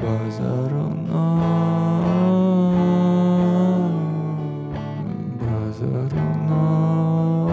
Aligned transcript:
Базару 0.00 0.88
ноль, 0.88 1.42
базару 5.38 6.24
ноль. 6.48 7.50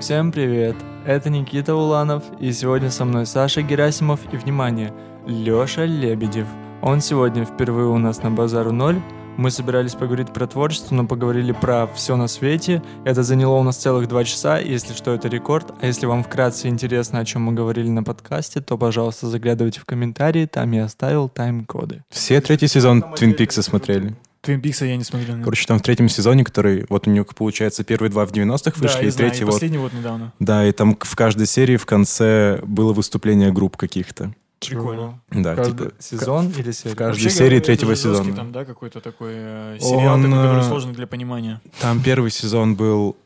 Всем 0.00 0.32
привет! 0.32 0.76
Это 1.04 1.28
Никита 1.28 1.74
Уланов, 1.74 2.22
и 2.40 2.52
сегодня 2.52 2.90
со 2.90 3.04
мной 3.04 3.26
Саша 3.26 3.60
Герасимов 3.60 4.20
и, 4.32 4.38
внимание, 4.38 4.94
Лёша 5.26 5.84
Лебедев. 5.84 6.46
Он 6.80 7.02
сегодня 7.02 7.44
впервые 7.44 7.88
у 7.88 7.98
нас 7.98 8.22
на 8.22 8.30
Базару 8.30 8.72
ноль, 8.72 9.02
мы 9.36 9.50
собирались 9.50 9.94
поговорить 9.94 10.32
про 10.32 10.46
творчество, 10.46 10.94
но 10.94 11.06
поговорили 11.06 11.52
про 11.52 11.86
все 11.94 12.16
на 12.16 12.28
свете. 12.28 12.82
Это 13.04 13.22
заняло 13.22 13.56
у 13.56 13.62
нас 13.62 13.76
целых 13.76 14.08
два 14.08 14.24
часа, 14.24 14.58
если 14.58 14.94
что, 14.94 15.14
это 15.14 15.28
рекорд. 15.28 15.72
А 15.80 15.86
если 15.86 16.06
вам 16.06 16.22
вкратце 16.22 16.68
интересно, 16.68 17.20
о 17.20 17.24
чем 17.24 17.42
мы 17.42 17.52
говорили 17.52 17.88
на 17.88 18.02
подкасте, 18.02 18.60
то, 18.60 18.76
пожалуйста, 18.76 19.28
заглядывайте 19.28 19.80
в 19.80 19.84
комментарии, 19.84 20.46
там 20.46 20.70
я 20.72 20.84
оставил 20.84 21.28
тайм-коды. 21.28 22.02
Все 22.10 22.40
третий 22.40 22.68
сезон 22.68 23.04
Твин 23.14 23.34
Пикса 23.34 23.62
смотрели. 23.62 24.14
Твин 24.42 24.62
Пикса 24.62 24.86
я 24.86 24.96
не 24.96 25.04
смотрел. 25.04 25.36
нет. 25.36 25.44
Короче, 25.44 25.66
там 25.66 25.78
в 25.78 25.82
третьем 25.82 26.08
сезоне, 26.08 26.44
который, 26.44 26.86
вот 26.88 27.06
у 27.06 27.10
него, 27.10 27.26
получается, 27.36 27.84
первые 27.84 28.10
два 28.10 28.24
в 28.24 28.32
90-х 28.32 28.72
да, 28.76 28.82
вышли, 28.82 29.02
я 29.02 29.08
и 29.08 29.12
третий 29.12 29.42
и 29.42 29.44
вот. 29.44 29.52
последний 29.52 29.78
вот 29.78 29.92
недавно. 29.92 30.32
Да, 30.38 30.66
и 30.66 30.72
там 30.72 30.96
в 30.98 31.16
каждой 31.16 31.46
серии 31.46 31.76
в 31.76 31.84
конце 31.84 32.60
было 32.62 32.92
выступление 32.94 33.52
групп 33.52 33.76
каких-то. 33.76 34.32
Прикольно. 34.68 35.20
Да, 35.30 35.54
Каждый 35.56 35.88
типа, 35.90 36.02
сезон 36.02 36.50
или 36.50 36.70
серия? 36.72 36.94
в 36.94 36.98
каждой 36.98 37.22
Вообще, 37.22 37.30
серии 37.30 37.60
третьего 37.60 37.96
сезона. 37.96 38.34
там, 38.34 38.52
да, 38.52 38.64
какой-то 38.64 39.00
такой 39.00 39.32
э, 39.34 39.78
сериал, 39.80 40.14
Он, 40.14 40.22
такой, 40.22 40.36
который 40.38 40.62
сложный 40.64 40.92
для 40.92 41.06
понимания. 41.06 41.60
Там 41.80 42.02
первый 42.02 42.30
сезон 42.30 42.74
был 42.74 43.16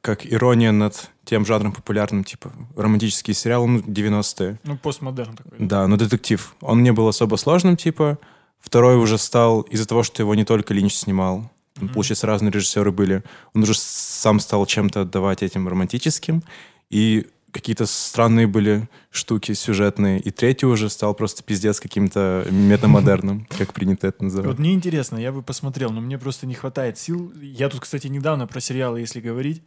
как 0.00 0.26
ирония 0.26 0.72
над 0.72 1.08
тем 1.24 1.46
жанром 1.46 1.72
популярным, 1.72 2.24
типа 2.24 2.52
романтический 2.76 3.34
сериал, 3.34 3.66
ну, 3.68 3.78
90-е. 3.78 4.58
Ну, 4.64 4.76
постмодерн 4.76 5.36
такой. 5.36 5.52
Да, 5.60 5.86
но 5.86 5.96
детектив. 5.96 6.54
Он 6.60 6.82
не 6.82 6.92
был 6.92 7.06
особо 7.06 7.36
сложным, 7.36 7.76
типа. 7.76 8.18
Второй 8.58 8.96
уже 8.96 9.18
стал 9.18 9.62
из-за 9.62 9.86
того, 9.86 10.02
что 10.02 10.22
его 10.22 10.34
не 10.34 10.44
только 10.44 10.74
Линч 10.74 10.94
снимал. 10.94 11.50
Мгм. 11.76 11.90
Получается, 11.94 12.26
разные 12.26 12.50
режиссеры 12.50 12.90
были. 12.90 13.22
Он 13.54 13.62
уже 13.62 13.74
сам 13.74 14.40
стал 14.40 14.66
чем-то 14.66 15.02
отдавать 15.02 15.42
этим 15.42 15.68
романтическим. 15.68 16.42
И 16.90 17.28
какие-то 17.52 17.86
странные 17.86 18.46
были 18.46 18.88
штуки 19.10 19.52
сюжетные. 19.52 20.18
И 20.18 20.30
третий 20.30 20.66
уже 20.66 20.88
стал 20.88 21.14
просто 21.14 21.42
пиздец 21.44 21.78
каким-то 21.80 22.46
метамодерном, 22.50 23.46
как 23.58 23.72
принято 23.72 24.08
это 24.08 24.16
Вот 24.20 24.22
называть. 24.24 24.58
мне 24.58 24.72
интересно, 24.74 25.18
я 25.18 25.30
бы 25.30 25.42
посмотрел, 25.42 25.90
но 25.92 26.00
мне 26.00 26.18
просто 26.18 26.46
не 26.46 26.54
хватает 26.54 26.98
сил. 26.98 27.32
Я 27.40 27.68
тут, 27.68 27.80
кстати, 27.80 28.08
недавно 28.08 28.46
про 28.46 28.60
сериалы, 28.60 29.00
если 29.00 29.20
говорить, 29.20 29.62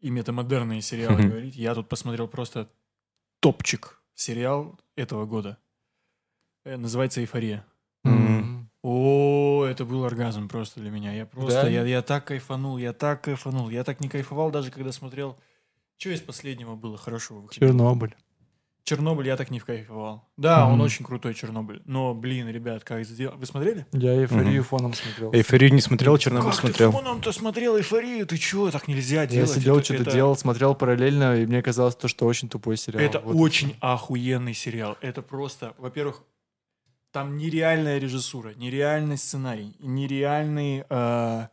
и 0.00 0.10
метамодерные 0.10 0.82
сериалы 0.82 1.22
говорить, 1.22 1.56
я 1.56 1.74
тут 1.74 1.88
посмотрел 1.88 2.28
просто 2.28 2.68
топчик 3.40 4.00
сериал 4.14 4.78
этого 4.94 5.24
года. 5.26 5.58
Э, 6.64 6.76
Называется 6.76 7.20
«Эйфория». 7.20 7.64
О, 8.82 9.64
это 9.64 9.84
был 9.84 10.04
оргазм 10.04 10.48
просто 10.48 10.78
для 10.80 10.90
меня. 10.90 11.12
Я 11.12 11.26
просто, 11.26 11.68
я, 11.68 11.84
я 11.84 12.02
так 12.02 12.24
кайфанул, 12.26 12.78
я 12.78 12.92
так 12.92 13.22
кайфанул. 13.24 13.68
Я 13.68 13.82
так 13.82 14.00
не 14.00 14.08
кайфовал, 14.08 14.50
даже 14.50 14.70
когда 14.70 14.92
смотрел... 14.92 15.36
Что 15.98 16.10
из 16.10 16.20
последнего 16.20 16.74
было 16.76 16.98
хорошего? 16.98 17.48
Чернобыль. 17.50 18.14
Чернобыль 18.84 19.26
я 19.26 19.36
так 19.36 19.50
не 19.50 19.58
кайфовал. 19.58 20.28
Да, 20.36 20.66
он 20.66 20.74
Мгм. 20.74 20.82
очень 20.82 21.04
крутой 21.04 21.34
Чернобыль. 21.34 21.82
Но, 21.86 22.14
блин, 22.14 22.48
ребят, 22.48 22.84
как 22.84 23.04
сделал... 23.04 23.36
Вы 23.36 23.44
смотрели? 23.46 23.84
Я 23.92 24.14
эйфорию 24.14 24.60
Мгм. 24.60 24.62
фоном 24.64 24.94
смотрел. 24.94 25.32
Эйфорию 25.32 25.72
не 25.72 25.80
смотрел, 25.80 26.16
Чернобыль 26.18 26.50
как 26.52 26.60
смотрел. 26.60 26.92
ты 26.92 26.96
фоном-то 26.98 27.32
смотрел 27.32 27.76
эйфорию? 27.76 28.26
Ты 28.28 28.36
чё, 28.38 28.70
так 28.70 28.86
нельзя 28.86 29.22
Я 29.22 29.26
делать? 29.26 29.50
сидел, 29.50 29.76
Это- 29.78 29.84
что-то 29.86 30.02
это- 30.02 30.12
делал, 30.12 30.36
смотрел 30.36 30.74
параллельно, 30.76 31.36
и 31.42 31.46
мне 31.46 31.62
казалось, 31.62 31.96
то, 31.96 32.06
что 32.06 32.26
очень 32.26 32.48
тупой 32.48 32.76
сериал. 32.76 33.02
Это 33.02 33.18
Вот 33.18 33.34
очень 33.34 33.70
всё. 33.70 33.76
охуенный 33.80 34.54
сериал. 34.54 34.96
Это 35.00 35.20
просто, 35.22 35.74
во-первых, 35.78 36.22
там 37.10 37.38
нереальная 37.38 37.98
режиссура, 37.98 38.50
нереальный 38.54 39.16
сценарий, 39.18 39.74
нереальный... 39.80 40.84
э, 40.88 41.48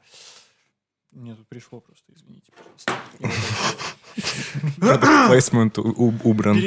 Мне 1.11 1.36
тут 1.36 1.47
пришло 1.47 1.80
просто, 1.80 2.11
извините, 2.14 2.42
Плейсмент 4.80 5.77
убран. 5.77 6.58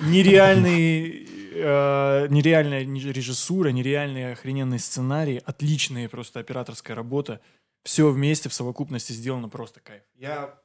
Нереальный, 0.00 1.26
э, 1.54 2.26
нереальная 2.30 2.82
режиссура, 2.82 3.70
нереальный 3.70 4.32
охрененный 4.32 4.78
сценарий, 4.78 5.40
отличная 5.44 6.08
просто 6.08 6.40
операторская 6.40 6.96
работа. 6.96 7.40
Все 7.84 8.10
вместе 8.10 8.48
в 8.48 8.54
совокупности 8.54 9.12
сделано 9.12 9.48
просто 9.48 9.80
кайф. 9.80 10.02
Я, 10.14 10.58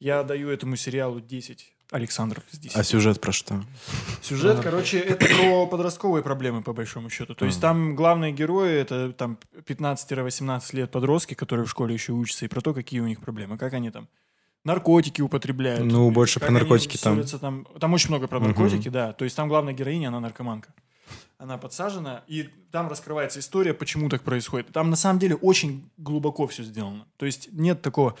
я 0.00 0.22
даю 0.22 0.48
этому 0.48 0.76
сериалу 0.76 1.20
10 1.20 1.75
Александров 1.90 2.42
10. 2.52 2.76
А 2.76 2.82
сюжет 2.82 3.20
про 3.20 3.32
что? 3.32 3.62
Сюжет, 4.20 4.60
короче, 4.60 4.98
это 4.98 5.26
про 5.26 5.66
подростковые 5.66 6.22
проблемы, 6.22 6.62
по 6.62 6.72
большому 6.72 7.10
счету. 7.10 7.34
То 7.34 7.44
есть 7.44 7.58
А. 7.58 7.62
там 7.62 7.94
главные 7.94 8.32
герои— 8.32 8.74
это 8.80 9.12
там 9.12 9.38
15-18 9.66 10.74
лет 10.74 10.90
подростки, 10.90 11.34
которые 11.34 11.66
в 11.66 11.70
школе 11.70 11.94
еще 11.94 12.12
учатся, 12.12 12.44
и 12.44 12.48
про 12.48 12.60
то, 12.60 12.74
какие 12.74 13.00
у 13.00 13.06
них 13.06 13.20
проблемы, 13.20 13.56
как 13.56 13.72
они 13.74 13.90
там 13.90 14.08
наркотики 14.64 15.22
употребляют. 15.22 15.84
Ну, 15.84 16.10
больше 16.10 16.40
про 16.40 16.50
наркотики 16.50 16.96
там. 16.96 17.22
там. 17.24 17.66
Там 17.78 17.94
очень 17.94 18.08
много 18.08 18.26
про 18.26 18.40
наркотики, 18.40 18.88
да. 18.88 19.12
То 19.12 19.24
есть 19.24 19.36
там 19.36 19.48
главная 19.48 19.72
героиня, 19.72 20.08
она 20.08 20.20
наркоманка. 20.20 20.74
Она 21.38 21.56
подсажена, 21.58 22.24
и 22.26 22.48
там 22.72 22.88
раскрывается 22.88 23.38
история, 23.40 23.74
почему 23.74 24.08
так 24.08 24.22
происходит. 24.22 24.72
Там 24.72 24.90
на 24.90 24.96
самом 24.96 25.20
деле 25.20 25.36
очень 25.36 25.88
глубоко 25.98 26.46
все 26.48 26.64
сделано. 26.64 27.06
То 27.16 27.26
есть 27.26 27.48
нет 27.52 27.80
такого... 27.80 28.16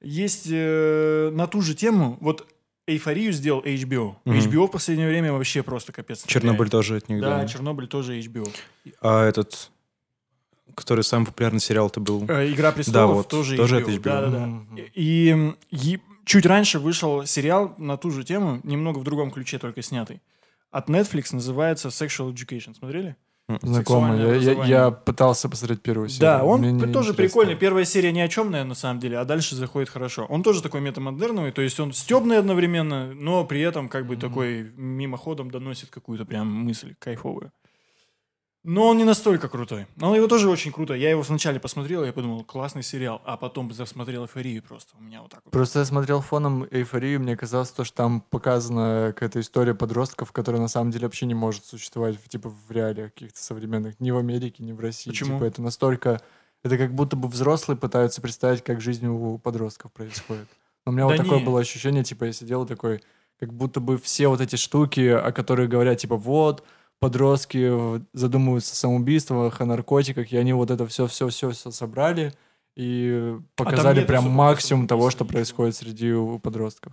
Есть 0.00 0.48
э, 0.50 1.30
на 1.32 1.46
ту 1.46 1.60
же 1.60 1.74
тему, 1.76 2.18
вот 2.20 2.51
эйфорию 2.86 3.32
сделал 3.32 3.62
HBO. 3.62 4.16
Мгм. 4.24 4.38
HBO 4.38 4.66
в 4.66 4.70
последнее 4.70 5.08
время 5.08 5.32
вообще 5.32 5.62
просто 5.62 5.92
капец. 5.92 6.24
Чернобыль 6.26 6.66
стреляет. 6.66 6.70
тоже 6.70 6.96
от 6.96 7.08
них, 7.08 7.20
Да, 7.20 7.38
да. 7.40 7.48
Чернобыль 7.48 7.86
тоже 7.86 8.18
HBO. 8.20 8.48
А 9.00 9.24
этот, 9.24 9.70
который 10.74 11.04
самый 11.04 11.26
популярный 11.26 11.60
сериал-то 11.60 12.00
был? 12.00 12.24
Э, 12.28 12.50
Игра 12.50 12.72
престолов 12.72 13.16
вот, 13.18 13.28
тоже, 13.28 13.56
тоже 13.56 13.76
HBO. 13.76 13.82
это 13.82 13.90
HBO. 13.92 14.02
Да, 14.02 14.20
да, 14.26 14.30
да. 14.76 14.82
И, 14.94 15.52
и 15.70 16.00
чуть 16.24 16.46
раньше 16.46 16.78
вышел 16.78 17.24
сериал 17.26 17.74
на 17.78 17.96
ту 17.96 18.10
же 18.10 18.24
тему, 18.24 18.60
немного 18.64 18.98
в 18.98 19.04
другом 19.04 19.30
ключе, 19.30 19.58
только 19.58 19.82
снятый. 19.82 20.20
От 20.70 20.88
Netflix 20.88 21.28
называется 21.34 21.88
Sexual 21.88 22.32
Education. 22.32 22.74
Смотрели? 22.74 23.16
Знакомый. 23.60 24.18
Я, 24.18 24.34
я- 24.52 24.64
я 24.64 24.90
пытался 24.90 25.48
посмотреть 25.48 25.82
первую 25.82 26.08
серию. 26.08 26.20
Да, 26.20 26.44
он 26.44 26.60
Мне 26.60 26.72
не 26.72 26.78
тоже 26.80 27.10
интересно. 27.10 27.14
прикольный. 27.14 27.54
Первая 27.56 27.84
серия 27.84 28.12
ни 28.12 28.20
о 28.20 28.28
чем, 28.28 28.50
наверное, 28.50 28.70
на 28.70 28.74
самом 28.74 29.00
деле, 29.00 29.18
а 29.18 29.24
дальше 29.24 29.56
заходит 29.56 29.88
хорошо. 29.90 30.26
Он 30.28 30.42
тоже 30.42 30.62
такой 30.62 30.80
метамодерновый, 30.80 31.52
то 31.52 31.60
есть 31.62 31.78
он 31.80 31.92
стебный 31.92 32.38
одновременно, 32.38 33.12
но 33.14 33.44
при 33.44 33.60
этом 33.60 33.88
как 33.88 34.06
бы 34.06 34.14
Мгм. 34.14 34.20
такой 34.20 34.72
мимоходом 34.76 35.50
доносит 35.50 35.90
какую-то 35.90 36.24
прям 36.24 36.46
мысль 36.52 36.94
кайфовую. 36.98 37.52
Но 38.64 38.88
он 38.88 38.96
не 38.96 39.04
настолько 39.04 39.48
крутой. 39.48 39.86
Но 39.96 40.14
его 40.14 40.28
тоже 40.28 40.48
очень 40.48 40.70
круто. 40.70 40.94
Я 40.94 41.10
его 41.10 41.22
вначале 41.22 41.58
посмотрел, 41.58 42.04
я 42.04 42.12
подумал, 42.12 42.44
классный 42.44 42.84
сериал, 42.84 43.20
а 43.24 43.36
потом 43.36 43.72
засмотрел 43.72 44.22
эйфорию 44.24 44.62
просто. 44.62 44.96
У 44.98 45.02
меня 45.02 45.20
вот 45.20 45.30
так 45.32 45.40
вот. 45.44 45.50
Просто 45.50 45.80
я 45.80 45.84
смотрел 45.84 46.20
фоном 46.20 46.66
эйфорию, 46.70 47.18
мне 47.20 47.36
казалось, 47.36 47.70
то, 47.70 47.84
что 47.84 47.96
там 47.96 48.20
показана 48.20 49.12
какая-то 49.14 49.40
история 49.40 49.74
подростков, 49.74 50.30
которая 50.30 50.62
на 50.62 50.68
самом 50.68 50.92
деле 50.92 51.06
вообще 51.06 51.26
не 51.26 51.34
может 51.34 51.64
существовать 51.64 52.22
типа 52.28 52.50
в 52.50 52.70
реалиях 52.70 53.12
каких-то 53.12 53.42
современных, 53.42 53.98
ни 53.98 54.12
в 54.12 54.16
Америке, 54.16 54.62
ни 54.62 54.72
в 54.72 54.78
России. 54.78 55.10
Почему? 55.10 55.38
Типа 55.38 55.44
это 55.44 55.60
настолько... 55.60 56.20
Это 56.62 56.78
как 56.78 56.94
будто 56.94 57.16
бы 57.16 57.26
взрослые 57.26 57.76
пытаются 57.76 58.22
представить, 58.22 58.62
как 58.62 58.80
жизнь 58.80 59.08
у 59.08 59.38
подростков 59.38 59.90
происходит. 59.90 60.46
Но 60.86 60.92
у 60.92 60.94
меня 60.94 61.08
Да 61.08 61.16
вот 61.16 61.22
такое 61.24 61.44
было 61.44 61.58
ощущение, 61.58 62.04
типа 62.04 62.24
я 62.24 62.32
сидел 62.32 62.66
такой, 62.66 63.02
как 63.40 63.52
будто 63.52 63.80
бы 63.80 63.98
все 63.98 64.28
вот 64.28 64.40
эти 64.40 64.54
штуки, 64.54 65.08
о 65.08 65.32
которых 65.32 65.68
говорят, 65.68 65.98
типа 65.98 66.16
вот, 66.16 66.64
подростки 67.02 68.00
задумываются 68.12 68.74
о 68.74 68.76
самоубийствах, 68.76 69.60
о 69.60 69.66
наркотиках, 69.66 70.30
и 70.32 70.36
они 70.36 70.52
вот 70.52 70.70
это 70.70 70.86
все-все-все 70.86 71.52
собрали 71.52 72.32
и 72.76 73.36
показали 73.56 73.98
нет 73.98 74.06
прям 74.06 74.30
максимум 74.30 74.86
того, 74.86 75.10
что 75.10 75.24
происходит 75.24 75.74
среди 75.74 76.14
подростков. 76.38 76.92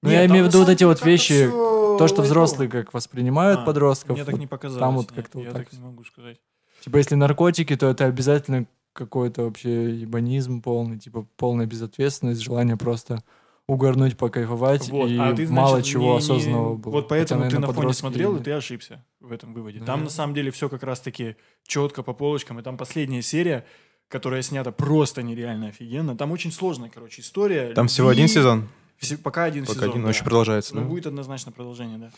Ну, 0.00 0.10
я 0.10 0.24
имею 0.26 0.44
в 0.44 0.46
виду 0.46 0.60
вот 0.60 0.68
эти 0.68 0.84
вот 0.84 1.04
вещи, 1.04 1.50
то, 1.50 2.06
что 2.06 2.22
взрослые 2.22 2.70
как 2.70 2.94
воспринимают 2.94 3.62
А, 3.62 3.64
подростков. 3.64 4.14
Мне 4.16 4.24
так 4.24 4.38
не 4.38 4.46
показалось. 4.46 4.80
там 4.80 4.94
вот 4.94 5.10
как-то 5.10 5.38
вот 5.38 5.50
так 5.50 5.72
не 5.72 5.80
могу 5.80 6.04
сказать. 6.04 6.38
Типа, 6.84 6.98
если 6.98 7.16
наркотики, 7.16 7.74
то 7.74 7.88
это 7.88 8.04
обязательно 8.04 8.66
какой-то 8.92 9.42
вообще 9.42 9.92
ебанизм 9.92 10.62
полный, 10.62 11.00
типа 11.00 11.26
полная 11.36 11.66
безответственность, 11.66 12.42
желание 12.42 12.76
просто 12.76 13.24
угорнуть, 13.68 14.16
покайфовать, 14.16 14.88
Вот, 14.88 15.08
и 15.10 15.16
а 15.18 15.32
ты, 15.34 15.46
мало 15.48 15.76
значит, 15.76 15.86
чего 15.92 16.04
не- 16.04 16.10
не- 16.12 16.16
осознанного 16.18 16.74
было. 16.76 16.92
Вот 16.92 17.02
Хотя, 17.04 17.08
поэтому 17.10 17.40
ты 17.42 17.44
наверное, 17.44 17.60
на 17.60 17.66
фоне 17.66 17.76
подростки 17.76 18.00
смотрел, 18.00 18.36
и 18.36 18.42
ты 18.42 18.50
ошибся 18.52 19.04
в 19.20 19.30
этом 19.30 19.52
выводе. 19.52 19.78
Да. 19.80 19.84
Там 19.86 20.04
на 20.04 20.10
самом 20.10 20.34
деле 20.34 20.50
все 20.50 20.68
как 20.70 20.82
раз-таки 20.82 21.36
четко 21.66 22.02
по 22.02 22.14
полочкам. 22.14 22.58
И 22.58 22.62
там 22.62 22.78
последняя 22.78 23.20
серия, 23.22 23.66
которая 24.08 24.40
снята 24.42 24.72
просто 24.72 25.22
нереально 25.22 25.68
офигенно. 25.68 26.16
Там 26.16 26.32
очень 26.32 26.50
сложная, 26.50 26.88
короче, 26.88 27.20
история. 27.20 27.74
Там 27.74 27.88
всего 27.88 28.08
любви. 28.08 28.22
один 28.24 28.34
сезон? 28.34 28.68
Все- 28.96 29.18
пока 29.18 29.44
один 29.44 29.64
Пока 29.66 29.74
сезон. 29.74 29.90
один, 29.90 30.00
но 30.00 30.08
да. 30.08 30.12
еще 30.14 30.24
продолжается. 30.24 30.74
Но 30.74 30.80
да? 30.80 30.86
будет 30.88 31.06
однозначно 31.06 31.52
продолжение, 31.52 31.98
да. 31.98 32.10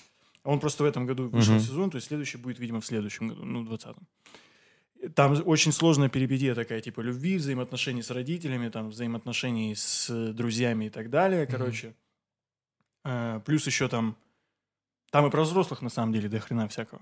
Он 0.44 0.60
просто 0.60 0.84
в 0.84 0.86
этом 0.86 1.04
году 1.04 1.28
вышел 1.28 1.54
Мгм. 1.54 1.62
сезон, 1.62 1.90
то 1.90 1.96
есть 1.96 2.06
следующий 2.08 2.38
будет, 2.38 2.58
видимо, 2.60 2.80
в 2.80 2.86
следующем 2.86 3.28
году, 3.28 3.44
ну, 3.44 3.62
в 3.64 3.68
20-м. 3.68 4.06
Там 5.14 5.42
очень 5.46 5.72
сложная 5.72 6.08
перипетия 6.08 6.54
такая, 6.54 6.80
типа 6.80 7.00
любви, 7.00 7.36
взаимоотношений 7.36 8.02
с 8.02 8.10
родителями, 8.10 8.68
там, 8.68 8.90
взаимоотношений 8.90 9.74
с 9.74 10.32
друзьями 10.34 10.86
и 10.86 10.90
так 10.90 11.10
далее, 11.10 11.46
короче. 11.46 11.94
Э, 13.04 13.40
плюс 13.46 13.66
еще 13.66 13.88
там 13.88 14.16
Там 15.10 15.26
и 15.26 15.30
про 15.30 15.42
взрослых, 15.42 15.82
на 15.82 15.90
самом 15.90 16.12
деле, 16.12 16.28
до 16.28 16.38
хрена 16.38 16.68
всякого. 16.68 17.00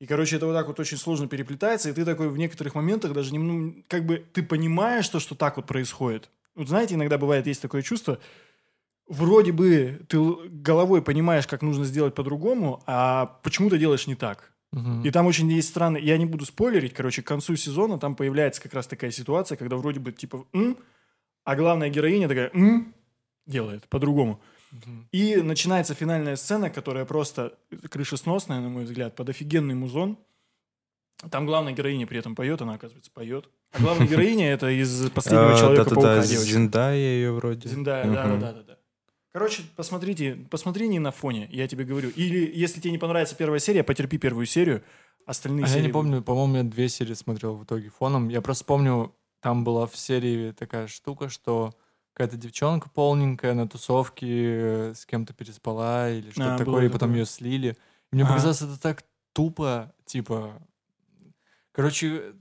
И, 0.00 0.06
короче, 0.06 0.36
это 0.36 0.46
вот 0.46 0.54
так 0.54 0.66
вот 0.68 0.80
очень 0.80 0.96
сложно 0.96 1.28
переплетается, 1.28 1.90
и 1.90 1.92
ты 1.92 2.04
такой 2.04 2.28
в 2.28 2.36
некоторых 2.38 2.74
моментах 2.74 3.12
даже 3.12 3.32
не, 3.32 3.38
ну, 3.38 3.82
как 3.88 4.06
бы 4.06 4.24
ты 4.32 4.42
понимаешь 4.42 5.08
то, 5.08 5.20
что 5.20 5.34
так 5.34 5.56
вот 5.56 5.66
происходит. 5.66 6.30
Вот 6.54 6.68
знаете, 6.68 6.94
иногда 6.94 7.18
бывает, 7.18 7.46
есть 7.46 7.62
такое 7.62 7.82
чувство, 7.82 8.18
вроде 9.08 9.52
бы 9.52 10.00
ты 10.08 10.18
головой 10.48 11.02
понимаешь, 11.02 11.46
как 11.46 11.62
нужно 11.62 11.84
сделать 11.84 12.14
по-другому, 12.14 12.82
а 12.86 13.38
почему-то 13.42 13.78
делаешь 13.78 14.06
не 14.06 14.14
так. 14.16 14.52
И 15.04 15.10
там 15.10 15.26
очень 15.26 15.50
есть 15.50 15.68
странно, 15.68 15.96
я 15.96 16.18
не 16.18 16.26
буду 16.26 16.44
спойлерить, 16.44 16.92
короче, 16.92 17.22
к 17.22 17.26
концу 17.26 17.56
сезона 17.56 17.98
там 17.98 18.14
появляется 18.14 18.60
как 18.60 18.74
раз 18.74 18.86
такая 18.86 19.10
ситуация, 19.10 19.56
когда 19.56 19.76
вроде 19.76 19.98
бы 19.98 20.12
типа 20.12 20.44
«м», 20.52 20.76
а 21.44 21.56
главная 21.56 21.88
героиня 21.88 22.28
такая 22.28 22.50
«м», 22.52 22.94
делает 23.46 23.88
по-другому. 23.88 24.40
И 25.12 25.36
начинается 25.36 25.94
финальная 25.94 26.36
сцена, 26.36 26.68
которая 26.68 27.06
просто 27.06 27.54
крышесносная, 27.90 28.60
на 28.60 28.68
мой 28.68 28.84
взгляд, 28.84 29.16
под 29.16 29.30
офигенный 29.30 29.74
музон. 29.74 30.18
Там 31.30 31.46
главная 31.46 31.72
героиня 31.72 32.06
при 32.06 32.18
этом 32.18 32.34
поет, 32.34 32.60
она, 32.60 32.74
оказывается, 32.74 33.10
поет. 33.10 33.48
А 33.72 33.80
главная 33.80 34.06
героиня 34.08 34.52
это 34.52 34.68
из 34.68 35.10
последнего 35.10 35.54
А, 35.54 35.58
Человека-паука 35.58 36.02
Да-да-да, 36.02 36.26
девочка. 36.26 36.52
Зиндая 36.52 36.96
ее 36.96 37.32
вроде. 37.32 37.68
Зиндая, 37.68 38.04
да, 38.04 38.36
да, 38.36 38.62
да. 38.62 38.77
Короче, 39.32 39.62
посмотрите, 39.76 40.38
посмотри 40.50 40.88
не 40.88 40.98
на 40.98 41.10
фоне, 41.12 41.48
я 41.52 41.68
тебе 41.68 41.84
говорю. 41.84 42.10
Или 42.10 42.50
если 42.54 42.80
тебе 42.80 42.92
не 42.92 42.98
понравится 42.98 43.36
первая 43.36 43.60
серия, 43.60 43.84
потерпи 43.84 44.18
первую 44.18 44.46
серию, 44.46 44.82
остальные 45.26 45.64
А 45.66 45.68
серии... 45.68 45.80
я 45.82 45.86
не 45.86 45.92
помню, 45.92 46.22
по-моему, 46.22 46.56
я 46.56 46.62
две 46.62 46.88
серии 46.88 47.14
смотрел 47.14 47.54
в 47.56 47.64
итоге 47.64 47.90
фоном. 47.90 48.28
Я 48.28 48.40
просто 48.40 48.64
помню, 48.64 49.14
там 49.40 49.64
была 49.64 49.86
в 49.86 49.96
серии 49.96 50.52
такая 50.52 50.86
штука, 50.86 51.28
что 51.28 51.74
какая-то 52.14 52.36
девчонка 52.36 52.88
полненькая 52.90 53.54
на 53.54 53.68
тусовке 53.68 54.26
э, 54.26 54.94
с 54.96 55.06
кем-то 55.06 55.34
переспала 55.34 56.10
или 56.10 56.30
что-то 56.30 56.54
А, 56.54 56.58
такое, 56.58 56.86
и 56.86 56.88
потом 56.88 57.10
такое. 57.10 57.18
ее 57.20 57.26
слили. 57.26 57.76
И 58.10 58.14
мне 58.16 58.24
Ага. 58.24 58.32
показалось 58.32 58.62
это 58.62 58.80
так 58.80 59.04
тупо, 59.34 59.92
типа... 60.04 60.60
Короче, 61.72 62.32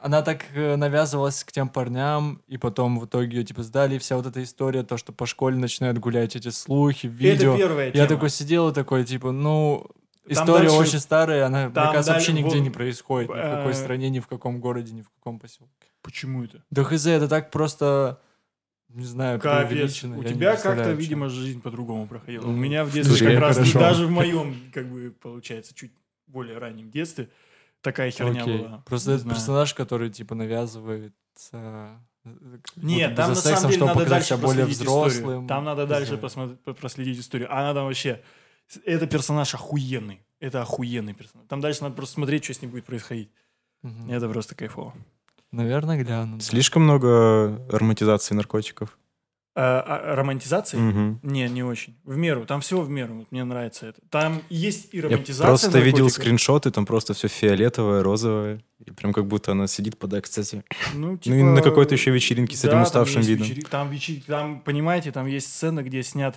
она 0.00 0.22
так 0.22 0.44
э, 0.54 0.76
навязывалась 0.76 1.42
к 1.44 1.52
тем 1.52 1.68
парням, 1.68 2.42
и 2.46 2.56
потом 2.56 2.98
в 2.98 3.06
итоге 3.06 3.38
ее 3.38 3.44
типа 3.44 3.62
сдали, 3.62 3.96
и 3.96 3.98
вся 3.98 4.16
вот 4.16 4.26
эта 4.26 4.42
история, 4.42 4.82
то, 4.82 4.96
что 4.96 5.12
по 5.12 5.26
школе 5.26 5.56
начинают 5.56 5.98
гулять 5.98 6.36
эти 6.36 6.48
слухи, 6.50 7.06
видео. 7.06 7.50
Это 7.54 7.58
первая 7.58 7.86
Я 7.86 7.92
тема. 7.92 8.06
такой 8.08 8.30
сидел 8.30 8.68
и 8.68 8.74
такой, 8.74 9.04
типа, 9.04 9.32
ну, 9.32 9.86
Там 10.24 10.32
история 10.32 10.68
дальше- 10.68 10.76
очень 10.76 10.98
старая, 11.00 11.46
она, 11.46 11.64
мне 11.66 11.74
там 11.74 11.92
кажется, 11.92 12.12
вообще 12.12 12.32
даль- 12.32 12.42
нигде 12.42 12.56
вот, 12.58 12.64
не 12.64 12.70
происходит, 12.70 13.28
ни 13.30 13.34
в 13.34 13.36
какой 13.56 13.72
э, 13.72 13.74
стране, 13.74 14.10
ни 14.10 14.20
в 14.20 14.26
каком 14.28 14.60
городе, 14.60 14.92
ни 14.92 15.02
в 15.02 15.10
каком 15.10 15.38
поселке. 15.38 15.72
Почему 16.02 16.44
это? 16.44 16.62
Да 16.70 16.84
хз, 16.84 17.06
это 17.06 17.26
так 17.28 17.50
просто, 17.50 18.20
не 18.88 19.04
знаю, 19.04 19.40
Капец. 19.40 19.68
преувеличено. 19.68 20.18
У 20.18 20.22
я 20.22 20.28
тебя 20.28 20.56
как-то, 20.56 20.92
видимо, 20.92 21.28
жизнь 21.28 21.60
по-другому 21.60 22.06
проходила. 22.06 22.44
У 22.44 22.50
Ну, 22.52 22.56
меня 22.56 22.84
в 22.84 22.88
в 22.88 22.92
детстве 22.92 23.30
как 23.32 23.40
раз, 23.40 23.56
хорошо. 23.56 23.78
даже 23.80 24.06
в 24.06 24.10
моем, 24.10 24.56
как 24.72 24.86
бы, 24.90 25.12
получается, 25.20 25.74
чуть 25.74 25.92
более 26.26 26.58
раннем 26.58 26.90
детстве, 26.90 27.28
такая 27.80 28.10
херня 28.10 28.42
Окей. 28.42 28.58
была. 28.58 28.82
Просто 28.86 29.10
Не 29.10 29.14
это 29.16 29.22
знаю. 29.24 29.36
персонаж, 29.36 29.74
который, 29.74 30.10
типа, 30.10 30.34
навязывается... 30.34 31.12
э, 31.52 31.96
как 32.24 32.76
Нет, 32.76 33.14
там 33.16 33.30
на 33.30 33.34
сексом, 33.34 33.56
самом 33.56 33.70
деле 33.70 33.72
чтобы 33.78 33.86
надо 33.86 34.00
показать 34.00 34.08
дальше 34.10 34.26
себя 34.28 34.36
более 34.38 34.64
проследить 34.64 34.82
историю. 34.82 35.08
взрослым. 35.10 35.46
Там 35.48 35.64
надо 35.64 35.86
дальше 35.86 36.06
знаю. 36.08 36.20
посмотреть, 36.22 36.60
по- 36.60 36.74
проследить 36.74 37.18
историю. 37.20 37.48
А 37.54 37.60
она 37.60 37.74
там 37.74 37.86
вообще... 37.86 38.22
Это 38.84 39.06
персонаж 39.06 39.54
охуенный. 39.54 40.22
Это 40.40 40.60
охуенный 40.62 41.14
персонаж. 41.14 41.46
Там 41.48 41.60
дальше 41.60 41.82
надо 41.82 41.94
просто 41.96 42.14
смотреть, 42.14 42.44
что 42.44 42.54
с 42.54 42.62
ним 42.62 42.70
будет 42.70 42.84
происходить. 42.84 43.30
Мгм. 43.82 44.10
Это 44.10 44.28
просто 44.28 44.54
кайфово. 44.54 44.92
Наверное, 45.52 46.02
гляну. 46.02 46.36
да. 46.36 46.42
Слишком 46.44 46.82
много 46.82 47.64
романтизации 47.70 48.34
наркотиков. 48.34 48.98
А, 49.60 49.80
а 50.12 50.14
романтизация? 50.14 50.78
Мгм. 50.78 51.18
Не, 51.24 51.48
не 51.48 51.64
очень. 51.64 51.96
В 52.04 52.16
меру. 52.16 52.46
Там 52.46 52.60
все 52.60 52.80
в 52.80 52.88
меру. 52.88 53.14
Вот 53.14 53.32
мне 53.32 53.42
нравится 53.42 53.86
это. 53.86 54.00
Там 54.08 54.40
есть 54.50 54.94
и 54.94 54.98
Я 54.98 55.02
романтизация 55.04 55.46
просто 55.46 55.78
видел 55.80 56.04
наркотиков. 56.04 56.12
скриншоты, 56.24 56.70
там 56.70 56.86
просто 56.86 57.12
все 57.14 57.26
фиолетовое, 57.26 58.02
розовое. 58.04 58.62
И 58.86 58.90
прям 58.92 59.12
как 59.12 59.26
будто 59.26 59.52
она 59.52 59.66
сидит 59.66 59.98
под 59.98 60.14
экстази. 60.14 60.62
Ну, 60.94 61.18
Ну 61.24 61.34
и 61.34 61.42
на 61.42 61.60
какой-то 61.62 61.94
еще 61.94 62.12
вечеринке 62.12 62.56
с 62.56 62.60
этим 62.60 62.70
там 62.74 62.82
уставшим 62.82 63.16
есть 63.18 63.28
видом. 63.30 63.46
вечери- 63.48 63.64
Там, 63.64 63.90
вечер- 63.90 64.22
там, 64.26 64.60
понимаете, 64.60 65.10
там 65.10 65.26
есть 65.26 65.52
сцена, 65.52 65.82
где 65.82 66.04
снят 66.04 66.36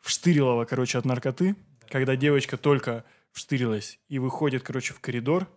вштырилово, 0.00 0.64
короче, 0.64 0.98
от 0.98 1.04
наркоты, 1.04 1.56
когда 1.88 2.16
девочка 2.16 2.56
только 2.56 3.04
вштырилась 3.32 3.98
и 4.08 4.18
выходит, 4.18 4.62
короче, 4.62 4.94
в 4.94 5.00
коридор. 5.00 5.48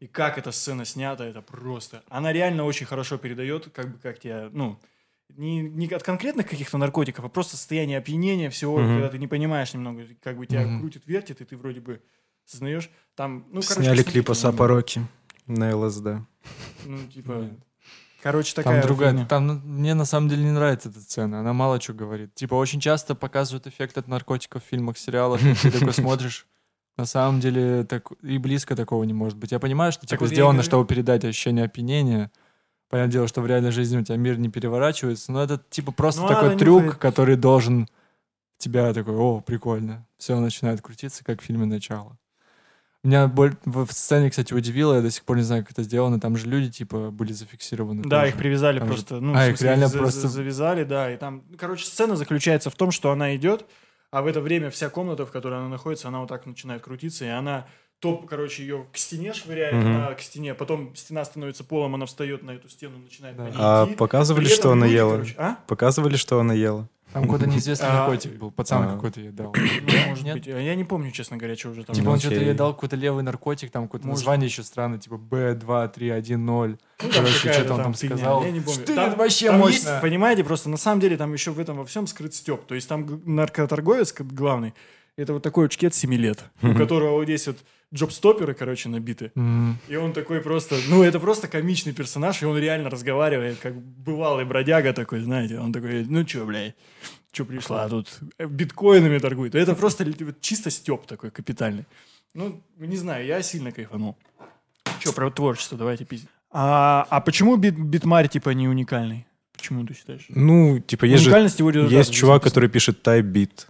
И 0.00 0.06
как 0.06 0.36
эта 0.38 0.52
сцена 0.52 0.84
снята, 0.84 1.24
это 1.26 1.40
просто... 1.42 2.02
Она 2.08 2.32
реально 2.32 2.64
очень 2.64 2.86
хорошо 2.86 3.16
передает, 3.18 3.68
как 3.74 3.92
бы, 3.92 3.98
как 3.98 4.18
тебя, 4.20 4.48
ну, 4.52 4.78
не, 5.34 5.60
не 5.62 5.86
от 5.88 6.02
конкретных 6.02 6.48
каких-то 6.48 6.78
наркотиков, 6.78 7.24
а 7.24 7.28
просто 7.28 7.56
состояние 7.56 7.98
опьянения 7.98 8.50
всего, 8.50 8.78
Мгм. 8.78 8.94
когда 8.94 9.08
ты 9.08 9.18
не 9.18 9.26
понимаешь 9.26 9.74
немного, 9.74 10.04
как 10.22 10.36
бы 10.38 10.46
тебя 10.46 10.62
Мгм. 10.66 10.80
крутит, 10.80 11.02
вертит, 11.06 11.40
и 11.40 11.44
ты 11.44 11.56
вроде 11.56 11.80
бы 11.80 12.00
сознаешь. 12.44 12.90
Там, 13.14 13.46
ну, 13.50 13.60
короче, 13.60 13.82
Сняли 13.82 14.02
клип 14.02 14.30
о. 14.30 14.34
Сапороке 14.34 15.02
на 15.46 15.76
ЛСД. 15.76 16.06
Ну, 16.84 17.06
типа... 17.12 17.32
Нет. 17.32 17.52
Короче, 18.22 18.54
такая 18.56 18.80
Там 18.80 18.88
другая, 18.88 19.10
фигня. 19.12 19.26
там 19.26 19.60
мне 19.64 19.94
на 19.94 20.04
самом 20.04 20.28
деле 20.28 20.42
не 20.42 20.50
нравится 20.50 20.88
эта 20.88 21.00
сцена, 21.00 21.40
она 21.40 21.52
мало 21.52 21.80
что 21.80 21.92
говорит. 21.92 22.34
Типа 22.34 22.54
очень 22.54 22.80
часто 22.80 23.14
показывают 23.14 23.68
эффект 23.68 23.98
от 23.98 24.08
наркотиков 24.08 24.64
в 24.64 24.66
фильмах, 24.66 24.98
сериалах, 24.98 25.40
и 25.44 25.54
ты 25.54 25.70
такой 25.70 25.92
смотришь, 25.92 26.46
на 26.96 27.04
самом 27.04 27.38
деле 27.40 27.84
так, 27.84 28.10
и 28.22 28.38
близко 28.38 28.74
такого 28.74 29.04
не 29.04 29.12
может 29.12 29.38
быть. 29.38 29.52
Я 29.52 29.60
понимаю, 29.60 29.92
что 29.92 30.06
типа 30.06 30.26
сделано, 30.26 30.62
чтобы 30.64 30.86
передать 30.88 31.24
ощущение 31.24 31.66
опьянения. 31.66 32.32
Понятное 32.88 33.12
дело, 33.12 33.28
что 33.28 33.40
в 33.40 33.46
реальной 33.46 33.72
жизни 33.72 33.98
у 33.98 34.02
тебя 34.04 34.16
мир 34.16 34.38
не 34.38 34.48
переворачивается, 34.48 35.32
но 35.32 35.42
это 35.42 35.60
типа 35.70 35.90
просто 35.92 36.22
Ну, 36.22 36.28
такой 36.28 36.56
трюк, 36.56 36.82
нюхает. 36.82 37.00
который 37.00 37.36
должен 37.36 37.88
тебя 38.58 38.92
такой, 38.94 39.14
о, 39.16 39.40
прикольно. 39.40 40.06
Все 40.18 40.38
начинает 40.38 40.80
крутиться, 40.80 41.24
как 41.24 41.40
в 41.42 41.44
фильме 41.44 41.66
«Начало». 41.66 42.16
Меня 43.02 43.28
боль... 43.28 43.54
в 43.64 43.86
сцене, 43.92 44.30
кстати, 44.30 44.52
удивило, 44.52 44.94
я 44.94 45.00
до 45.00 45.10
сих 45.10 45.24
пор 45.24 45.36
не 45.36 45.42
знаю, 45.42 45.62
как 45.62 45.72
это 45.72 45.82
сделано. 45.84 46.18
Там 46.18 46.36
же 46.36 46.46
люди, 46.48 46.70
типа, 46.70 47.10
были 47.12 47.32
зафиксированы. 47.32 48.02
Да, 48.02 48.20
тоже. 48.20 48.30
их 48.32 48.36
привязали 48.36 48.78
Там 48.80 48.88
же- 48.88 48.94
просто. 48.94 49.20
Ну, 49.20 49.32
А, 49.32 49.36
в 49.36 49.40
их 49.42 49.46
смысле, 49.50 49.68
реально 49.68 49.86
за- 49.88 49.98
просто- 49.98 50.20
за- 50.22 50.28
завязали, 50.28 50.82
да. 50.84 51.12
И 51.12 51.16
там, 51.16 51.44
короче, 51.56 51.84
сцена 51.86 52.16
заключается 52.16 52.68
в 52.70 52.74
том, 52.74 52.90
что 52.90 53.12
она 53.12 53.36
идет, 53.36 53.64
а 54.10 54.22
в 54.22 54.26
это 54.26 54.40
время 54.40 54.70
вся 54.70 54.88
комната, 54.90 55.24
в 55.24 55.30
которой 55.30 55.58
она 55.60 55.68
находится, 55.68 56.08
она 56.08 56.18
вот 56.20 56.28
так 56.28 56.46
начинает 56.46 56.82
крутиться, 56.82 57.24
и 57.24 57.28
она 57.28 57.66
топ, 58.00 58.26
короче, 58.26 58.62
ее 58.62 58.86
к 58.92 58.96
стене 58.96 59.32
швыряет, 59.32 59.74
Мгм. 59.74 59.86
она 59.96 60.14
к 60.14 60.20
стене, 60.20 60.54
потом 60.54 60.94
стена 60.94 61.24
становится 61.24 61.64
полом, 61.64 61.94
она 61.94 62.06
встает 62.06 62.42
на 62.42 62.52
эту 62.52 62.68
стену, 62.68 62.98
начинает 62.98 63.36
Да. 63.36 63.50
А 63.56 63.86
идти. 63.86 63.94
показывали, 63.96 64.44
При 64.46 64.52
что 64.54 64.72
она 64.72 64.86
люди, 64.86 64.96
ела? 64.96 65.10
короче, 65.12 65.34
а? 65.38 65.56
Показывали, 65.66 66.16
что 66.16 66.38
она 66.40 66.54
ела? 66.54 66.88
Там 67.12 67.22
какой-то 67.22 67.46
неизвестный 67.48 67.88
А, 67.88 67.92
наркотик 68.00 68.32
был. 68.32 68.50
Пацан 68.50 68.82
а. 68.82 68.94
какой-то 68.94 69.20
ей 69.20 69.30
дал. 69.30 69.54
Ну, 69.56 70.08
может 70.08 70.24
Нет? 70.24 70.34
быть. 70.36 70.48
А 70.48 70.58
Я 70.60 70.74
не 70.74 70.84
помню, 70.84 71.10
честно 71.12 71.38
говоря, 71.38 71.56
что 71.56 71.70
уже 71.70 71.84
там. 71.84 71.96
Типа 71.96 72.10
он 72.10 72.18
что-то 72.18 72.34
ей 72.36 72.52
дал 72.52 72.74
какой-то 72.74 72.96
левый 72.96 73.22
наркотик, 73.22 73.70
там 73.70 73.84
какое-то 73.84 74.06
название 74.08 74.48
еще 74.48 74.62
странное, 74.62 74.98
типа 74.98 75.14
Б2310. 75.14 76.36
Ну, 76.36 76.76
Короче, 77.14 77.52
что-то 77.52 77.74
он 77.74 77.82
там 77.84 77.94
сказал. 77.94 78.44
Там, 78.94 79.16
вообще 79.16 79.50
мощно. 79.52 79.98
понимаете, 80.02 80.44
просто 80.44 80.68
на 80.68 80.76
самом 80.76 81.00
деле 81.00 81.16
там 81.16 81.32
еще 81.32 81.52
в 81.52 81.60
этом 81.60 81.76
во 81.78 81.84
всем 81.86 82.06
скрыт 82.06 82.34
степ. 82.34 82.66
То 82.66 82.74
есть 82.74 82.88
там 82.88 83.22
наркоторговец 83.24 84.14
главный, 84.18 84.74
это 85.16 85.32
вот 85.32 85.42
такой 85.42 85.64
вот 85.64 85.72
чкет 85.72 85.94
7 85.94 86.14
лет, 86.14 86.44
у 86.62 86.74
которого 86.74 87.12
вот 87.12 87.24
здесь 87.24 87.46
вот 87.46 87.56
джобстоперы, 87.94 88.54
короче, 88.54 88.88
набиты. 88.88 89.32
И 89.88 89.96
он 89.96 90.12
такой 90.12 90.40
просто, 90.40 90.76
ну, 90.88 91.02
это 91.02 91.20
просто 91.20 91.48
комичный 91.48 91.92
персонаж, 91.92 92.42
и 92.42 92.46
он 92.46 92.58
реально 92.58 92.90
разговаривает, 92.90 93.58
как 93.58 93.74
бывалый 93.74 94.44
бродяга 94.44 94.92
такой, 94.92 95.20
знаете. 95.20 95.58
Он 95.58 95.72
такой, 95.72 96.04
ну, 96.04 96.24
чё, 96.24 96.44
блядь, 96.44 96.74
чё 97.32 97.44
пришла 97.44 97.88
тут, 97.88 98.20
э, 98.38 98.46
биткоинами 98.46 99.18
торгует. 99.18 99.54
Это 99.54 99.74
просто 99.74 100.04
чисто 100.40 100.70
степ 100.70 101.06
такой 101.06 101.30
капитальный. 101.30 101.84
Ну, 102.34 102.62
не 102.78 102.96
знаю, 102.96 103.24
я 103.24 103.42
сильно 103.42 103.72
кайфанул. 103.72 104.16
Че, 105.00 105.12
про 105.12 105.30
творчество, 105.30 105.78
давайте 105.78 106.04
пиздить. 106.04 106.28
А, 106.50 107.06
а 107.10 107.20
почему 107.20 107.56
бит, 107.56 107.78
битмарь, 107.78 108.28
типа, 108.28 108.50
не 108.50 108.68
уникальный? 108.68 109.26
Почему 109.56 109.86
ты 109.86 109.94
считаешь? 109.94 110.26
Ну, 110.28 110.78
типа, 110.80 111.06
есть 111.06 111.22
же 111.22 111.30
Уникальность 111.30 111.58
его 111.58 111.70
есть 111.70 112.12
чувак, 112.12 112.42
который 112.42 112.68
пишет 112.68 113.06
beat. 113.06 113.66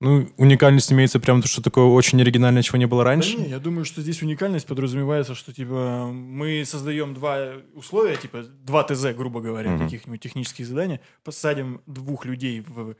Ну, 0.00 0.28
уникальность 0.36 0.92
имеется 0.92 1.20
прям 1.20 1.40
то, 1.40 1.48
что 1.48 1.62
такое 1.62 1.84
очень 1.84 2.20
оригинальное, 2.20 2.62
чего 2.62 2.78
не 2.78 2.86
было 2.86 3.04
Да 3.04 3.10
раньше. 3.10 3.36
не, 3.38 3.48
я 3.48 3.58
думаю, 3.58 3.84
что 3.84 4.02
здесь 4.02 4.22
уникальность 4.22 4.66
подразумевается, 4.66 5.34
что 5.34 5.52
типа 5.52 6.10
мы 6.12 6.64
создаем 6.66 7.14
два 7.14 7.52
условия, 7.74 8.16
типа 8.16 8.42
два 8.42 8.82
ТЗ, 8.82 9.14
грубо 9.16 9.40
говоря, 9.40 9.70
Мгм. 9.70 9.84
каких-нибудь 9.84 10.20
технических 10.20 10.66
заданий, 10.66 11.00
посадим 11.22 11.80
двух 11.86 12.24
людей 12.26 12.60
в 12.66 12.96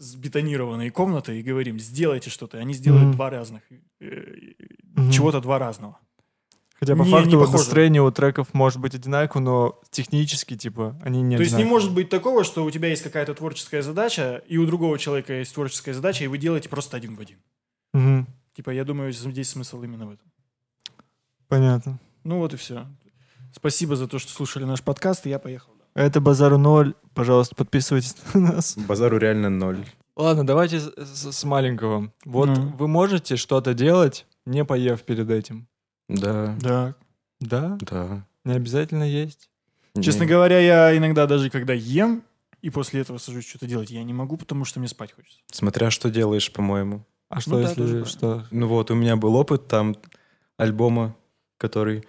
с 0.00 0.14
бетонированные 0.14 0.92
комнаты 0.92 1.40
и 1.40 1.42
говорим, 1.42 1.80
сделайте 1.80 2.30
что-то. 2.30 2.58
Они 2.58 2.72
сделают 2.72 3.08
Мгм. 3.08 3.16
два 3.16 3.30
разных, 3.30 3.62
э, 4.00 4.52
Мгм. 4.94 5.10
чего-то 5.10 5.40
два 5.40 5.58
разного. 5.58 5.98
Хотя 6.80 6.94
по 6.94 7.02
Не- 7.02 7.10
факту 7.10 7.28
не 7.30 7.36
вот 7.36 7.50
настроение 7.52 8.02
у 8.02 8.10
треков 8.12 8.54
может 8.54 8.80
быть 8.80 8.94
одинаково, 8.94 9.40
но 9.40 9.80
технически, 9.90 10.56
типа, 10.56 10.96
они 11.02 11.22
не 11.22 11.36
То 11.36 11.42
есть 11.42 11.52
не 11.52 11.56
одинаковые. 11.62 11.70
может 11.70 11.92
быть 11.94 12.08
такого, 12.08 12.44
что 12.44 12.64
у 12.64 12.70
тебя 12.70 12.88
есть 12.88 13.02
какая-то 13.02 13.34
творческая 13.34 13.82
задача, 13.82 14.42
и 14.46 14.58
у 14.58 14.66
другого 14.66 14.96
человека 14.98 15.32
есть 15.32 15.52
творческая 15.54 15.92
задача, 15.94 16.22
и 16.24 16.28
вы 16.28 16.38
делаете 16.38 16.68
просто 16.68 16.96
один 16.96 17.16
в 17.16 17.20
один. 17.20 17.38
Мгм. 17.92 18.28
Типа, 18.54 18.70
я 18.70 18.84
думаю, 18.84 19.12
здесь 19.12 19.50
смысл 19.50 19.82
именно 19.82 20.06
в 20.06 20.10
этом. 20.12 20.26
Понятно. 21.48 21.98
Ну 22.24 22.38
вот 22.38 22.54
и 22.54 22.56
все. 22.56 22.86
Спасибо 23.52 23.96
за 23.96 24.06
то, 24.06 24.18
что 24.18 24.30
слушали 24.32 24.64
наш 24.64 24.82
подкаст, 24.82 25.26
и 25.26 25.30
я 25.30 25.38
поехал. 25.38 25.72
Это 25.94 26.20
Базару 26.20 26.58
ноль. 26.58 26.94
Пожалуйста, 27.14 27.54
подписывайтесь 27.54 28.14
на 28.34 28.40
нас. 28.52 28.76
Базару 28.76 29.18
реально 29.18 29.50
ноль. 29.50 29.84
Ладно, 30.16 30.46
давайте 30.46 30.80
с, 30.80 30.92
с- 30.96 31.32
с 31.32 31.44
маленького. 31.44 32.12
Вот 32.24 32.48
Ну. 32.48 32.68
вы 32.78 32.88
можете 32.88 33.36
что-то 33.36 33.72
делать, 33.74 34.26
не 34.46 34.64
поев 34.64 35.02
перед 35.02 35.30
этим? 35.30 35.66
Да, 36.08 36.56
Да. 36.60 36.94
Да? 37.40 37.78
да. 37.80 38.24
Не 38.44 38.54
обязательно 38.54 39.04
есть? 39.04 39.48
Честно 40.00 40.22
Не. 40.24 40.28
говоря, 40.30 40.58
я 40.60 40.96
иногда 40.96 41.26
даже 41.26 41.50
когда 41.50 41.72
ем, 41.72 42.22
и 42.62 42.70
после 42.70 43.00
этого 43.00 43.18
сажусь 43.18 43.46
что-то 43.48 43.66
делать, 43.66 43.90
я 43.90 44.02
не 44.04 44.12
могу, 44.12 44.36
потому 44.36 44.64
что 44.64 44.80
мне 44.80 44.88
спать 44.88 45.12
хочется. 45.14 45.38
Смотря 45.52 45.90
что 45.90 46.10
делаешь, 46.10 46.50
по-моему. 46.52 47.04
А 47.28 47.40
что 47.40 47.60
да, 47.60 47.68
тоже 47.68 47.70
если 47.70 47.82
правильно. 47.84 48.06
что? 48.06 48.44
Ну 48.50 48.66
вот, 48.68 48.90
у 48.90 48.94
меня 48.94 49.16
был 49.16 49.36
опыт 49.36 49.68
там 49.68 49.96
альбома, 50.56 51.14
который 51.58 52.04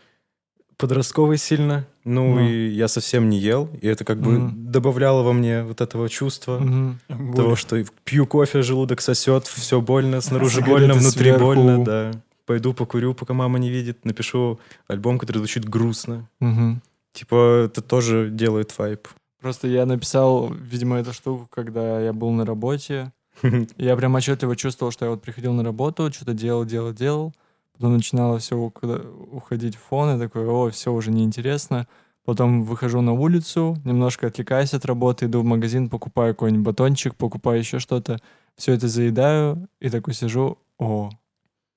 подростковый 0.78 1.38
сильно. 1.38 1.86
Ну, 2.06 2.36
Ну. 2.36 2.48
и 2.48 2.70
я 2.70 2.88
совсем 2.88 3.30
не 3.30 3.38
ел. 3.38 3.70
И 3.82 3.88
это 3.88 4.06
как 4.06 4.20
бы 4.22 4.50
добавляло 4.54 5.24
во 5.24 5.34
мне 5.34 5.64
вот 5.64 5.82
этого 5.82 6.08
чувства. 6.10 6.58
Мгм. 6.60 7.00
Того, 7.36 7.56
что 7.56 7.84
пью 8.06 8.26
кофе, 8.26 8.62
желудок 8.62 9.02
сосет, 9.02 9.46
все 9.46 9.82
больно, 9.82 10.22
снаружи 10.22 10.62
больно, 10.62 10.94
внутри 10.94 11.34
больно, 11.34 11.84
да. 11.84 12.12
Пойду 12.50 12.74
покурю, 12.74 13.14
пока 13.14 13.36
мама 13.36 13.60
не 13.60 13.70
видит, 13.70 14.06
напишу 14.06 14.60
альбом, 14.88 15.20
который 15.20 15.38
звучит 15.38 15.70
грустно. 15.70 16.28
Мгм. 16.40 16.82
Типа, 17.12 17.66
это 17.66 17.84
тоже 17.84 18.32
делает 18.32 18.76
вайп. 18.76 19.08
Просто 19.40 19.68
я 19.68 19.86
написал, 19.86 20.52
видимо, 20.52 20.98
эту 20.98 21.14
штуку, 21.14 21.48
когда 21.52 22.02
я 22.02 22.12
был 22.12 22.32
на 22.32 22.46
работе. 22.46 23.14
Я 23.78 23.96
прям 23.96 24.16
отчетливо 24.16 24.56
чувствовал, 24.56 24.92
что 24.92 25.06
я 25.06 25.12
вот 25.12 25.22
приходил 25.22 25.54
на 25.54 25.64
работу, 25.64 26.12
что-то 26.12 26.34
делал, 26.34 26.66
делал, 26.66 26.92
делал. 26.92 27.36
Потом 27.74 27.94
начинало 27.94 28.40
все 28.40 28.56
уходить 28.56 29.76
в 29.76 29.82
фон, 29.88 30.16
и 30.16 30.20
такой, 30.20 30.48
о, 30.48 30.72
все 30.72 30.92
уже 30.92 31.12
неинтересно. 31.12 31.88
Потом 32.26 32.64
выхожу 32.64 33.02
на 33.02 33.14
улицу, 33.14 33.78
немножко 33.86 34.26
отвлекаюсь 34.26 34.74
от 34.74 34.86
работы, 34.86 35.28
иду 35.28 35.42
в 35.42 35.46
магазин, 35.46 35.88
покупаю 35.88 36.34
какой-нибудь 36.34 36.66
батончик, 36.66 37.14
покупаю 37.14 37.60
еще 37.60 37.78
что-то. 37.78 38.18
Все 38.56 38.74
это 38.74 38.88
заедаю, 38.88 39.70
и 39.80 39.92
такой 39.92 40.16
сижу, 40.16 40.58
о, 40.80 41.12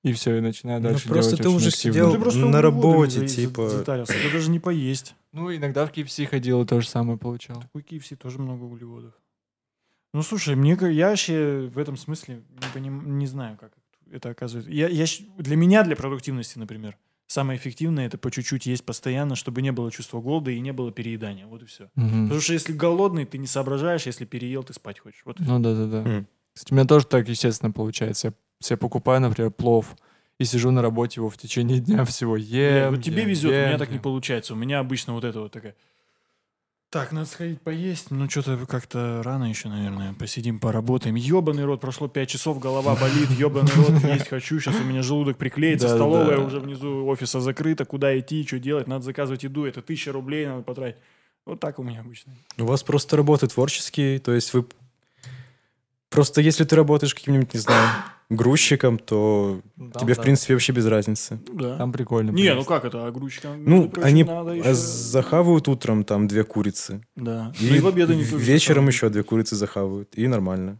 и 0.02 0.12
все, 0.12 0.36
и 0.36 0.40
начинаю 0.40 0.80
Ну, 0.80 0.88
дальше 0.88 1.08
просто 1.08 1.36
делать 1.36 1.42
ты 1.42 1.48
очень 1.48 1.56
уже 1.56 1.68
активно. 1.68 1.92
сидел 1.94 2.12
ты 2.12 2.18
просто 2.20 2.46
на 2.46 2.60
работе, 2.62 3.20
за- 3.20 3.26
типа. 3.28 3.68
затарился. 3.68 4.12
Это 4.14 4.32
даже 4.32 4.50
не 4.50 4.58
поесть. 4.58 5.14
Ну, 5.32 5.54
иногда 5.54 5.86
в 5.86 5.92
KFC 5.92 6.26
ходил 6.26 6.62
и 6.62 6.66
то 6.66 6.80
же 6.80 6.88
самое 6.88 7.18
получал. 7.18 7.62
У 7.72 7.78
KFC 7.78 8.16
тоже 8.16 8.38
много 8.38 8.64
углеводов. 8.64 9.14
Ну, 10.12 10.22
слушай, 10.22 10.54
мне, 10.56 10.76
я 10.92 11.08
вообще 11.10 11.70
в 11.72 11.78
этом 11.78 11.96
смысле 11.96 12.42
не, 12.50 12.66
поним- 12.80 13.06
не 13.18 13.26
знаю, 13.26 13.56
как 13.58 13.72
это 14.10 14.28
оказывается. 14.30 14.70
Я, 14.70 14.88
я, 14.88 15.06
для 15.38 15.56
меня, 15.56 15.84
для 15.84 15.96
продуктивности, 15.96 16.58
например, 16.58 16.98
самое 17.28 17.58
эффективное— 17.58 18.06
это 18.08 18.18
по 18.18 18.30
чуть-чуть 18.30 18.66
есть 18.66 18.84
постоянно, 18.84 19.36
чтобы 19.36 19.62
не 19.62 19.72
было 19.72 19.90
чувства 19.90 20.20
голода 20.20 20.50
и 20.50 20.60
не 20.60 20.72
было 20.72 20.92
переедания. 20.92 21.46
Вот 21.46 21.62
и 21.62 21.64
все. 21.64 21.88
Мгм. 21.94 22.24
Потому 22.24 22.40
что 22.42 22.52
если 22.52 22.74
голодный, 22.74 23.24
ты 23.24 23.38
не 23.38 23.46
соображаешь, 23.46 24.04
если 24.04 24.26
переел, 24.26 24.64
ты 24.64 24.74
спать 24.74 24.98
хочешь. 24.98 25.22
Вот 25.24 25.40
и 25.40 25.44
всё. 25.44 25.52
Ну 25.52 25.60
да-да-да. 25.60 26.02
Мгм. 26.02 26.26
Кстати, 26.52 26.72
у 26.72 26.76
меня 26.76 26.84
тоже 26.86 27.06
так, 27.06 27.26
естественно, 27.28 27.72
получается. 27.72 28.26
Я 28.28 28.34
себе 28.64 28.76
покупаю, 28.76 29.20
например, 29.20 29.50
плов, 29.50 29.96
и 30.38 30.44
сижу 30.44 30.70
на 30.70 30.82
работе 30.82 31.20
его 31.20 31.30
в 31.30 31.36
течение 31.36 31.78
дня 31.78 32.04
всего 32.04 32.36
ем. 32.36 32.94
вот 32.94 33.02
тебе 33.02 33.22
ем, 33.22 33.28
везет, 33.28 33.50
у 33.50 33.54
меня 33.54 33.70
ем, 33.70 33.78
так 33.78 33.90
не 33.90 33.96
ем. 33.96 34.02
получается. 34.02 34.54
У 34.54 34.56
меня 34.56 34.80
обычно 34.80 35.14
вот 35.14 35.24
это 35.24 35.40
вот 35.40 35.52
такая. 35.52 35.74
Так, 36.92 37.10
надо 37.10 37.26
сходить 37.26 37.62
поесть. 37.62 38.10
Ну, 38.10 38.28
что-то 38.28 38.66
как-то 38.66 39.22
рано 39.24 39.44
еще, 39.44 39.70
наверное. 39.70 40.12
Посидим, 40.12 40.60
поработаем. 40.60 41.14
Ебаный 41.14 41.64
рот, 41.64 41.80
прошло 41.80 42.06
5 42.06 42.28
часов, 42.28 42.58
голова 42.58 42.94
болит. 42.96 43.30
Ебаный 43.38 43.72
рот, 43.74 44.04
есть 44.04 44.28
хочу. 44.28 44.60
Сейчас 44.60 44.78
у 44.78 44.84
меня 44.84 45.02
желудок 45.02 45.38
приклеится. 45.38 45.88
Да-да-да. 45.88 46.04
Столовая 46.04 46.38
уже 46.38 46.60
внизу 46.60 47.06
офиса 47.06 47.40
закрыта. 47.40 47.86
Куда 47.86 48.18
идти, 48.18 48.46
что 48.46 48.58
делать? 48.58 48.88
Надо 48.88 49.06
заказывать 49.06 49.42
еду. 49.42 49.64
Это 49.64 49.80
тысяча 49.80 50.12
рублей 50.12 50.46
надо 50.46 50.64
потратить. 50.64 50.98
Вот 51.46 51.60
так 51.60 51.78
у 51.78 51.82
меня 51.82 52.00
обычно. 52.00 52.34
У 52.58 52.64
вас 52.64 52.82
просто 52.82 53.16
работы 53.16 53.46
творческие, 53.48 54.18
то 54.18 54.32
есть 54.32 54.52
вы... 54.52 54.66
Просто 56.12 56.40
если 56.40 56.64
ты 56.64 56.76
работаешь 56.76 57.14
каким-нибудь, 57.14 57.52
не 57.54 57.60
знаю, 57.60 57.88
грузчиком, 58.30 58.98
то 58.98 59.60
Там, 59.76 59.90
тебе, 59.92 60.14
в 60.14 60.16
да. 60.18 60.22
принципе, 60.22 60.54
вообще 60.54 60.72
без 60.72 60.86
разницы. 60.86 61.40
Ну 61.48 61.58
Да. 61.58 61.76
Там 61.78 61.92
прикольно. 61.92 62.30
Не, 62.30 62.54
ну 62.54 62.64
как 62.64 62.84
это, 62.84 63.06
а 63.06 63.10
грузчикам? 63.10 63.64
Ну, 63.64 63.88
прочим, 63.90 64.06
они 64.06 64.24
надо 64.24 64.52
а, 64.52 64.54
еще- 64.54 64.74
захавают 64.74 65.68
утром 65.68 66.04
там 66.04 66.28
две 66.28 66.44
курицы. 66.44 67.02
Да. 67.16 67.52
И, 67.60 67.68
Ну, 67.70 67.74
и 67.76 67.80
в 67.80 67.86
обед 67.86 68.10
они 68.10 68.22
в- 68.24 68.30
тоже 68.30 68.44
вечером 68.44 68.88
еще 68.88 69.08
две 69.08 69.22
курицы 69.22 69.56
захавают. 69.56 70.16
И 70.18 70.26
нормально. 70.28 70.78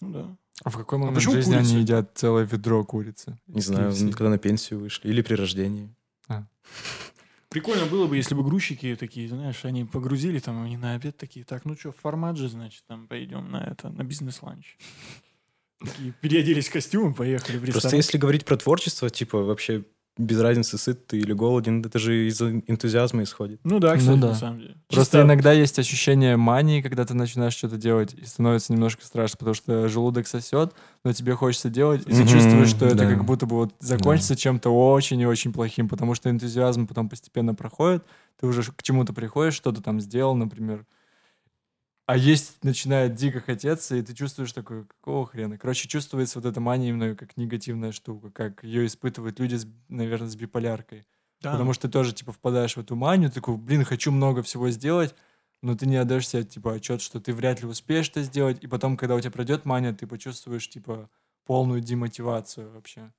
Ну 0.00 0.10
да. 0.12 0.36
А 0.62 0.68
в 0.70 0.76
какой 0.76 0.98
момент 0.98 1.16
почему 1.16 1.34
жизни 1.34 1.54
курица? 1.54 1.70
они 1.72 1.80
едят 1.80 2.10
целое 2.14 2.44
ведро 2.44 2.84
курицы? 2.84 3.38
Не 3.46 3.62
знаю, 3.62 3.90
KFC? 3.92 4.04
ну, 4.04 4.10
когда 4.12 4.28
на 4.28 4.38
пенсию 4.38 4.80
вышли. 4.80 5.08
Или 5.08 5.22
при 5.22 5.34
рождении. 5.34 5.88
Прикольно 7.50 7.86
было 7.86 8.06
бы, 8.06 8.16
если 8.16 8.36
бы 8.36 8.44
грузчики 8.44 8.96
такие, 8.98 9.28
знаешь, 9.28 9.64
они 9.64 9.84
погрузили 9.84 10.38
там, 10.38 10.62
они 10.62 10.76
на 10.76 10.94
обед 10.94 11.16
такие, 11.16 11.44
так, 11.44 11.64
ну 11.64 11.76
что, 11.76 11.90
формат 11.90 12.36
же, 12.36 12.48
значит, 12.48 12.84
там 12.86 13.08
пойдем 13.08 13.50
на 13.50 13.56
это, 13.56 13.90
на 13.90 14.04
бизнес-ланч. 14.04 14.76
Такие 15.80 16.12
переоделись 16.20 16.68
в 16.68 16.72
костюмы, 16.72 17.12
поехали 17.12 17.56
в 17.58 17.64
ресторан. 17.64 17.80
Просто 17.80 17.96
если 17.96 18.18
говорить 18.18 18.44
про 18.44 18.56
творчество, 18.56 19.10
типа 19.10 19.42
вообще 19.42 19.84
без 20.20 20.40
разницы, 20.40 20.78
сыт 20.78 21.06
ты 21.06 21.18
или 21.18 21.32
голоден, 21.32 21.84
это 21.84 21.98
же 21.98 22.28
из 22.28 22.40
энтузиазма 22.40 23.22
исходит. 23.24 23.60
Ну 23.64 23.78
да, 23.78 23.96
кстати, 23.96 24.14
Ну 24.16 24.20
да. 24.20 24.28
на 24.28 24.34
самом 24.34 24.58
деле. 24.60 24.76
Просто 24.88 25.16
Чисто- 25.18 25.22
иногда 25.22 25.52
есть 25.52 25.78
ощущение 25.78 26.36
мании, 26.36 26.80
когда 26.82 27.04
ты 27.04 27.14
начинаешь 27.14 27.54
что-то 27.54 27.76
делать, 27.76 28.14
и 28.14 28.24
становится 28.24 28.72
немножко 28.72 29.04
страшно, 29.04 29.38
потому 29.38 29.54
что 29.54 29.88
желудок 29.88 30.26
сосет, 30.26 30.72
но 31.04 31.12
тебе 31.12 31.34
хочется 31.34 31.70
делать, 31.70 32.02
и 32.06 32.12
ты 32.12 32.26
чувствуешь, 32.28 32.68
что 32.68 32.86
это 32.86 32.96
да. 32.96 33.06
как 33.06 33.24
будто 33.24 33.46
бы 33.46 33.56
вот 33.56 33.74
закончится 33.80 34.36
чем-то 34.36 34.70
очень 34.70 35.20
и 35.20 35.26
очень 35.26 35.52
плохим, 35.52 35.88
потому 35.88 36.14
что 36.14 36.30
энтузиазм 36.30 36.86
потом 36.86 37.08
постепенно 37.08 37.54
проходит, 37.54 38.04
ты 38.40 38.46
уже 38.46 38.62
к 38.62 38.82
чему-то 38.82 39.12
приходишь, 39.12 39.54
что-то 39.54 39.82
там 39.82 40.00
сделал, 40.00 40.34
например, 40.34 40.84
а 42.10 42.16
есть 42.16 42.64
начинает 42.64 43.14
дико 43.14 43.38
хотеться, 43.38 43.94
и 43.94 44.02
ты 44.02 44.14
чувствуешь 44.14 44.52
такой, 44.52 44.84
какого 44.84 45.26
хрена? 45.26 45.56
Короче, 45.58 45.86
чувствуется 45.86 46.40
вот 46.40 46.44
эта 46.44 46.60
мания 46.60 46.88
именно 46.88 47.14
как 47.14 47.36
негативная 47.36 47.92
штука, 47.92 48.30
как 48.30 48.64
ее 48.64 48.84
испытывают 48.86 49.38
люди, 49.38 49.54
с, 49.54 49.68
наверное, 49.88 50.28
с 50.28 50.34
биполяркой. 50.34 51.06
Да. 51.40 51.52
Потому 51.52 51.72
что 51.72 51.86
ты 51.86 51.92
тоже, 51.92 52.12
типа, 52.12 52.32
впадаешь 52.32 52.74
в 52.74 52.80
эту 52.80 52.96
манию, 52.96 53.30
такой, 53.30 53.56
блин, 53.56 53.84
хочу 53.84 54.10
много 54.10 54.42
всего 54.42 54.70
сделать, 54.70 55.14
но 55.62 55.76
ты 55.76 55.86
не 55.86 55.98
отдаешь 55.98 56.26
себе, 56.26 56.42
типа, 56.42 56.74
отчет, 56.74 57.00
что 57.00 57.20
ты 57.20 57.32
вряд 57.32 57.60
ли 57.60 57.68
успеешь 57.68 58.10
это 58.10 58.24
сделать, 58.24 58.58
и 58.60 58.66
потом, 58.66 58.96
когда 58.96 59.14
у 59.14 59.20
тебя 59.20 59.30
пройдет 59.30 59.64
мания, 59.64 59.92
ты 59.92 60.08
почувствуешь, 60.08 60.68
типа, 60.68 61.08
полную 61.46 61.80
демотивацию 61.80 62.72
вообще 62.72 63.12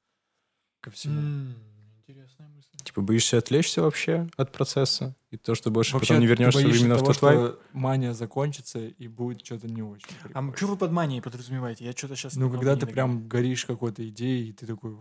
ко 0.82 0.92
всему. 0.92 1.54
Интересная 2.00 2.50
мысль. 2.50 2.51
Типа 2.84 3.02
боишься 3.02 3.38
отвлечься 3.38 3.82
вообще 3.82 4.28
от 4.38 4.52
процесса? 4.52 5.16
И 5.32 5.38
то, 5.38 5.56
что 5.56 5.72
больше 5.72 5.94
Вообще, 5.94 6.10
потом 6.10 6.20
не 6.20 6.28
вернешься 6.28 6.62
боишься 6.62 6.82
именно 6.82 6.96
в 6.96 7.00
того, 7.00 7.14
тот 7.14 7.22
вайб? 7.22 7.40
что 7.40 7.60
мания 7.72 8.14
закончится, 8.14 8.80
и 8.80 9.08
будет 9.08 9.46
что-то 9.46 9.70
не 9.70 9.82
очень. 9.82 10.10
А 10.10 10.28
прикольно. 10.28 10.58
что 10.58 10.68
вы 10.68 10.76
под 10.76 10.92
манией 10.92 11.22
подразумеваете? 11.22 11.86
Я 11.86 11.94
что-то 11.94 12.18
сейчас... 12.18 12.36
Ну, 12.36 12.50
когда 12.50 12.76
ты 12.76 12.86
прям 12.86 13.30
горишь 13.30 13.64
какой-то 13.64 14.06
идеей, 14.10 14.50
и 14.50 14.52
ты 14.52 14.68
такой, 14.68 14.94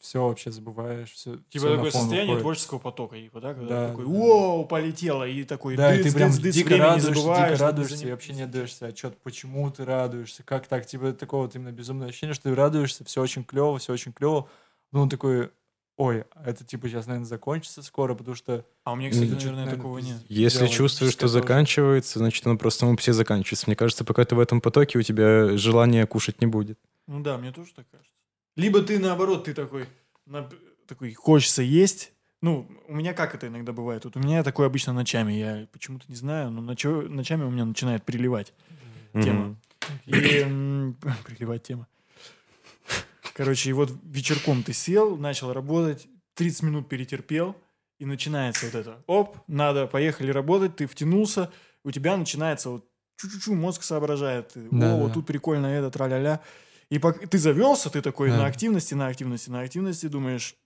все 0.00 0.26
вообще 0.26 0.50
забываешь, 0.50 1.12
все. 1.12 1.38
Типа 1.48 1.68
такое 1.76 1.92
состояние 1.92 2.38
творческого 2.40 2.80
потока, 2.80 3.16
типа, 3.16 3.40
да? 3.40 3.54
Когда 3.54 3.68
Да, 3.68 3.84
ты 3.84 3.90
такой, 3.90 4.04
воу, 4.06 4.66
полетело, 4.66 5.28
и 5.28 5.44
такой, 5.44 5.76
Да, 5.76 5.94
и 5.94 6.02
дыц, 6.02 6.12
ты 6.12 6.18
прям 6.18 6.30
дыц, 6.32 6.40
дыц, 6.40 6.54
дико 6.56 6.76
радуешься, 6.76 7.14
забываешь, 7.14 7.52
дико 7.52 7.64
радуешься, 7.64 8.08
и 8.08 8.10
вообще 8.10 8.32
не 8.32 8.42
отдаешься 8.42 8.86
отчет, 8.86 9.16
почему 9.22 9.70
ты 9.70 9.84
радуешься, 9.84 10.42
как 10.42 10.66
так, 10.66 10.86
тебе 10.86 11.12
такого 11.12 11.42
вот 11.42 11.54
именно 11.54 11.70
безумное 11.70 12.08
ощущение, 12.08 12.34
что 12.34 12.50
ты 12.50 12.54
радуешься, 12.56 13.04
все 13.04 13.22
очень 13.22 13.44
клево, 13.44 13.78
все 13.78 13.92
очень 13.92 14.12
клево, 14.12 14.48
ну 14.90 15.02
он 15.02 15.08
такой, 15.08 15.50
ой, 15.98 16.24
а 16.34 16.48
это 16.48 16.64
типа 16.64 16.88
сейчас, 16.88 17.06
наверное, 17.06 17.26
закончится 17.28 17.82
скоро, 17.82 18.14
потому 18.14 18.34
что 18.34 18.64
А 18.84 18.92
у 18.92 18.96
меня, 18.96 19.10
кстати, 19.10 19.28
Ну, 19.28 19.34
наверное, 19.36 19.56
наверное, 19.56 19.76
такого 19.76 19.98
нет. 19.98 20.16
Если 20.28 20.58
дело 20.60 20.70
чувствуешь, 20.70 21.12
что 21.12 21.22
тоже. 21.22 21.32
заканчивается, 21.34 22.18
значит, 22.18 22.46
оно 22.46 22.56
просто 22.56 22.80
само 22.80 22.96
по 22.96 23.02
себе 23.02 23.12
заканчивается. 23.12 23.64
Мне 23.66 23.76
кажется, 23.76 24.04
пока 24.04 24.24
ты 24.24 24.34
в 24.34 24.40
этом 24.40 24.60
потоке, 24.62 24.98
у 24.98 25.02
тебя 25.02 25.56
желания 25.58 26.06
кушать 26.06 26.40
не 26.40 26.46
будет. 26.46 26.78
Ну 27.06 27.20
да, 27.20 27.36
мне 27.36 27.52
тоже 27.52 27.72
так 27.74 27.86
кажется. 27.90 28.12
Либо 28.56 28.80
ты 28.82 28.98
наоборот, 28.98 29.44
ты 29.44 29.54
такой, 29.54 29.86
на- 30.26 30.48
такой 30.86 31.12
хочется 31.14 31.62
есть. 31.62 32.12
Ну, 32.40 32.68
у 32.86 32.94
меня 32.94 33.14
как 33.14 33.34
это 33.34 33.48
иногда 33.48 33.72
бывает? 33.72 34.04
Вот 34.04 34.16
у 34.16 34.20
меня 34.20 34.42
такое 34.44 34.66
обычно 34.68 34.92
ночами. 34.92 35.32
Я 35.32 35.66
почему-то 35.72 36.06
не 36.08 36.14
знаю, 36.14 36.50
но 36.50 36.62
ночо- 36.62 37.08
ночами 37.08 37.42
у 37.44 37.50
меня 37.50 37.64
начинает 37.64 38.04
приливать 38.04 38.52
тема. 39.12 39.56
И 40.06 40.12
м, 40.42 40.96
приливать 41.26 41.62
тема. 41.64 41.86
Короче, 43.38 43.70
и 43.70 43.72
вот 43.72 43.92
вечерком 44.02 44.64
ты 44.64 44.72
сел, 44.72 45.16
начал 45.16 45.52
работать, 45.52 46.08
30 46.34 46.64
минут 46.64 46.88
перетерпел, 46.88 47.54
и 48.00 48.04
начинается 48.04 48.66
вот 48.66 48.74
это. 48.74 49.04
Оп, 49.06 49.38
надо, 49.46 49.86
поехали 49.86 50.32
работать, 50.32 50.74
ты 50.74 50.88
втянулся, 50.88 51.52
у 51.84 51.92
тебя 51.92 52.16
начинается 52.16 52.68
вот 52.70 52.90
чу-чу-чу, 53.16 53.54
мозг 53.54 53.84
соображает. 53.84 54.48
ты, 54.54 54.68
О, 54.68 54.96
вот 54.96 55.12
тут 55.12 55.24
прикольно 55.28 55.66
это, 55.68 55.88
тра-ля-ля. 55.88 56.40
И 56.90 56.98
ты 56.98 57.38
завелся, 57.38 57.90
ты 57.90 58.02
такой 58.02 58.30
Да. 58.30 58.38
на 58.38 58.46
активности, 58.46 58.94
на 58.94 59.06
активности, 59.06 59.50
на 59.50 59.60
активности, 59.60 60.06
думаешь, 60.06 60.56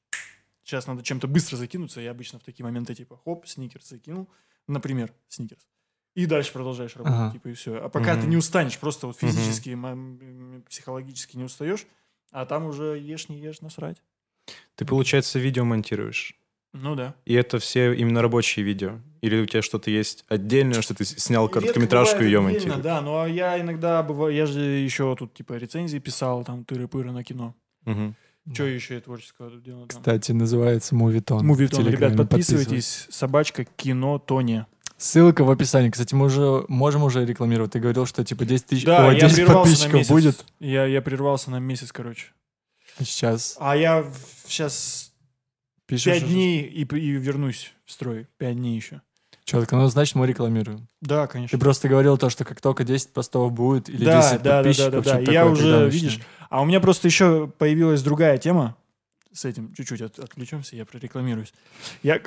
сейчас 0.64 0.86
надо 0.86 1.02
чем-то 1.02 1.28
быстро 1.28 1.56
закинуться. 1.58 2.00
Я 2.00 2.12
обычно 2.12 2.38
в 2.38 2.42
такие 2.42 2.64
моменты 2.64 2.94
типа, 2.94 3.20
хоп, 3.22 3.46
сникерс 3.46 3.86
закинул, 3.90 4.30
например, 4.66 5.12
сникерс. 5.28 5.68
И 6.14 6.24
дальше 6.24 6.54
продолжаешь 6.54 6.96
работать, 6.96 7.18
Ага. 7.20 7.32
типа, 7.32 7.48
и 7.48 7.52
все. 7.52 7.84
А 7.84 7.90
пока 7.90 8.14
ты 8.14 8.22
Мгм. 8.22 8.30
не 8.30 8.36
устанешь, 8.38 8.78
просто 8.78 9.08
вот 9.08 9.18
физически, 9.18 9.70
м- 9.70 10.64
психологически 10.70 11.36
не 11.36 11.44
устаешь, 11.44 11.86
а 12.32 12.46
там 12.46 12.66
уже 12.66 12.98
ешь, 12.98 13.28
не 13.28 13.38
ешь, 13.38 13.60
насрать. 13.60 14.02
Ты, 14.74 14.84
получается, 14.84 15.38
видео 15.38 15.64
монтируешь. 15.64 16.34
Ну 16.72 16.94
да. 16.94 17.14
И 17.26 17.34
это 17.34 17.58
все 17.58 17.92
именно 17.92 18.22
рабочие 18.22 18.64
видео? 18.64 18.98
Или 19.20 19.40
у 19.40 19.46
тебя 19.46 19.62
что-то 19.62 19.90
есть 19.90 20.24
отдельное, 20.28 20.80
что 20.80 20.94
ты 20.94 21.04
снял 21.04 21.48
короткометражку 21.48 22.22
и 22.22 22.24
ее 22.24 22.40
монтируешь? 22.40 22.82
Да, 22.82 23.00
но 23.02 23.26
я 23.26 23.60
иногда 23.60 24.02
бываю, 24.02 24.34
я 24.34 24.46
же 24.46 24.60
еще 24.60 25.14
тут 25.16 25.34
типа 25.34 25.52
рецензии 25.54 25.98
писал, 25.98 26.44
там 26.44 26.64
тыры-пыры 26.64 27.12
на 27.12 27.22
кино. 27.22 27.54
Мгм. 27.84 28.16
Что 28.52 28.64
еще 28.64 28.94
я 28.94 29.00
творческого 29.00 29.50
тут 29.50 29.62
делал? 29.62 29.86
там? 29.86 29.88
Кстати, 29.88 30.32
называется 30.32 30.94
Мувитон. 30.96 31.46
Мувитон, 31.46 31.86
ребят, 31.86 32.16
подписывайтесь. 32.16 33.06
Собачка 33.10 33.64
кино 33.64 34.18
Тони. 34.18 34.66
Ссылка 35.02 35.42
в 35.42 35.50
описании. 35.50 35.90
Кстати, 35.90 36.14
мы 36.14 36.26
уже 36.26 36.64
можем 36.68 37.02
уже 37.02 37.26
рекламировать. 37.26 37.72
Ты 37.72 37.80
говорил, 37.80 38.06
что 38.06 38.24
типа 38.24 38.44
10 38.44 38.66
тысяч, 38.66 38.84
Да, 38.84 39.08
о, 39.08 39.12
я 39.12 39.22
10 39.28 39.34
прервался 39.34 39.56
на 39.56 39.64
подписчиков 39.64 40.08
будет. 40.08 40.44
Я, 40.60 40.86
я 40.86 41.02
прервался 41.02 41.50
на 41.50 41.58
месяц, 41.58 41.90
короче. 41.90 42.26
Сейчас 43.00 43.56
А 43.58 43.76
я 43.76 44.04
сейчас 44.46 45.12
пишешь. 45.86 46.04
пять 46.04 46.22
уже? 46.22 46.32
дней 46.32 46.62
и, 46.62 46.82
и 46.84 47.10
вернусь 47.10 47.72
в 47.84 47.90
строй. 47.90 48.28
Пять 48.38 48.54
дней 48.56 48.76
еще. 48.76 49.00
Четко. 49.44 49.74
Ну, 49.74 49.88
значит, 49.88 50.14
мы 50.14 50.24
рекламируем. 50.28 50.86
Да, 51.00 51.26
Ты 51.26 51.32
конечно. 51.32 51.58
просто 51.58 51.88
говорил 51.88 52.16
то, 52.16 52.30
что 52.30 52.44
как 52.44 52.60
только 52.60 52.84
10 52.84 53.12
постов 53.12 53.52
будет 53.52 53.88
или 53.88 54.04
Да, 54.04 54.20
10 54.22 54.30
да, 54.30 54.38
да, 54.38 54.44
да, 54.44 54.56
подписчиков, 54.62 54.92
да, 54.92 55.02
что-то 55.02 55.26
да. 55.26 55.32
Я 55.32 55.40
такое, 55.40 55.52
уже, 55.52 55.62
тогда 55.72 55.84
видишь. 55.86 56.20
А 56.48 56.62
у 56.62 56.64
меня 56.64 56.78
просто 56.78 57.08
еще 57.08 57.48
появилась 57.58 58.02
другая 58.04 58.38
тема. 58.38 58.76
С 59.32 59.46
этим 59.46 59.74
чуть-чуть 59.74 60.00
от- 60.00 60.20
отвлечемся, 60.20 60.76
я 60.76 60.84
прорекламируюсь. 60.84 61.52
Я... 62.04 62.20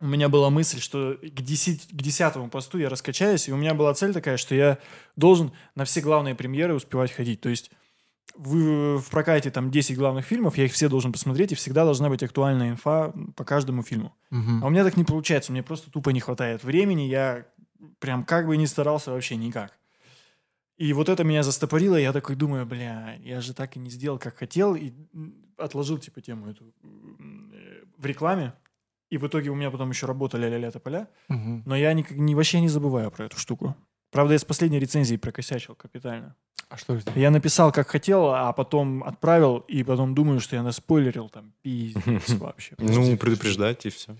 у 0.00 0.06
меня 0.06 0.28
была 0.28 0.50
мысль, 0.50 0.80
что 0.80 1.16
к, 1.20 1.40
10, 1.40 1.88
к 1.88 2.02
десятому 2.02 2.50
посту 2.50 2.78
я 2.78 2.88
раскачаюсь, 2.88 3.48
и 3.48 3.52
у 3.52 3.56
меня 3.56 3.74
была 3.74 3.94
цель 3.94 4.12
такая, 4.12 4.36
что 4.36 4.54
я 4.54 4.78
должен 5.16 5.52
на 5.74 5.84
все 5.84 6.00
главные 6.00 6.34
премьеры 6.34 6.74
успевать 6.74 7.12
ходить. 7.12 7.40
То 7.40 7.48
есть 7.48 7.70
в, 8.34 8.98
в 8.98 9.10
прокате 9.10 9.50
там 9.50 9.70
10 9.70 9.96
главных 9.96 10.26
фильмов, 10.26 10.58
я 10.58 10.64
их 10.64 10.72
все 10.72 10.88
должен 10.88 11.12
посмотреть, 11.12 11.52
и 11.52 11.54
всегда 11.54 11.84
должна 11.84 12.08
быть 12.08 12.22
актуальная 12.22 12.70
инфа 12.70 13.12
по 13.34 13.44
каждому 13.44 13.82
фильму. 13.82 14.14
Мгм. 14.30 14.62
А 14.62 14.66
у 14.66 14.70
меня 14.70 14.84
так 14.84 14.96
не 14.96 15.04
получается, 15.04 15.52
мне 15.52 15.62
просто 15.62 15.90
тупо 15.90 16.10
не 16.10 16.20
хватает 16.20 16.62
времени, 16.62 17.02
я 17.02 17.46
прям 17.98 18.24
как 18.24 18.46
бы 18.46 18.56
не 18.56 18.66
старался 18.66 19.12
вообще 19.12 19.36
никак. 19.36 19.78
И 20.76 20.92
вот 20.92 21.08
это 21.08 21.24
меня 21.24 21.42
застопорило, 21.42 21.96
я 21.96 22.12
такой 22.12 22.36
думаю, 22.36 22.66
бля, 22.66 23.16
я 23.22 23.40
же 23.40 23.54
так 23.54 23.76
и 23.76 23.78
не 23.78 23.88
сделал, 23.88 24.18
как 24.18 24.36
хотел, 24.36 24.74
и 24.74 24.92
отложил, 25.56 25.96
типа, 25.96 26.20
тему 26.20 26.50
эту 26.50 26.64
э, 26.82 27.84
в 27.96 28.04
рекламе. 28.04 28.52
И 29.10 29.18
в 29.18 29.26
итоге 29.26 29.50
у 29.50 29.54
меня 29.54 29.70
потом 29.70 29.90
еще 29.90 30.06
работа 30.06 30.36
ля-ля-ля 30.36 30.70
тополя, 30.70 31.08
Мгм. 31.28 31.62
но 31.64 31.76
я 31.76 31.92
никак, 31.92 32.16
не, 32.16 32.34
вообще 32.34 32.60
не 32.60 32.68
забываю 32.68 33.10
про 33.10 33.26
эту 33.26 33.38
штуку. 33.38 33.76
Правда, 34.10 34.32
я 34.32 34.38
с 34.38 34.44
последней 34.44 34.78
рецензией 34.80 35.18
прокосячил 35.18 35.74
капитально. 35.74 36.34
А 36.68 36.76
что 36.76 36.96
это? 36.96 37.12
Я 37.18 37.30
написал, 37.30 37.70
как 37.70 37.86
хотел, 37.88 38.30
а 38.34 38.52
потом 38.52 39.04
отправил, 39.04 39.58
и 39.58 39.84
потом 39.84 40.14
думаю, 40.14 40.40
что 40.40 40.56
я 40.56 40.62
наспойлерил 40.64 41.28
там 41.28 41.52
пиздец 41.62 42.28
вообще. 42.40 42.74
Ну, 42.78 43.16
предупреждать 43.16 43.86
и 43.86 43.90
все. 43.90 44.16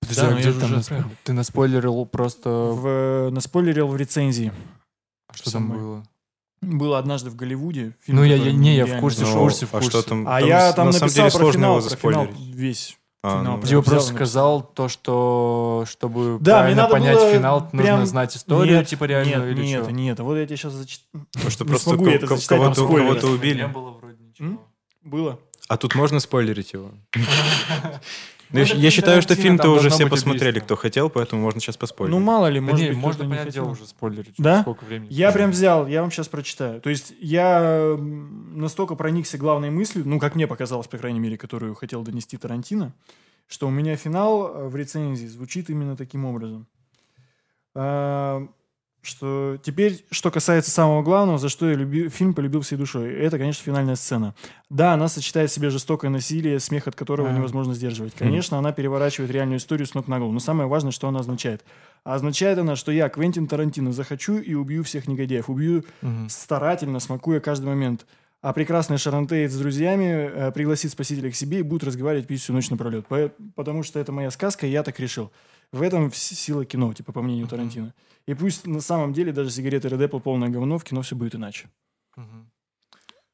Подожди, 0.00 0.20
Да, 0.22 0.28
а 0.28 0.32
где 0.38 0.52
там 0.52 0.64
уже 0.64 0.76
насп-. 0.76 1.04
Ты 1.24 1.32
наспойлерил 1.32 2.06
просто... 2.06 2.48
В, 2.50 3.30
наспойлерил 3.30 3.88
в 3.88 3.96
рецензии. 3.96 4.52
А 5.28 5.34
Что 5.34 5.50
там 5.52 5.68
было? 5.70 6.04
Было 6.62 6.98
однажды 6.98 7.30
в 7.30 7.36
Голливуде. 7.36 7.96
фильм, 8.00 8.18
Ну, 8.18 8.24
я- 8.24 8.36
я- 8.36 8.52
не, 8.52 8.76
я 8.76 8.86
в 8.86 9.00
курсе, 9.00 9.24
в 9.24 9.26
зашел. 9.26 9.40
курсе, 9.42 9.66
в 9.66 9.70
а 9.74 9.78
курсе. 9.78 9.90
что 9.90 10.02
там? 10.02 10.28
А 10.28 10.40
я 10.40 10.72
там 10.72 10.86
на 10.86 10.92
самом 10.92 11.08
написал 11.08 11.28
деле 11.30 11.38
про 11.44 11.52
финал, 11.52 11.80
про 11.82 11.96
финал 11.96 12.28
весь. 12.52 12.96
А, 13.22 13.42
ну. 13.42 13.60
Типа 13.62 13.82
просто 13.82 14.12
и 14.12 14.16
сказал 14.16 14.62
то, 14.62 14.88
что 14.88 15.84
чтобы 15.86 16.38
Да, 16.40 16.60
правильно 16.60 16.86
понять 16.88 17.16
было 17.16 17.32
финал, 17.32 17.60
нужно 17.64 17.78
прям- 17.82 18.06
знать 18.06 18.34
историю, 18.36 18.78
Нет, 18.78 18.88
типа 18.88 19.04
реальную 19.04 19.48
нет, 19.48 19.58
или 19.58 19.66
нет, 19.66 19.82
что? 19.84 19.92
нет, 19.92 20.20
вот 20.20 20.36
я 20.36 20.46
тебе 20.46 20.56
сейчас 20.56 20.72
зачитаю. 20.72 21.26
Потому 21.32 21.50
что 21.50 21.64
Не 21.66 21.68
просто 21.70 21.90
кого-то 22.48 22.86
кого-то 22.86 23.26
убили. 23.28 23.58
Не 23.62 23.68
было 23.68 23.90
вроде 23.90 24.22
ничего. 24.24 24.46
М? 24.48 24.60
Было. 25.02 25.38
А 25.68 25.76
тут 25.76 25.94
можно 25.94 26.18
спойлерить 26.18 26.72
его? 26.72 26.92
Ну, 28.52 28.60
Я 28.60 28.90
считаю, 28.90 29.22
что 29.22 29.34
фильм-то 29.36 29.68
уже 29.70 29.90
все 29.90 30.08
посмотрели, 30.08 30.50
убийство. 30.58 30.66
кто 30.74 30.76
хотел, 30.76 31.08
поэтому 31.10 31.42
можно 31.42 31.60
сейчас 31.60 31.76
поспорить. 31.76 32.10
Ну, 32.10 32.18
мало 32.18 32.48
ли, 32.48 32.58
Да 32.60 32.66
может 32.66 32.80
не, 32.80 32.88
быть, 32.88 32.98
можно 32.98 33.24
кто-то 33.24 33.28
не 33.28 33.50
дело 33.50 33.66
хотел. 33.66 33.70
уже 33.70 33.86
спойлерить. 33.86 34.34
Да? 34.38 34.62
Сколько 34.62 34.84
времени? 34.84 35.08
Я 35.12 35.30
прям 35.32 35.50
взял, 35.52 35.86
я 35.86 36.00
вам 36.02 36.10
сейчас 36.10 36.28
прочитаю. 36.28 36.80
То 36.80 36.90
есть 36.90 37.12
я 37.20 37.96
настолько 37.98 38.96
проникся 38.96 39.38
главной 39.38 39.70
мыслью, 39.70 40.02
ну, 40.06 40.18
как 40.18 40.34
мне 40.34 40.46
показалось, 40.48 40.88
по 40.88 40.98
крайней 40.98 41.20
мере, 41.20 41.36
которую 41.38 41.74
хотел 41.74 42.02
донести 42.02 42.36
Тарантино, 42.36 42.92
что 43.46 43.68
у 43.68 43.70
меня 43.70 43.96
финал 43.96 44.48
э, 44.52 44.68
в 44.68 44.74
рецензии 44.76 45.26
звучит 45.26 45.70
именно 45.70 45.96
таким 45.96 46.24
образом. 46.24 46.66
Что 49.02 49.56
теперь, 49.62 50.04
что 50.10 50.30
касается 50.30 50.70
самого 50.70 51.02
главного, 51.02 51.38
за 51.38 51.48
что 51.48 51.68
я 51.70 51.74
люби- 51.74 52.10
фильм 52.10 52.34
полюбил 52.34 52.60
всей 52.60 52.76
душой, 52.76 53.10
это, 53.14 53.38
конечно, 53.38 53.64
финальная 53.64 53.94
сцена. 53.96 54.34
Да, 54.68 54.92
она 54.92 55.08
сочетает 55.08 55.50
в 55.50 55.54
себе 55.54 55.70
жестокое 55.70 56.10
насилие, 56.10 56.60
смех 56.60 56.86
от 56.86 56.94
которого 56.96 57.30
А. 57.30 57.32
невозможно 57.32 57.72
сдерживать. 57.72 58.12
Конечно, 58.14 58.58
она 58.58 58.72
переворачивает 58.72 59.30
реальную 59.30 59.56
историю 59.58 59.86
с 59.86 59.94
ног 59.94 60.06
на 60.06 60.18
голову. 60.18 60.34
Но 60.34 60.38
самое 60.40 60.68
важное, 60.68 60.92
что 60.92 61.08
она 61.08 61.20
означает. 61.20 61.64
А 62.04 62.14
означает 62.14 62.58
она, 62.58 62.76
что 62.76 62.92
я, 62.92 63.08
Квентин 63.08 63.46
Тарантино, 63.46 63.92
захочу 63.92 64.36
и 64.38 64.52
убью 64.52 64.84
всех 64.84 65.08
негодяев. 65.08 65.48
Убью 65.48 65.84
Мгм. 66.02 66.28
старательно, 66.28 67.00
смакуя 67.00 67.40
каждый 67.40 67.66
момент. 67.66 68.04
А 68.42 68.52
прекрасный 68.54 68.96
Шарон 68.98 69.26
Тейт 69.26 69.50
с 69.52 69.56
друзьями 69.58 70.04
э, 70.30 70.52
пригласит 70.52 70.90
спасителя 70.92 71.30
к 71.30 71.34
себе 71.34 71.58
и 71.58 71.62
будет 71.62 71.84
разговаривать 71.84 72.26
пить 72.26 72.40
всю 72.40 72.52
ночь 72.54 72.70
напролет. 72.70 73.06
По- 73.06 73.30
Потому 73.54 73.82
что 73.82 73.98
это 73.98 74.12
моя 74.12 74.30
сказка, 74.30 74.66
и 74.66 74.70
я 74.70 74.82
так 74.82 74.98
решил. 75.00 75.30
В 75.72 75.82
этом 75.82 76.12
сила 76.12 76.64
кино, 76.64 76.92
типа, 76.92 77.12
по 77.12 77.22
мнению 77.22 77.46
Тарантино. 77.46 77.94
И 78.26 78.34
пусть 78.34 78.66
на 78.66 78.80
самом 78.80 79.12
деле 79.12 79.32
даже 79.32 79.50
сигареты 79.50 79.88
Red 79.88 80.08
Apple 80.08 80.20
полное 80.20 80.48
говно, 80.48 80.78
в 80.78 80.84
кино 80.84 81.02
все 81.02 81.14
будет 81.14 81.34
иначе. 81.34 81.70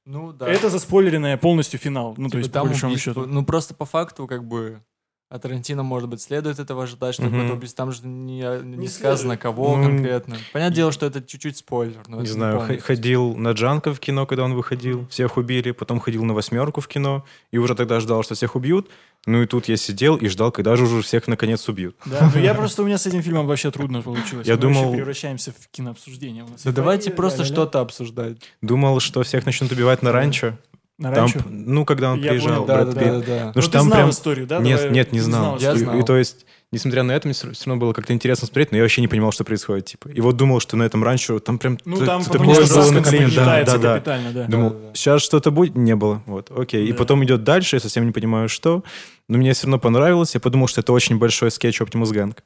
Ну 0.04 0.32
да. 0.32 0.48
Это 0.48 0.70
заспойлеренное 0.70 1.36
полностью 1.36 1.80
финал. 1.80 2.14
Ну, 2.16 2.28
то 2.28 2.32
Типа 2.32 2.38
есть, 2.38 2.52
по 2.52 2.64
большому 2.64 2.92
убийство. 2.92 3.12
счету. 3.14 3.26
Ну 3.26 3.44
просто 3.44 3.74
по 3.74 3.84
факту 3.84 4.26
как 4.28 4.46
бы 4.46 4.80
от 5.28 5.42
Тарантино, 5.42 5.82
может 5.82 6.08
быть, 6.08 6.20
следует 6.22 6.60
этого 6.60 6.84
ожидать, 6.84 7.14
что 7.14 7.24
Мгм. 7.24 7.32
какое-то 7.32 7.54
убийство. 7.54 7.84
Там 7.84 7.92
же 7.92 8.06
не, 8.06 8.40
не 8.62 8.76
Не 8.76 8.88
сказано, 8.88 9.16
следует. 9.18 9.40
кого 9.40 9.76
Ну, 9.76 9.84
конкретно. 9.84 10.36
Понятное 10.52 10.76
дело, 10.76 10.92
что 10.92 11.06
это 11.06 11.20
чуть-чуть 11.20 11.56
спойлер. 11.56 12.00
Но 12.06 12.20
Не 12.20 12.26
знаю, 12.28 12.54
х- 12.60 12.66
полностью. 12.66 12.86
ходил 12.86 13.34
на 13.36 13.50
Джанка 13.52 13.92
в 13.92 13.98
кино, 13.98 14.24
когда 14.26 14.44
он 14.44 14.54
выходил, 14.54 15.06
всех 15.08 15.36
убили, 15.36 15.72
потом 15.72 15.98
ходил 15.98 16.24
на 16.24 16.32
восьмерку 16.32 16.80
в 16.80 16.86
кино, 16.86 17.24
и 17.50 17.58
уже 17.58 17.74
тогда 17.74 17.98
ждал, 17.98 18.22
что 18.22 18.34
всех 18.36 18.54
убьют. 18.54 18.88
Ну 19.28 19.42
и 19.42 19.46
тут 19.46 19.66
я 19.66 19.76
сидел 19.76 20.14
и 20.14 20.28
ждал, 20.28 20.52
когда 20.52 20.76
же 20.76 20.84
уже 20.84 21.02
всех 21.02 21.26
наконец 21.26 21.68
убьют. 21.68 21.96
Да, 22.06 22.30
ну 22.32 22.40
я 22.40 22.54
просто, 22.54 22.82
у 22.82 22.86
меня 22.86 22.96
с 22.96 23.06
этим 23.06 23.22
фильмом 23.22 23.48
вообще 23.48 23.72
трудно 23.72 24.00
получилось. 24.02 24.46
Я 24.46 24.54
Мы 24.54 24.60
вообще 24.62 24.80
думал- 24.80 24.92
превращаемся 24.94 25.50
в 25.50 25.68
кинообсуждение. 25.72 26.44
Да 26.64 26.70
давайте 26.70 27.10
просто 27.10 27.44
что-то 27.44 27.80
обсуждать. 27.80 28.36
Думал, 28.62 29.00
что 29.00 29.24
всех 29.24 29.44
начнут 29.44 29.72
убивать 29.72 30.02
на 30.02 30.12
ранчо. 30.12 30.56
На 30.98 31.12
Там, 31.12 31.28
ну, 31.50 31.84
когда 31.84 32.12
он 32.12 32.20
Я 32.22 32.30
приезжал, 32.30 32.64
понял, 32.64 32.66
Да, 32.66 32.74
Брэд 32.84 32.94
да, 32.94 33.00
Питт. 33.00 33.12
да, 33.12 33.20
да. 33.26 33.44
Ну, 33.46 33.52
Ну, 33.56 33.60
что 33.62 33.70
ты 33.70 33.78
там 33.78 33.86
знал 33.86 33.98
прям... 33.98 34.10
историю, 34.10 34.46
да? 34.46 34.58
Нет, 34.60 34.78
Давай- 34.78 34.94
нет, 34.94 35.12
не 35.12 35.20
знал. 35.20 35.58
Я 35.58 35.76
знал. 35.76 35.98
И, 36.00 36.02
то 36.02 36.16
есть, 36.16 36.46
несмотря 36.72 37.02
на 37.02 37.12
это, 37.12 37.28
мне 37.28 37.34
все 37.34 37.46
равно 37.66 37.76
было 37.76 37.92
как-то 37.92 38.14
интересно 38.14 38.46
смотреть, 38.46 38.70
но 38.70 38.78
я 38.78 38.82
вообще 38.82 39.02
не 39.02 39.08
понимал, 39.08 39.30
что 39.30 39.44
происходит. 39.44 39.84
Типа. 39.84 40.08
И 40.08 40.22
вот 40.22 40.36
думал, 40.38 40.58
что 40.60 40.78
на 40.78 40.84
этом 40.84 41.04
ранчо 41.04 41.38
там 41.38 41.58
прям 41.58 41.76
Ну, 41.84 41.98
там 42.06 42.24
такое 42.24 42.66
было 42.66 42.90
накопление. 42.92 43.28
Да, 43.36 43.62
да, 43.62 43.76
да. 43.76 43.94
капитально, 43.96 44.32
да. 44.32 44.44
Думал, 44.46 44.76
сейчас 44.94 45.20
что-то 45.20 45.50
будет, 45.50 45.76
не 45.76 45.94
было. 45.94 46.22
Вот, 46.24 46.50
окей. 46.56 46.86
И 46.88 46.92
Да. 46.92 46.96
потом 46.98 47.22
идет 47.24 47.44
дальше, 47.44 47.76
я 47.76 47.80
совсем 47.80 48.06
не 48.06 48.12
понимаю, 48.12 48.48
что. 48.48 48.82
Но 49.28 49.36
мне 49.36 49.52
все 49.52 49.66
равно 49.66 49.78
понравилось. 49.78 50.32
Я 50.32 50.40
подумал, 50.40 50.66
что 50.66 50.80
это 50.80 50.94
очень 50.94 51.18
большой 51.18 51.50
скетч 51.50 51.78
Optimus 51.82 52.10
Gang. 52.10 52.42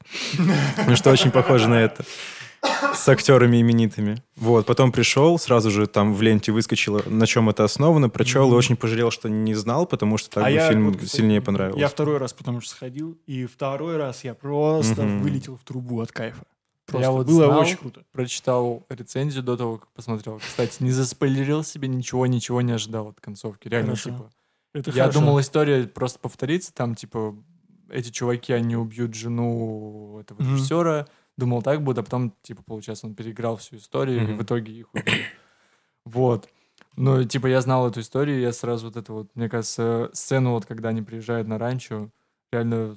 Потому 0.75 0.95
что 0.97 1.09
очень 1.11 1.31
похоже 1.31 1.69
на 1.69 1.75
это. 1.81 2.03
С 2.93 3.07
актерами 3.09 3.59
именитыми. 3.61 4.21
Вот, 4.35 4.65
потом 4.65 4.91
пришел, 4.91 5.39
сразу 5.39 5.71
же 5.71 5.87
там 5.87 6.13
в 6.13 6.21
ленте 6.21 6.51
выскочило, 6.51 7.01
на 7.07 7.25
чем 7.25 7.49
это 7.49 7.63
основано, 7.63 8.09
прочел 8.09 8.43
и 8.45 8.47
Мгм. 8.49 8.55
очень 8.57 8.75
пожалел, 8.77 9.09
что 9.11 9.29
не 9.29 9.53
знал, 9.55 9.85
потому 9.87 10.17
что 10.17 10.29
так 10.29 10.43
А 10.43 10.47
бы 10.47 10.51
я 10.53 10.67
фильм 10.69 10.85
вот, 10.87 10.95
кстати, 10.97 11.15
сильнее 11.15 11.41
понравился. 11.41 11.79
Я 11.79 11.87
второй 11.87 12.17
раз 12.17 12.33
потому 12.33 12.61
что 12.61 12.71
сходил, 12.71 13.17
и 13.25 13.45
второй 13.45 13.97
раз 13.97 14.23
я 14.23 14.33
просто 14.35 15.01
Мгм. 15.03 15.21
вылетел 15.23 15.57
в 15.57 15.63
трубу 15.63 16.01
от 16.01 16.11
кайфа. 16.11 16.43
Просто 16.85 17.07
Я 17.07 17.11
вот 17.11 17.25
было 17.27 17.45
знал, 17.45 17.59
очень 17.59 17.77
круто. 17.77 18.03
Прочитал 18.11 18.83
рецензию 18.89 19.43
до 19.43 19.55
того, 19.57 19.77
как 19.77 19.87
посмотрел. 19.93 20.39
Кстати, 20.39 20.83
не 20.83 20.91
заспойлерил 20.91 21.63
себе 21.63 21.87
ничего, 21.87 22.25
ничего 22.27 22.61
не 22.61 22.73
ожидал 22.73 23.07
от 23.09 23.21
концовки. 23.21 23.67
Реально, 23.69 23.91
Хорошо. 23.95 24.09
типа. 24.11 24.29
Это 24.73 24.91
Я 24.91 25.03
хорошо. 25.03 25.19
думал, 25.19 25.39
история 25.39 25.83
просто 25.85 26.19
повторится, 26.19 26.73
там, 26.73 26.95
типа, 26.95 27.35
эти 27.89 28.09
чуваки, 28.09 28.53
они 28.53 28.75
убьют 28.75 29.13
жену 29.15 30.19
этого 30.21 30.41
режиссера. 30.41 31.07
Думал, 31.41 31.63
так 31.63 31.81
будет, 31.83 31.97
а 31.97 32.03
потом, 32.03 32.35
типа, 32.43 32.61
получается, 32.63 33.07
он 33.07 33.15
переиграл 33.15 33.57
всю 33.57 33.77
историю, 33.77 34.19
и 34.19 34.21
Мгм. 34.21 34.37
в 34.37 34.43
итоге 34.43 34.71
их 34.73 34.93
убили. 34.93 35.23
Вот. 36.05 36.47
Ну, 36.95 37.23
типа, 37.23 37.47
я 37.47 37.61
знал 37.61 37.87
эту 37.87 38.01
историю, 38.01 38.37
и 38.37 38.41
я 38.43 38.53
сразу 38.53 38.85
вот 38.87 38.95
эту 38.95 39.13
вот, 39.13 39.29
мне 39.35 39.49
кажется, 39.49 40.11
сцену, 40.13 40.51
вот, 40.51 40.67
когда 40.67 40.89
они 40.89 41.01
приезжают 41.01 41.47
на 41.47 41.57
ранчо, 41.57 42.09
реально 42.51 42.95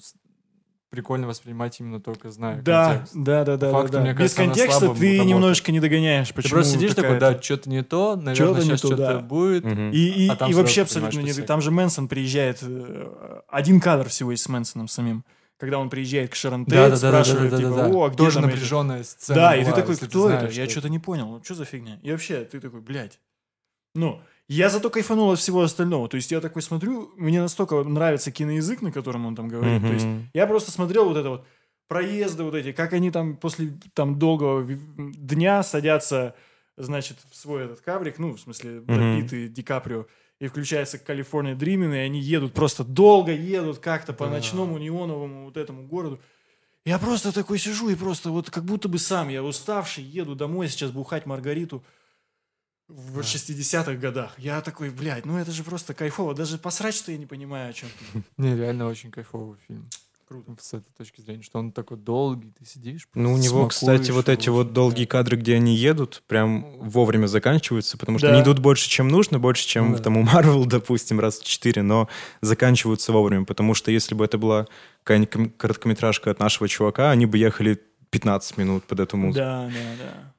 прикольно 0.91 1.27
воспринимать 1.27 1.81
именно 1.81 2.01
только 2.01 2.31
зная 2.31 2.61
Да, 2.63 2.89
контекст. 2.91 3.15
да, 3.17 3.45
да, 3.45 3.57
да, 3.57 3.73
факту, 3.73 3.93
да, 3.93 3.99
да. 3.99 4.05
мне 4.05 4.11
Без 4.13 4.19
кажется, 4.19 4.43
она 4.43 4.53
контекста 4.53 4.79
слабо 4.81 4.95
ты 4.95 5.07
работает. 5.07 5.29
немножечко 5.29 5.73
не 5.73 5.81
догоняешь, 5.81 6.29
Ты 6.29 6.35
почему 6.35 6.51
просто 6.59 6.73
сидишь 6.75 6.95
такой, 6.95 7.15
такая- 7.15 7.35
да, 7.35 7.43
что-то 7.43 7.71
не 7.71 7.83
то, 7.83 8.17
наверное, 8.17 8.35
Чё-то 8.37 8.59
не 8.61 8.65
сейчас 8.67 8.81
то, 8.83 8.87
что-то 8.89 9.03
да. 9.15 9.19
будет. 9.21 9.65
Мгм. 9.65 9.91
И, 9.91 9.97
и, 10.27 10.29
А 10.29 10.49
и 10.51 10.53
вообще 10.55 10.83
абсолютно 10.83 11.21
не... 11.21 11.33
Там 11.33 11.63
же 11.63 11.71
Мэнсон 11.71 12.09
приезжает... 12.09 12.59
э, 12.63 13.41
Один 13.49 13.81
кадр 13.81 14.09
всего 14.11 14.33
есть 14.33 14.43
с 14.45 14.49
Мэнсоном 14.51 14.87
самим. 14.89 15.25
Когда 15.65 15.79
он 15.79 15.89
приезжает 15.89 16.31
к 16.31 16.35
Шарон 16.35 16.67
Тейт, 16.67 16.75
Да, 16.75 16.89
да, 16.91 16.95
да, 16.97 17.01
да, 17.01 17.11
да, 17.11 17.25
спрашивает, 17.25 17.51
да, 17.51 17.57
типа, 17.57 17.69
о, 17.97 18.05
а 18.05 18.09
где 18.09 18.17
Тоже 18.19 18.35
там 18.35 18.45
эти?» 18.45 18.55
напряженная 18.55 19.03
сцена. 19.03 19.35
Да, 19.41 19.57
и 19.57 19.61
ты 19.61 19.65
была, 19.71 19.77
такой, 19.77 19.93
если 19.93 20.05
ты 20.05 20.11
кто 20.11 20.29
это? 20.29 20.39
знаешь, 20.41 20.55
Я 20.55 20.65
что 20.65 20.73
что-то 20.73 20.89
не 20.91 20.99
понял. 20.99 21.41
Что 21.43 21.55
за 21.55 21.65
фигня? 21.65 21.99
И 22.03 22.11
вообще, 22.11 22.45
ты 22.45 22.61
такой, 22.61 22.81
блядь. 22.81 23.19
Ну, 23.95 24.21
Я 24.47 24.69
зато 24.69 24.91
кайфанул 24.91 25.31
от 25.31 25.39
всего 25.39 25.63
остального. 25.63 26.07
То 26.09 26.17
есть 26.17 26.31
я 26.31 26.41
такой 26.41 26.61
смотрю, 26.61 27.11
мне 27.17 27.41
настолько 27.41 27.83
нравится 27.83 28.31
киноязык, 28.31 28.83
на 28.83 28.93
котором 28.93 29.25
он 29.25 29.35
там 29.35 29.49
говорит. 29.49 29.81
То 29.81 29.93
есть 29.93 30.07
я 30.35 30.47
просто 30.47 30.71
смотрел 30.71 31.07
вот 31.07 31.17
это 31.17 31.31
вот 31.31 31.47
проезды 31.89 32.43
вот 32.43 32.55
эти, 32.55 32.73
как 32.73 32.93
они 32.93 33.11
там 33.11 33.37
после 33.37 33.73
там 33.95 34.19
долгого 34.19 34.65
дня 34.65 35.63
садятся, 35.63 36.35
значит, 36.77 37.19
в 37.31 37.37
свой 37.37 37.65
этот 37.65 37.81
кабрик, 37.81 38.19
ну, 38.19 38.35
в 38.35 38.41
смысле, 38.41 38.83
и 39.31 39.49
Ди 39.49 39.63
Каприо, 39.63 40.07
и 40.45 40.49
включается 40.49 40.99
Калифорния 40.99 41.55
Дримин, 41.55 41.93
и 41.93 41.99
они 41.99 42.21
едут, 42.21 42.53
просто 42.55 42.85
долго 42.85 43.33
едут 43.33 43.79
как-то 43.79 44.13
по 44.13 44.27
Да. 44.27 44.33
ночному 44.33 44.79
неоновому 44.79 45.45
вот 45.47 45.57
этому 45.57 45.87
городу. 45.87 46.21
Я 46.85 46.99
просто 46.99 47.33
такой 47.33 47.59
сижу 47.59 47.89
и 47.89 47.95
просто 47.95 48.31
вот 48.31 48.51
как 48.51 48.65
будто 48.65 48.89
бы 48.89 48.99
сам, 48.99 49.29
я 49.31 49.43
уставший, 49.43 50.05
еду 50.05 50.35
домой 50.35 50.69
сейчас 50.69 50.91
бухать 50.91 51.25
Маргариту 51.27 51.83
в 52.89 53.21
60-х 53.21 53.95
годах. 53.95 54.39
Я 54.39 54.61
такой, 54.61 54.91
блядь, 54.91 55.25
ну 55.25 55.39
это 55.39 55.51
же 55.51 55.65
просто 55.65 55.95
кайфово. 55.95 56.35
Даже 56.35 56.59
посрать, 56.59 56.95
что 56.95 57.11
я 57.13 57.17
не 57.19 57.25
понимаю, 57.27 57.71
о 57.71 57.73
чем 57.73 57.89
ты. 58.13 58.23
Не, 58.37 58.55
реально 58.55 58.87
очень 58.89 59.11
кайфовый 59.11 59.57
фильм. 59.67 59.89
Круто. 60.27 60.55
С 60.59 60.73
этой 60.75 60.91
точки 60.97 61.21
зрения, 61.21 61.43
что 61.43 61.59
он 61.59 61.71
такой 61.71 61.97
долгий, 61.99 62.51
ты 62.59 62.65
сидишь. 62.65 63.07
Ну, 63.15 63.35
у 63.35 63.37
него, 63.37 63.69
кстати, 63.69 64.11
вот 64.11 64.29
эти 64.29 64.49
вот 64.49 64.73
долгие 64.73 65.05
да. 65.05 65.11
кадры, 65.11 65.37
где 65.37 65.57
они 65.57 65.77
едут, 65.77 66.23
прям 66.27 66.79
вовремя 66.79 67.27
заканчиваются, 67.27 67.99
потому 67.99 68.19
что 68.19 68.29
Да. 68.29 68.35
они 68.35 68.43
идут 68.43 68.59
больше, 68.59 68.89
чем 68.89 69.09
нужно, 69.09 69.39
больше, 69.39 69.67
чем 69.67 69.91
Ну 69.91 69.97
да. 69.99 70.03
там 70.03 70.17
у 70.17 70.23
Марвел, 70.23 70.65
допустим, 70.67 71.21
раз 71.21 71.39
в 71.41 71.45
четыре, 71.45 71.83
но 71.83 72.09
заканчиваются 72.41 73.13
вовремя, 73.13 73.45
потому 73.45 73.75
что 73.75 73.91
если 73.91 74.15
бы 74.15 74.25
это 74.25 74.39
была 74.39 74.67
какая-нибудь 75.03 75.31
ком- 75.33 75.51
короткометражка 75.51 76.31
от 76.31 76.39
нашего 76.41 76.69
чувака, 76.69 77.11
они 77.11 77.27
бы 77.27 77.37
ехали 77.39 77.81
15 78.11 78.57
минут 78.57 78.85
под 78.85 79.01
эту 79.01 79.17
музыку. 79.17 79.39
Да, 79.45 79.67
да, 79.67 80.05
да. 80.05 80.34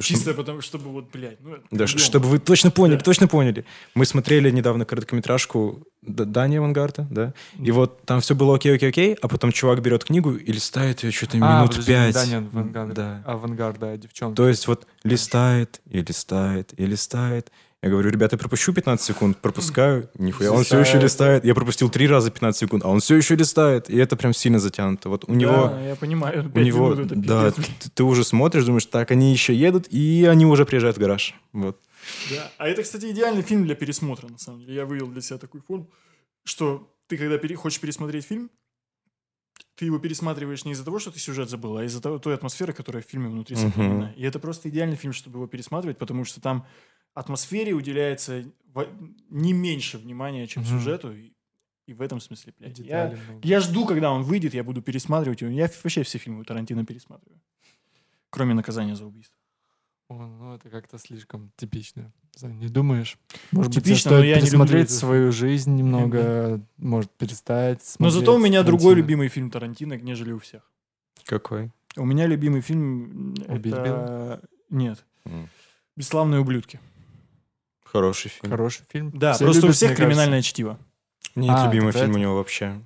Чисто 0.00 0.34
потому, 0.34 0.60
чтобы 0.60 0.90
вот, 0.90 1.10
блядь, 1.10 1.38
ну, 1.40 1.56
Да, 1.70 1.86
ш- 1.86 1.98
чтобы 1.98 2.28
вы 2.28 2.38
точно 2.38 2.70
поняли, 2.70 2.98
Да. 2.98 3.04
точно 3.04 3.28
поняли. 3.28 3.64
Мы 3.94 4.04
смотрели 4.04 4.50
недавно 4.50 4.84
короткометражку 4.84 5.86
Дани 6.02 6.56
Авангарда, 6.56 7.06
да? 7.10 7.32
И 7.58 7.70
вот 7.70 8.02
там 8.04 8.20
все 8.20 8.34
было 8.34 8.56
окей, 8.56 8.74
окей, 8.76 8.90
окей, 8.90 9.14
а 9.22 9.26
потом 9.28 9.52
чувак 9.52 9.80
берет 9.80 10.04
книгу 10.04 10.32
и 10.34 10.52
листает 10.52 11.02
ее 11.02 11.12
что-то 11.12 11.38
А, 11.38 11.56
минут 11.58 11.70
подожди, 11.70 11.92
пять. 11.92 12.14
да, 12.14 12.26
нет, 12.26 12.44
авангард, 12.52 12.94
Да. 12.94 13.22
авангард, 13.26 13.78
да, 13.78 13.96
девчонка. 13.96 14.36
То 14.36 14.48
есть 14.48 14.66
вот 14.68 14.86
листает 15.02 15.80
и 15.88 16.00
листает 16.02 16.78
и 16.78 16.84
листает. 16.86 17.50
Я 17.86 17.90
говорю, 17.90 18.10
ребята, 18.10 18.34
я 18.34 18.38
пропущу 18.38 18.72
15 18.72 19.06
секунд, 19.06 19.36
пропускаю, 19.38 20.10
нихуя, 20.18 20.50
он 20.50 20.64
все 20.64 20.80
еще 20.80 20.98
Листает. 20.98 21.44
Я 21.44 21.54
пропустил 21.54 21.88
три 21.88 22.08
раза 22.08 22.32
15 22.32 22.58
секунд, 22.58 22.84
а 22.84 22.88
он 22.88 22.98
все 22.98 23.14
еще 23.14 23.36
листает. 23.36 23.88
И 23.88 23.96
это 23.96 24.16
прям 24.16 24.34
сильно 24.34 24.58
затянуто. 24.58 25.08
Вот 25.08 25.24
у 25.28 25.34
него... 25.34 25.72
я 25.86 25.94
понимаю, 25.94 26.50
У 26.52 26.58
него, 26.58 26.96
да, 26.96 27.52
ты, 27.94 28.02
уже 28.02 28.24
смотришь, 28.24 28.64
думаешь, 28.64 28.86
так, 28.86 29.12
они 29.12 29.30
еще 29.30 29.54
едут, 29.54 29.86
и 29.88 30.24
они 30.28 30.46
уже 30.46 30.66
приезжают 30.66 30.96
в 30.96 31.00
гараж. 31.00 31.36
Вот. 31.52 31.80
Да. 32.30 32.50
А 32.58 32.66
это, 32.66 32.82
кстати, 32.82 33.08
идеальный 33.12 33.42
фильм 33.42 33.64
для 33.64 33.76
пересмотра, 33.76 34.26
на 34.26 34.38
самом 34.38 34.60
деле. 34.60 34.74
Я 34.74 34.84
вывел 34.84 35.06
для 35.06 35.20
себя 35.20 35.38
такую 35.38 35.62
форму, 35.62 35.88
что 36.42 36.92
ты, 37.06 37.16
когда 37.16 37.38
пере- 37.38 37.54
хочешь 37.54 37.78
пересмотреть 37.78 38.24
фильм, 38.24 38.50
ты 39.76 39.84
его 39.84 40.00
пересматриваешь 40.00 40.64
не 40.64 40.72
из-за 40.72 40.84
того, 40.84 40.98
что 40.98 41.12
ты 41.12 41.20
сюжет 41.20 41.50
забыл, 41.50 41.76
а 41.76 41.84
из-за 41.84 42.02
того, 42.02 42.18
той 42.18 42.34
атмосферы, 42.34 42.72
которая 42.72 43.02
в 43.02 43.06
фильме 43.06 43.28
внутри 43.28 43.54
сохранена. 43.54 44.12
И 44.16 44.24
это 44.24 44.40
просто 44.40 44.70
идеальный 44.70 44.96
фильм, 44.96 45.12
чтобы 45.12 45.38
его 45.38 45.46
пересматривать, 45.46 45.98
потому 45.98 46.24
что 46.24 46.40
там 46.40 46.66
атмосфере 47.16 47.72
уделяется 47.72 48.44
не 49.30 49.52
меньше 49.52 49.98
внимания, 49.98 50.46
чем 50.46 50.62
Мгм. 50.62 50.70
сюжету. 50.70 51.12
И, 51.12 51.32
и 51.86 51.94
в 51.94 52.02
этом 52.02 52.20
смысле, 52.20 52.52
блядь. 52.58 52.78
Я, 52.78 53.06
много. 53.28 53.40
я 53.48 53.60
жду, 53.60 53.86
когда 53.86 54.12
он 54.12 54.22
выйдет, 54.22 54.54
я 54.54 54.62
буду 54.62 54.82
пересматривать 54.82 55.40
его. 55.40 55.50
Я 55.50 55.68
вообще 55.82 56.02
все 56.02 56.18
фильмы 56.18 56.44
Тарантино 56.44 56.84
пересматриваю. 56.84 57.40
Кроме 58.30 58.54
наказания 58.54 58.94
за 58.94 59.06
убийство. 59.06 59.36
О, 60.08 60.14
ну 60.26 60.54
это 60.54 60.68
как-то 60.68 60.98
слишком 60.98 61.50
типично. 61.56 62.12
Не 62.42 62.68
думаешь? 62.68 63.16
Может 63.50 63.74
быть, 63.74 63.82
Типично, 63.84 64.10
тебе 64.10 64.16
но 64.18 64.22
стоит 64.22 64.36
я 64.36 64.40
не 64.42 64.50
люблю 64.50 64.86
свою 64.88 65.32
жизнь 65.32 65.74
немного, 65.74 66.60
может, 66.76 67.10
перестать 67.12 67.96
Но 67.98 68.10
зато 68.10 68.32
у 68.32 68.34
смотреть 68.36 68.44
меня 68.52 68.62
другой 68.62 68.80
Тарантино. 68.92 69.02
любимый 69.02 69.28
фильм 69.28 69.50
Тарантино, 69.50 69.94
нежели 69.94 70.32
у 70.32 70.38
всех. 70.38 70.70
Какой? 71.24 71.72
У 71.96 72.04
меня 72.04 72.26
любимый 72.26 72.60
фильм 72.60 73.34
«Убить 73.48 73.72
это... 73.72 74.42
Нет. 74.68 75.04
М. 75.24 75.48
«Бесславные 75.96 76.40
ублюдки». 76.40 76.78
Хороший 77.92 78.28
фильм. 78.30 78.50
Хороший 78.50 78.84
фильм. 78.90 79.10
Да, 79.14 79.32
Все 79.34 79.44
просто 79.44 79.62
у 79.62 79.64
любят, 79.66 79.76
всех 79.76 79.90
мне 79.90 79.96
кажется. 79.96 80.10
криминальное 80.14 80.42
чтиво. 80.42 80.78
Нет 81.34 81.54
А, 81.56 81.66
любимый 81.66 81.92
фильм 81.92 82.06
у 82.08 82.10
это- 82.10 82.18
него 82.20 82.36
вообще. 82.36 82.80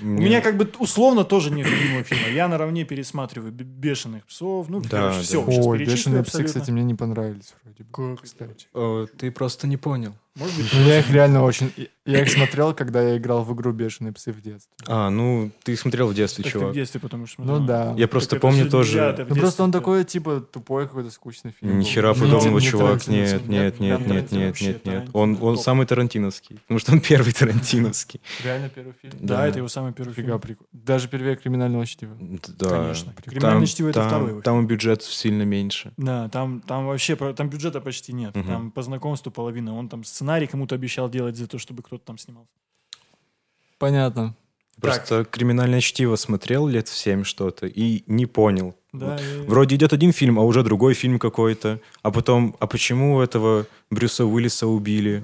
У 0.00 0.04
меня 0.04 0.40
как 0.40 0.56
бы 0.56 0.70
условно 0.78 1.24
тоже 1.24 1.50
нет 1.50 1.68
любимого 1.68 2.02
фильма. 2.02 2.28
Я 2.28 2.48
наравне 2.48 2.84
пересматриваю 2.84 3.52
«Б- 3.52 3.62
«Бешеных 3.64 4.26
псов». 4.26 4.68
Ну, 4.68 4.80
Да, 4.80 4.88
короче, 4.88 5.16
да. 5.18 5.22
все. 5.22 5.44
Ой, 5.46 5.78
«Бешеные 5.78 6.24
псы», 6.24 6.42
кстати, 6.44 6.70
мне 6.72 6.82
не 6.82 6.94
понравились 6.94 7.54
вроде 7.62 7.84
бы. 7.84 7.92
Как? 8.16 8.24
Кстати. 8.24 8.66
О, 8.74 9.06
ты 9.06 9.30
просто 9.30 9.66
не 9.68 9.76
понял. 9.76 10.14
Может 10.36 10.56
быть, 10.56 10.66
Ну, 10.72 10.80
я 10.82 10.98
их 11.00 11.10
реально 11.10 11.42
очень... 11.42 11.72
Я 12.04 12.22
их 12.22 12.30
смотрел, 12.30 12.72
когда 12.72 13.02
я 13.02 13.16
играл 13.16 13.42
в 13.42 13.52
игру 13.52 13.72
«Бешеные 13.72 14.12
псы» 14.12 14.30
в 14.30 14.40
детстве. 14.40 14.72
А, 14.86 15.10
ну, 15.10 15.50
ты 15.64 15.72
их 15.72 15.80
смотрел 15.80 16.06
в 16.06 16.14
детстве, 16.14 16.44
так 16.44 16.52
ты 16.52 16.58
в 16.58 16.60
чувак. 16.60 16.74
детстве, 16.74 17.00
потому 17.00 17.26
что... 17.26 17.42
Ну 17.42 17.58
да. 17.58 17.94
Я 17.96 18.06
просто 18.06 18.36
помню 18.38 18.64
же 18.64 18.70
тоже... 18.70 19.26
Ну 19.28 19.34
просто 19.34 19.64
он 19.64 19.72
такой, 19.72 20.04
типа, 20.04 20.40
тупой 20.40 20.86
какой-то 20.86 21.10
скучный 21.10 21.50
фильм. 21.50 21.72
был. 21.72 21.80
Ни 21.80 21.84
хера 21.84 22.12
Мне 22.14 22.22
подобного, 22.22 22.60
чувак. 22.60 23.08
Нет, 23.08 23.48
нет, 23.48 23.80
нет, 23.80 24.06
нет, 24.06 24.30
нет, 24.30 24.60
нет, 24.60 24.84
нет. 24.86 25.08
Он, 25.14 25.36
он 25.40 25.58
самый 25.58 25.84
тарантиновский. 25.86 26.60
Потому 26.60 26.78
что 26.78 26.92
он 26.92 27.00
первый 27.00 27.32
тарантиновский. 27.32 28.20
Реально 28.44 28.68
первый 28.68 28.94
фильм? 29.02 29.14
Да, 29.20 29.44
это 29.48 29.58
его 29.58 29.68
самый 29.68 29.92
первый 29.92 30.12
Фига 30.14 30.28
фильм. 30.28 30.40
прикольно. 30.40 30.68
Даже 30.72 31.08
первее 31.08 31.34
криминального 31.34 31.84
чтива. 31.86 32.16
Да. 32.20 32.68
Конечно. 32.68 33.14
«Криминальное 33.24 33.66
чтиво»— 33.66 33.88
это 33.90 34.06
второй 34.06 34.42
Там 34.42 34.64
бюджет 34.66 35.02
сильно 35.02 35.42
меньше. 35.42 35.92
Да, 35.96 36.28
там, 36.28 36.60
там 36.60 36.86
вообще 36.86 37.16
там 37.16 37.48
бюджета 37.48 37.80
почти 37.80 38.12
нет. 38.12 38.32
Там 38.32 38.70
по 38.70 38.82
знакомству 38.82 39.32
половина. 39.32 39.76
Он 39.76 39.88
там 39.88 40.04
сценарий 40.04 40.25
кому-то 40.46 40.74
обещал 40.74 41.08
делать 41.10 41.36
за 41.36 41.46
то, 41.46 41.58
чтобы 41.58 41.82
кто-то 41.82 42.04
там 42.04 42.18
снимался. 42.18 42.50
Понятно. 43.78 44.34
Просто 44.80 45.24
криминальное 45.24 45.80
чтиво 45.80 46.16
смотрел 46.16 46.66
лет 46.68 46.88
в 46.88 46.96
7 46.96 47.24
что-то 47.24 47.66
и 47.66 48.02
не 48.06 48.26
понял. 48.26 48.74
Да, 48.92 49.16
и- 49.16 49.46
Вроде 49.46 49.76
идет 49.76 49.92
один 49.92 50.12
фильм, 50.12 50.38
а 50.38 50.42
уже 50.42 50.62
другой 50.62 50.92
фильм 50.94 51.18
какой-то. 51.18 51.80
А 52.02 52.10
потом, 52.10 52.54
а 52.60 52.66
почему 52.66 53.20
этого 53.22 53.66
Брюса 53.90 54.24
Уиллиса 54.26 54.66
убили? 54.66 55.22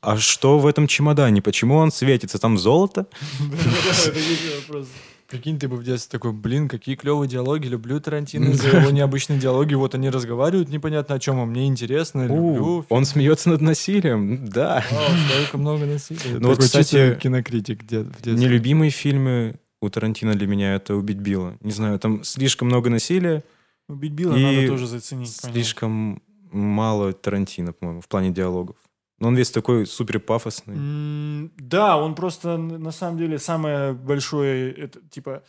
А, 0.00 0.12
а 0.14 0.16
что 0.18 0.58
в 0.58 0.66
этом 0.66 0.86
чемодане? 0.86 1.42
Почему 1.42 1.76
он 1.76 1.90
светится? 1.92 2.38
Там 2.38 2.56
золото? 2.58 3.06
Прикинь, 5.32 5.58
ты 5.58 5.66
бы 5.66 5.78
в 5.78 5.82
детстве 5.82 6.18
такой, 6.18 6.32
блин, 6.34 6.68
какие 6.68 6.94
клевые 6.94 7.26
диалоги, 7.26 7.66
люблю 7.66 7.98
Тарантино 8.00 8.52
за 8.52 8.68
его 8.68 8.90
необычные 8.90 9.38
диалоги, 9.38 9.72
вот 9.72 9.94
они 9.94 10.10
разговаривают 10.10 10.68
непонятно 10.68 11.14
о 11.14 11.18
чем, 11.18 11.40
а 11.40 11.46
мне 11.46 11.66
интересно, 11.66 12.26
люблю. 12.26 12.84
Он 12.90 13.06
смеется 13.06 13.48
над 13.48 13.62
насилием? 13.62 14.46
Да. 14.46 14.84
Столько 15.30 15.56
много 15.56 15.86
насилия. 15.86 16.38
Ну 16.38 16.48
вот, 16.48 16.58
кстати, 16.58 17.18
кинокритик 17.18 17.82
в 17.82 17.86
детстве. 17.86 18.34
Нелюбимые 18.34 18.90
фильмы 18.90 19.56
у 19.80 19.88
Тарантино 19.88 20.34
для 20.34 20.46
меня 20.46 20.74
это 20.74 20.96
«Убить 20.96 21.16
Билла». 21.16 21.56
Не 21.62 21.72
знаю, 21.72 21.98
там 21.98 22.24
слишком 22.24 22.68
много 22.68 22.90
насилия, 22.90 23.42
Убить 23.88 24.12
Билла 24.12 24.36
надо 24.36 24.66
тоже 24.66 24.86
заценить. 24.86 25.34
слишком 25.34 26.20
мало 26.50 27.14
Тарантино, 27.14 27.72
по-моему, 27.72 28.02
в 28.02 28.08
плане 28.08 28.30
диалогов. 28.30 28.76
Но 29.22 29.28
он 29.28 29.36
весь 29.36 29.52
такой 29.52 29.86
супер 29.86 30.18
пафосный. 30.18 30.74
М, 30.74 31.52
Да, 31.56 31.96
он 31.96 32.16
просто 32.16 32.56
на 32.56 32.90
самом 32.90 33.18
деле 33.18 33.38
самое 33.38 33.92
большое, 33.92 34.72
это 34.72 35.00
типа 35.10 35.44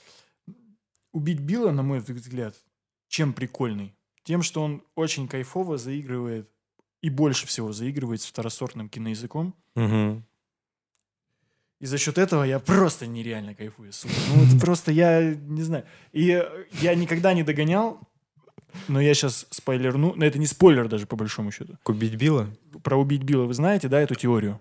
убить 1.12 1.39
Билла, 1.39 1.71
на 1.71 1.81
мой 1.81 1.97
взгляд, 1.99 2.55
чем 3.07 3.33
прикольный? 3.33 3.95
Тем, 4.23 4.43
что 4.43 4.62
он 4.62 4.83
очень 4.93 5.27
кайфово 5.27 5.79
заигрывает 5.79 6.47
и 7.01 7.09
больше 7.09 7.47
всего 7.47 7.73
заигрывает 7.73 8.21
с 8.21 8.27
второсортным 8.27 8.89
киноязыком. 8.89 9.55
Мгм. 9.75 10.23
И 11.81 11.88
за 11.88 11.97
счет 11.97 12.19
этого 12.19 12.43
я 12.43 12.59
просто 12.59 13.07
нереально 13.07 13.55
кайфую, 13.55 13.91
сука. 13.91 14.13
Ну, 14.36 14.43
это 14.43 14.59
просто 14.63 14.91
я 14.91 15.33
не 15.33 15.63
знаю. 15.63 15.86
И 16.12 16.45
я 16.81 16.93
никогда 16.93 17.33
не 17.33 17.41
догонял, 17.41 17.99
но 18.88 19.01
я 19.01 19.13
сейчас 19.13 19.47
спойлерну. 19.49 20.13
Но 20.15 20.25
это 20.25 20.39
не 20.39 20.45
спойлер 20.45 20.88
даже, 20.88 21.05
по 21.05 21.15
большому 21.15 21.51
счету. 21.51 21.77
«Убить 21.86 22.15
Билла»? 22.15 22.47
Про 22.83 22.97
убить 22.97 23.23
Билла 23.23 23.45
вы 23.45 23.53
знаете, 23.53 23.88
да, 23.88 24.01
эту 24.01 24.15
теорию? 24.15 24.59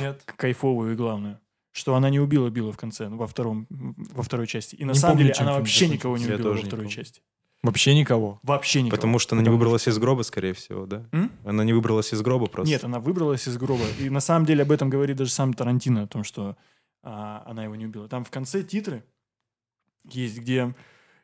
Нет. 0.00 0.22
Кайфовую 0.24 0.92
и 0.92 0.96
главную. 0.96 1.40
Что 1.72 1.94
она 1.96 2.08
не 2.08 2.20
убила 2.20 2.50
Билла 2.50 2.72
в 2.72 2.76
конце, 2.76 3.08
ну, 3.08 3.16
во, 3.16 3.26
втором, 3.26 3.66
во 3.70 4.22
второй 4.22 4.46
части. 4.46 4.76
И 4.76 4.84
на 4.84 4.92
Не 4.92 4.98
самом 4.98 5.16
помню, 5.16 5.32
деле 5.32 5.46
она 5.46 5.58
вообще 5.58 5.88
никого 5.88 6.16
не 6.16 6.26
убила 6.26 6.52
во 6.52 6.56
второй 6.56 6.88
части. 6.88 7.20
Вообще 7.64 7.94
никого. 7.94 8.40
Вообще 8.42 8.82
никого. 8.82 8.96
Потому 8.96 9.18
что 9.18 9.34
она 9.34 9.42
не 9.42 9.48
выбралась 9.48 9.88
из 9.88 9.98
гроба, 9.98 10.22
скорее 10.22 10.52
всего, 10.52 10.84
да? 10.84 11.08
М? 11.12 11.32
Она 11.44 11.64
не 11.64 11.72
выбралась 11.72 12.12
из 12.12 12.20
гроба 12.20 12.46
просто. 12.46 12.70
Нет, 12.70 12.84
она 12.84 13.00
выбралась 13.00 13.48
из 13.48 13.56
гроба. 13.56 13.84
И 13.98 14.10
на 14.10 14.20
самом 14.20 14.44
деле 14.44 14.62
об 14.62 14.70
этом 14.70 14.90
говорит 14.90 15.16
даже 15.16 15.30
сам 15.30 15.54
Тарантино, 15.54 16.02
о 16.02 16.06
том, 16.06 16.24
что 16.24 16.56
а, 17.02 17.42
она 17.46 17.64
его 17.64 17.74
не 17.74 17.86
убила. 17.86 18.06
Там 18.06 18.24
в 18.24 18.30
конце 18.30 18.62
титры 18.62 19.02
есть, 20.04 20.38
где 20.38 20.74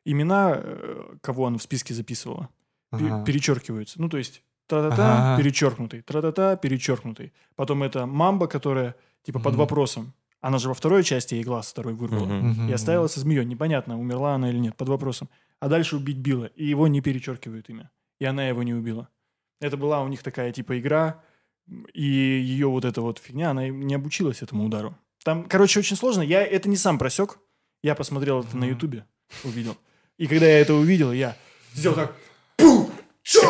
имена, 0.05 0.55
э, 0.57 1.17
кого 1.21 1.47
она 1.47 1.59
в 1.59 1.63
списке 1.63 1.95
записывала, 1.95 2.49
Ага. 2.91 3.25
перечеркиваются. 3.25 4.01
Ну, 4.01 4.09
то 4.09 4.19
есть 4.19 4.43
тра-та-та, 4.67 5.33
Ага. 5.35 5.43
перечеркнутый, 5.43 6.03
тра-та-та, 6.03 6.57
перечеркнутый. 6.57 7.33
Потом 7.57 7.83
это 7.83 8.07
мамба, 8.07 8.47
которая 8.47 8.95
типа 9.23 9.39
под 9.41 9.53
Мгм. 9.53 9.59
вопросом. 9.61 10.13
Она 10.41 10.59
же 10.59 10.69
во 10.69 10.75
второй 10.75 11.05
части 11.05 11.35
ей 11.35 11.45
глаз 11.45 11.69
второй 11.71 11.93
вырвала. 11.95 12.25
Мгм. 12.27 12.69
И 12.69 12.73
оставила 12.73 13.09
со 13.09 13.21
змеей. 13.21 13.45
Непонятно, 13.45 13.99
умерла 14.01 14.35
она 14.37 14.49
или 14.49 14.59
нет, 14.59 14.75
под 14.77 14.89
вопросом. 14.89 15.29
А 15.61 15.69
дальше 15.69 15.97
убить 15.97 16.17
Билла. 16.17 16.47
И 16.47 16.65
его 16.67 16.89
не 16.89 17.03
перечеркивают 17.03 17.69
имя. 17.69 17.91
И 18.21 18.25
она 18.25 18.49
его 18.49 18.63
не 18.63 18.73
убила. 18.73 19.09
Это 19.61 19.77
была 19.77 20.01
у 20.03 20.09
них 20.09 20.23
такая 20.23 20.51
типа 20.53 20.79
игра, 20.79 21.23
и 21.93 22.03
ее 22.03 22.69
вот 22.69 22.85
эта 22.87 23.03
вот 23.03 23.19
фигня, 23.19 23.51
она 23.51 23.69
не 23.69 23.95
обучилась 23.95 24.41
этому 24.43 24.65
удару. 24.65 24.97
Там, 25.23 25.45
короче, 25.45 25.81
очень 25.81 25.97
сложно. 25.97 26.23
Я 26.23 26.43
это 26.43 26.69
не 26.71 26.77
сам 26.77 26.99
просек. 26.99 27.39
Я 27.83 27.95
посмотрел 27.95 28.41
это 28.41 28.57
на 28.57 28.65
Мгм. 28.65 28.71
Ютубе, 28.75 29.05
увидел. 29.45 29.77
И 30.21 30.27
когда 30.27 30.45
я 30.45 30.61
это 30.61 30.75
увидел, 30.75 31.13
я 31.13 31.35
сделал 31.73 31.97
так. 31.97 32.15
«Пу! 32.59 32.91
Чё?» 33.23 33.41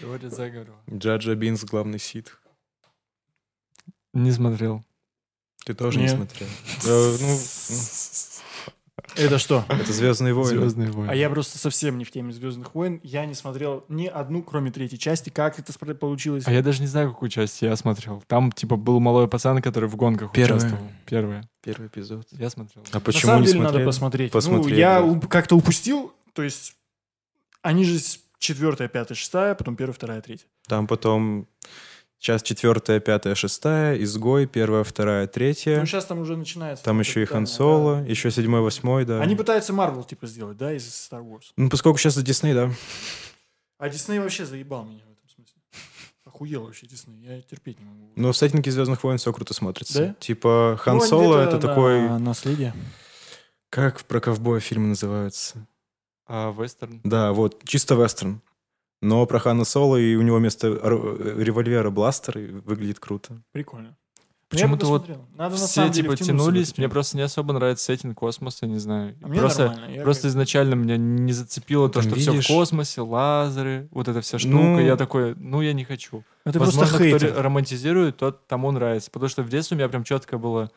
Теория 0.00 0.28
заговора. 0.28 0.72
Джаджа 0.92 1.36
Бинс 1.36 1.62
главный 1.62 2.00
сит. 2.00 2.36
Не 4.12 4.32
смотрел. 4.32 4.84
Ты 5.64 5.74
тоже 5.74 6.00
не 6.00 6.06
Нет. 6.06 6.16
смотрел. 6.16 6.48
Ну, 6.84 7.16
Это 9.16 9.38
что? 9.38 9.64
это 9.68 9.92
Звездные 9.92 10.34
войны. 10.34 10.60
Звездные 10.60 10.90
войны. 10.90 11.10
А 11.10 11.14
я 11.14 11.30
просто 11.30 11.58
совсем 11.58 11.98
не 11.98 12.04
в 12.04 12.10
теме 12.10 12.32
Звездных 12.32 12.74
войн. 12.74 13.00
Я 13.02 13.26
не 13.26 13.34
смотрел 13.34 13.84
ни 13.88 14.06
одну, 14.06 14.42
кроме 14.42 14.70
третьей 14.70 14.98
части. 14.98 15.30
Как 15.30 15.58
это 15.58 15.72
получилось? 15.94 16.44
А 16.46 16.52
я 16.52 16.62
даже 16.62 16.80
не 16.80 16.86
знаю, 16.86 17.12
какую 17.12 17.28
часть 17.28 17.62
я 17.62 17.74
смотрел. 17.76 18.22
Там, 18.26 18.50
типа, 18.52 18.76
был 18.76 19.00
малой 19.00 19.28
пацан, 19.28 19.62
который 19.62 19.88
в 19.88 19.96
гонках 19.96 20.32
Первая. 20.32 20.58
участвовал. 20.58 20.88
Первая. 21.06 21.48
Первый 21.62 21.86
эпизод. 21.88 22.26
Я 22.32 22.50
смотрел. 22.50 22.84
А 22.90 22.94
На 22.94 23.00
почему 23.00 23.30
самом 23.30 23.40
не 23.42 23.46
деле 23.46 23.58
смотрели? 23.60 23.78
надо 23.78 23.86
посмотреть. 23.86 24.32
Посмотреть, 24.32 24.70
ну, 24.70 24.76
я 24.76 25.00
да. 25.02 25.26
как-то 25.28 25.56
упустил. 25.56 26.12
То 26.32 26.42
есть 26.42 26.74
они 27.62 27.84
же 27.84 27.98
четвертая, 28.38 28.88
пятая, 28.88 29.14
шестая, 29.14 29.54
потом 29.54 29.76
первая, 29.76 29.94
вторая, 29.94 30.20
третья. 30.20 30.46
Там 30.66 30.86
потом 30.86 31.48
часть 32.24 32.46
четвертая, 32.46 33.00
пятая, 33.00 33.34
шестая, 33.34 34.02
изгой, 34.02 34.46
первая, 34.46 34.82
вторая, 34.82 35.26
третья. 35.26 35.78
Ну, 35.78 35.84
сейчас 35.84 36.06
там 36.06 36.20
уже 36.20 36.38
начинается. 36.38 36.82
Там 36.82 36.98
еще 36.98 37.20
и 37.22 37.26
Хан 37.26 37.46
Соло, 37.46 37.96
да. 37.96 38.06
еще 38.06 38.30
седьмой, 38.30 38.62
восьмой, 38.62 39.04
да. 39.04 39.20
Они 39.20 39.36
пытаются 39.36 39.74
Марвел 39.74 40.04
типа 40.04 40.26
сделать, 40.26 40.56
да, 40.56 40.72
из 40.72 40.84
Star 40.84 41.22
Wars. 41.22 41.52
Ну, 41.58 41.68
поскольку 41.68 41.98
сейчас 41.98 42.16
это 42.16 42.24
Дисней, 42.24 42.54
да. 42.54 42.70
А 43.76 43.90
Дисней 43.90 44.20
вообще 44.20 44.46
заебал 44.46 44.86
меня 44.86 45.02
в 45.06 45.12
этом 45.12 45.28
смысле. 45.28 45.60
Охуел 46.24 46.64
вообще 46.64 46.86
Дисней. 46.86 47.18
Я 47.20 47.42
терпеть 47.42 47.78
не 47.78 47.84
могу. 47.84 48.10
Но 48.16 48.32
в 48.32 48.36
сеттинге 48.38 48.70
Звездных 48.70 49.04
войн 49.04 49.18
все 49.18 49.30
круто 49.30 49.52
смотрится. 49.52 50.06
Да? 50.06 50.14
Типа 50.18 50.78
Хан 50.80 50.96
Ну, 50.96 51.04
Соло 51.04 51.36
это 51.36 51.56
на 51.56 51.60
такой. 51.60 52.18
Наследие. 52.18 52.72
Как 53.68 54.02
про 54.04 54.20
ковбоя 54.20 54.60
фильмы 54.60 54.88
называются? 54.88 55.66
А 56.26 56.54
вестерн? 56.58 57.02
Да, 57.04 57.34
вот, 57.34 57.64
чисто 57.64 57.96
вестерн. 57.96 58.40
Но 59.02 59.26
про 59.26 59.38
Хана 59.38 59.64
Соло, 59.64 59.96
и 59.96 60.14
у 60.16 60.22
него 60.22 60.38
вместо 60.38 60.68
револьвера 60.68 61.90
бластер, 61.90 62.38
и 62.38 62.46
выглядит 62.52 63.00
круто. 63.00 63.42
Прикольно. 63.52 63.96
Почему-то 64.48 64.86
Я 64.86 64.92
бы 64.92 64.98
вот. 64.98 65.08
Надо, 65.36 65.56
на 65.58 65.66
Все, 65.66 65.88
типа, 65.90 66.16
тянулись. 66.16 66.78
Мне 66.78 66.88
просто 66.88 67.16
не 67.16 67.22
особо 67.22 67.52
нравится 67.54 67.84
сеттинг 67.86 68.16
космоса, 68.16 68.66
не 68.66 68.78
знаю. 68.78 69.16
А 69.22 69.26
мне 69.26 69.40
просто 69.40 69.76
просто 70.02 70.22
как- 70.24 70.30
изначально 70.30 70.74
меня 70.74 70.96
не 70.96 71.32
зацепило 71.32 71.88
то, 71.88 71.94
Там 72.00 72.02
что 72.10 72.14
все 72.20 72.30
в 72.30 72.34
видишь- 72.34 72.46
космосе, 72.46 73.00
лазеры, 73.00 73.88
вот 73.90 74.06
эта 74.06 74.20
вся 74.20 74.38
штука. 74.38 74.54
Ну- 74.54 74.78
Я 74.80 74.96
такой, 74.96 75.34
ну, 75.34 75.60
я 75.60 75.72
не 75.72 75.84
хочу. 75.84 76.22
Это 76.44 76.60
Возможно, 76.60 76.80
просто 76.82 76.96
кто 76.96 77.04
хейтер. 77.18 77.34
ре- 77.36 77.40
романтизирует, 77.42 78.16
тот 78.18 78.46
тому 78.46 78.70
нравится. 78.70 79.10
Потому 79.10 79.28
что 79.28 79.42
в 79.42 79.48
детстве 79.48 79.76
у 79.76 79.78
меня 79.78 79.88
прям 79.88 80.04
четко 80.04 80.38
была 80.38 80.70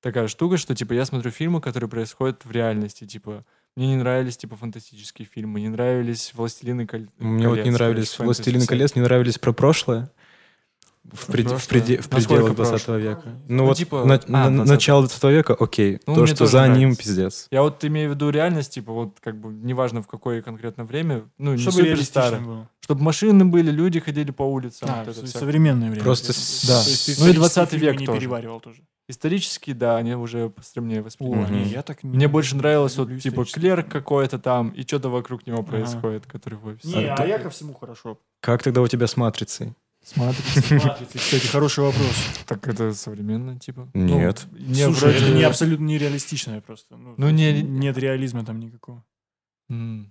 такая 0.00 0.26
штука, 0.26 0.56
что, 0.56 0.74
типа, 0.74 0.94
я 0.94 1.04
смотрю 1.04 1.30
фильмы, 1.30 1.60
которые 1.60 1.88
происходят 1.90 2.44
в 2.44 2.50
реальности. 2.50 3.06
Типа, 3.06 3.44
мне 3.76 3.88
не 3.88 3.96
нравились, 3.96 4.36
типа, 4.36 4.56
фантастические 4.56 5.26
фильмы, 5.26 5.60
не 5.60 5.68
нравились 5.68 6.32
«Властелины 6.34 6.82
коль- 6.82 6.86
колец». 6.86 7.10
Мне 7.18 7.48
вот 7.48 7.64
не 7.64 7.70
нравились 7.70 8.18
«Властелины 8.18 8.66
колец», 8.66 8.94
не 8.94 9.02
нравились 9.02 9.38
про 9.38 9.52
прошлое. 9.52 10.10
В, 11.10 11.26
пред- 11.32 11.50
в 11.50 11.66
преде- 11.68 11.96
в 12.00 12.08
пределах 12.08 12.54
20 12.54 12.70
прошлое? 12.84 12.98
века. 12.98 13.22
Ну, 13.48 13.56
Ну, 13.56 13.64
вот 13.66 13.76
типа- 13.78 14.04
на- 14.04 14.14
а, 14.16 14.50
на- 14.50 14.56
20. 14.58 14.68
начало 14.68 15.02
20 15.02 15.30
века, 15.32 15.54
окей. 15.58 15.98
Ну, 16.06 16.14
То, 16.14 16.26
что 16.26 16.46
за 16.46 16.68
ним, 16.68 16.74
нравится. 16.90 17.02
пиздец. 17.02 17.46
Я 17.50 17.62
вот 17.62 17.82
имею 17.84 18.10
в 18.10 18.14
виду 18.14 18.28
реальность, 18.30 18.74
типа, 18.74 18.92
вот, 18.92 19.16
как 19.20 19.40
бы, 19.40 19.50
неважно 19.50 20.02
в 20.02 20.06
какое 20.06 20.42
конкретно 20.42 20.84
время, 20.84 21.24
ну, 21.38 21.52
не 21.52 21.58
Чтобы 21.58 21.72
супер 21.72 21.86
реалистично 21.86 22.22
старое. 22.22 22.40
было. 22.40 22.68
Чтобы 22.80 23.02
машины 23.02 23.44
были, 23.46 23.70
люди 23.70 23.98
ходили 23.98 24.30
по 24.30 24.42
улицам. 24.42 24.88
А, 24.92 25.04
вот 25.04 25.16
современное 25.28 25.88
время. 25.90 26.04
Просто 26.04 26.28
То 26.28 26.38
Да. 26.68 26.78
есть 26.82 27.06
ты 27.06 27.12
Ну 27.12 27.28
и 27.28 27.32
исторические 27.32 27.34
20 27.34 27.70
фильмы 27.70 27.86
век 27.86 28.00
не 28.00 28.06
тоже. 28.06 28.18
переваривал 28.20 28.60
тоже. 28.60 28.82
Исторические, 29.10 29.74
да, 29.74 29.96
они 29.96 30.14
уже 30.14 30.48
постремнее 30.48 31.00
О, 31.00 31.02
воспринимаются. 31.02 31.52
Не, 31.54 31.64
я 31.64 31.82
так 31.82 32.02
не 32.04 32.10
Мне 32.16 32.28
больше 32.28 32.56
нравилось 32.56 32.96
вот, 32.96 33.08
типа, 33.20 33.44
клерк 33.44 33.88
какой-то 33.90 34.38
там, 34.38 34.70
и 34.70 34.82
что-то 34.82 35.08
вокруг 35.10 35.46
него 35.46 35.58
Ага. 35.58 35.66
происходит, 35.68 36.26
который 36.26 36.54
в 36.58 36.66
офисе. 36.66 36.88
Не, 36.96 37.04
а 37.06 37.16
да. 37.16 37.24
я 37.24 37.38
ко 37.38 37.50
всему 37.50 37.74
хорошо. 37.74 38.18
Как 38.40 38.62
тогда 38.62 38.80
у 38.80 38.88
тебя 38.88 39.06
с 39.06 39.16
«Матрицей»? 39.16 39.74
Смотрите. 40.02 40.76
Матрица, 40.76 41.18
кстати, 41.18 41.46
хороший 41.48 41.84
вопрос. 41.84 42.10
Так 42.46 42.66
это 42.68 42.94
современно, 42.94 43.58
типа? 43.58 43.90
Нет. 43.92 44.46
Ну, 44.50 44.58
мне 44.66 44.84
Слушай, 44.86 45.10
вроде... 45.10 45.18
это 45.18 45.34
не 45.36 45.42
абсолютно 45.42 45.84
нереалистичное 45.84 46.60
просто. 46.62 46.96
Ну, 46.96 47.14
Ну, 47.18 47.30
не- 47.30 47.60
Нет 47.62 47.98
реализма 47.98 48.44
там 48.44 48.60
никакого. 48.60 49.04
Но 49.68 50.04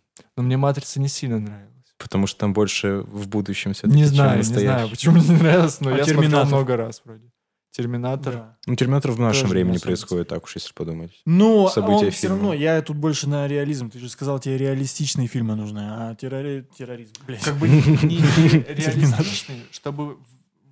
мне 0.44 0.58
«Матрица» 0.58 1.00
не 1.02 1.08
сильно 1.08 1.40
нравилась. 1.40 1.74
Потому 1.98 2.28
что 2.28 2.40
там 2.40 2.54
больше 2.54 3.02
в 3.08 3.28
будущем 3.28 3.74
все-таки, 3.74 3.96
Не 3.96 4.04
чем 4.06 4.16
знаю, 4.16 4.38
не 4.38 4.44
знаю, 4.44 4.90
почему 4.90 5.16
мне 5.18 5.28
не 5.28 5.36
нравилось, 5.36 5.82
но 5.82 5.90
А 5.90 5.98
я 5.98 6.04
смотрел 6.04 6.22
«Терминатор»? 6.22 6.48
много 6.48 6.78
раз 6.78 7.02
вроде. 7.04 7.30
«Терминатор». 7.72 8.34
Да. 8.34 8.58
Ну, 8.66 8.76
«Терминатор» 8.76 9.12
в 9.12 9.20
нашем 9.20 9.44
Тоже 9.44 9.46
не 9.46 9.52
времени 9.52 9.78
происходит, 9.78 10.28
так 10.28 10.44
уж 10.44 10.56
если 10.56 10.74
подумать. 10.74 11.12
Но 11.26 11.70
События 11.70 12.06
он 12.08 12.12
все 12.12 12.28
равно, 12.30 12.54
я 12.54 12.82
тут 12.82 12.98
больше 12.98 13.30
на 13.30 13.48
реализм. 13.48 13.90
Ты 13.90 14.00
же 14.00 14.10
сказал, 14.10 14.40
тебе 14.40 14.58
реалистичные 14.58 15.28
фильмы 15.28 15.56
нужны, 15.56 15.80
а 15.82 16.14
террори- 16.16 16.66
терроризм, 16.78 17.14
блядь. 17.28 17.42
как 17.44 17.56
бы 17.58 17.68
не, 17.70 17.82
реалистичный, 18.68 19.64
чтобы 19.72 20.16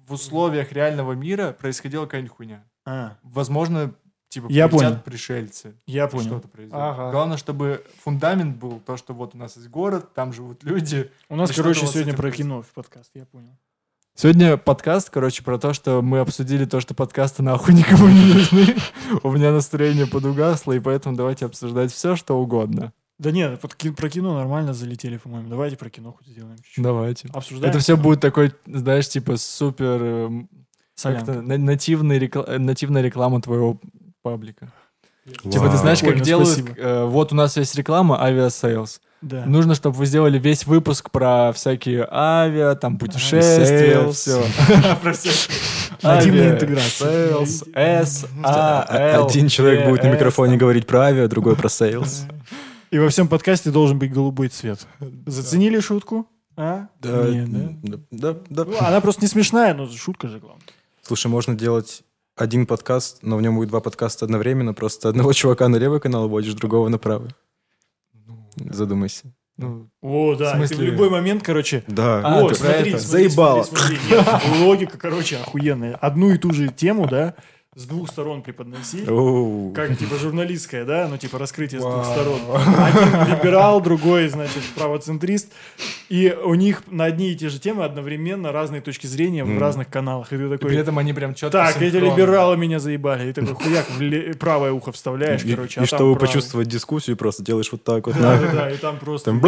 в- 0.07 0.13
условиях 0.13 0.71
реального 0.71 1.13
мира 1.13 1.55
происходила 1.59 2.05
какая-нибудь 2.05 2.35
хуйня. 2.35 2.63
А, 2.85 3.17
Возможно, 3.23 3.93
типа 4.29 4.47
Я 4.49 4.67
понял. 4.69 4.97
пришельцы. 5.03 5.75
я 5.85 6.07
понял. 6.07 6.25
Что-то 6.25 6.47
произойдет. 6.47 6.79
Ага. 6.81 7.11
Главное, 7.11 7.37
чтобы 7.37 7.83
фундамент 8.03 8.57
был 8.57 8.79
то, 8.79 8.95
что 8.97 9.13
вот 9.13 9.35
у 9.35 9.37
нас 9.37 9.55
есть 9.57 9.67
город, 9.69 10.13
там 10.13 10.31
живут 10.33 10.63
люди. 10.63 11.11
У 11.29 11.35
нас, 11.35 11.51
короче, 11.51 11.85
сегодня 11.87 12.13
про 12.13 12.31
кино 12.31 12.61
в 12.61 12.67
подкаст, 12.67 13.11
я 13.13 13.25
понял. 13.25 13.57
Сегодня 14.19 14.57
подкаст, 14.57 15.11
короче, 15.11 15.43
про 15.43 15.59
то, 15.59 15.73
что 15.73 16.01
мы 16.01 16.17
обсудили 16.17 16.65
то, 16.65 16.79
что 16.81 16.95
подкасты 16.95 17.43
нахуй 17.43 17.75
никому 17.75 18.07
не 18.07 18.33
нужны. 18.33 18.75
У 19.21 19.31
меня 19.31 19.51
настроение 19.51 20.07
подугасло, 20.07 20.71
и 20.73 20.79
поэтому 20.79 21.15
давайте 21.15 21.45
обсуждать 21.45 21.91
все, 21.93 22.15
что 22.15 22.39
угодно. 22.41 22.93
Да 23.19 23.29
нет, 23.29 23.59
под 23.61 23.75
ки- 23.75 23.91
про 23.91 24.09
кино 24.09 24.33
нормально 24.33 24.73
залетели, 24.73 25.17
по-моему. 25.17 25.49
Давайте 25.49 25.77
про 25.77 25.91
кино 25.91 26.13
хоть 26.17 26.25
сделаем 26.25 26.57
чуть-чуть. 26.57 26.83
Давайте. 26.83 27.29
Обсуждаем. 27.31 27.69
Это 27.69 27.77
все 27.77 27.95
будет 27.95 28.19
такой, 28.19 28.53
знаешь, 28.65 29.07
типа 29.07 29.37
супер 29.37 30.01
эм, 30.03 30.49
Солянка. 30.95 31.25
как-то 31.27 31.41
на- 31.43 31.57
нативный 31.59 32.17
рекла- 32.17 32.45
э, 32.47 32.57
нативная 32.57 33.03
реклама 33.03 33.39
твоего 33.39 33.79
паблика. 34.23 34.73
Типа 35.27 35.49
ты 35.51 35.59
Вау. 35.59 35.77
знаешь, 35.77 35.99
как 35.99 36.21
делают, 36.21 36.75
э, 36.75 37.05
вот 37.05 37.33
у 37.33 37.35
нас 37.35 37.55
есть 37.55 37.75
реклама 37.75 38.19
Aviasales. 38.19 38.99
Да. 39.21 39.45
Нужно, 39.45 39.73
чтобы 39.73 39.95
вы 39.97 40.05
сделали 40.05 40.37
весь 40.37 40.65
выпуск 40.67 41.09
про 41.09 41.51
всякие 41.53 42.07
авиа, 42.11 42.75
там 42.75 42.97
путешествия, 42.99 44.03
Sales. 44.03 44.11
все. 44.11 44.43
Про 45.01 45.13
всякие 45.13 45.57
Нативная 46.03 46.41
авиа, 46.43 46.53
интеграция. 46.55 47.29
Sales, 47.31 47.67
S, 47.73 48.25
A, 48.43 48.83
А- 48.87 49.25
Один 49.25 49.47
человек 49.47 49.87
будет 49.89 50.03
на 50.03 50.09
микрофоне 50.09 50.57
говорить 50.57 50.85
про 50.85 51.05
авиа, 51.07 51.27
другой 51.27 51.55
про 51.55 51.67
Sales. 51.67 52.25
И 52.91 52.99
во 52.99 53.09
всем 53.09 53.27
подкасте 53.27 53.71
должен 53.71 53.97
быть 53.97 54.13
голубой 54.13 54.49
цвет. 54.49 54.85
Заценили 55.25 55.79
шутку? 55.79 56.27
А? 56.55 56.87
Да, 57.01 57.27
Нет, 57.29 57.81
да? 57.81 57.97
да, 58.11 58.33
да, 58.33 58.39
да. 58.49 58.65
Ну, 58.65 58.77
она 58.79 59.01
просто 59.01 59.21
не 59.23 59.27
смешная, 59.27 59.73
но 59.73 59.87
шутка 59.89 60.27
же 60.27 60.39
главное. 60.39 60.61
Слушай, 61.01 61.27
можно 61.27 61.55
делать 61.55 62.03
один 62.35 62.65
подкаст, 62.67 63.19
но 63.23 63.37
в 63.37 63.41
нем 63.41 63.55
будет 63.55 63.69
два 63.69 63.79
подкаста 63.79 64.25
одновременно. 64.25 64.73
Просто 64.73 65.09
одного 65.09 65.33
чувака 65.33 65.67
на 65.69 65.77
левый 65.77 65.99
канал 65.99 66.29
вводишь, 66.29 66.53
другого 66.53 66.87
на 66.89 66.97
правый. 66.99 67.31
Задумайся. 68.57 69.33
Ну, 69.57 69.89
О, 70.01 70.35
да. 70.35 70.53
В 70.53 70.57
и 70.57 70.61
ты 70.61 70.67
смысле? 70.67 70.77
в 70.77 70.91
любой 70.91 71.09
момент, 71.09 71.41
короче, 71.43 71.83
Да. 71.87 72.21
А, 72.23 72.41
вот, 72.41 72.53
ты 72.53 72.59
про 72.59 72.65
смотри, 72.73 72.91
это? 72.91 72.99
смотри, 73.01 73.27
Заебало. 73.27 73.63
смотри, 73.63 73.97
смотри. 73.97 74.17
Нет, 74.17 74.59
логика, 74.67 74.97
короче, 74.99 75.37
охуенная. 75.37 75.95
Одну 75.95 76.29
и 76.31 76.37
ту 76.37 76.53
же 76.53 76.67
тему, 76.67 77.07
да, 77.07 77.33
с 77.77 77.85
двух 77.85 78.09
сторон 78.09 78.41
преподноси. 78.41 79.05
Оу. 79.07 79.71
Как, 79.71 79.95
типа, 79.95 80.15
журналистская, 80.15 80.83
да? 80.83 81.07
Ну, 81.07 81.17
типа, 81.17 81.37
раскрытие 81.37 81.79
с 81.79 81.83
двух 81.83 82.03
сторон. 82.05 82.39
Один 82.55 83.29
либерал, 83.37 83.79
другой, 83.81 84.27
значит, 84.29 84.63
правоцентрист. 84.75 85.51
И 86.09 86.35
у 86.43 86.55
них 86.55 86.81
на 86.89 87.03
одни 87.05 87.31
и 87.31 87.35
те 87.35 87.49
же 87.49 87.59
темы 87.59 87.83
одновременно 87.83 88.51
разные 88.51 88.81
точки 88.81 89.05
зрения 89.05 89.43
в 89.43 89.59
разных 89.59 89.89
каналах. 89.89 90.33
И 90.33 90.37
ты 90.37 90.43
и 90.43 90.47
при 90.47 90.57
такой, 90.57 90.75
этом 90.75 90.97
они 90.97 91.13
прям 91.13 91.35
четко 91.35 91.51
так, 91.59 91.77
эти 91.79 91.91
синхронно. 91.91 92.15
либералы 92.15 92.57
меня 92.57 92.79
заебали. 92.79 93.29
И 93.29 93.33
такой, 93.33 93.53
хуяк, 93.53 93.85
в 93.91 94.01
ле- 94.01 94.33
правое 94.33 94.71
ухо 94.71 94.91
вставляешь, 94.91 95.43
И, 95.43 95.53
короче, 95.53 95.79
и 95.79 95.83
а 95.83 95.85
там 95.85 95.87
чтобы 95.87 96.15
правое. 96.15 96.19
почувствовать 96.19 96.67
дискуссию, 96.67 97.15
просто 97.15 97.43
делаешь 97.43 97.69
вот 97.71 97.83
так 97.83 98.07
вот. 98.07 98.15
Да, 98.17 98.37
на. 98.37 98.41
да, 98.41 98.51
да, 98.53 98.71
и 98.71 98.77
там 98.77 98.97
просто... 98.97 99.25
Там 99.25 99.39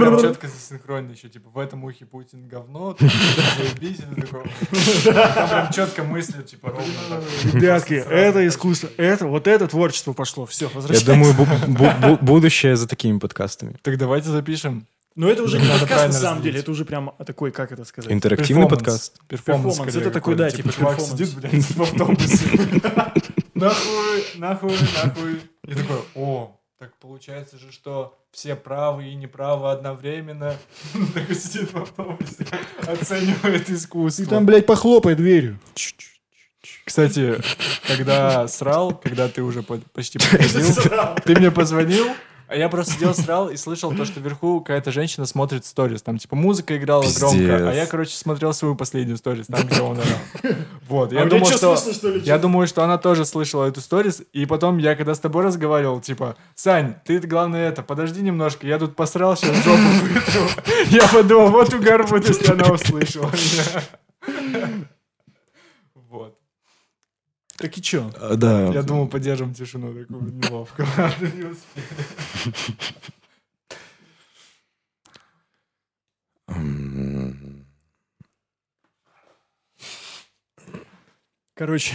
прям 0.00 0.18
четко 0.20 0.48
засинхронно 0.48 1.10
еще, 1.12 1.28
типа, 1.28 1.50
в 1.52 1.58
этом 1.58 1.84
ухе 1.84 2.06
Путин 2.06 2.48
говно, 2.48 2.94
там, 2.94 3.10
заебись, 3.58 3.98
и 3.98 4.14
ты 4.14 4.22
такой. 4.22 4.44
Там 5.04 5.48
прям 5.48 5.72
четко 5.72 6.02
мысли, 6.04 6.40
типа, 6.42 6.70
ровно 6.70 7.73
Сразу 7.80 8.08
это 8.10 8.46
искусство, 8.46 8.88
это, 8.96 9.26
вот 9.26 9.46
это 9.46 9.66
творчество 9.68 10.12
пошло. 10.12 10.46
Все, 10.46 10.66
Я 10.66 10.70
возвращаемся. 10.74 11.06
думаю, 11.12 11.34
бу- 11.34 11.66
бу- 11.76 12.00
бу- 12.00 12.18
будущее 12.24 12.76
за 12.76 12.86
такими 12.88 13.18
подкастами. 13.18 13.76
Так 13.82 13.98
давайте 13.98 14.28
запишем. 14.30 14.86
Но 15.16 15.28
это 15.28 15.44
уже 15.44 15.60
не 15.60 15.68
подкаст 15.68 16.06
на 16.06 16.12
самом 16.12 16.38
разделить. 16.38 16.42
деле, 16.42 16.58
это 16.58 16.70
уже 16.72 16.84
прям 16.84 17.12
такой, 17.24 17.52
как 17.52 17.70
это 17.70 17.84
сказать? 17.84 18.10
Интерактивный 18.10 18.64
Перформанс. 18.64 18.84
подкаст. 18.84 19.20
Перформанс. 19.28 19.78
Это 19.96 20.10
такой, 20.10 20.34
да, 20.34 20.50
типа 20.50 20.72
чувак 20.72 20.96
перформанс. 20.96 21.10
сидит, 21.20 21.34
блядь, 21.36 21.70
в 21.70 21.82
автобусе. 21.82 22.48
Нахуй, 23.54 24.24
нахуй, 24.36 24.72
нахуй. 25.04 25.40
И 25.68 25.74
такой, 25.74 25.98
о, 26.16 26.60
Так 26.80 26.96
получается 26.98 27.56
же, 27.58 27.70
что 27.70 28.18
все 28.32 28.56
правы 28.56 29.06
и 29.08 29.14
неправы 29.14 29.70
одновременно. 29.70 30.56
Так 31.14 31.30
и 31.30 31.34
сидит 31.34 31.72
в 31.72 31.76
автобусе, 31.78 32.44
оценивает 32.84 33.70
искусство. 33.70 34.22
И 34.24 34.26
там, 34.26 34.44
блядь, 34.46 34.66
похлопай 34.66 35.14
дверью. 35.14 35.60
Кстати, 36.84 37.36
когда 37.86 38.46
срал, 38.48 38.94
когда 38.94 39.28
ты 39.28 39.42
уже 39.42 39.62
по- 39.62 39.80
почти 39.92 40.18
подходил, 40.18 40.66
ты 41.24 41.34
мне 41.36 41.50
позвонил, 41.50 42.06
а 42.46 42.56
я 42.56 42.68
просто 42.68 42.92
сидел 42.94 43.14
срал 43.14 43.48
и 43.48 43.56
слышал 43.56 43.92
то, 43.94 44.04
что 44.04 44.20
вверху 44.20 44.60
какая-то 44.60 44.92
женщина 44.92 45.24
смотрит 45.26 45.64
сторис. 45.64 46.02
Там 46.02 46.18
типа 46.18 46.36
музыка 46.36 46.76
играла 46.76 47.02
громко, 47.18 47.56
а 47.56 47.60
я, 47.60 47.70
Пиздец. 47.70 47.88
короче, 47.88 48.16
смотрел 48.16 48.52
свою 48.52 48.74
последнюю 48.76 49.16
сторис, 49.16 49.46
там, 49.46 49.62
где 49.66 49.80
он 49.80 49.98
орал. 49.98 50.54
Вот, 50.86 51.12
А 51.12 51.14
я 51.14 51.20
тебя 51.22 51.30
думал, 51.30 51.46
что... 51.46 51.74
слышно, 51.76 51.94
что 51.98 52.10
ли, 52.10 52.20
Я 52.20 52.38
думаю, 52.38 52.66
что 52.66 52.84
она 52.84 52.98
тоже 52.98 53.24
слышала 53.24 53.64
эту 53.66 53.80
сторис, 53.80 54.22
и 54.34 54.44
потом 54.44 54.76
я, 54.76 54.94
когда 54.94 55.14
с 55.14 55.20
тобой 55.20 55.42
разговаривал, 55.44 56.00
типа, 56.00 56.36
Сань, 56.54 56.96
ты 57.06 57.18
главное 57.20 57.70
это, 57.70 57.82
подожди 57.82 58.20
немножко, 58.20 58.66
я 58.66 58.78
тут 58.78 58.94
посрал, 58.94 59.36
сейчас 59.38 59.56
жопу 59.64 59.78
вытру. 60.02 60.62
Я 60.90 61.08
подумал, 61.08 61.48
вот 61.48 61.72
угар 61.72 62.06
будет, 62.06 62.28
если 62.28 62.52
она 62.52 62.66
услышала 62.72 63.30
меня. 63.32 64.84
Так 67.56 67.78
и 67.78 67.82
чё? 67.82 68.10
А, 68.20 68.34
Да. 68.36 68.72
Я 68.72 68.82
думал, 68.82 69.08
поддержим 69.08 69.54
тишину 69.54 69.92
такую 69.94 70.32
неловко. 70.32 70.86
Ладно, 70.96 71.26
не 71.28 71.44
Короче, 81.54 81.94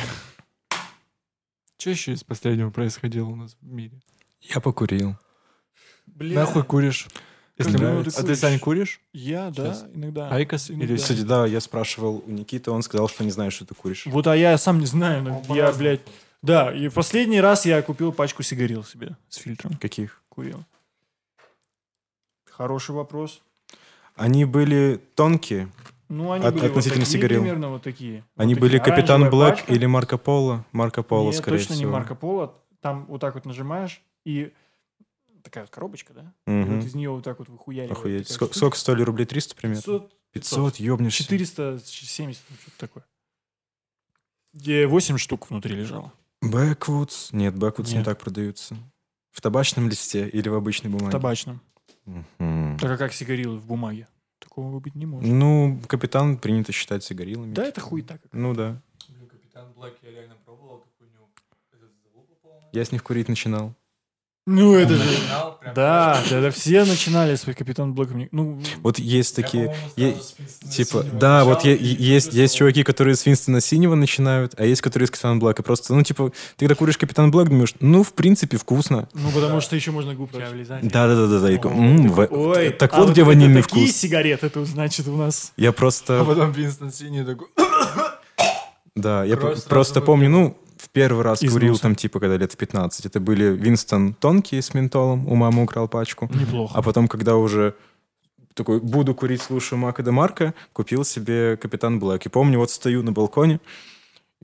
Что 1.77 1.89
еще 1.89 2.13
из 2.13 2.23
последнего 2.23 2.69
происходило 2.71 3.27
у 3.27 3.35
нас 3.35 3.55
в 3.61 3.65
мире? 3.65 4.01
Я 4.41 4.59
покурил. 4.61 5.15
бля, 6.07 6.41
Нахуй 6.41 6.63
куришь? 6.63 7.07
Если 7.59 7.73
Когда 7.73 7.93
мы- 7.93 8.03
ты 8.05 8.09
А 8.17 8.23
ты? 8.23 8.35
Сань, 8.35 8.57
куришь? 8.57 9.01
я, 9.13 9.49
да, 9.51 9.73
Сейчас. 9.73 9.85
иногда. 9.93 10.29
IQOS 10.29 10.69
или. 10.69 10.95
Кстати, 10.95 11.21
да, 11.21 11.45
я 11.45 11.59
спрашивал 11.59 12.23
у 12.25 12.31
Никиты, 12.31 12.71
он 12.71 12.81
сказал, 12.83 13.09
что 13.09 13.23
не 13.25 13.31
знает, 13.31 13.51
что 13.51 13.65
ты 13.65 13.75
куришь. 13.75 14.05
Вот, 14.05 14.25
а 14.27 14.35
я 14.35 14.57
сам 14.57 14.79
не 14.79 14.85
знаю, 14.85 15.23
но 15.23 15.29
Он 15.35 15.41
я, 15.41 15.47
по-разному. 15.65 15.77
блядь... 15.79 16.01
Да, 16.41 16.73
и 16.73 16.87
последний 16.87 17.41
раз 17.41 17.65
я 17.65 17.81
купил 17.81 18.13
пачку 18.13 18.43
сигарил 18.43 18.85
себе 18.85 19.17
с 19.27 19.35
фильтром. 19.35 19.73
Каких? 19.75 20.21
Курил. 20.29 20.63
Хороший 22.49 22.95
вопрос. 22.95 23.41
Они 24.15 24.45
были 24.45 25.01
тонкие. 25.15 25.69
Ну, 26.07 26.31
они 26.31 26.45
От- 26.45 26.55
были 26.55 26.67
относительно 26.67 27.01
вот 27.01 27.05
такие, 27.05 27.21
сигарил. 27.21 27.41
примерно 27.41 27.69
вот 27.69 27.83
такие. 27.83 28.23
Они 28.35 28.53
Вот 28.55 28.61
были 28.61 28.77
такие. 28.79 28.95
Капитан 28.95 29.21
Оранжевая 29.23 29.49
Black 29.51 29.55
пачка. 29.57 29.73
или 29.73 29.85
Марко 29.85 30.17
Поло. 30.17 30.65
Марко 30.71 31.03
Поло, 31.03 31.25
Нет, 31.27 31.35
скорее 31.35 31.57
точно 31.59 31.75
всего. 31.75 31.87
не 31.89 31.93
Марко 31.93 32.15
Поло. 32.15 32.55
Там 32.81 33.05
вот 33.07 33.21
так 33.21 33.35
вот 33.35 33.45
нажимаешь, 33.45 34.01
и 34.25 34.51
такая 35.43 35.63
вот 35.65 35.71
коробочка, 35.71 36.13
да? 36.13 36.33
И 36.47 36.51
Мгм. 36.51 36.75
вот 36.77 36.85
из 36.85 36.95
нее 36.95 37.09
вот 37.09 37.23
так 37.23 37.39
вот 37.39 37.49
выхуяривает. 37.49 37.97
Охуеть. 37.97 38.29
Сколько, 38.29 38.55
сколько 38.55 38.77
стоили 38.77 39.01
рублей? 39.01 39.25
300 39.25 39.55
примерно? 39.55 39.81
500, 39.81 40.13
500, 40.31 40.75
ёбнешься. 40.77 41.23
470, 41.23 42.41
ну, 42.49 42.55
что-то 42.61 42.77
такое. 42.77 43.05
Где 44.53 44.87
8 44.87 45.17
штук 45.17 45.49
внутри 45.49 45.75
лежало. 45.75 46.11
Бэквудс? 46.41 47.31
Нет, 47.33 47.55
Бэквудс 47.55 47.91
не 47.93 48.03
так 48.03 48.19
продаются. 48.19 48.75
В 49.31 49.41
табачном 49.41 49.89
листе 49.89 50.27
или 50.27 50.49
в 50.49 50.55
обычной 50.55 50.89
В 50.89 50.93
бумаге? 50.93 51.11
табачном. 51.11 51.61
Мгм. 52.05 52.77
Так 52.79 52.91
а 52.91 52.97
как 52.97 53.13
сигарилы 53.13 53.57
в 53.57 53.65
бумаге? 53.65 54.07
Такого 54.39 54.79
быть 54.79 54.95
не 54.95 55.05
может. 55.05 55.29
Ну, 55.29 55.79
капитан 55.87 56.37
принято 56.37 56.71
считать 56.71 57.03
сигарилами. 57.03 57.53
Да, 57.53 57.63
это 57.65 57.81
хуй 57.81 58.01
так. 58.01 58.21
Ну 58.31 58.53
да. 58.55 58.81
Блин, 59.07 59.27
Капитан 59.27 59.71
Блэк, 59.73 59.93
я 60.01 60.11
реально 60.11 60.35
пробовал 60.45 60.77
эту 60.79 60.87
хуйню. 60.97 61.29
Это 61.71 61.85
залупа 62.11 62.33
полная. 62.41 62.69
Я 62.71 62.83
с 62.85 62.91
них 62.91 63.03
курить 63.03 63.27
начинал. 63.27 63.75
Ну, 64.51 64.73
это 64.75 64.95
же... 64.95 65.03
Да, 65.75 66.19
да, 66.31 66.49
все 66.49 66.83
начинали 66.83 67.35
свой 67.35 67.53
Капитан 67.53 67.93
Блэк. 67.93 68.29
Ну, 68.31 68.59
Вот 68.81 68.97
есть 68.97 69.35
такие... 69.35 69.75
Типа, 69.95 71.03
Синего 71.03 71.19
да, 71.19 71.43
вот 71.43 71.63
есть, 71.65 72.33
есть 72.33 72.55
чуваки, 72.55 72.83
которые 72.83 73.15
с 73.15 73.25
Винстона 73.25 73.61
Синего 73.61 73.93
начинают, 73.93 74.53
а 74.57 74.65
есть, 74.65 74.81
которые 74.81 75.05
с 75.07 75.11
Капитан 75.11 75.37
Блэка. 75.39 75.61
Просто, 75.61 75.93
ну, 75.93 76.01
типа, 76.01 76.31
ты 76.57 76.65
когда 76.65 76.73
куришь 76.75 76.97
Капитан 76.97 77.29
Блэк, 77.31 77.49
думаешь, 77.49 77.75
ну, 77.79 78.01
в 78.03 78.13
принципе, 78.13 78.57
вкусно. 78.57 79.07
ну, 79.13 79.29
потому 79.31 79.55
Да. 79.55 79.61
что 79.61 79.75
еще 79.75 79.91
можно 79.91 80.15
губки 80.15 80.41
облизать. 80.41 80.81
Да-да-да-да. 80.87 81.69
О, 81.69 82.55
да 82.55 82.71
Так 82.71 82.93
а 82.93 83.01
вот, 83.01 83.11
где 83.11 83.21
это 83.21 83.27
ванильный 83.27 83.61
такие 83.61 83.85
вкус. 83.85 83.95
сигареты 83.95 84.49
тут, 84.49 84.67
значит, 84.67 85.07
у 85.07 85.15
нас. 85.15 85.53
Я 85.57 85.69
А 85.69 85.73
просто... 85.73 86.23
потом 86.25 86.51
Винстон 86.51 86.91
Синий 86.91 87.23
такой... 87.23 87.47
Да, 88.95 89.23
я 89.23 89.37
просто 89.37 90.01
помню, 90.01 90.29
ну, 90.29 90.57
в 90.79 90.89
первый 90.89 91.23
раз 91.23 91.41
Из 91.43 91.51
курил 91.51 91.71
носа. 91.71 91.81
там, 91.83 91.95
типа, 91.95 92.19
когда 92.19 92.37
лет 92.37 92.53
в 92.53 92.57
15. 92.57 93.05
Это 93.05 93.19
были 93.19 93.45
Винстон 93.45 94.13
тонкие 94.13 94.61
с 94.61 94.73
ментолом, 94.73 95.27
у 95.27 95.35
мамы 95.35 95.63
украл 95.63 95.87
пачку. 95.89 96.29
Неплохо. 96.33 96.73
А 96.77 96.81
потом, 96.81 97.07
когда 97.07 97.35
уже 97.35 97.75
такой, 98.53 98.79
буду 98.79 99.13
курить, 99.13 99.41
слушаю 99.41 99.77
Мака 99.79 100.03
де 100.03 100.11
Марка, 100.11 100.53
купил 100.73 101.03
себе 101.03 101.57
Капитан 101.57 101.99
Блэк. 101.99 102.21
И 102.25 102.29
помню, 102.29 102.59
вот 102.59 102.71
стою 102.71 103.03
на 103.03 103.11
балконе, 103.11 103.59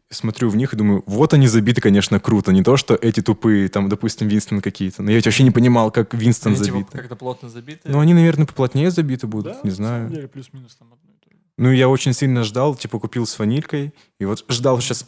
смотрю 0.09 0.49
в 0.49 0.55
них 0.55 0.73
и 0.73 0.77
думаю, 0.77 1.03
вот 1.05 1.33
они 1.33 1.47
забиты, 1.47 1.79
конечно, 1.81 2.19
круто. 2.19 2.51
Не 2.51 2.63
то, 2.63 2.75
что 2.77 2.95
эти 2.95 3.21
тупые, 3.21 3.69
там, 3.69 3.87
допустим, 3.89 4.27
Винстон 4.27 4.61
какие-то. 4.61 5.03
Но 5.03 5.11
я 5.11 5.21
вообще 5.23 5.43
не 5.43 5.51
понимал, 5.51 5.89
как 5.91 6.13
Винстон 6.13 6.53
Они 6.53 6.61
типа 6.63 6.77
забиты. 6.79 6.97
как-то 6.97 7.15
плотно 7.15 7.49
забиты. 7.49 7.79
Ну, 7.85 7.99
они, 7.99 8.13
наверное, 8.13 8.45
поплотнее 8.45 8.91
забиты 8.91 9.25
будут, 9.27 9.53
Да, 9.53 9.59
не 9.63 9.71
знаю. 9.71 10.09
деле, 10.09 10.27
плюс-минус 10.27 10.75
там 10.75 10.87
одно. 10.93 10.99
Ну, 11.57 11.71
я 11.71 11.87
очень 11.87 12.11
сильно 12.11 12.43
ждал, 12.43 12.75
типа, 12.75 12.99
купил 12.99 13.25
с 13.25 13.39
ванилькой, 13.39 13.93
и 14.19 14.25
вот 14.25 14.43
ждал 14.49 14.81
сейчас, 14.81 15.07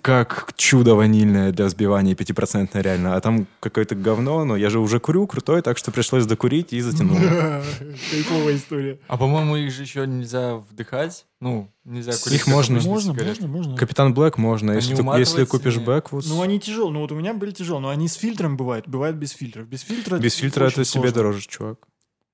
как 0.00 0.54
чудо 0.56 0.94
ванильное 0.94 1.52
для 1.52 1.66
взбивания 1.66 2.14
5% 2.14 2.80
реально, 2.80 3.16
а 3.16 3.20
там 3.20 3.46
какое-то 3.60 3.94
говно, 3.94 4.44
но 4.44 4.56
я 4.56 4.70
же 4.70 4.78
уже 4.80 4.98
курю 4.98 5.26
крутой, 5.26 5.60
так 5.60 5.76
что 5.76 5.90
пришлось 5.92 6.24
докурить 6.24 6.72
и 6.72 6.80
затянул. 6.80 7.16
Кайфовая 7.16 8.56
история. 8.56 8.98
А 9.08 9.18
по-моему, 9.18 9.56
их 9.56 9.70
же 9.70 9.82
еще 9.82 10.06
нельзя 10.06 10.56
вдыхать. 10.56 11.26
Ну, 11.40 11.70
нельзя 11.84 12.12
курить. 12.12 12.40
Их 12.40 12.46
можно. 12.46 12.80
Можно, 12.80 13.12
можно, 13.12 13.46
можно. 13.46 13.76
Капитан 13.76 14.14
Блэк 14.14 14.34
можно, 14.38 14.72
если, 14.72 14.94
ты- 14.94 15.02
если 15.18 15.44
купишь? 15.44 15.78
Бэквудс. 15.78 16.28
Ну, 16.28 16.40
они 16.40 16.58
тяжелые. 16.58 16.94
Ну, 16.94 17.00
вот 17.00 17.12
у 17.12 17.16
меня 17.16 17.34
были 17.34 17.50
тяжелые, 17.50 17.82
но 17.82 17.88
они 17.90 18.08
с 18.08 18.14
фильтром 18.14 18.56
бывают. 18.56 18.88
Бывают 18.88 19.16
без 19.16 19.32
фильтров. 19.32 19.66
Без 19.66 19.82
фильтра... 19.82 20.18
Без 20.18 20.34
фильтра 20.34 20.66
это 20.66 20.84
себе 20.84 21.10
дороже, 21.10 21.42
чувак. 21.46 21.78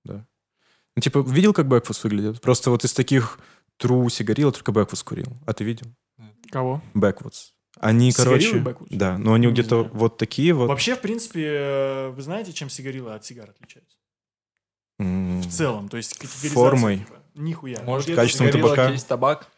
Да. 0.04 0.24
Ну, 0.94 1.02
типа, 1.02 1.18
видел, 1.26 1.52
как 1.52 1.66
Бэквудс 1.66 2.04
выглядит? 2.04 2.40
Просто 2.40 2.70
вот 2.70 2.84
из 2.84 2.92
таких 2.92 3.40
тру 3.76 4.08
сигарил 4.08 4.52
только 4.52 4.70
Бэквудс 4.70 5.02
курил. 5.02 5.36
А 5.46 5.52
ты 5.52 5.64
видел? 5.64 5.86
Кого? 6.50 6.80
Бэквудс. 6.94 7.52
Они, 7.80 8.10
Сигарилы 8.10 8.40
короче... 8.40 8.58
Backwoods? 8.58 8.96
Да, 8.96 9.18
но 9.18 9.34
они 9.34 9.46
Не 9.46 9.52
где-то 9.52 9.82
знаю. 9.82 9.90
вот 9.92 10.16
такие 10.16 10.52
вот. 10.52 10.66
Вообще, 10.68 10.96
в 10.96 11.00
принципе, 11.00 11.44
э, 11.46 12.08
вы 12.10 12.22
знаете, 12.22 12.52
чем 12.52 12.68
сигарилы 12.68 13.14
от 13.14 13.24
сигар 13.24 13.50
отличаются? 13.50 13.96
м, 14.98 15.40
В 15.42 15.48
целом, 15.48 15.88
то 15.88 15.96
есть 15.96 16.14
категоризация. 16.14 16.50
Формой. 16.54 16.98
типа, 16.98 17.14
Нихуя. 17.34 17.80
Может, 17.84 18.08
Вот 18.08 18.16
качеством 18.16 18.50
табака. 18.50 18.88
есть 18.88 19.06
табак? 19.06 19.48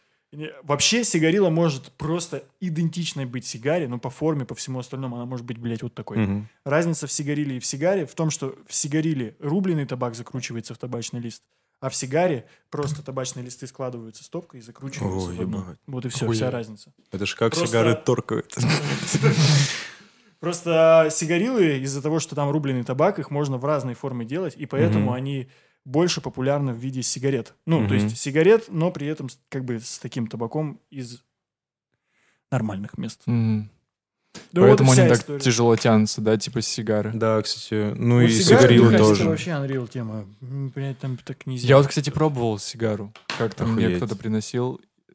Вообще 0.63 1.03
сигарила 1.03 1.49
может 1.51 1.91
просто 1.93 2.45
идентичной 2.61 3.25
быть 3.25 3.45
сигаре, 3.47 3.89
но 3.89 3.99
по 3.99 4.11
форме, 4.11 4.45
по 4.45 4.55
всему 4.55 4.79
остальному 4.79 5.17
она 5.17 5.25
может 5.27 5.45
быть, 5.47 5.59
блядь, 5.59 5.83
вот 5.83 5.95
такой. 5.95 6.19
мгм. 6.19 6.49
Разница 6.65 7.07
в 7.09 7.13
сигариле 7.13 7.57
и 7.57 7.61
в 7.61 7.67
сигаре 7.67 8.07
в 8.07 8.15
том, 8.15 8.31
что 8.31 8.55
в 8.69 8.75
сигариле 8.75 9.35
рубленый 9.41 9.87
табак 9.87 10.15
закручивается 10.15 10.75
в 10.75 10.79
табачный 10.79 11.21
лист, 11.21 11.43
а 11.81 11.89
в 11.89 11.95
сигаре 11.97 12.47
просто 12.69 13.03
табачные 13.03 13.45
листы 13.45 13.67
складываются 13.67 14.23
стопкой 14.23 14.61
и 14.61 14.63
закручиваются 14.63 15.31
Ой, 15.31 15.37
в 15.37 15.41
одну. 15.41 15.65
Вот 15.87 16.05
и 16.05 16.09
все, 16.09 16.27
Охуеть. 16.27 16.41
вся 16.41 16.51
разница. 16.51 16.93
Это 17.11 17.27
же 17.27 17.35
как 17.37 17.53
Просто- 17.53 17.67
сигары 17.67 17.95
торкают. 17.95 18.55
Просто 20.41 21.09
сигарилы 21.11 21.79
из-за 21.81 22.01
того, 22.01 22.19
что 22.19 22.35
там 22.35 22.51
рубленый 22.51 22.83
табак, 22.83 23.19
их 23.19 23.31
можно 23.31 23.59
в 23.59 23.65
разной 23.65 23.95
форме 23.95 24.25
делать, 24.25 24.55
и 24.57 24.65
поэтому 24.65 25.13
они 25.13 25.51
больше 25.85 26.21
популярны 26.21 26.73
в 26.73 26.77
виде 26.77 27.03
сигарет. 27.03 27.55
Ну, 27.67 27.87
то 27.87 27.95
есть 27.95 28.17
сигарет, 28.19 28.67
но 28.69 28.91
при 28.91 29.07
этом 29.07 29.29
как 29.49 29.65
бы 29.65 29.81
с 29.81 29.99
таким 29.99 30.27
табаком 30.27 30.81
из 30.91 31.23
нормальных 32.51 32.97
мест. 32.99 33.23
Да 34.53 34.61
вот 34.63 34.69
Поэтому 34.69 34.93
вся 34.93 35.03
они 35.03 35.11
так 35.11 35.19
история. 35.21 35.41
тяжело 35.41 35.77
тянутся, 35.77 36.21
да, 36.21 36.37
типа 36.37 36.61
сигары. 36.63 37.11
Да, 37.15 37.41
кстати, 37.43 37.93
ну 37.97 38.17
Вот 38.17 38.23
и 38.23 38.29
сигары 38.31 38.63
сигарилы 38.63 38.97
тоже. 38.99 39.23
Это 39.23 39.31
вообще 39.31 39.51
Unreal 39.51 39.89
тема. 39.89 40.25
Блядь, 40.41 40.99
там 40.99 41.19
так 41.25 41.47
нельзя. 41.47 41.67
Я 41.69 41.79
вот, 41.79 41.87
кстати, 41.89 42.11
пробовал 42.11 42.59
сигару. 42.59 43.13
Как-то 43.39 43.65
мне 43.67 43.97
кто-то 43.97 44.15
приносил 44.17 44.81
э, 45.09 45.13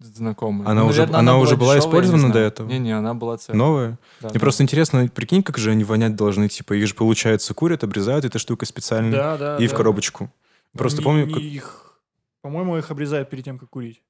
знакомый. 0.00 0.66
Она 0.66 0.82
Ну, 0.82 0.88
уже- 0.88 1.00
наверное, 1.00 1.18
она 1.20 1.38
уже 1.38 1.56
была 1.56 1.74
дешевая, 1.76 1.80
использована 1.80 2.32
до 2.32 2.38
этого? 2.38 2.68
Не-не, 2.68 2.96
она 2.96 3.14
была 3.14 3.36
целая. 3.38 3.58
Новые? 3.58 3.88
Да, 4.20 4.28
Мне 4.28 4.34
да. 4.34 4.40
просто 4.40 4.62
интересно, 4.62 5.08
прикинь, 5.08 5.42
как 5.42 5.58
же 5.58 5.70
они 5.72 5.82
вонять 5.84 6.14
должны, 6.14 6.48
типа, 6.48 6.74
их 6.74 6.86
же, 6.86 6.94
получается, 6.94 7.54
курят, 7.54 7.82
обрезают 7.84 8.24
этой 8.24 8.38
штукой 8.38 8.66
специально 8.68 9.10
да, 9.10 9.36
да, 9.38 9.56
и 9.58 9.66
в 9.66 9.70
да. 9.70 9.76
коробочку. 9.76 10.32
Просто 10.76 10.98
Не- 10.98 11.04
помню, 11.04 11.26
не 11.26 11.32
как... 11.34 11.42
их, 11.42 12.00
по-моему, 12.42 12.78
их 12.78 12.90
обрезают 12.92 13.28
перед 13.28 13.44
тем, 13.44 13.58
как 13.58 13.70
курить. 13.70 14.02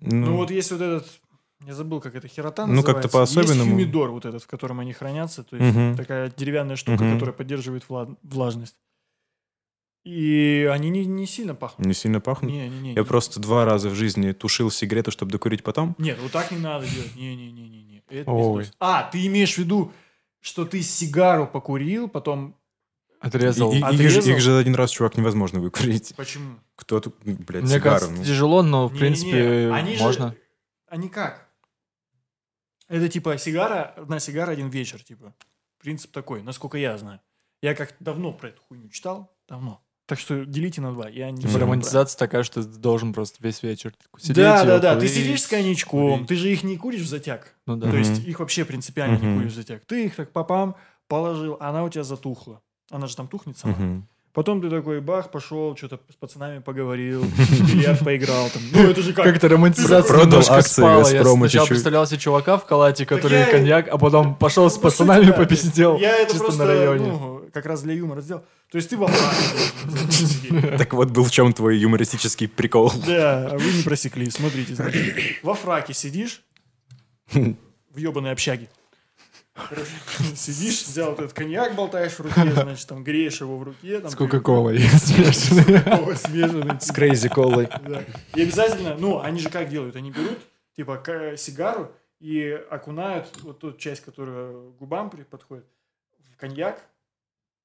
Ну, 0.00 0.26
Ну, 0.26 0.36
вот 0.36 0.50
есть 0.50 0.70
вот 0.70 0.80
этот, 0.82 1.06
я 1.66 1.74
забыл, 1.74 2.00
как 2.00 2.14
это, 2.14 2.28
херотан 2.28 2.74
Ну, 2.74 2.82
как-то 2.82 3.08
по-особенному. 3.08 3.62
Есть 3.62 3.70
хумидор 3.70 4.10
вот 4.10 4.24
этот, 4.24 4.42
в 4.42 4.46
котором 4.46 4.80
они 4.80 4.92
хранятся, 4.92 5.42
то 5.44 5.56
есть 5.56 5.74
Мгм. 5.76 5.96
такая 5.96 6.30
деревянная 6.36 6.76
штука, 6.76 7.04
Мгм. 7.04 7.14
которая 7.14 7.34
поддерживает 7.34 7.84
вла- 7.88 8.16
влажность. 8.22 8.76
И 10.04 10.68
они 10.70 10.90
не, 10.90 11.06
не 11.06 11.26
сильно 11.26 11.54
пахнут. 11.54 11.86
не 11.86 11.94
сильно 11.94 12.20
пахнут. 12.20 12.52
Не, 12.52 12.68
не, 12.68 12.78
не. 12.78 12.88
Я 12.92 13.00
не. 13.00 13.04
просто 13.04 13.40
два 13.40 13.64
раза 13.64 13.88
в 13.88 13.94
жизни 13.94 14.32
тушил 14.32 14.70
сигарету, 14.70 15.10
чтобы 15.10 15.32
докурить 15.32 15.62
потом. 15.62 15.94
Нет, 15.96 16.18
вот 16.20 16.30
так 16.30 16.50
не 16.50 16.58
надо 16.58 16.86
делать. 16.86 17.16
Не, 17.16 17.34
не, 17.34 17.50
не, 17.50 17.68
не, 17.68 17.82
не. 17.82 18.02
Это 18.10 18.30
Ой. 18.30 18.66
А, 18.80 19.04
ты 19.10 19.26
имеешь 19.26 19.54
в 19.54 19.58
виду, 19.58 19.92
что 20.40 20.66
ты 20.66 20.82
сигару 20.82 21.46
покурил, 21.46 22.08
потом... 22.08 22.54
Отрезал. 23.18 23.72
И- 23.72 23.76
и- 23.76 23.78
их, 23.78 23.84
Отрезал? 23.86 24.22
же- 24.22 24.32
их 24.32 24.40
же 24.40 24.58
один 24.58 24.74
раз, 24.74 24.90
чувак, 24.90 25.16
невозможно 25.16 25.58
выкурить. 25.60 26.12
Почему? 26.16 26.56
Кто 26.76 27.00
тут, 27.00 27.16
блядь, 27.24 27.62
Мне 27.62 27.72
сигару? 27.76 27.82
кажется, 28.00 28.10
ну. 28.14 28.22
тяжело, 28.24 28.62
но 28.62 28.86
в 28.88 28.92
Не-не-не, 28.92 29.00
принципе 29.00 29.70
они 29.72 29.96
же- 29.96 30.02
можно. 30.94 31.02
Они 31.02 31.08
как? 31.08 31.48
Это 32.88 33.08
типа 33.08 33.38
сигара, 33.38 33.94
одна 33.96 34.20
сигара, 34.20 34.52
один 34.52 34.68
вечер, 34.68 35.02
типа. 35.02 35.34
Принцип 35.78 36.12
такой, 36.12 36.42
насколько 36.42 36.78
я 36.78 36.96
знаю. 36.98 37.20
Я 37.62 37.74
как 37.74 37.94
давно 38.00 38.32
про 38.32 38.48
эту 38.48 38.62
хуйню 38.62 38.88
читал, 38.88 39.30
давно. 39.48 39.82
Так 40.06 40.18
что 40.18 40.44
делите 40.44 40.82
на 40.82 40.92
два. 40.92 41.08
Я 41.08 41.30
не 41.30 41.42
Типа 41.42 41.58
романтизация 41.58 42.18
такая, 42.18 42.42
что 42.42 42.62
ты 42.62 42.78
должен 42.78 43.14
просто 43.14 43.38
весь 43.42 43.62
вечер 43.62 43.94
сидеть. 44.18 44.36
Да, 44.36 44.64
да, 44.64 44.78
да. 44.78 45.00
Ты 45.00 45.08
сидишь 45.08 45.42
с 45.42 45.46
коньячком, 45.46 46.12
курить. 46.12 46.28
ты 46.28 46.36
же 46.36 46.52
их 46.52 46.62
не 46.62 46.76
куришь 46.76 47.02
в 47.02 47.08
затяг. 47.08 47.54
Ну 47.66 47.76
да. 47.76 47.90
То 47.90 47.96
есть 47.96 48.26
их 48.26 48.40
вообще 48.40 48.66
принципиально 48.66 49.16
не 49.16 49.36
куришь 49.36 49.52
в 49.52 49.56
затяг. 49.56 49.84
Ты 49.86 50.06
их 50.06 50.16
так 50.16 50.30
попам 50.30 50.76
положил, 51.08 51.56
она 51.58 51.84
у 51.84 51.88
тебя 51.88 52.04
затухла. 52.04 52.60
Она 52.90 53.06
же 53.06 53.16
там 53.16 53.28
тухнет 53.28 53.56
сама. 53.56 54.06
Потом 54.34 54.60
ты 54.60 54.68
такой 54.68 55.00
бах, 55.00 55.30
пошел, 55.30 55.76
что-то 55.76 56.00
с 56.10 56.16
пацанами 56.16 56.58
поговорил, 56.58 57.20
в 57.22 57.68
бильярд 57.72 58.00
поиграл. 58.04 58.50
Там. 58.50 58.62
Ну, 58.72 58.90
это 58.90 59.00
же 59.00 59.12
как? 59.12 59.24
Как-то 59.26 59.48
романтизация 59.48 60.02
Продал 60.12 60.40
акции 60.40 60.80
спала. 60.82 60.98
Я 60.98 61.04
сначала 61.04 61.48
чуть-чуть. 61.48 61.68
представлял 61.68 62.04
себе 62.06 62.18
чувака 62.18 62.58
в 62.58 62.64
халате, 62.66 63.06
который 63.06 63.38
я- 63.38 63.46
коньяк, 63.46 63.86
а 63.88 63.96
потом 63.96 64.34
пошел 64.34 64.68
с 64.68 64.74
Ну, 64.74 64.82
пацанами 64.82 65.26
да. 65.26 65.32
попиздел 65.34 65.96
Я 65.98 66.16
это 66.16 66.32
чисто 66.32 66.44
просто, 66.46 66.64
на 66.64 66.68
районе. 66.74 67.06
ну, 67.12 67.48
как 67.52 67.64
раз 67.66 67.82
для 67.82 67.94
юмора 67.94 68.20
сделал. 68.22 68.42
То 68.72 68.76
есть 68.78 68.90
ты 68.90 68.96
во 68.96 69.06
фраке 69.06 69.86
должен 69.86 70.10
сидеть. 70.10 70.76
Так 70.78 70.92
вот 70.94 71.10
был 71.10 71.22
в 71.22 71.30
чем 71.30 71.52
твой 71.52 71.78
юмористический 71.78 72.48
прикол. 72.48 72.92
Да, 73.06 73.50
а 73.52 73.56
вы 73.56 73.72
не 73.72 73.82
просекли. 73.84 74.28
Смотрите. 74.30 74.74
Во 75.44 75.54
фраке 75.54 75.94
сидишь, 75.94 76.42
в 77.32 77.96
ебаной 77.96 78.32
общаге. 78.32 78.68
Короче, 79.54 79.92
сидишь, 80.34 80.82
взял 80.82 81.10
вот 81.10 81.20
этот 81.20 81.32
коньяк, 81.32 81.76
болтаешь 81.76 82.12
в 82.12 82.20
руке, 82.20 82.50
значит, 82.52 82.88
там 82.88 83.04
греешь 83.04 83.40
его 83.40 83.56
в 83.56 83.62
руке. 83.62 84.00
Там, 84.00 84.10
С 84.10 84.14
Кока-Колой 84.16 84.80
смешанной. 84.80 86.80
С 86.80 86.90
Крейзи 86.90 87.28
Колой. 87.28 87.68
Да. 87.86 88.02
И 88.34 88.42
обязательно, 88.42 88.96
ну, 88.98 89.20
они 89.20 89.38
же 89.38 89.50
как 89.50 89.68
делают? 89.68 89.94
Они 89.94 90.10
берут, 90.10 90.38
типа, 90.76 91.00
сигару 91.36 91.92
и 92.18 92.50
окунают 92.68 93.28
вот 93.42 93.60
ту 93.60 93.72
часть, 93.74 94.04
которая 94.04 94.52
губам 94.78 95.08
подходит, 95.10 95.66
в 96.18 96.36
коньяк, 96.36 96.82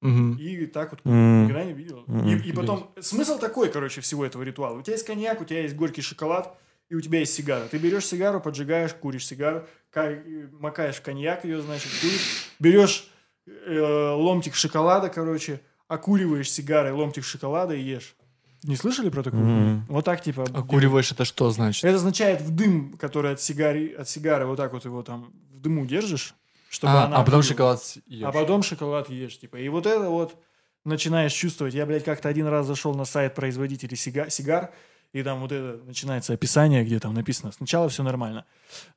и 0.02 0.66
так 0.66 0.92
вот 0.92 1.00
никогда 1.04 1.64
не 1.64 1.72
видел. 1.72 2.04
И, 2.24 2.36
и 2.48 2.52
потом, 2.52 2.92
смысл 3.00 3.38
такой, 3.38 3.68
короче, 3.70 4.00
всего 4.00 4.24
этого 4.24 4.42
ритуала. 4.44 4.78
У 4.78 4.82
тебя 4.82 4.94
есть 4.94 5.06
коньяк, 5.06 5.40
у 5.40 5.44
тебя 5.44 5.62
есть 5.62 5.74
горький 5.74 6.02
шоколад, 6.02 6.56
и 6.88 6.94
у 6.94 7.00
тебя 7.00 7.18
есть 7.20 7.34
сигара. 7.34 7.66
Ты 7.68 7.78
берешь 7.78 8.06
сигару, 8.06 8.40
поджигаешь, 8.40 8.94
куришь 8.94 9.26
сигару, 9.26 9.66
макаешь 9.94 11.00
коньяк 11.00 11.44
ее, 11.44 11.60
значит, 11.62 11.90
куришь. 12.00 12.48
Берешь 12.58 13.08
э, 13.46 13.80
ломтик 14.14 14.54
шоколада, 14.54 15.08
короче, 15.08 15.60
окуриваешь 15.88 16.50
сигарой 16.50 16.92
ломтик 16.92 17.24
шоколада 17.24 17.74
и 17.74 17.80
ешь. 17.82 18.14
Не 18.62 18.76
слышали 18.76 19.08
про 19.08 19.22
такую? 19.22 19.42
Хуйню? 19.42 19.82
Вот 19.88 20.04
так, 20.04 20.22
типа. 20.22 20.44
Окуриваешь 20.54 21.10
это 21.12 21.24
что 21.24 21.50
значит? 21.50 21.82
Это 21.84 21.96
означает 21.96 22.42
в 22.42 22.54
дым, 22.54 22.96
который 22.98 23.32
от 23.32 23.40
сигары, 23.40 23.94
от 23.94 24.08
сигары 24.08 24.44
вот 24.46 24.56
так 24.56 24.72
вот 24.72 24.84
его 24.84 25.02
там 25.02 25.32
в 25.50 25.60
дыму 25.60 25.86
держишь, 25.86 26.34
чтобы 26.68 26.92
А, 26.92 27.04
она... 27.06 27.16
а 27.16 27.24
потом 27.24 27.42
шоколад 27.42 27.82
съешь. 27.82 28.22
А 28.22 28.30
потом 28.32 28.62
шоколад 28.62 29.08
ешь, 29.08 29.38
типа. 29.38 29.56
И 29.56 29.68
вот 29.70 29.86
это 29.86 30.10
вот 30.10 30.36
начинаешь 30.84 31.32
чувствовать. 31.32 31.72
Я, 31.74 31.86
блядь, 31.86 32.04
как-то 32.04 32.28
один 32.28 32.46
раз 32.46 32.66
зашел 32.66 32.94
на 32.94 33.04
сайт 33.06 33.34
производителей 33.34 33.96
сига- 33.96 34.28
сигар, 34.28 34.72
и 35.12 35.22
там 35.22 35.40
вот 35.40 35.52
это 35.52 35.82
начинается 35.84 36.34
описание, 36.34 36.84
где 36.84 37.00
там 37.00 37.14
написано. 37.14 37.52
Сначала 37.52 37.88
все 37.88 38.02
нормально. 38.02 38.44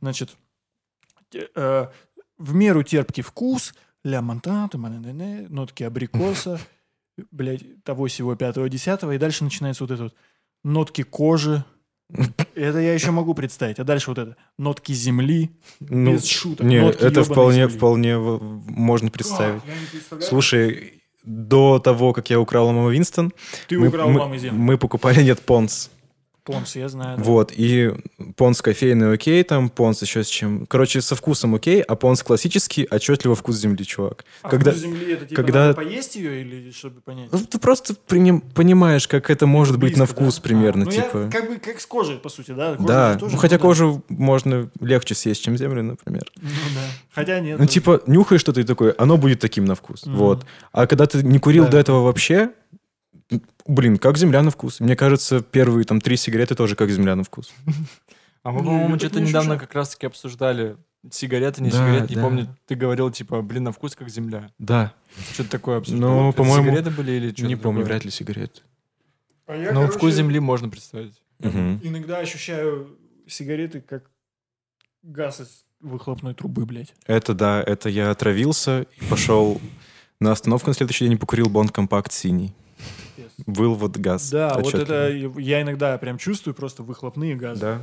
Значит, 0.01 0.35
э, 1.35 1.87
в 2.37 2.53
меру 2.53 2.83
терпкий 2.83 3.23
вкус, 3.23 3.73
ля 4.03 4.21
монтанта, 4.21 4.77
нотки 4.77 5.83
абрикоса, 5.83 6.59
блядь, 7.31 7.83
того 7.83 8.07
всего 8.07 8.35
пятого, 8.35 8.69
десятого, 8.69 9.11
и 9.13 9.17
дальше 9.17 9.43
начинается 9.43 9.83
вот 9.83 9.91
это 9.91 10.03
вот 10.03 10.15
нотки 10.63 11.03
кожи. 11.03 11.63
Это 12.55 12.79
я 12.79 12.93
еще 12.93 13.11
могу 13.11 13.33
представить. 13.33 13.79
А 13.79 13.83
дальше 13.83 14.11
вот 14.11 14.19
это. 14.19 14.35
Нотки 14.59 14.91
земли. 14.91 15.49
Ну, 15.79 16.13
без 16.13 16.25
шуток. 16.27 16.65
не, 16.67 16.79
Нотки 16.79 17.01
это 17.01 17.23
вполне, 17.23 17.63
земли. 17.63 17.77
вполне 17.77 18.17
можно 18.19 19.09
представить. 19.09 19.61
Как? 19.61 19.69
Я 19.73 19.79
не 19.79 19.85
представляю. 19.87 20.29
Слушай, 20.29 21.01
до 21.23 21.79
того, 21.79 22.13
как 22.13 22.29
я 22.29 22.39
украл 22.39 22.67
у 22.67 22.71
мамы 22.73 22.93
Винстон, 22.93 23.31
Ты 23.67 23.79
мы, 23.79 23.87
украл 23.87 24.09
мы- 24.09 24.19
мамы 24.19 24.37
землю. 24.37 24.59
мы 24.59 24.77
покупали 24.77 25.23
нет 25.23 25.41
понс. 25.41 25.89
Понс, 26.45 26.75
я 26.75 26.89
знаю. 26.89 27.17
да. 27.17 27.23
Вот, 27.23 27.53
и 27.55 27.91
понс 28.35 28.61
кофейный 28.61 29.13
окей, 29.13 29.41
там 29.43 29.69
понс 29.69 30.01
еще 30.01 30.23
с 30.23 30.27
чем. 30.27 30.65
Короче, 30.65 30.99
со 31.01 31.15
вкусом 31.15 31.55
окей, 31.55 31.81
а 31.81 31.95
понс 31.95 32.21
классический, 32.21 32.85
отчетливо 32.91 33.33
вкус 33.35 33.55
земли, 33.57 33.85
чувак. 33.85 34.25
А 34.41 34.49
когда 34.49 34.71
вкус 34.71 34.81
земли 34.83 35.13
это 35.13 35.25
типа 35.25 35.41
когда- 35.41 35.59
надо 35.67 35.75
поесть 35.75 36.15
ее 36.17 36.41
или 36.41 36.71
чтобы 36.71 36.99
понять? 36.99 37.29
Ну, 37.31 37.39
ты 37.39 37.59
просто 37.59 37.95
приним- 38.07 38.41
понимаешь, 38.41 39.07
как 39.07 39.29
это 39.29 39.47
может 39.47 39.77
быть 39.79 39.95
на 39.95 40.03
Близко, 40.03 40.15
вкус 40.21 40.35
да? 40.35 40.41
примерно, 40.41 40.81
А, 40.83 40.85
ну, 40.85 40.91
я 40.91 41.01
типа. 41.01 41.29
как 41.31 41.47
бы 41.49 41.57
как 41.59 41.79
с 41.79 41.85
кожей, 41.85 42.17
по 42.17 42.27
сути, 42.27 42.51
да? 42.51 42.75
Кожа 42.75 42.87
Да, 42.87 43.13
же 43.13 43.19
тоже 43.19 43.35
ну, 43.35 43.39
хотя 43.39 43.57
кожу 43.57 44.03
можно 44.09 44.69
легче 44.81 45.15
съесть, 45.15 45.41
чем 45.43 45.57
землю, 45.57 45.81
например. 45.81 46.23
Ну 46.41 46.49
да. 46.75 46.81
Хотя 47.13 47.39
нет. 47.39 47.57
Ну, 47.57 47.65
тоже. 47.65 47.69
типа, 47.73 48.01
нюхаешь 48.07 48.41
что-то 48.41 48.59
и 48.59 48.63
такой, 48.65 48.91
оно 48.91 49.15
будет 49.17 49.39
таким 49.39 49.63
на 49.63 49.75
вкус. 49.75 50.05
Мгм. 50.05 50.15
Вот. 50.17 50.45
А 50.73 50.87
когда 50.87 51.05
ты 51.05 51.23
не 51.23 51.39
курил 51.39 51.65
Да. 51.65 51.71
до 51.71 51.77
этого 51.77 52.03
вообще, 52.03 52.49
блин, 53.67 53.97
как 53.97 54.17
земля 54.17 54.41
на 54.43 54.51
вкус. 54.51 54.79
Мне 54.79 54.95
кажется, 54.95 55.41
первые 55.41 55.85
там 55.85 56.01
три 56.01 56.17
сигареты 56.17 56.55
тоже 56.55 56.75
как 56.75 56.89
земля 56.89 57.15
на 57.15 57.23
вкус. 57.23 57.51
А 58.43 58.51
мы, 58.51 58.59
по-моему, 58.59 58.91
так 58.91 58.99
что-то 58.99 59.21
не 59.21 59.29
недавно 59.29 59.57
как 59.57 59.73
раз-таки 59.73 60.05
обсуждали 60.05 60.75
сигареты, 61.09 61.61
не 61.63 61.69
Да, 61.69 61.77
сигареты. 61.77 62.09
Не 62.09 62.15
да. 62.15 62.21
помню, 62.21 62.57
ты 62.67 62.75
говорил, 62.75 63.09
типа, 63.09 63.41
блин, 63.41 63.63
на 63.63 63.71
вкус 63.71 63.95
как 63.95 64.09
земля. 64.09 64.51
Да. 64.59 64.93
Что-то 65.33 65.49
такое 65.49 65.77
обсуждал. 65.77 66.09
Ну, 66.09 66.33
по-моему, 66.33 66.65
Сигареты 66.65 66.89
были 66.91 67.11
или 67.13 67.27
что-то 67.29 67.47
не 67.47 67.55
помню, 67.55 67.83
вряд 67.85 68.05
ли 68.05 68.11
сигареты. 68.11 68.61
А 69.45 69.55
я, 69.55 69.71
Ну, 69.71 69.81
короче, 69.81 69.97
вкус 69.97 70.13
земли 70.13 70.39
можно 70.39 70.69
представить. 70.69 71.21
Иногда 71.39 72.19
ощущаю 72.19 72.97
сигареты 73.27 73.81
как 73.81 74.09
газ 75.03 75.41
из 75.41 75.65
выхлопной 75.81 76.33
трубы, 76.33 76.65
блядь. 76.65 76.93
Это 77.05 77.33
да, 77.33 77.61
это 77.61 77.89
я 77.89 78.09
отравился 78.11 78.85
и 78.99 79.05
пошел 79.09 79.59
на 80.19 80.31
остановку 80.31 80.69
на 80.69 80.73
следующий 80.73 81.05
день 81.05 81.13
и 81.13 81.17
покурил 81.17 81.49
Бонд 81.49 81.71
Компакт 81.71 82.11
синий. 82.13 82.53
Был 83.45 83.75
вот 83.75 83.97
газ. 83.97 84.29
Да, 84.29 84.53
вот 84.55 84.67
отчетливо. 84.67 84.83
это 84.83 85.39
я 85.39 85.61
иногда 85.61 85.97
прям 85.97 86.17
чувствую 86.17 86.53
просто 86.53 86.83
выхлопные 86.83 87.35
газы. 87.35 87.61
Да. 87.61 87.81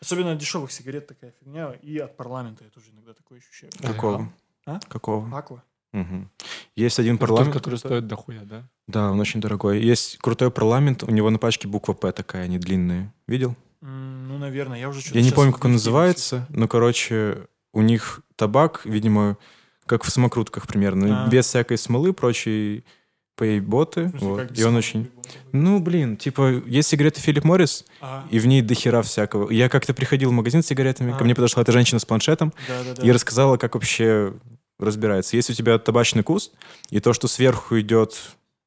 Особенно 0.00 0.32
от 0.32 0.38
дешевых 0.38 0.72
сигарет 0.72 1.06
такая 1.06 1.32
фигня. 1.40 1.72
И 1.82 1.98
от 1.98 2.16
парламента 2.16 2.64
я 2.64 2.70
тоже 2.70 2.86
иногда 2.92 3.12
такое 3.12 3.38
ощущаю. 3.38 3.70
Какого? 3.82 4.32
А? 4.66 4.80
Какого? 4.88 5.36
Аква. 5.36 5.62
Мгм. 5.92 6.30
Есть 6.76 6.98
один 6.98 7.18
Тот, 7.18 7.28
парламент. 7.28 7.52
который 7.54 7.78
стоит 7.78 8.06
дохуя, 8.06 8.42
да? 8.42 8.62
Да, 8.86 9.10
он 9.10 9.18
очень 9.20 9.40
дорогой. 9.40 9.82
Есть 9.82 10.18
крутой 10.18 10.50
парламент, 10.50 11.02
у 11.02 11.10
него 11.10 11.28
на 11.30 11.38
пачке 11.38 11.66
буква 11.68 11.92
П 11.94 12.12
такая, 12.12 12.44
они 12.44 12.58
длинные. 12.58 13.12
Видел? 13.26 13.56
М, 13.82 14.28
Ну, 14.28 14.38
наверное, 14.38 14.78
я 14.78 14.88
уже 14.88 15.00
что-то 15.00 15.18
Я 15.18 15.24
не 15.24 15.32
помню, 15.32 15.52
как 15.52 15.64
он 15.64 15.72
называется, 15.72 16.46
но, 16.48 16.68
короче, 16.68 17.48
у 17.72 17.82
них 17.82 18.20
табак, 18.36 18.82
видимо, 18.84 19.36
как 19.86 20.04
в 20.04 20.10
самокрутках 20.10 20.66
примерно, 20.68 21.24
А. 21.24 21.28
без 21.28 21.46
всякой 21.46 21.76
смолы, 21.78 22.12
прочей 22.12 22.84
пейботы. 23.40 24.04
В 24.06 24.10
смысле, 24.10 24.28
вот. 24.28 24.58
И 24.58 24.64
он 24.64 24.76
очень... 24.76 25.10
Ну, 25.52 25.80
блин, 25.80 26.16
типа, 26.16 26.62
есть 26.66 26.88
сигареты 26.90 27.20
Филипп 27.20 27.44
Моррис, 27.44 27.84
Ага. 28.00 28.26
и 28.30 28.38
в 28.38 28.46
ней 28.46 28.62
дохера 28.62 29.00
всякого. 29.02 29.50
Я 29.50 29.68
как-то 29.68 29.94
приходил 29.94 30.30
в 30.30 30.32
магазин 30.32 30.62
с 30.62 30.66
сигаретами, 30.66 31.12
А. 31.12 31.16
ко 31.16 31.24
мне 31.24 31.34
подошла 31.34 31.62
эта 31.62 31.72
женщина 31.72 31.98
с 31.98 32.04
планшетом 32.04 32.52
Да-да-да. 32.68 33.02
и 33.02 33.10
рассказала, 33.10 33.56
как 33.56 33.74
вообще 33.74 34.34
разбирается. 34.78 35.36
Если 35.36 35.52
у 35.52 35.56
тебя 35.56 35.78
табачный 35.78 36.22
вкус, 36.22 36.52
и 36.90 37.00
то, 37.00 37.12
что 37.12 37.28
сверху 37.28 37.78
идет, 37.80 38.18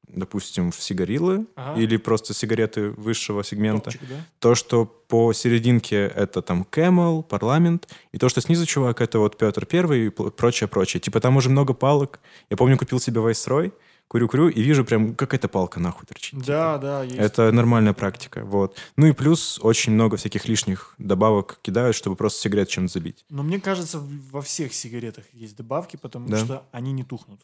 допустим, 0.08 0.70
в 0.70 0.80
сигарилы, 0.80 1.46
Ага. 1.56 1.80
или 1.80 1.96
просто 1.96 2.34
сигареты 2.34 2.90
высшего 2.90 3.42
сегмента, 3.44 3.90
Топчик, 3.90 4.02
да? 4.08 4.14
то, 4.38 4.54
что 4.54 4.84
по 4.86 5.32
серединке 5.32 6.06
это 6.14 6.40
там 6.42 6.66
Camel, 6.70 7.22
парламент, 7.22 7.88
и 8.12 8.18
то, 8.18 8.28
что 8.28 8.40
снизу, 8.40 8.64
чувак, 8.66 9.00
это 9.00 9.18
вот 9.18 9.36
Петр 9.38 9.66
Первый 9.66 10.06
и 10.06 10.10
прочее, 10.10 10.68
прочее. 10.68 11.00
Типа 11.00 11.20
там 11.20 11.36
уже 11.36 11.50
много 11.50 11.74
палок. 11.74 12.20
Я 12.50 12.56
помню, 12.56 12.78
купил 12.78 13.00
себе 13.00 13.20
Вайсрой, 13.20 13.72
курю-курю, 14.08 14.48
и 14.48 14.62
вижу 14.62 14.84
прям, 14.84 15.14
как 15.14 15.34
эта 15.34 15.48
палка 15.48 15.80
нахуй 15.80 16.06
торчит. 16.06 16.40
Да, 16.44 16.78
да, 16.78 17.02
есть. 17.02 17.16
Это 17.16 17.50
нормальная 17.52 17.92
практика, 17.94 18.44
вот. 18.44 18.76
Ну 18.96 19.06
и 19.06 19.12
плюс 19.12 19.58
очень 19.62 19.92
много 19.92 20.16
всяких 20.16 20.46
лишних 20.46 20.94
добавок 20.98 21.58
кидают, 21.62 21.96
чтобы 21.96 22.14
просто 22.16 22.40
сигарет 22.42 22.68
чем-то 22.68 22.92
забить. 22.92 23.24
Но 23.28 23.42
мне 23.42 23.60
кажется, 23.60 23.98
во 24.30 24.40
всех 24.42 24.72
сигаретах 24.74 25.24
есть 25.32 25.56
добавки, 25.56 25.96
потому 25.96 26.28
Да. 26.28 26.44
что 26.44 26.66
они 26.72 26.92
не 26.92 27.04
тухнут. 27.04 27.40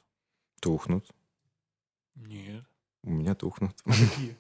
Тухнут. 0.60 1.06
Нет. 2.14 2.64
У 3.02 3.10
меня 3.10 3.34
тухнут. 3.34 3.74
Какие? 3.84 4.36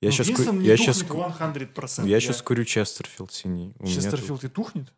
Я 0.00 0.08
Ну, 0.08 0.10
сейчас, 0.12 0.26
Винстон 0.28 0.58
не 0.58 0.66
я 0.66 0.76
сейчас, 0.76 0.98
тухнет 1.00 1.36
100%. 1.36 2.06
я 2.08 2.18
сейчас 2.20 2.42
курю 2.42 2.64
Честерфилд 2.64 3.32
синий. 3.32 3.74
У 3.78 3.86
Честерфилд 3.86 4.42
и 4.44 4.48
тухнет? 4.48 4.92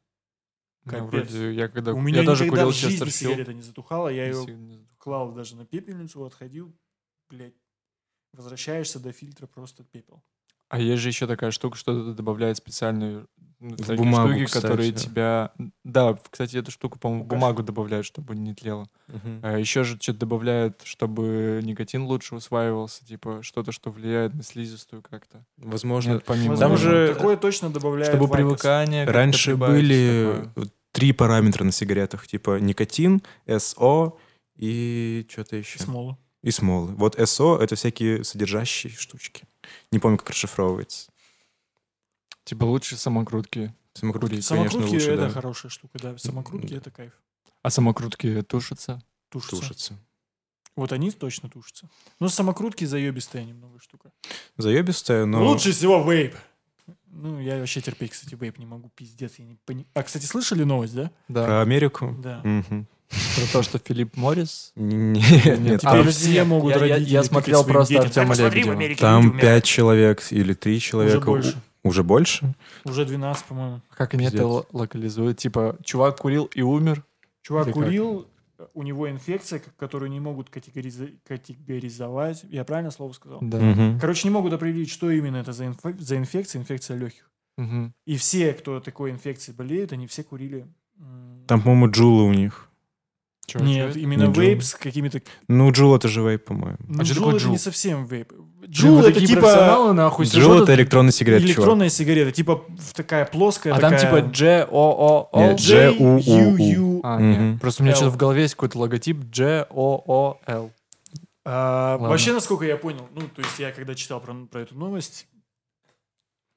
Ну, 0.85 0.91
Капец. 0.91 1.31
вроде 1.31 1.55
я 1.55 1.69
когда... 1.69 1.95
У 1.95 2.01
меня 2.01 2.23
я 2.23 2.31
никогда 2.31 2.51
курил 2.51 2.71
в 2.71 2.75
жизни 2.75 2.91
Честерфилд. 2.91 3.33
сигарета 3.33 3.55
не 3.55 3.63
затухала. 3.63 4.09
Я 4.09 4.27
ее 4.27 4.87
клал 4.99 5.33
даже 5.33 5.57
на 5.57 5.65
пепельницу, 5.65 6.25
отходил, 6.25 6.77
блядь. 7.29 7.55
Возвращаешься 8.33 8.99
до 9.01 9.13
фильтра, 9.13 9.47
просто 9.47 9.85
пепел. 9.85 10.23
А 10.69 10.79
есть 10.81 11.03
же 11.03 11.09
еще 11.09 11.27
такая 11.27 11.51
штука, 11.51 11.77
что 11.77 12.13
добавляет 12.15 12.57
специальные 12.57 13.27
ну, 13.61 13.77
В 13.79 13.97
бумагу, 13.97 14.33
штуки, 14.47 14.53
которые 14.53 14.93
кстати. 14.93 15.09
тебя 15.09 15.53
Да, 15.85 16.19
кстати, 16.31 16.57
эту 16.57 16.71
штуку, 16.71 16.99
по-моему, 16.99 17.25
бумагу 17.25 17.63
добавляют, 17.63 18.05
чтобы 18.05 18.35
не 18.35 18.53
тлело. 18.55 18.89
Мгм. 19.09 19.41
А 19.43 19.59
еще 19.59 19.85
же 19.85 19.97
что-то 20.01 20.21
добавляют, 20.21 20.83
чтобы 20.85 21.61
никотин 21.63 22.03
лучше 22.03 22.35
усваивался, 22.35 23.07
типа 23.07 23.43
что-то, 23.43 23.73
что 23.73 23.91
влияет 23.91 24.35
на 24.35 24.43
слизистую 24.43 25.03
как-то. 25.03 25.47
Возможно. 25.57 26.15
Нет, 26.15 26.25
помимо 26.25 26.57
Возможно, 26.57 26.77
Там 26.91 27.07
же- 27.07 27.15
такое 27.15 27.37
точно 27.37 27.71
добавляют 27.71 28.09
чтобы 28.13 28.27
в 28.27 28.35
IQOS. 28.35 28.51
привыкание. 28.61 29.05
Раньше 29.07 29.57
были 29.57 30.43
такое. 30.45 30.69
три 30.93 31.13
параметра 31.13 31.65
на 31.65 31.73
сигаретах, 31.73 32.27
типа 32.27 32.59
никотин, 32.59 33.23
СО 33.47 34.19
и 34.57 35.27
что-то 35.31 35.57
еще. 35.57 35.79
Смолу. 35.79 36.19
И 36.43 36.51
смолы. 36.51 36.93
Вот 36.97 37.17
СО— 37.19 37.59
это 37.63 37.77
всякие 37.77 38.25
содержащие 38.25 38.93
штучки. 38.93 39.45
Не 39.91 39.99
помню, 39.99 40.19
как 40.19 40.31
расшифровывается. 40.31 41.11
Типа 42.45 42.65
лучше 42.65 42.97
самокрутки. 42.97 43.75
Самокрутки, 43.95 44.29
Курить. 44.35 44.49
конечно, 44.49 44.71
Самокрутки 44.71 44.95
лучше, 44.95 45.11
это 45.13 45.27
да, 45.27 45.31
хорошая 45.31 45.71
штука, 45.71 45.99
да. 45.99 46.19
Самокрутки 46.19 46.75
это 46.75 46.91
кайф. 46.91 47.13
А 47.63 47.71
самокрутки 47.71 48.43
тушатся. 48.43 49.03
Тушатся. 49.31 49.57
тушится. 49.57 49.99
Вот 50.77 50.93
они 50.93 51.11
точно 51.13 51.49
тушатся. 51.49 51.89
Но 52.19 52.29
самокрутки 52.29 52.85
заебистая 52.85 53.45
немного 53.45 53.79
штука. 53.81 54.11
Заебистая, 54.57 55.25
но... 55.25 55.45
Лучше 55.47 55.73
всего 55.73 56.03
вейп. 56.03 56.35
Ну, 57.07 57.39
я 57.41 57.59
вообще 57.61 57.81
терпеть, 57.81 58.11
кстати, 58.11 58.35
вейп 58.35 58.59
не 58.59 58.67
могу, 58.67 58.91
пиздец. 58.91 59.35
Я 59.39 59.45
не 59.45 59.57
пони- 59.65 59.87
А, 59.95 60.03
кстати, 60.03 60.27
слышали 60.27 60.65
новость, 60.65 60.95
да? 60.95 61.11
Да. 61.29 61.45
Про 61.45 61.63
Америку? 61.63 62.15
Да. 62.19 62.41
Мгм. 62.43 62.89
Про 63.37 63.53
то, 63.53 63.63
что 63.63 63.79
Филипп 63.79 64.17
Моррис. 64.17 64.73
Нет, 64.77 65.59
Нет. 65.61 65.81
Теперь 65.81 66.01
А, 66.01 66.11
все 66.11 66.45
могут 66.45 66.77
я- 66.77 66.97
я- 66.97 67.23
смотрел 67.23 67.65
просто. 67.65 68.01
Артема 68.01 68.11
«Так, 68.11 68.29
посмотри, 68.29 68.63
в 68.65 68.73
Лебедева». 68.81 68.97
Там 69.01 69.21
умирают». 69.21 69.41
пять 69.41 69.65
человек 69.65 70.23
или 70.31 70.55
три 70.55 70.81
человека. 70.81 71.23
У- 71.25 71.33
больше. 71.33 71.57
Уже 71.83 72.03
больше? 72.03 72.55
Уже 72.85 73.05
12, 73.05 73.45
по-моему. 73.45 73.81
Как 73.97 74.15
они 74.15 74.25
Пиздец. 74.25 74.41
это 74.41 74.65
локализуют? 74.73 75.39
Типа, 75.39 75.77
чувак 75.85 76.19
курил 76.19 76.45
и 76.55 76.63
умер. 76.63 77.05
Чувак 77.43 77.67
Или 77.67 77.75
как? 77.75 77.83
курил, 77.85 78.27
у 78.73 78.83
него 78.83 79.11
инфекция, 79.11 79.61
которую 79.79 80.11
не 80.11 80.19
могут 80.21 80.49
категориза- 80.49 81.11
категоризовать. 81.29 82.45
Я 82.49 82.65
правильно 82.65 82.91
слово 82.91 83.13
сказал? 83.13 83.39
Да. 83.43 83.59
Мгм. 83.59 83.99
Короче, 84.01 84.27
не 84.29 84.33
могут 84.33 84.53
определить, 84.53 84.91
что 84.91 85.11
именно 85.11 85.37
это 85.37 85.53
за, 85.53 85.65
инфе- 85.65 85.99
за 86.01 86.17
инфекция, 86.17 86.61
инфекция 86.61 86.97
легких. 86.97 87.31
Мгм. 87.59 87.93
И 88.07 88.17
все, 88.17 88.53
кто 88.55 88.81
такой 88.81 89.11
инфекцией 89.11 89.57
болеет, 89.57 89.93
они 89.93 90.07
все 90.07 90.23
курили. 90.25 90.67
Там, 91.47 91.61
по-моему, 91.61 91.91
джулы 91.91 92.25
у 92.25 92.33
них. 92.33 92.69
Чё, 93.47 93.59
Нет, 93.61 93.77
чё 93.77 93.89
это? 93.91 93.99
именно 93.99 94.23
Не 94.27 94.33
JUUL. 94.33 94.43
вейп 94.43 94.63
с 94.63 94.75
какими-то... 94.75 95.21
Ну, 95.49 95.71
JUUL— 95.71 95.95
это 95.97 96.09
же 96.09 96.23
вейп, 96.23 96.45
по-моему. 96.47 96.79
Ну, 96.89 97.05
чё 97.05 97.13
JUUL 97.15 97.25
такое 97.25 97.35
это 97.35 97.43
JUUL? 97.45 97.53
не 97.53 97.59
совсем 97.59 98.07
вейп. 98.07 98.33
JUUL 98.67 99.01
это 99.01 99.21
типа 99.21 99.41
профессионалы, 99.43 99.93
нахуй, 99.93 100.25
JUUL — 100.27 100.63
это 100.63 100.75
электронная 100.75 101.13
сигарета, 101.13 101.43
чувак. 101.43 101.57
электронная 101.59 101.89
сигарета, 101.91 102.33
типа 102.33 102.65
такая 102.95 103.27
плоская, 103.27 103.75
А 103.75 103.79
там 103.79 103.93
такая... 103.93 104.23
типа 104.23 104.31
G-O-O-O. 104.35 105.29
Нет, 105.39 105.61
G-U-U-U. 105.61 106.19
J-U-U. 106.57 107.01
А, 107.05 107.21
нет. 107.21 107.61
Просто 107.61 107.83
у 107.83 107.85
меня 107.87 107.95
что-то 107.95 108.11
в 108.13 108.17
голове 108.17 108.43
есть 108.43 108.55
какой-то 108.55 108.79
логотип 108.79 109.19
G-O-O-L. 109.31 110.71
А, 111.47 111.99
вообще, 111.99 112.33
насколько 112.33 112.65
я 112.65 112.77
понял, 112.79 113.07
ну, 113.15 113.21
то 113.29 113.43
есть 113.43 113.59
я 113.59 113.71
когда 113.73 113.95
читал 113.95 114.21
про, 114.21 114.33
про 114.51 114.61
эту 114.63 114.75
новость, 114.77 115.27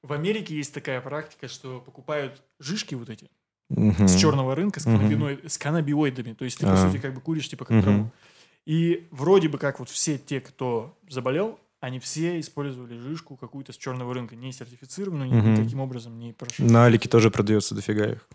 в 0.02 0.12
Америке 0.14 0.56
есть 0.56 0.72
такая 0.72 1.00
практика, 1.02 1.46
что 1.48 1.80
покупают 1.80 2.40
жишки 2.58 2.94
вот 2.94 3.10
эти 3.10 3.28
С 3.70 4.16
черного 4.18 4.54
рынка 4.54 4.80
с, 4.80 4.86
Мгм. 4.86 4.96
каннабиной- 4.98 5.48
с 5.48 5.58
каннабиоидами. 5.58 6.32
То 6.32 6.44
есть 6.44 6.58
ты, 6.58 6.66
по 6.66 6.72
А. 6.72 6.76
сути, 6.76 7.00
как 7.00 7.14
бы 7.14 7.20
куришь 7.20 7.48
типа 7.48 7.64
как 7.64 7.82
траву. 7.82 8.10
И 8.66 9.06
вроде 9.10 9.48
бы 9.48 9.58
как 9.58 9.78
вот 9.78 9.88
все 9.88 10.18
те, 10.18 10.40
кто 10.40 10.96
заболел, 11.08 11.58
они 11.80 12.00
все 12.00 12.40
использовали 12.40 12.98
жишку 12.98 13.36
какую-то 13.36 13.72
с 13.72 13.76
черного 13.76 14.12
рынка, 14.14 14.36
не 14.36 14.52
сертифицированную, 14.52 15.30
никаким 15.30 15.80
образом 15.80 16.18
не 16.18 16.32
прошли. 16.32 16.64
На 16.66 16.86
Алике 16.86 17.08
тоже 17.08 17.30
продается 17.30 17.74
дофига 17.74 18.06
их. 18.06 18.26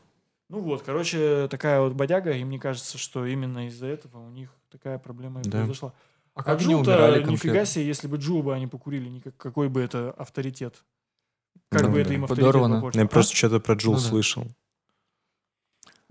Ну 0.49 0.59
вот, 0.59 0.83
короче, 0.83 1.47
такая 1.49 1.81
вот 1.81 1.93
бодяга, 1.93 2.31
и 2.31 2.43
мне 2.43 2.59
кажется, 2.59 2.97
что 2.97 3.25
именно 3.25 3.67
из-за 3.67 3.87
этого 3.87 4.19
у 4.19 4.29
них 4.29 4.49
такая 4.71 4.97
проблема 4.99 5.41
и 5.41 5.43
Да. 5.45 5.59
произошла. 5.59 5.93
А 6.35 6.41
А 6.41 6.43
как 6.43 6.59
они 6.61 6.73
Джул-то 6.73 6.91
умирали 6.91 7.23
нифига 7.23 7.65
себе, 7.65 7.85
если 7.87 8.07
бы 8.07 8.17
Джул 8.17 8.43
бы 8.43 8.53
они 8.55 8.67
покурили, 8.67 9.07
никак, 9.09 9.35
какой 9.37 9.69
бы 9.69 9.81
это 9.81 10.11
авторитет. 10.11 10.83
Как 11.69 11.83
Ну 11.83 11.89
бы 11.89 11.95
да. 11.95 12.01
это 12.01 12.13
им 12.13 12.23
авторитет 12.23 12.45
Подорвано. 12.53 12.91
Я 12.93 13.03
А? 13.03 13.07
просто 13.07 13.35
что-то 13.35 13.59
про 13.59 13.75
джул 13.75 13.93
Ну 13.95 13.99
да. 13.99 14.05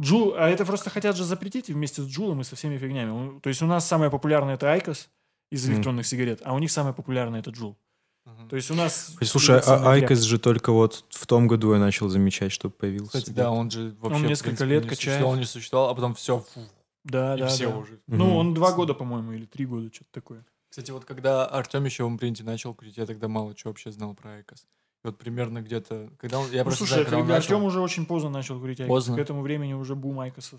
Джул, 0.03 0.34
а 0.36 0.48
это 0.48 0.64
просто 0.64 0.90
хотят 0.90 1.16
же 1.16 1.24
запретить 1.24 1.68
вместе 1.68 2.03
с 2.03 2.07
Джулом 2.07 2.40
и 2.40 2.44
со 2.44 2.57
всеми 2.57 2.76
фигнями. 2.76 3.40
То 3.40 3.48
есть 3.48 3.62
у 3.62 3.66
нас 3.66 3.86
самое 3.86 4.11
популярное 4.11 4.55
это 4.55 4.70
Айкос 4.70 5.09
из 5.50 5.68
электронных 5.68 6.07
сигарет, 6.07 6.40
а 6.44 6.55
у 6.55 6.59
них 6.59 6.70
самое 6.70 6.94
популярное 6.94 7.40
это 7.40 7.50
Джул. 7.50 7.76
Мгм. 8.24 8.48
То 8.48 8.57
есть 8.57 8.70
у 8.70 8.74
нас... 8.74 9.16
Слушай, 9.22 9.61
а. 9.61 9.92
IQOS 9.92 10.20
же 10.20 10.38
только 10.38 10.72
вот 10.72 11.05
в 11.11 11.26
том 11.26 11.48
году 11.48 11.72
я 11.72 11.78
начал 11.78 12.09
замечать, 12.09 12.53
что 12.53 12.70
появился. 12.70 13.18
Кстати, 13.18 13.30
да, 13.30 13.50
он 13.50 13.70
же 13.70 13.96
вообще... 14.00 14.16
Он 14.16 14.26
несколько 14.26 14.57
принципе, 14.57 14.70
лет 14.70 14.82
не 14.84 14.88
качает. 14.88 15.00
существовал, 15.00 15.36
не 15.36 15.44
существовал, 15.44 15.90
а 15.90 15.94
потом 15.94 16.14
все, 16.14 16.44
Да, 17.05 17.36
и 17.36 17.40
да, 17.40 17.48
все 17.48 17.68
да. 17.68 17.76
уже. 17.76 18.00
Ну, 18.07 18.36
он 18.36 18.55
два 18.55 18.72
года, 18.72 18.94
по-моему, 18.94 19.32
или 19.32 19.44
три 19.44 19.66
года, 19.66 19.92
что-то 19.92 20.11
такое. 20.12 20.44
Кстати, 20.68 20.90
вот 20.90 21.05
когда 21.05 21.46
Артем 21.46 21.84
еще 21.84 22.05
в 22.05 22.09
импринте 22.09 22.44
начал 22.44 22.74
курить, 22.74 22.96
я 22.96 23.07
тогда 23.07 23.28
мало 23.28 23.55
чего 23.55 23.70
вообще 23.70 23.92
знал 23.92 24.14
про 24.14 24.30
IQOS. 24.36 24.66
Вот 25.05 25.18
примерно 25.18 25.62
где-то... 25.62 26.11
Когда 26.18 26.38
он, 26.38 26.50
я 26.53 26.59
ну, 26.59 26.64
просто 26.64 26.78
слушай, 26.78 26.90
знаю, 26.92 27.05
когда 27.07 27.18
он 27.18 27.32
Артем 27.32 27.55
начал. 27.57 27.66
уже 27.66 27.80
очень 27.80 28.07
поздно 28.07 28.30
начал 28.30 28.61
курить 28.61 28.80
IQOS. 28.80 28.88
Поздно. 28.94 29.16
К 29.16 29.18
этому 29.18 29.42
времени 29.42 29.72
уже 29.72 29.96
бум 29.96 30.20
Айкоса 30.20 30.59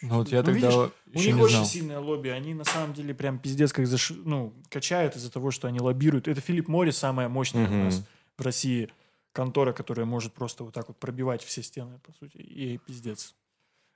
Ну 0.00 0.16
вот 0.16 0.28
я 0.28 0.38
Ну, 0.38 0.44
тогда 0.46 0.52
видишь, 0.70 0.74
У 0.74 1.18
еще 1.18 1.26
них 1.26 1.36
не 1.36 1.42
очень 1.42 1.54
знал. 1.56 1.66
сильное 1.66 1.98
лобби. 2.00 2.28
Они 2.28 2.54
на 2.54 2.64
самом 2.64 2.94
деле 2.94 3.14
прям 3.14 3.38
пиздец 3.38 3.70
как 3.72 3.86
заш... 3.86 4.12
ну, 4.24 4.54
качают 4.70 5.16
из-за 5.16 5.30
того, 5.30 5.50
что 5.50 5.68
они 5.68 5.80
лоббируют. 5.80 6.26
Это 6.26 6.40
Philip 6.40 6.68
Morris, 6.68 6.96
самая 6.96 7.28
мощная 7.28 7.66
у 7.66 7.70
Мгм. 7.70 7.84
нас 7.84 8.02
в 8.38 8.42
России 8.42 8.88
контора, 9.32 9.72
которая 9.74 10.06
может 10.06 10.32
просто 10.32 10.64
вот 10.64 10.72
так 10.72 10.88
вот 10.88 10.96
пробивать 10.98 11.42
все 11.42 11.62
стены, 11.62 11.98
по 12.06 12.12
сути. 12.12 12.38
И 12.38 12.78
пиздец. 12.78 13.34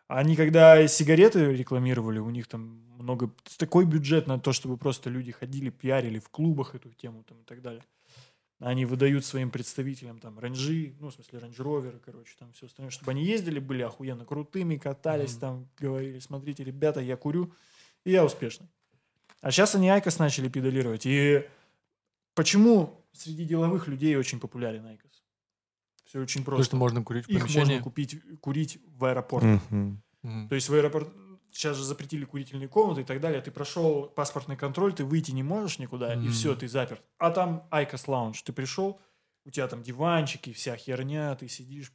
Они 0.08 0.36
когда 0.36 0.86
сигареты 0.86 1.52
рекламировали, 1.52 2.18
у 2.18 2.30
них 2.30 2.46
там 2.48 2.82
много... 2.98 3.30
Такой 3.58 3.86
бюджет 3.86 4.26
на 4.26 4.38
то, 4.38 4.52
чтобы 4.52 4.76
просто 4.76 5.10
люди 5.10 5.32
ходили, 5.32 5.70
пиарили 5.70 6.18
в 6.18 6.28
клубах 6.28 6.74
эту 6.74 6.92
тему 6.92 7.24
там 7.26 7.38
и 7.40 7.44
так 7.44 7.60
далее. 7.62 7.82
Они 8.58 8.86
выдают 8.86 9.24
своим 9.24 9.50
представителям 9.50 10.18
там 10.18 10.38
рейнджи, 10.38 10.94
ну, 10.98 11.10
в 11.10 11.14
смысле, 11.14 11.40
рейндж-роверы, 11.40 12.00
короче, 12.02 12.34
там 12.38 12.52
все 12.52 12.66
остальное, 12.66 12.90
чтобы 12.90 13.10
они 13.10 13.22
ездили, 13.22 13.58
были 13.58 13.82
охуенно 13.82 14.24
крутыми, 14.24 14.76
катались 14.76 15.32
Мгм. 15.32 15.40
там, 15.40 15.68
говорили, 15.78 16.18
смотрите, 16.20 16.64
ребята, 16.64 17.00
я 17.00 17.16
курю, 17.18 17.52
и 18.04 18.12
я 18.12 18.24
успешный. 18.24 18.68
А 19.42 19.50
сейчас 19.50 19.74
они 19.74 19.90
IQOS 19.90 20.18
начали 20.18 20.48
педалировать. 20.48 21.04
И 21.04 21.46
почему 22.34 23.04
среди 23.12 23.44
деловых 23.44 23.88
людей 23.88 24.16
очень 24.16 24.40
популярен 24.40 24.86
IQOS? 24.86 25.22
Все 26.06 26.20
очень 26.20 26.40
Потому 26.40 26.56
просто. 26.56 26.70
что 26.70 26.76
можно 26.76 27.04
курить 27.04 27.26
в 27.26 27.28
Их 27.28 27.54
можно 27.54 27.80
купить, 27.82 28.22
курить 28.40 28.78
в 28.86 29.04
аэропортах. 29.04 29.70
Мгм. 29.70 30.02
Мгм. 30.22 30.48
То 30.48 30.54
есть 30.54 30.68
в 30.68 30.74
аэропорт 30.74 31.12
сейчас 31.56 31.76
же 31.76 31.84
запретили 31.84 32.24
курительные 32.24 32.68
комнаты 32.68 33.00
и 33.00 33.04
так 33.04 33.20
далее. 33.20 33.40
Ты 33.40 33.50
прошел 33.50 34.06
паспортный 34.14 34.56
контроль, 34.56 34.92
ты 34.92 35.04
выйти 35.04 35.30
не 35.32 35.42
можешь 35.42 35.78
никуда, 35.78 36.14
и 36.14 36.18
Мгм. 36.18 36.32
все, 36.32 36.54
ты 36.54 36.68
заперт. 36.68 37.00
А 37.18 37.30
там 37.30 37.66
IQOS 37.70 38.06
lounge. 38.08 38.42
Ты 38.42 38.52
пришел, 38.52 39.00
у 39.44 39.50
тебя 39.50 39.66
там 39.68 39.82
диванчики, 39.82 40.52
вся 40.52 40.76
херня, 40.76 41.34
ты 41.34 41.48
сидишь, 41.48 41.92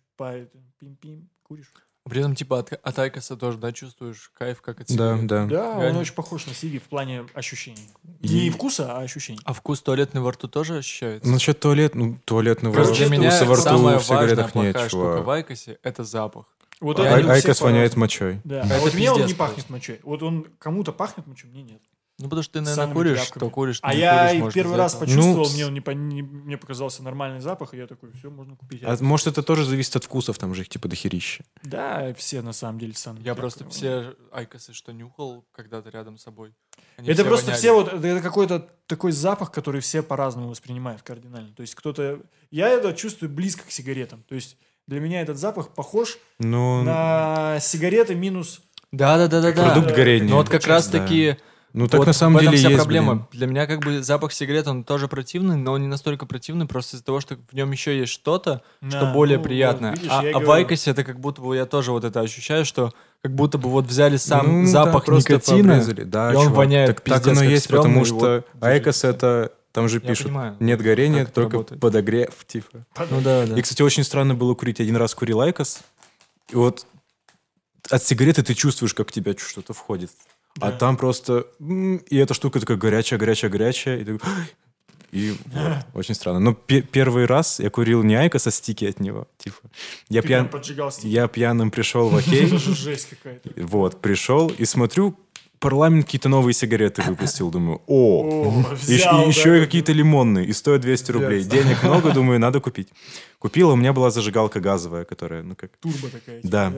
пим-пим, 0.79 1.29
куришь. 1.43 1.71
При 2.03 2.19
этом, 2.19 2.33
типа, 2.35 2.57
от, 2.59 2.73
от 2.73 2.97
Айкоса 2.99 3.37
тоже, 3.37 3.59
да, 3.59 3.71
чувствуешь 3.71 4.31
кайф, 4.33 4.61
как 4.63 4.81
от 4.81 4.87
Да, 4.95 5.17
да. 5.21 5.45
Да, 5.45 5.69
он 5.75 5.81
Реально. 5.81 5.99
очень 5.99 6.15
похож 6.15 6.47
на 6.47 6.51
CD 6.51 6.79
в 6.79 6.83
плане 6.89 7.25
ощущений. 7.35 7.87
И- 8.21 8.45
Не 8.45 8.49
вкуса, 8.49 8.97
а 8.97 9.01
ощущений. 9.01 9.39
А 9.45 9.53
вкус 9.53 9.81
туалетный 9.81 10.19
во 10.21 10.31
рту 10.31 10.47
тоже 10.47 10.77
ощущается? 10.77 11.27
Ну, 11.27 11.33
насчет 11.35 11.59
туалет, 11.59 11.93
ну, 11.93 12.17
туалетного 12.25 12.73
Просто 12.73 12.95
для 12.95 13.07
меня 13.09 13.29
во 13.45 13.53
рту 13.53 13.61
самая 13.61 13.99
в 13.99 14.03
сигаретах 14.03 14.45
важная 14.45 14.63
нет, 14.63 14.73
плохая 14.73 14.89
штука 14.89 15.03
чувак. 15.11 15.25
в 15.25 15.29
Айкосе— 15.29 15.79
это 15.83 16.03
запах. 16.03 16.45
Вот 16.81 16.99
А- 16.99 17.03
это 17.03 17.13
Ай- 17.15 17.21
у 17.21 17.23
всех 17.31 17.45
IQOS 17.45 17.61
воняет 17.61 17.95
мочой. 17.95 18.41
Да. 18.43 18.65
Это 18.65 18.75
А 18.75 18.79
вот 18.79 18.93
мне 18.93 19.09
он 19.11 19.17
пиздец 19.17 19.29
не 19.31 19.37
пахнет 19.37 19.55
просто. 19.55 19.71
мочой. 19.71 19.99
Вот 20.03 20.23
он 20.23 20.47
кому-то 20.59 20.91
пахнет 20.91 21.27
мочой, 21.27 21.49
мне 21.51 21.61
нет. 21.63 21.81
Ну, 22.19 22.25
потому 22.25 22.43
что 22.43 22.53
ты, 22.53 22.61
наверное, 22.61 22.83
самыми 22.83 22.93
куришь, 22.97 23.19
тряпками. 23.19 23.39
то 23.39 23.49
куришь, 23.49 23.79
то 23.79 23.87
А 23.87 23.93
не 23.95 23.99
я 24.01 24.27
куришь, 24.27 24.39
может, 24.41 24.53
первый 24.53 24.77
раз 24.77 24.93
почувствовал, 24.93 25.45
Ну, 25.47 25.53
мне, 25.53 25.65
он 25.65 25.73
не, 25.73 25.81
по- 25.81 25.89
не- 25.91 26.21
мне 26.21 26.55
показался 26.57 27.01
нормальный 27.01 27.39
запах, 27.41 27.73
и 27.73 27.77
я 27.77 27.87
такой, 27.87 28.11
все, 28.11 28.29
можно 28.29 28.55
купить. 28.55 28.83
А 28.83 28.95
может, 29.01 29.25
это 29.25 29.41
тоже 29.41 29.65
зависит 29.65 29.95
от 29.95 30.03
вкусов, 30.03 30.37
там 30.37 30.53
же 30.53 30.61
их 30.61 30.69
типа 30.69 30.87
дохерища. 30.87 31.43
Да, 31.63 32.13
все 32.15 32.43
на 32.43 32.53
самом 32.53 32.77
деле 32.79 32.93
сами. 32.93 33.21
Я 33.23 33.33
просто 33.33 33.67
все 33.69 34.13
Айкосы, 34.31 34.73
что 34.73 34.91
нюхал 34.91 35.45
когда-то 35.51 35.89
рядом 35.89 36.19
с 36.19 36.23
собой. 36.23 36.53
они 36.97 37.07
Это 37.07 37.21
все 37.21 37.27
просто 37.29 37.45
воняли. 37.47 37.59
все 37.59 37.73
вот, 37.73 37.91
это 37.93 38.21
какой-то 38.21 38.69
такой 38.85 39.13
запах, 39.13 39.51
который 39.51 39.81
все 39.81 40.03
по-разному 40.03 40.49
воспринимают 40.49 41.01
кардинально. 41.01 41.55
То 41.55 41.61
есть 41.61 41.73
кто-то... 41.73 42.21
Я 42.51 42.69
это 42.69 42.93
чувствую 42.93 43.31
близко 43.31 43.63
к 43.65 43.71
сигаретам. 43.71 44.23
То 44.27 44.35
есть 44.35 44.57
для 44.91 44.99
меня 44.99 45.21
этот 45.21 45.37
запах 45.37 45.69
похож 45.69 46.17
Ну, 46.37 46.83
на 46.83 47.57
сигареты 47.61 48.13
минус... 48.13 48.61
Да-да-да-да-да. 48.91 49.71
продукт 49.71 49.95
горения. 49.95 50.29
Ну 50.29 50.35
вот 50.35 50.49
как 50.49 50.67
раз 50.67 50.87
Да. 50.87 50.99
таки... 50.99 51.37
Ну, 51.73 51.87
так 51.87 51.99
вот 51.99 52.07
на 52.07 52.11
самом 52.11 52.33
в 52.33 52.37
этом 52.39 52.47
деле 52.51 52.57
вся 52.57 52.67
есть, 52.71 52.81
проблема. 52.81 53.13
блин. 53.13 53.25
Для 53.31 53.47
меня 53.47 53.65
как 53.65 53.79
бы 53.79 54.03
запах 54.03 54.33
сигарет, 54.33 54.67
он 54.67 54.83
тоже 54.83 55.07
противный, 55.07 55.55
но 55.55 55.71
он 55.71 55.81
не 55.81 55.87
настолько 55.87 56.25
противный, 56.25 56.65
просто 56.67 56.97
из-за 56.97 57.05
того, 57.05 57.21
что 57.21 57.37
в 57.49 57.53
нем 57.55 57.71
еще 57.71 57.97
есть 57.97 58.11
что-то, 58.11 58.61
что 58.85 58.99
Да, 58.99 59.13
более 59.13 59.37
ну, 59.37 59.45
приятное. 59.45 59.91
вот 59.91 59.99
видишь, 59.99 60.11
а 60.11 60.19
а 60.19 60.21
в 60.23 60.31
говорю. 60.33 60.51
Айкосе 60.51 60.91
это 60.91 61.05
как 61.05 61.21
будто 61.21 61.41
бы 61.41 61.55
я 61.55 61.65
тоже 61.65 61.93
вот 61.93 62.03
это 62.03 62.19
ощущаю, 62.19 62.65
что 62.65 62.91
как 63.23 63.33
будто 63.33 63.57
бы 63.57 63.69
вот 63.69 63.85
взяли 63.85 64.17
сам 64.17 64.63
Ну, 64.63 64.67
запах 64.67 65.07
никотина. 65.07 65.81
Да, 66.03 66.33
и 66.33 66.35
он 66.35 66.43
чувак, 66.47 66.57
воняет 66.57 66.87
Так, 66.87 66.99
так 66.99 67.05
пиздец 67.05 67.27
оно 67.31 67.39
как 67.39 67.49
есть, 67.49 67.63
стрёмно, 67.63 67.83
потому 67.87 68.03
что 68.05 68.43
вот 68.53 68.63
IQOS 68.67 69.03
это... 69.05 69.53
Там 69.71 69.87
же 69.87 69.99
Я 70.03 70.09
пишут, 70.09 70.27
понимаю, 70.27 70.57
нет 70.59 70.81
горения, 70.81 71.25
только 71.25 71.53
работает. 71.53 71.81
подогрев, 71.81 72.33
типа. 72.45 72.85
Ну 73.09 73.21
да, 73.21 73.45
да. 73.45 73.57
И, 73.57 73.61
кстати, 73.61 73.81
очень 73.81 74.03
странно 74.03 74.35
было 74.35 74.53
курить. 74.53 74.79
Один 74.81 74.97
раз 74.97 75.15
курил 75.15 75.39
IQOS, 75.41 75.79
и 76.49 76.55
вот 76.55 76.85
от 77.89 78.03
сигареты 78.03 78.43
ты 78.43 78.53
чувствуешь, 78.53 78.93
как 78.93 79.09
в 79.09 79.11
тебя 79.11 79.33
что-то 79.37 79.73
входит. 79.73 80.11
А 80.59 80.71
Да. 80.71 80.77
там 80.77 80.97
просто... 80.97 81.47
И 82.09 82.17
эта 82.17 82.33
штука 82.33 82.59
такая 82.59 82.75
горячая, 82.77 83.17
горячая, 83.17 83.49
горячая. 83.49 83.99
И, 83.99 84.03
ты 84.03 84.19
и 85.11 85.31
вот, 85.31 85.75
очень 85.93 86.15
странно. 86.15 86.39
Но 86.39 86.53
пе- 86.53 86.81
первый 86.81 87.25
раз 87.25 87.59
я 87.59 87.69
курил 87.69 88.03
не 88.03 88.15
IQOS, 88.15 88.47
а 88.47 88.51
стики 88.51 88.85
от 88.85 88.99
него. 88.99 89.27
Типа, 89.37 89.57
я, 90.09 90.21
пьян... 90.21 90.49
я 91.03 91.27
пьяным 91.27 91.71
пришел 91.71 92.09
в 92.09 92.15
окей. 92.17 92.45
Жесть 92.47 93.09
какая-то. 93.09 93.49
Вот, 93.65 94.01
пришел 94.01 94.49
и 94.49 94.65
смотрю, 94.65 95.17
парламент 95.61 96.05
какие-то 96.05 96.27
новые 96.27 96.53
сигареты 96.53 97.01
выпустил. 97.03 97.49
Думаю, 97.51 97.81
о, 97.87 98.23
О, 98.23 98.75
еще, 98.81 98.95
взял, 98.97 99.27
еще 99.27 99.49
да, 99.51 99.57
и 99.57 99.59
какие-то 99.61 99.93
лимонные, 99.93 100.45
и 100.47 100.53
стоят 100.53 100.81
200 100.81 101.11
рублей. 101.11 101.43
Денег 101.43 101.83
много, 101.83 102.11
думаю, 102.11 102.39
надо 102.39 102.59
купить. 102.59 102.89
Купил, 103.39 103.69
а 103.69 103.73
у 103.73 103.75
меня 103.77 103.93
была 103.93 104.11
зажигалка 104.11 104.59
газовая, 104.59 105.05
которая, 105.05 105.43
ну 105.43 105.55
как... 105.55 105.71
Турбо 105.77 106.09
такая. 106.09 106.41
типа, 106.41 106.51
Да. 106.51 106.73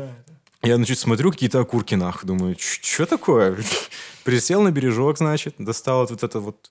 Я, 0.61 0.75
значит, 0.75 0.99
смотрю, 0.99 1.31
какие-то 1.31 1.59
окурки, 1.59 1.95
нах, 1.95 2.23
думаю, 2.23 2.55
что 2.59 3.05
такое? 3.05 3.57
Присел 4.23 4.61
на 4.61 4.71
бережок, 4.71 5.17
значит, 5.17 5.55
достал 5.57 6.05
вот 6.05 6.23
это 6.23 6.39
вот... 6.39 6.69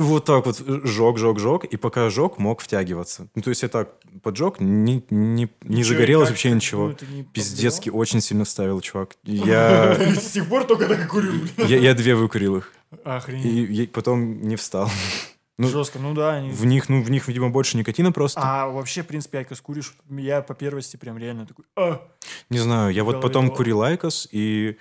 Вот 0.00 0.24
так 0.24 0.46
вот 0.46 0.58
жег, 0.58 1.18
жег, 1.18 1.38
жег, 1.38 1.64
и 1.64 1.76
пока 1.76 2.08
жег, 2.08 2.38
мог 2.38 2.60
втягиваться. 2.62 3.28
Ну, 3.34 3.42
то 3.42 3.50
есть 3.50 3.62
я 3.62 3.68
так 3.68 3.90
поджег, 4.22 4.58
не, 4.58 5.04
не, 5.10 5.48
не 5.62 5.84
загорелось 5.84 6.30
вообще 6.30 6.50
ничего. 6.52 6.94
ну, 7.10 7.24
Пиздецки 7.24 7.90
очень 7.90 8.20
сильно 8.22 8.44
ставил, 8.46 8.80
чувак. 8.80 9.16
Я, 9.24 9.94
С 10.14 10.30
тех 10.32 10.48
пор 10.48 10.64
только 10.64 10.86
так 10.86 11.04
и 11.04 11.06
курю. 11.06 11.32
я, 11.58 11.94
две 11.94 12.14
выкурил 12.14 12.56
их. 12.56 12.72
Охренеть. 13.04 13.44
И 13.46 13.86
потом 13.86 14.40
не 14.42 14.56
встал. 14.56 14.90
ну, 15.58 15.68
Жестко, 15.68 15.98
ну 15.98 16.14
да. 16.14 16.36
они- 16.36 16.50
В 16.50 16.64
них, 16.64 16.88
ну, 16.88 17.02
в 17.02 17.10
них, 17.10 17.28
видимо, 17.28 17.50
больше 17.50 17.76
никотина 17.76 18.10
просто. 18.10 18.40
А 18.42 18.68
вообще, 18.68 19.02
в 19.02 19.06
принципе, 19.06 19.38
Айкос 19.38 19.60
куришь, 19.60 19.94
я 20.08 20.40
по 20.40 20.54
первости 20.54 20.96
прям 20.96 21.18
реально 21.18 21.46
такой, 21.46 21.66
а, 21.76 22.00
Не 22.48 22.58
знаю, 22.58 22.92
я 22.94 23.04
вот 23.04 23.20
потом 23.20 23.50
курил 23.50 23.82
Айкос, 23.82 24.28
и 24.32 24.78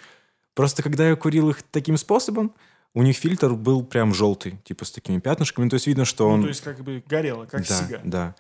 просто 0.55 0.81
когда 0.81 1.09
я 1.09 1.15
курил 1.15 1.49
их 1.49 1.61
таким 1.63 1.97
способом, 1.97 2.53
у 2.93 3.03
них 3.03 3.17
фильтр 3.17 3.53
был 3.53 3.83
прям 3.83 4.13
желтый, 4.13 4.59
типа 4.63 4.85
с 4.85 4.91
такими 4.91 5.19
пятнышками. 5.19 5.69
То 5.69 5.75
есть 5.75 5.87
видно, 5.87 6.05
что 6.05 6.27
ну, 6.29 6.33
он... 6.35 6.41
то 6.43 6.47
есть 6.47 6.61
как 6.61 6.83
бы 6.83 7.03
горело, 7.07 7.45
как 7.45 7.67
да, 7.67 7.75
сига. 7.75 8.01
да. 8.03 8.35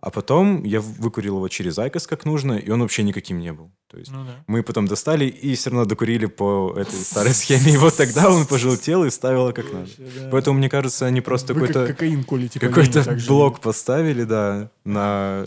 А 0.00 0.10
потом 0.10 0.64
я 0.64 0.82
выкурил 0.82 1.36
его 1.36 1.48
через 1.48 1.78
Айкос 1.78 2.06
как 2.06 2.26
нужно, 2.26 2.52
и 2.58 2.68
он 2.68 2.82
вообще 2.82 3.02
никаким 3.02 3.38
не 3.38 3.54
был. 3.54 3.70
То 3.90 3.96
есть 3.96 4.10
Ну 4.12 4.22
да. 4.24 4.44
мы 4.46 4.62
потом 4.62 4.86
достали 4.86 5.24
и 5.24 5.54
все 5.54 5.70
равно 5.70 5.86
докурили 5.86 6.26
по 6.26 6.74
этой 6.76 6.98
старой 6.98 7.32
схеме. 7.32 7.72
И 7.72 7.76
вот 7.78 7.96
тогда 7.96 8.30
он 8.30 8.44
пожелтел 8.44 9.04
и 9.04 9.10
ставило 9.10 9.52
как 9.52 9.72
надо. 9.72 9.88
Да. 9.96 10.28
Поэтому, 10.30 10.58
мне 10.58 10.68
кажется, 10.68 11.06
они 11.06 11.22
просто 11.22 11.54
Вы 11.54 11.68
как 11.68 11.86
какой-то 11.96 12.58
какой-то 12.60 13.18
блок 13.26 13.60
поставили, 13.60 14.24
да, 14.24 14.70
на 14.84 15.46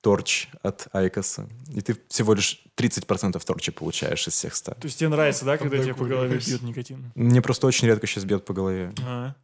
торч 0.00 0.48
от 0.62 0.88
Айкоса. 0.92 1.48
И 1.74 1.80
ты 1.80 1.96
всего 2.08 2.34
лишь 2.34 2.62
30% 2.76 3.44
торча 3.44 3.72
получаешь 3.72 4.26
из 4.28 4.34
всех 4.34 4.54
100. 4.54 4.72
То 4.74 4.78
есть 4.84 4.98
тебе 4.98 5.08
нравится, 5.08 5.44
да, 5.44 5.58
когда 5.58 5.78
тебе 5.78 5.94
по 5.94 6.04
голове 6.04 6.38
бьет 6.38 6.62
никотин? 6.62 7.10
Мне 7.14 7.42
просто 7.42 7.66
очень 7.66 7.88
редко 7.88 8.06
сейчас 8.06 8.24
бьет 8.24 8.44
по 8.44 8.52
голове. 8.54 8.92
А, 9.04 9.34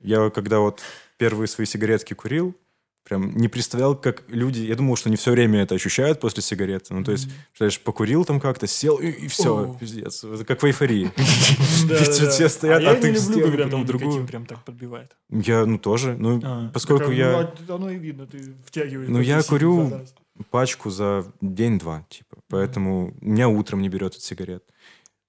Я 0.00 0.30
когда 0.30 0.58
вот 0.60 0.82
первые 1.16 1.46
свои 1.48 1.66
сигаретки 1.66 2.14
курил, 2.14 2.56
прям 3.04 3.34
не 3.36 3.48
представлял, 3.48 3.96
как 3.96 4.24
люди... 4.28 4.60
Я 4.60 4.74
думал, 4.76 4.96
что 4.96 5.08
не 5.10 5.16
все 5.16 5.30
время 5.32 5.62
это 5.62 5.74
ощущают 5.74 6.20
после 6.20 6.42
сигареты. 6.42 6.94
Ну, 6.94 7.04
то 7.04 7.12
есть, 7.12 7.28
представляешь, 7.48 7.80
покурил 7.80 8.24
там 8.24 8.40
как-то, 8.40 8.66
сел, 8.66 8.96
и, 8.96 9.28
все, 9.28 9.70
О. 9.70 9.74
пиздец. 9.74 10.24
Это 10.24 10.44
как 10.44 10.62
в 10.62 10.66
эйфории. 10.66 11.10
Все- 11.16 12.48
стоят, 12.48 12.84
а 12.84 12.90
а 12.92 12.94
ты 12.94 13.14
сделал 13.16 13.56
потом 13.56 13.86
другую. 13.86 14.26
прям 14.26 14.46
так 14.46 14.64
подбивает. 14.64 15.16
Я, 15.30 15.64
ну, 15.66 15.78
тоже. 15.78 16.16
Ну, 16.18 16.40
А, 16.44 16.70
поскольку 16.72 17.10
я... 17.10 17.32
ну, 17.32 17.72
а 17.72 17.74
оно 17.76 17.90
и 17.90 17.98
видно, 17.98 18.26
ты 18.26 18.54
втягиваешь. 18.66 19.08
Ну, 19.08 19.20
я 19.20 19.42
курю- 19.42 20.06
пачку 20.50 20.90
за 20.90 21.24
день-два, 21.40 22.04
типа. 22.08 22.36
Поэтому 22.48 23.14
меня 23.20 23.48
утром 23.48 23.82
не 23.82 23.88
берет 23.88 24.14
от 24.14 24.20
сигарет. 24.22 24.64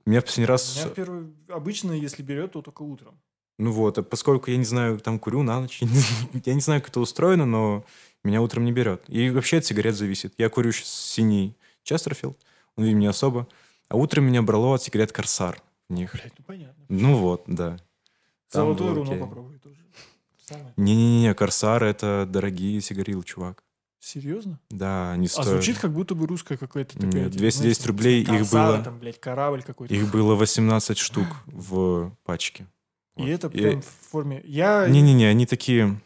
Меня 0.06 0.22
в 0.22 0.26
последний 0.26 0.48
раз... 0.48 0.76
Меня 0.84 0.94
первый... 0.96 1.28
Обычно, 1.50 1.92
если 1.94 2.24
берет, 2.24 2.54
то 2.54 2.62
только 2.62 2.82
утром. 2.84 3.20
Ну 3.60 3.72
вот, 3.72 3.98
а 3.98 4.04
поскольку 4.04 4.50
я 4.50 4.58
не 4.58 4.64
знаю, 4.64 5.00
там 5.00 5.20
курю 5.20 5.44
на 5.44 5.60
ночь, 5.60 5.82
я 6.46 6.54
не 6.54 6.62
знаю, 6.62 6.80
как 6.80 6.92
это 6.92 7.02
устроено, 7.02 7.46
но 7.46 7.84
меня 8.24 8.42
утром 8.42 8.64
не 8.64 8.72
берет. 8.72 9.04
И 9.10 9.30
вообще 9.30 9.58
от 9.58 9.66
сигарет 9.66 9.96
зависит. 9.96 10.34
Я 10.38 10.48
курю 10.48 10.72
сейчас 10.72 10.88
синий 10.88 11.58
Честерфилд, 11.84 12.38
он 12.78 12.86
видимо 12.86 13.02
не 13.02 13.08
особо. 13.08 13.48
А 13.90 13.98
утром 13.98 14.24
меня 14.24 14.42
брало 14.42 14.76
от 14.76 14.84
сигарет 14.84 15.12
Корсар 15.12 15.62
в 15.90 15.94
них. 15.94 16.14
Блять, 16.14 16.32
ну 16.38 16.46
понятно. 16.48 16.86
Ну 16.88 17.16
вот, 17.18 17.44
да. 17.48 17.78
Там 18.50 18.78
руно 18.78 19.02
окей. 19.02 19.18
попробуй 19.20 19.60
тоже. 19.60 19.76
Не-не-не, 20.78 21.34
Корсар 21.34 21.84
это 21.84 22.26
дорогие 22.30 22.80
сигарилы, 22.80 23.24
чувак. 23.26 23.62
Серьезно? 24.00 24.58
Да, 24.70 25.12
они 25.12 25.26
А 25.26 25.30
стоят... 25.30 25.50
звучит 25.50 25.80
как 25.80 25.92
будто 25.92 26.16
бы 26.16 26.26
русская 26.28 26.58
какая-то 26.58 26.94
такая... 26.94 27.12
Нет, 27.12 27.32
типа, 27.34 27.40
210 27.40 27.60
знаешь, 27.60 27.88
рублей, 27.88 28.22
их 28.24 28.50
было- 28.50 28.82
там, 28.82 29.00
блядь, 29.00 29.20
корабль 29.20 29.64
какой-то. 29.64 29.94
Их 29.94 30.10
было 30.10 30.36
18 30.36 30.98
штук 30.98 31.28
в 31.46 32.16
пачке. 32.24 32.66
И 33.20 33.24
Вот. 33.24 33.30
это 33.30 33.50
прям 33.50 33.82
в 33.82 33.86
форме... 33.86 34.42
Я... 34.46 34.88
Не-не-не, 34.88 35.28
они 35.28 35.46
такие 35.46 36.00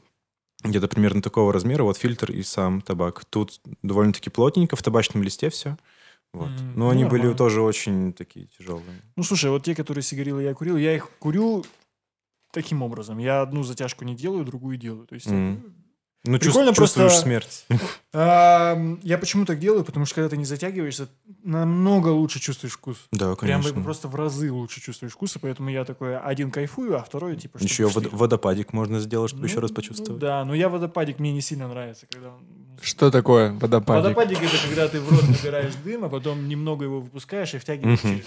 где-то 0.63 0.87
примерно 0.87 1.21
такого 1.21 1.53
размера, 1.53 1.83
вот 1.83 1.97
фильтр 1.97 2.31
и 2.31 2.41
сам 2.41 2.81
табак. 2.81 3.23
Тут 3.25 3.61
довольно-таки 3.83 4.29
плотненько, 4.29 4.75
в 4.75 4.81
табачном 4.81 5.21
листе 5.21 5.49
все. 5.49 5.77
Вот. 6.33 6.49
М, 6.49 6.73
Но 6.75 6.85
ну, 6.85 6.89
они 6.89 7.03
были 7.03 7.21
нормально. 7.21 7.37
тоже 7.37 7.61
очень 7.61 8.13
такие 8.13 8.47
тяжелые. 8.47 9.01
Ну, 9.15 9.23
слушай, 9.23 9.51
вот 9.51 9.63
те, 9.63 9.75
которые 9.75 10.01
сигарилы 10.01 10.41
я 10.41 10.53
курил, 10.55 10.77
я 10.77 10.95
их 10.95 11.09
курю 11.19 11.63
таким 12.51 12.81
образом. 12.81 13.19
Я 13.19 13.41
одну 13.41 13.63
затяжку 13.63 14.05
не 14.05 14.15
делаю, 14.15 14.45
другую 14.45 14.77
делаю. 14.77 15.05
То 15.05 15.15
есть... 15.15 15.27
Мгм. 15.27 15.75
Ну, 16.25 16.39
Прикольно 16.39 16.69
чувств- 16.71 16.95
чувствуешь 16.95 17.11
просто- 17.11 17.21
смерть. 17.23 17.65
Ам, 18.13 18.99
я 19.03 19.17
почему 19.17 19.45
так 19.45 19.59
делаю? 19.59 19.83
Потому 19.83 20.05
что 20.05 20.15
когда 20.15 20.29
ты 20.29 20.37
не 20.37 20.45
затягиваешься, 20.45 21.09
намного 21.43 22.07
лучше 22.09 22.39
чувствуешь 22.39 22.73
вкус. 22.73 22.95
Да, 23.11 23.35
Прям 23.35 23.61
конечно. 23.61 23.83
просто 23.83 24.07
в 24.07 24.15
разы 24.15 24.49
лучше 24.49 24.79
чувствуешь 24.79 25.11
вкус, 25.13 25.35
и 25.35 25.39
поэтому 25.39 25.69
я 25.69 25.83
такой 25.83 26.17
один 26.17 26.49
кайфую, 26.49 26.97
а 26.97 27.03
второй 27.03 27.35
типа... 27.35 27.57
Еще 27.61 27.87
вод- 27.89 28.11
водопадик 28.13 28.71
можно 28.71 29.01
сделать, 29.01 29.31
чтобы 29.31 29.41
Ну, 29.41 29.47
еще 29.49 29.59
раз 29.59 29.71
ну 29.71 29.75
почувствовать. 29.75 30.21
да, 30.21 30.45
но 30.45 30.53
я 30.53 30.69
водопадик 30.69 31.19
мне 31.19 31.33
не 31.33 31.41
сильно 31.41 31.67
нравится, 31.67 32.05
когда... 32.09 32.29
он- 32.29 32.45
Что 32.81 33.11
такое 33.11 33.51
водопадик? 33.53 34.03
Водопадик 34.03 34.41
это 34.41 34.57
когда 34.65 34.87
ты 34.87 35.01
в 35.01 35.09
рот 35.11 35.27
набираешь 35.27 35.73
дым, 35.83 36.05
а 36.05 36.09
потом 36.09 36.47
немного 36.47 36.85
его 36.85 37.01
выпускаешь 37.01 37.53
и 37.53 37.57
втягиваешь 37.57 37.99
через... 37.99 38.23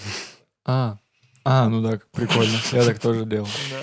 А, 0.65 0.97
а, 1.43 1.67
ну 1.69 1.81
да, 1.81 1.99
прикольно. 2.11 2.57
Я 2.73 2.83
так 2.85 2.99
тоже 2.99 3.25
делал. 3.25 3.47
Да. 3.71 3.79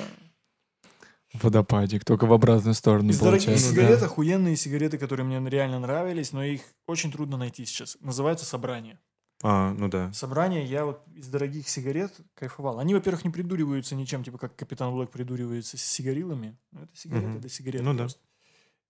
Водопадик, 1.34 2.04
только 2.04 2.26
в 2.26 2.32
обратную 2.32 2.74
сторону 2.74 3.10
Из 3.10 3.18
дорогих 3.18 3.58
сигарет 3.58 4.02
охуенные 4.02 4.56
сигареты, 4.56 4.98
которые 4.98 5.26
мне 5.26 5.50
реально 5.50 5.80
нравились, 5.80 6.32
но 6.32 6.44
их 6.44 6.62
очень 6.86 7.10
трудно 7.10 7.36
найти 7.36 7.64
сейчас. 7.66 7.96
Называется 8.00 8.44
«Собрание». 8.44 8.98
А, 9.42 9.74
ну 9.74 9.88
да. 9.88 10.12
«Собрание» 10.12 10.64
я 10.64 10.84
вот 10.86 11.02
из 11.14 11.26
дорогих 11.28 11.68
сигарет 11.68 12.12
кайфовал. 12.34 12.78
Они, 12.78 12.94
во-первых, 12.94 13.24
не 13.24 13.30
придуриваются 13.30 13.94
ничем, 13.94 14.22
типа 14.22 14.38
как 14.38 14.56
Капитан 14.56 14.94
Блэк 14.94 15.08
придуривается 15.10 15.76
с 15.76 15.82
сигарилами. 15.82 16.56
Ну, 16.72 16.82
Это 16.82 16.96
сигареты, 16.96 17.28
Мгм. 17.28 17.38
это 17.38 17.48
сигареты 17.48 17.84
Ну 17.84 17.94
да. 17.94 18.06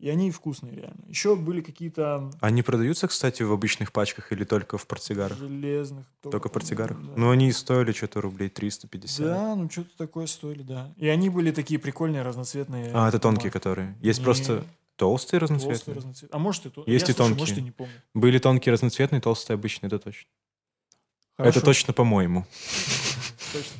И 0.00 0.08
они 0.10 0.30
вкусные 0.32 0.74
реально. 0.74 1.04
Еще 1.08 1.36
были 1.36 1.60
какие-то 1.60 2.30
Они 2.40 2.62
продаются, 2.62 3.06
кстати, 3.08 3.42
в 3.42 3.52
обычных 3.52 3.92
пачках 3.92 4.32
или 4.32 4.44
только 4.44 4.76
в 4.76 4.86
портсигарах? 4.86 5.38
железных. 5.38 6.04
Только 6.20 6.48
в 6.48 6.52
портсигарах? 6.52 6.98
да. 7.00 7.12
Ну, 7.16 7.30
они 7.30 7.52
стоили 7.52 7.92
что-то 7.92 8.20
рублей 8.20 8.48
350. 8.48 9.24
Да, 9.26 9.54
ну 9.54 9.70
что-то 9.70 9.96
такое 9.96 10.26
стоили, 10.26 10.62
да. 10.62 10.92
И 10.96 11.06
они 11.08 11.30
были 11.30 11.52
такие 11.52 11.78
прикольные, 11.78 12.22
разноцветные. 12.22 12.90
А, 12.92 13.08
это 13.08 13.18
тонкие, 13.18 13.42
бумаги. 13.44 13.52
которые. 13.52 13.96
Есть 14.02 14.18
Не, 14.18 14.24
просто 14.24 14.46
толстые 14.56 14.68
толстые, 14.96 15.40
разноцветные. 15.40 15.96
разноцветные. 15.96 16.36
А 16.36 16.38
может 16.38 16.66
и 16.66 16.70
то. 16.70 16.84
Есть 16.86 17.08
я, 17.08 17.12
и 17.12 17.16
слушай, 17.16 17.28
тонкие. 17.28 17.38
Может, 17.42 17.58
и 17.58 17.62
не 17.62 17.70
помню. 17.70 17.92
Были 18.14 18.38
тонкие 18.38 18.72
разноцветные, 18.72 19.20
толстые 19.20 19.54
обычные, 19.54 19.88
это 19.88 19.98
точно. 20.00 20.28
Хорошо. 21.36 21.58
Это 21.58 21.64
точно 21.64 21.92
по-моему. 21.92 22.46
Точно. 23.52 23.70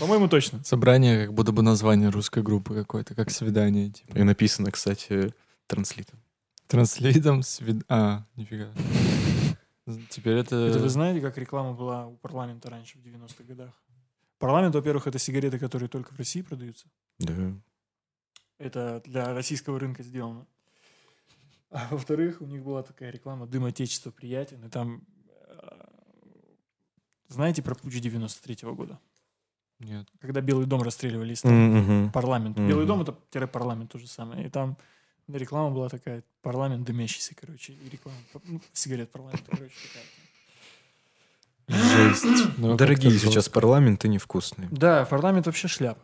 По-моему, 0.00 0.28
точно. 0.28 0.62
Собрание 0.64 1.26
как 1.26 1.34
будто 1.34 1.52
бы 1.52 1.62
название 1.62 2.10
русской 2.10 2.42
группы 2.42 2.74
какой-то, 2.74 3.14
как 3.14 3.30
свидание. 3.30 3.90
Типа. 3.90 4.18
И 4.18 4.22
написано, 4.22 4.70
кстати, 4.70 5.32
транслитом. 5.66 6.18
Транслитом 6.66 7.42
свид... 7.42 7.84
А, 7.88 8.24
нифига. 8.36 8.72
Теперь 10.10 10.38
это... 10.38 10.56
Это 10.56 10.78
вы 10.78 10.88
знаете, 10.88 11.20
как 11.20 11.36
реклама 11.38 11.72
была 11.74 12.06
у 12.06 12.16
парламента 12.16 12.70
раньше, 12.70 12.98
в 12.98 13.02
90-х 13.02 13.44
годах? 13.44 13.70
Парламент, 14.38 14.74
во-первых, 14.74 15.06
это 15.06 15.18
сигареты, 15.18 15.58
которые 15.58 15.88
только 15.88 16.12
в 16.14 16.18
России 16.18 16.42
продаются. 16.42 16.86
Да. 17.18 17.52
Это 18.58 19.02
для 19.04 19.34
российского 19.34 19.78
рынка 19.78 20.02
сделано. 20.02 20.46
А 21.70 21.88
во-вторых, 21.90 22.40
у 22.40 22.46
них 22.46 22.62
была 22.62 22.82
такая 22.82 23.10
реклама 23.10 23.46
«Дым 23.46 23.64
Отечества 23.64 24.10
приятен». 24.10 24.64
И 24.64 24.68
там... 24.70 25.02
э, 25.48 25.68
Знаете 27.28 27.62
про 27.62 27.74
путь 27.74 27.92
93-го 27.94 28.74
года? 28.74 28.98
Нет. 29.80 30.08
Когда 30.20 30.40
Белый 30.40 30.66
дом 30.66 30.82
расстреливали 30.82 31.32
из 31.34 31.42
Мгм. 31.44 32.12
парламент. 32.12 32.56
Мгм. 32.56 32.68
Белый 32.68 32.86
дом 32.86 33.02
это 33.02 33.18
тире 33.30 33.46
парламент 33.46 33.90
то 33.92 33.98
же 33.98 34.06
самое. 34.06 34.46
И 34.46 34.50
там 34.50 34.76
реклама 35.28 35.70
была 35.74 35.88
такая, 35.88 36.22
парламент 36.42 36.84
дымящийся, 36.84 37.34
короче, 37.34 37.72
и 37.72 37.88
реклама, 37.88 38.18
ну, 38.44 38.60
сигарет 38.72 39.10
парламента, 39.10 39.44
короче, 39.50 39.74
такая. 39.88 40.04
Жесть. 41.66 42.24
Ну, 42.58 42.76
Дорогие 42.76 43.10
как-то 43.12 43.26
сейчас 43.26 43.48
парламенты 43.48 44.08
невкусные. 44.08 44.68
Да, 44.70 45.06
парламент 45.06 45.46
вообще 45.46 45.66
шляпа. 45.68 46.02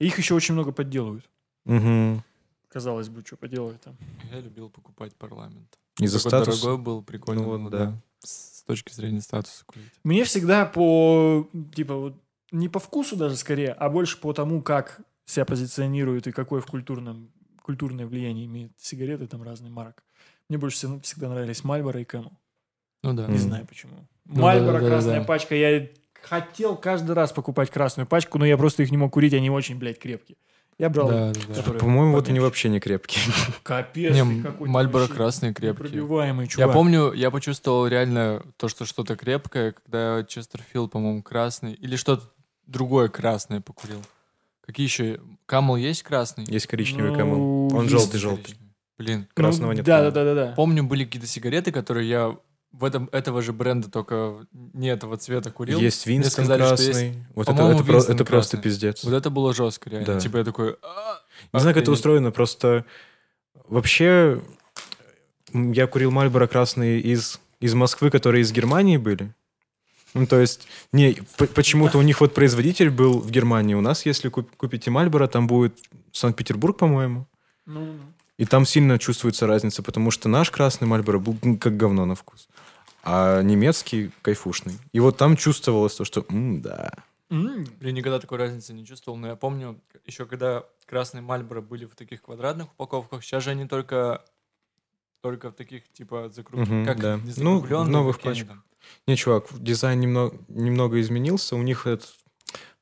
Их 0.00 0.18
еще 0.18 0.34
очень 0.34 0.54
много 0.54 0.72
подделывают. 0.72 1.24
Угу. 1.64 2.22
Казалось 2.68 3.08
бы, 3.08 3.22
что 3.24 3.36
поделывать 3.36 3.80
там. 3.80 3.96
Я 4.32 4.40
любил 4.40 4.68
покупать 4.68 5.14
парламент. 5.14 5.78
И 6.00 6.06
за 6.08 6.18
Такой 6.18 6.30
статус. 6.30 6.60
дорогой 6.60 6.82
был, 6.82 7.02
прикольно. 7.02 7.42
Ну 7.42 7.48
вот, 7.48 7.60
было, 7.60 7.70
да. 7.70 8.02
С- 8.18 8.56
точки 8.66 8.92
зрения 8.92 9.20
статуса 9.20 9.64
курить. 9.64 9.92
Мне 10.02 10.24
всегда 10.24 10.66
по, 10.66 11.48
типа, 11.74 11.94
вот, 11.94 12.14
не 12.50 12.68
по 12.68 12.80
вкусу 12.80 13.14
даже 13.16 13.36
скорее, 13.36 13.72
а 13.72 13.88
больше 13.88 14.18
по 14.20 14.32
тому, 14.32 14.60
как 14.60 15.00
себя 15.24 15.44
позиционируют 15.44 16.26
и 16.26 16.32
какое 16.32 16.60
в 16.60 16.66
культурном, 16.66 17.30
культурное 17.66 18.06
влияние 18.06 18.46
имеют 18.46 18.72
сигареты 18.78 19.26
там 19.26 19.42
разных 19.42 19.72
марок. 19.72 20.04
Мне 20.48 20.56
больше 20.58 20.76
всего- 20.76 21.00
всегда 21.00 21.28
нравились 21.28 21.64
Мальборо 21.64 22.00
и 22.00 22.04
Camel. 22.04 22.32
Ну 23.02 23.12
да. 23.12 23.26
Не 23.26 23.38
знаю 23.38 23.66
почему. 23.66 24.06
Ну 24.24 24.42
Мальборо, 24.42 24.74
да, 24.74 24.78
да, 24.78 24.80
да, 24.80 24.88
красная 24.88 25.18
да. 25.20 25.24
пачка. 25.26 25.54
Я 25.56 25.88
хотел 26.22 26.76
каждый 26.76 27.12
раз 27.12 27.32
покупать 27.32 27.70
красную 27.70 28.06
пачку, 28.06 28.38
но 28.38 28.46
я 28.46 28.56
просто 28.56 28.82
их 28.84 28.90
не 28.92 28.96
мог 28.96 29.12
курить, 29.12 29.34
они 29.34 29.50
очень, 29.50 29.76
блядь, 29.78 29.98
крепкие. 29.98 30.36
Я 30.78 30.90
брал, 30.90 31.08
Да, 31.08 31.32
да, 31.32 31.62
По-моему, 31.72 32.12
вот 32.12 32.28
они 32.28 32.38
вообще 32.38 32.68
не 32.68 32.80
крепкие. 32.80 33.22
Капец, 33.62 34.14
Не, 34.14 34.22
ты 34.24 34.42
какой-то 34.42 34.70
Мальборо 34.72 35.08
красные 35.08 35.54
крепкие. 35.54 35.86
непробиваемый 35.88 36.46
чувак. 36.46 36.68
Я 36.68 36.72
помню, 36.72 37.12
я 37.12 37.30
почувствовал 37.30 37.86
реально 37.86 38.42
то, 38.58 38.68
что 38.68 38.84
что-то 38.84 39.16
крепкое, 39.16 39.72
когда 39.72 40.22
Честерфилд, 40.24 40.92
по-моему, 40.92 41.22
красный, 41.22 41.72
или 41.72 41.96
что-то 41.96 42.30
другое 42.66 43.08
красное 43.08 43.60
покурил. 43.62 44.02
Какие 44.60 44.84
еще? 44.86 45.20
Камел 45.46 45.76
есть 45.76 46.02
красный? 46.02 46.44
Есть 46.46 46.66
коричневый 46.66 47.12
Ну, 47.12 47.16
камел. 47.16 47.36
Он 47.78 47.88
желтый-желтый. 47.88 48.54
Блин. 48.98 49.28
Красного 49.34 49.72
Ну, 49.72 49.76
нет, 49.76 49.84
Да, 49.84 50.02
да, 50.02 50.10
да, 50.10 50.24
да, 50.24 50.34
да. 50.34 50.52
Помню, 50.54 50.82
были 50.84 51.04
какие-то 51.04 51.28
сигареты, 51.28 51.70
которые 51.70 52.08
я 52.08 52.36
в 52.72 52.84
этом, 52.84 53.08
этого 53.12 53.40
же 53.42 53.52
бренда, 53.52 53.90
только 53.90 54.46
не 54.52 54.88
этого 54.88 55.16
цвета 55.16 55.50
курил. 55.50 55.78
Есть 55.80 56.06
Винстон 56.06 56.44
сказали, 56.44 56.62
что 56.62 56.72
есть- 56.82 56.84
красный. 56.92 57.24
Вот 57.34 57.48
это, 57.48 57.52
это, 57.62 57.84
про- 57.84 57.96
это 57.98 58.24
просто 58.24 58.24
красный. 58.24 58.62
пиздец. 58.62 59.04
Вот 59.04 59.12
это 59.14 59.30
было 59.30 59.54
жестко, 59.54 59.90
реально. 59.90 60.06
Да. 60.14 60.20
Типа 60.20 60.38
я 60.38 60.44
такой... 60.44 60.76
«А, 60.82 61.20
Не 61.52 61.60
знаю, 61.60 61.74
как 61.74 61.82
это 61.82 61.90
охренеть». 61.92 61.98
устроено, 61.98 62.30
просто 62.32 62.84
вообще 63.68 64.42
я 65.52 65.86
курил 65.86 66.10
Мальборо 66.10 66.46
красные 66.46 67.00
из, 67.00 67.40
из 67.60 67.74
Москвы, 67.74 68.10
которые 68.10 68.42
из 68.42 68.52
Германии 68.52 68.96
были. 68.96 69.34
Ну, 70.14 70.26
то 70.26 70.40
есть, 70.40 70.66
не, 70.92 71.18
почему-то 71.54 71.98
у 71.98 72.02
них 72.02 72.20
вот 72.20 72.34
производитель 72.34 72.90
был 72.90 73.18
в 73.20 73.30
Германии. 73.30 73.74
У 73.74 73.80
нас, 73.82 74.06
если 74.06 74.30
куп- 74.30 74.50
купите 74.56 74.90
Мальборо, 74.90 75.26
там 75.28 75.46
будет 75.46 75.78
Санкт-Петербург, 76.12 76.78
по-моему. 76.78 77.26
Ну, 77.66 77.84
ну. 77.84 78.00
И 78.38 78.44
там 78.44 78.66
сильно 78.66 78.98
чувствуется 78.98 79.46
разница, 79.46 79.82
потому 79.82 80.10
что 80.10 80.28
наш 80.28 80.50
красный 80.50 80.86
Мальборо 80.86 81.18
был 81.18 81.36
как 81.58 81.76
говно 81.76 82.04
на 82.04 82.14
вкус. 82.14 82.48
А 83.02 83.42
немецкий 83.42 84.10
кайфушный. 84.22 84.78
И 84.92 85.00
вот 85.00 85.16
там 85.16 85.36
чувствовалось 85.36 85.94
то, 85.94 86.04
что 86.04 86.24
м, 86.28 86.60
да. 86.60 86.92
М, 87.30 87.66
Блин, 87.80 87.94
никогда 87.94 88.18
такой 88.18 88.38
разницы 88.38 88.72
не 88.72 88.84
чувствовал, 88.84 89.16
но 89.16 89.28
я 89.28 89.36
помню, 89.36 89.80
еще 90.04 90.26
когда 90.26 90.64
красные 90.86 91.22
Мальборо 91.22 91.60
были 91.60 91.86
в 91.86 91.94
таких 91.94 92.22
квадратных 92.22 92.72
упаковках, 92.72 93.22
сейчас 93.22 93.44
же 93.44 93.50
они 93.50 93.66
только 93.66 94.24
только 95.22 95.50
в 95.50 95.54
таких, 95.54 95.92
типа, 95.92 96.28
закруг... 96.28 96.60
Мгм, 96.60 96.84
как 96.84 97.00
да. 97.00 97.16
не 97.16 97.32
Ну, 97.36 97.60
новых 97.84 98.20
пачках. 98.20 98.58
Не, 99.08 99.16
чувак, 99.16 99.48
дизайн 99.50 99.98
немного, 99.98 100.36
немного 100.46 101.00
изменился. 101.00 101.56
У 101.56 101.62
них 101.62 101.86
это 101.86 102.06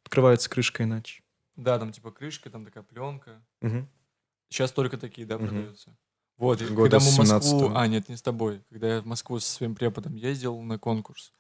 открывается 0.04 0.50
крышка 0.50 0.82
иначе. 0.82 1.22
Да, 1.56 1.78
там 1.78 1.92
типа 1.92 2.10
крышка, 2.10 2.50
там 2.50 2.66
такая 2.66 2.82
пленка. 2.82 3.42
Мгм. 3.62 3.88
Сейчас 4.54 4.70
только 4.70 4.96
такие, 4.96 5.26
да, 5.26 5.36
продаются. 5.36 5.96
Вот, 6.38 6.62
и 6.62 6.66
Года 6.66 6.98
когда 6.98 7.04
мы 7.04 7.10
в 7.10 7.18
Москву... 7.18 7.60
17-го. 7.60 7.76
А, 7.76 7.86
нет, 7.88 8.08
не 8.08 8.16
с 8.16 8.22
тобой. 8.22 8.60
Когда 8.70 8.94
я 8.94 9.00
в 9.00 9.04
Москву 9.04 9.40
со 9.40 9.50
своим 9.50 9.74
преподом 9.74 10.14
ездил 10.14 10.60
на 10.62 10.78
конкурс, 10.78 11.32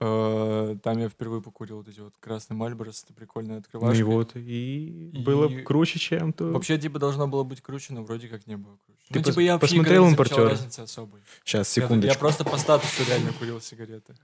э, 0.00 0.76
там 0.82 0.98
я 0.98 1.08
впервые 1.08 1.40
покурил 1.40 1.76
вот 1.78 1.88
эти 1.88 2.00
вот 2.00 2.14
красные 2.18 2.56
Мальборо 2.56 2.90
с 2.90 3.04
этой 3.04 3.14
прикольной 3.14 3.62
Ну 3.72 3.92
и 3.92 4.02
вот, 4.02 4.34
и, 4.34 5.10
И- 5.12 5.18
было 5.22 5.48
круче, 5.62 6.00
чем 6.00 6.32
то. 6.32 6.46
Вообще, 6.46 6.78
типа, 6.78 6.98
должно 6.98 7.28
было 7.28 7.44
быть 7.44 7.60
круче, 7.60 7.92
но 7.94 8.02
вроде 8.02 8.26
как 8.26 8.44
не 8.48 8.56
было 8.56 8.76
круче. 8.86 9.06
Ты 9.08 9.14
ну, 9.14 9.20
пос- 9.20 9.24
типа, 9.24 9.40
я 9.40 9.58
посмотрел 9.58 10.06
особой. 10.06 11.20
Сейчас, 11.44 11.76
Я- 11.76 11.82
секундочку. 11.84 12.12
Я, 12.12 12.18
просто 12.18 12.44
по 12.44 12.58
статусу 12.58 13.04
реально 13.06 13.32
курил 13.34 13.60
сигареты. 13.60 14.14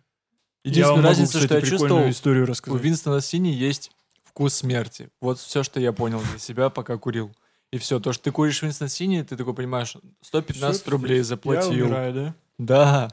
Я 0.64 0.70
Единственная 0.72 0.96
могу, 0.96 1.08
разница, 1.08 1.38
кстати, 1.38 1.46
что 1.46 1.54
я 1.54 1.62
чувствовал, 1.62 2.10
историю 2.10 2.44
у 2.44 2.46
рассказать. 2.46 2.82
Винстона 2.82 3.20
Сини 3.20 3.48
есть 3.48 3.92
вкус 4.24 4.54
смерти. 4.54 5.08
Вот 5.20 5.38
все, 5.38 5.62
что 5.62 5.78
я 5.78 5.92
понял 5.92 6.20
для 6.20 6.38
себя, 6.38 6.68
пока 6.68 6.98
курил. 6.98 7.32
И 7.72 7.78
все, 7.78 8.00
то, 8.00 8.12
что 8.12 8.24
ты 8.24 8.30
куришь 8.32 8.62
Винстон 8.62 8.88
Сини, 8.88 9.22
ты 9.22 9.36
такой 9.36 9.54
понимаешь, 9.54 9.94
115 10.22 10.82
Всё, 10.82 10.90
рублей 10.90 11.18
Я 11.18 11.24
заплатил. 11.24 11.86
умираю, 11.86 12.14
да? 12.14 12.34
Да. 12.58 13.08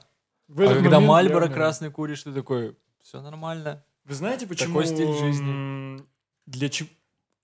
В 0.48 0.62
А 0.62 0.74
когда 0.76 0.98
я 0.98 1.06
Мальборо 1.06 1.48
красный 1.50 1.92
куришь, 1.92 2.24
ты 2.24 2.32
такой, 2.34 2.76
все 3.02 3.22
нормально. 3.22 3.84
Вы 4.06 4.14
знаете, 4.16 4.48
почему... 4.48 4.80
Такой 4.80 4.86
стиль 4.86 5.14
жизни. 5.18 6.04
Для 6.46 6.70
чего... 6.70 6.88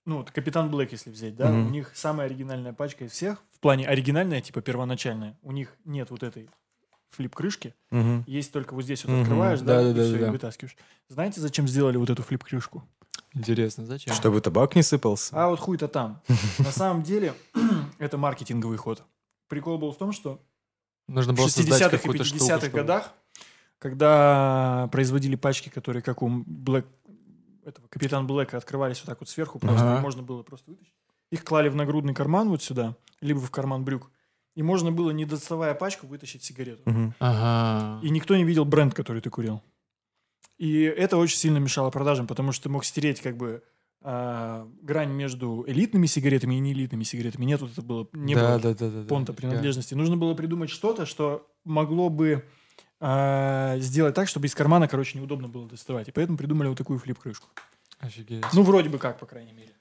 Ну, 0.06 0.18
вот 0.18 0.30
Капитан 0.30 0.70
Блэк, 0.70 0.88
если 0.92 1.10
взять, 1.10 1.36
да, 1.36 1.50
Мгм. 1.50 1.66
у 1.66 1.70
них 1.70 1.92
самая 1.94 2.26
оригинальная 2.26 2.72
пачка 2.72 3.04
из 3.04 3.12
всех. 3.12 3.42
В 3.52 3.60
плане 3.60 3.86
оригинальная, 3.86 4.40
типа 4.40 4.60
первоначальная. 4.62 5.36
У 5.42 5.52
них 5.52 5.76
нет 5.84 6.10
вот 6.10 6.22
этой 6.24 6.48
флип-крышки. 7.10 7.74
Мгм. 7.90 8.24
Есть 8.26 8.52
только 8.52 8.74
вот 8.74 8.82
здесь 8.84 9.04
вот 9.04 9.12
Мгм. 9.12 9.20
открываешь, 9.22 9.60
да, 9.60 9.74
и 9.80 9.84
Да-да-да-да-да. 9.84 10.16
всё, 10.18 10.26
и 10.26 10.30
вытаскиваешь. 10.30 10.76
Знаете, 11.08 11.40
зачем 11.40 11.68
сделали 11.68 11.98
вот 11.98 12.10
эту 12.10 12.22
флип-крышку? 12.22 12.82
Интересно, 13.34 13.86
зачем? 13.86 14.14
Чтобы 14.14 14.40
табак 14.40 14.74
не 14.76 14.82
сыпался. 14.82 15.34
А 15.34 15.48
вот 15.48 15.58
хуй-то 15.60 15.88
там. 15.88 16.20
На 16.58 16.70
самом 16.70 17.02
деле, 17.02 17.34
это 17.98 18.18
маркетинговый 18.18 18.76
ход. 18.78 19.02
Прикол 19.48 19.78
был 19.78 19.92
в 19.92 19.98
том, 19.98 20.12
что 20.12 20.40
Нужно 21.08 21.32
в 21.32 21.36
было 21.36 21.48
создать 21.48 21.80
60-х 21.80 21.96
и 21.96 21.98
какую-то 21.98 22.24
штуку, 22.24 22.44
50-х 22.44 22.58
чтобы- 22.60 22.78
годах, 22.78 23.12
когда 23.78 24.88
производили 24.92 25.34
пачки, 25.36 25.68
которые, 25.68 26.02
как 26.02 26.22
у 26.22 26.28
Блэк, 26.46 26.86
этого 27.64 27.86
Капитан 27.88 28.26
Блэка, 28.26 28.56
открывались 28.56 28.98
вот 29.00 29.06
так 29.06 29.20
вот 29.20 29.28
сверху, 29.28 29.58
просто 29.58 29.92
Ага. 29.92 30.00
можно 30.00 30.22
было 30.22 30.42
просто 30.42 30.70
вытащить. 30.70 30.94
Их 31.30 31.44
клали 31.44 31.68
в 31.68 31.74
нагрудный 31.76 32.14
карман 32.14 32.48
вот 32.48 32.62
сюда, 32.62 32.96
либо 33.20 33.40
в 33.40 33.50
карман 33.50 33.84
брюк. 33.84 34.10
И 34.54 34.62
можно 34.62 34.92
было, 34.92 35.10
не 35.10 35.24
доставая 35.24 35.74
пачку, 35.74 36.06
вытащить 36.06 36.44
сигарету. 36.44 36.82
Мгм. 36.84 37.14
Ага. 37.20 38.06
И 38.06 38.10
никто 38.10 38.36
не 38.36 38.44
видел 38.44 38.64
бренд, 38.66 38.92
который 38.94 39.22
ты 39.22 39.30
курил. 39.30 39.62
И 40.62 40.82
это 40.82 41.16
очень 41.16 41.38
сильно 41.38 41.58
мешало 41.58 41.90
продажам, 41.90 42.28
потому 42.28 42.52
что 42.52 42.62
ты 42.62 42.68
мог 42.68 42.84
стереть 42.84 43.20
как 43.20 43.36
бы 43.36 43.64
а, 44.00 44.68
грань 44.80 45.10
между 45.10 45.64
элитными 45.66 46.06
сигаретами 46.06 46.54
и 46.54 46.60
неэлитными 46.60 47.02
сигаретами. 47.02 47.44
Нет, 47.46 47.60
вот 47.60 47.72
это 47.72 47.82
было, 47.82 48.06
не 48.12 48.36
да, 48.36 48.40
было 48.42 48.60
да, 48.60 48.74
да, 48.74 48.88
да, 48.88 49.02
да. 49.02 49.08
понта 49.08 49.32
принадлежности. 49.32 49.94
Нужно 49.94 50.16
было 50.16 50.34
придумать 50.34 50.70
что-то, 50.70 51.04
что 51.04 51.50
могло 51.64 52.10
бы 52.10 52.44
а, 53.00 53.76
сделать 53.80 54.14
так, 54.14 54.28
чтобы 54.28 54.46
из 54.46 54.54
кармана, 54.54 54.86
короче, 54.86 55.18
неудобно 55.18 55.48
было 55.48 55.66
доставать. 55.66 56.06
И 56.06 56.12
поэтому 56.12 56.38
придумали 56.38 56.68
вот 56.68 56.78
такую 56.78 57.00
флип-крышку. 57.00 57.48
Офигеть. 57.98 58.44
Ну, 58.52 58.62
вроде 58.62 58.88
бы 58.88 58.98
как, 58.98 59.18
по 59.18 59.26
крайней 59.26 59.54
мере. 59.54 59.72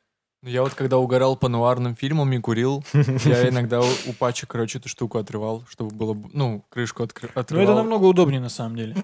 Ну, 0.41 0.49
Я 0.49 0.63
вот 0.63 0.73
когда 0.73 0.97
угорал 0.97 1.37
по 1.37 1.47
нуарным 1.47 1.95
фильмам 1.95 2.33
и 2.33 2.39
курил, 2.39 2.83
я 2.93 3.49
иногда 3.49 3.81
у, 3.81 4.13
пачек, 4.17 4.49
короче, 4.49 4.79
эту 4.79 4.89
штуку 4.89 5.19
отрывал, 5.19 5.63
чтобы 5.69 5.93
было, 5.93 6.17
ну, 6.33 6.65
крышку 6.69 7.03
откры- 7.03 7.29
Но 7.35 7.41
отрывал. 7.41 7.65
это 7.65 7.75
намного 7.75 8.05
удобнее, 8.05 8.41
на 8.41 8.49
самом 8.49 8.77
деле. 8.77 8.95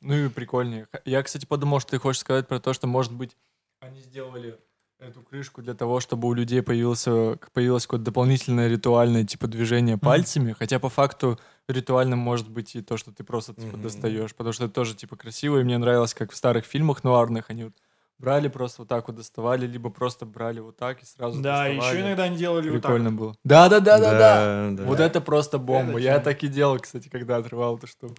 Ну 0.00 0.14
и 0.14 0.28
прикольнее. 0.28 0.88
Я, 1.04 1.22
кстати, 1.22 1.46
подумал, 1.46 1.80
что 1.80 1.92
ты 1.92 1.98
хочешь 1.98 2.20
сказать 2.20 2.48
про 2.48 2.58
то, 2.60 2.72
что, 2.72 2.86
может 2.86 3.12
быть, 3.12 3.36
они 3.80 4.00
сделали 4.00 4.58
эту 4.98 5.22
крышку 5.22 5.62
для 5.62 5.74
того, 5.74 6.00
чтобы 6.00 6.28
у 6.28 6.34
людей 6.34 6.62
появился, 6.62 7.38
появилось 7.54 7.86
какое-то 7.86 8.04
дополнительное 8.04 8.68
ритуальное 8.68 9.24
типа 9.24 9.46
движение 9.46 9.96
пальцами, 9.96 10.52
хотя 10.52 10.78
по 10.78 10.90
факту 10.90 11.38
ритуальным 11.68 12.18
может 12.18 12.50
быть 12.50 12.76
и 12.76 12.82
то, 12.82 12.96
что 12.96 13.12
ты 13.12 13.24
просто 13.24 13.54
типа 13.54 13.74
Мгм. 13.76 13.82
достаешь, 13.82 14.34
потому 14.34 14.52
что 14.52 14.66
это 14.66 14.74
тоже 14.74 14.94
типа 14.94 15.16
красиво, 15.16 15.58
и 15.58 15.64
мне 15.64 15.78
нравилось, 15.78 16.12
как 16.12 16.32
в 16.32 16.36
старых 16.36 16.66
фильмах 16.66 17.02
нуарных 17.02 17.48
они 17.48 17.64
вот 17.64 17.74
брали 18.18 18.48
просто 18.48 18.82
вот 18.82 18.88
так 18.88 19.08
вот 19.08 19.16
доставали, 19.16 19.66
либо 19.66 19.88
просто 19.88 20.26
брали 20.26 20.60
вот 20.60 20.76
так 20.76 21.02
и 21.02 21.06
сразу 21.06 21.40
Да, 21.40 21.64
доставали. 21.64 21.96
еще 21.96 22.06
иногда 22.06 22.24
они 22.24 22.36
делали 22.36 22.68
вот 22.68 22.82
так. 22.82 22.90
Прикольно 22.90 23.12
было. 23.12 23.34
Да, 23.44 23.70
да, 23.70 23.80
да, 23.80 23.98
да, 23.98 24.10
да. 24.12 24.70
да. 24.72 24.84
Вот 24.84 25.00
это 25.00 25.22
просто 25.22 25.58
бомба. 25.58 25.92
Это 25.92 26.00
Я 26.00 26.20
так 26.20 26.42
и 26.42 26.48
делал, 26.48 26.78
кстати, 26.78 27.08
когда 27.08 27.38
отрывал 27.38 27.78
эту 27.78 27.86
штуку. 27.86 28.16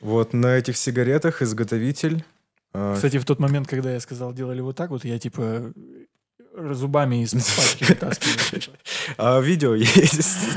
Вот 0.00 0.32
на 0.32 0.56
этих 0.56 0.76
сигаретах 0.76 1.42
изготовитель... 1.42 2.24
а, 2.72 2.94
Кстати, 2.94 3.18
в 3.18 3.24
тот 3.24 3.38
момент, 3.38 3.68
когда 3.68 3.92
я 3.92 4.00
сказал, 4.00 4.32
делали 4.32 4.60
вот 4.60 4.76
так 4.76 4.90
вот, 4.90 5.04
я 5.04 5.18
типа 5.18 5.72
зубами 6.72 7.22
из 7.22 7.32
пачки 7.32 7.84
вытаскивал. 7.84 8.60
типа. 8.60 8.76
А 9.18 9.40
видео 9.40 9.74
есть. 9.74 10.56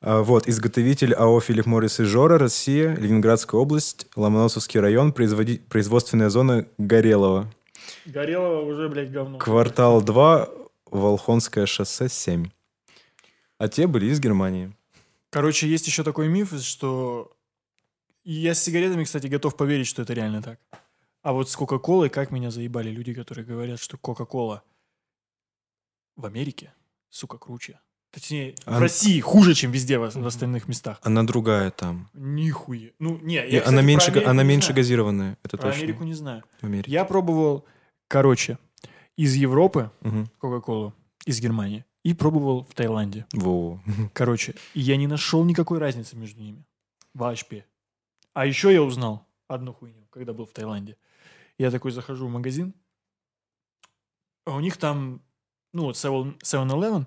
А, 0.00 0.22
Вот, 0.22 0.48
изготовитель 0.48 1.14
АО 1.14 1.40
«Филипп 1.40 1.66
Моррис 1.66 2.00
и 2.00 2.04
Жора», 2.04 2.38
Россия, 2.38 2.94
Ленинградская 2.96 3.58
область, 3.60 4.06
Ломоносовский 4.16 4.78
район, 4.80 5.12
производи- 5.12 5.58
производственная 5.68 6.28
зона 6.28 6.66
Горелого. 6.76 7.50
Горелого 8.04 8.62
уже, 8.66 8.88
блядь, 8.90 9.10
говно. 9.12 9.38
Квартал 9.38 10.02
2, 10.02 10.48
Волхонское 10.90 11.64
шоссе 11.66 12.08
7. 12.10 12.46
А 13.58 13.68
те 13.68 13.86
были 13.86 14.06
из 14.06 14.20
Германии. 14.20 14.74
Короче, 15.34 15.66
есть 15.68 15.84
еще 15.88 16.04
такой 16.04 16.28
миф, 16.28 16.52
что... 16.62 17.36
Я 18.22 18.54
с 18.54 18.62
сигаретами, 18.62 19.02
кстати, 19.02 19.26
готов 19.26 19.56
поверить, 19.56 19.88
что 19.88 20.02
это 20.02 20.14
реально 20.14 20.40
так. 20.40 20.60
А 21.22 21.32
вот 21.32 21.50
с 21.50 21.56
Кока-Колой, 21.56 22.08
как 22.08 22.30
меня 22.30 22.52
заебали 22.52 22.90
люди, 22.90 23.12
которые 23.12 23.44
говорят, 23.44 23.80
что 23.80 23.98
Кока-Кола 23.98 24.62
в 26.14 26.24
Америке, 26.24 26.72
сука, 27.10 27.36
круче. 27.36 27.80
Точнее, 28.12 28.54
в 28.64 28.68
А- 28.76 28.78
России 28.78 29.18
хуже, 29.18 29.54
чем 29.54 29.72
везде 29.72 29.98
в, 29.98 30.08
в 30.08 30.26
остальных 30.26 30.68
местах. 30.68 31.00
Она 31.02 31.24
другая 31.24 31.72
там. 31.72 32.10
Нихуя. 32.14 32.90
Ну, 33.00 33.18
не, 33.18 33.34
я, 33.34 33.44
И 33.44 33.58
кстати, 33.58 33.68
она 33.68 33.82
меньше, 33.82 34.10
Америку 34.12 34.30
она 34.30 34.42
меньше 34.44 34.66
знаю. 34.66 34.76
газированная, 34.76 35.38
это 35.42 35.56
Про 35.56 35.66
точно. 35.70 35.82
Америку 35.82 36.04
не 36.04 36.14
знаю. 36.14 36.44
В 36.60 36.64
Америке. 36.64 36.92
Я 36.92 37.04
пробовал, 37.04 37.64
короче, 38.06 38.56
из 39.16 39.34
Европы. 39.34 39.90
Кока-Колу, 40.38 40.94
из 41.26 41.40
Германии, 41.40 41.84
и 42.04 42.14
пробовал 42.14 42.64
в 42.64 42.74
Таиланде. 42.74 43.26
Во. 43.32 43.80
Короче, 44.12 44.54
и 44.74 44.80
я 44.80 44.96
не 44.96 45.06
нашел 45.06 45.44
никакой 45.44 45.78
разницы 45.78 46.16
между 46.16 46.40
ними. 46.40 46.64
Вообще. 47.14 47.64
А 48.34 48.46
еще 48.46 48.72
я 48.72 48.82
узнал 48.82 49.26
одну 49.48 49.72
хуйню, 49.72 50.06
когда 50.10 50.32
был 50.32 50.46
в 50.46 50.52
Таиланде. 50.52 50.96
Я 51.58 51.70
такой 51.70 51.92
захожу 51.92 52.26
в 52.26 52.30
магазин, 52.30 52.74
а 54.44 54.56
у 54.56 54.60
них 54.60 54.76
там, 54.76 55.22
ну 55.72 55.84
вот 55.84 55.96
7 55.96 56.36
7-Eleven 56.42 57.06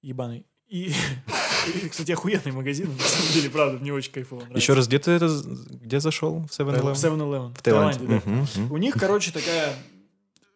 ебаный. 0.00 0.46
И, 0.66 0.92
и, 1.84 1.88
кстати, 1.88 2.12
охуенный 2.12 2.52
магазин. 2.52 2.90
На 2.90 3.04
самом 3.04 3.32
деле, 3.34 3.50
правда, 3.50 3.78
мне 3.78 3.92
очень 3.92 4.10
кайфово 4.12 4.40
нравится. 4.40 4.58
Еще 4.58 4.72
раз, 4.72 4.88
где 4.88 4.98
ты 4.98 5.10
это, 5.12 5.28
где 5.70 6.00
зашел? 6.00 6.40
В 6.40 6.46
В 6.48 6.58
7-Eleven? 6.58 6.94
7-Eleven. 6.94 7.54
В 7.54 7.62
Таиланде. 7.62 8.06
да. 8.06 8.14
Мгм, 8.14 8.46
мгм. 8.56 8.72
У 8.72 8.76
них, 8.78 8.94
короче, 8.94 9.30
такая, 9.30 9.76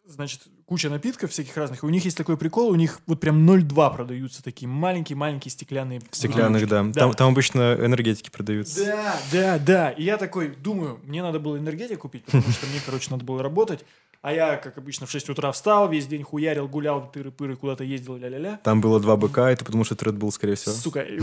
значит, 0.06 0.48
куча 0.66 0.90
напитков 0.90 1.30
всяких 1.30 1.56
разных. 1.56 1.82
И 1.82 1.86
у 1.86 1.88
них 1.88 2.04
есть 2.04 2.16
такой 2.16 2.36
прикол, 2.36 2.70
у 2.70 2.74
них 2.74 3.00
вот 3.06 3.20
прям 3.20 3.48
0,2 3.48 3.94
продаются 3.94 4.42
такие 4.42 4.68
маленькие-маленькие 4.68 5.50
стеклянные. 5.50 6.02
Стеклянных, 6.10 6.68
да. 6.68 6.82
Да. 6.82 6.92
Там, 6.92 7.14
там 7.14 7.28
обычно 7.30 7.76
энергетики 7.80 8.30
продаются. 8.30 8.84
Да, 8.84 9.16
да, 9.32 9.58
да. 9.58 9.90
И 9.90 10.02
я 10.02 10.18
такой 10.18 10.48
думаю, 10.48 11.00
мне 11.04 11.22
надо 11.22 11.38
было 11.38 11.56
энергетик 11.56 12.00
купить, 12.00 12.24
потому 12.24 12.48
что 12.50 12.66
мне, 12.66 12.80
короче, 12.84 13.10
надо 13.10 13.24
было 13.24 13.42
работать. 13.42 13.84
А 14.22 14.32
я, 14.32 14.56
как 14.56 14.76
обычно, 14.76 15.06
в 15.06 15.10
6 15.10 15.28
утра 15.28 15.52
встал, 15.52 15.88
весь 15.88 16.08
день 16.08 16.24
хуярил, 16.24 16.66
гулял, 16.66 17.12
тыры-пыры, 17.14 17.54
куда-то 17.54 17.84
ездил, 17.84 18.16
ля-ля-ля. 18.16 18.58
Там 18.64 18.80
было 18.80 18.98
два 18.98 19.16
быка, 19.16 19.54
ты 19.54 19.64
потому 19.64 19.84
что 19.84 19.94
это 19.94 20.06
Red 20.06 20.18
Bull, 20.18 20.32
скорее 20.32 20.56
всего. 20.56 20.74
Сука, 20.74 21.00
э, 21.00 21.20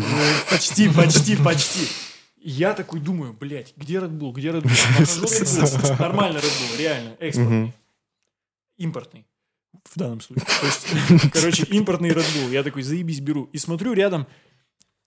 почти, 0.49 0.87
почти, 0.87 1.35
почти. 1.35 1.87
Я 2.37 2.73
такой 2.73 3.01
думаю, 3.01 3.33
блядь, 3.37 3.73
где 3.75 3.95
Red 3.95 4.17
Bull, 4.17 4.31
где 4.31 4.49
Red 4.49 4.61
Bull? 4.61 4.99
Нахожу 4.99 5.25
Red 5.25 6.33
Bull. 6.33 6.77
Реально, 6.77 7.17
экспортный. 7.19 7.73
Импортный. 8.77 9.25
В 9.83 9.97
данном 9.97 10.21
случае. 10.21 10.45
То 10.45 10.65
есть, 10.65 11.31
короче, 11.33 11.63
импортный 11.65 12.09
Red 12.09 12.25
Bull. 12.35 12.51
Я 12.51 12.63
такой, 12.63 12.83
заебись, 12.83 13.19
беру. 13.19 13.49
И 13.53 13.57
смотрю 13.57 13.93
рядом 13.93 14.27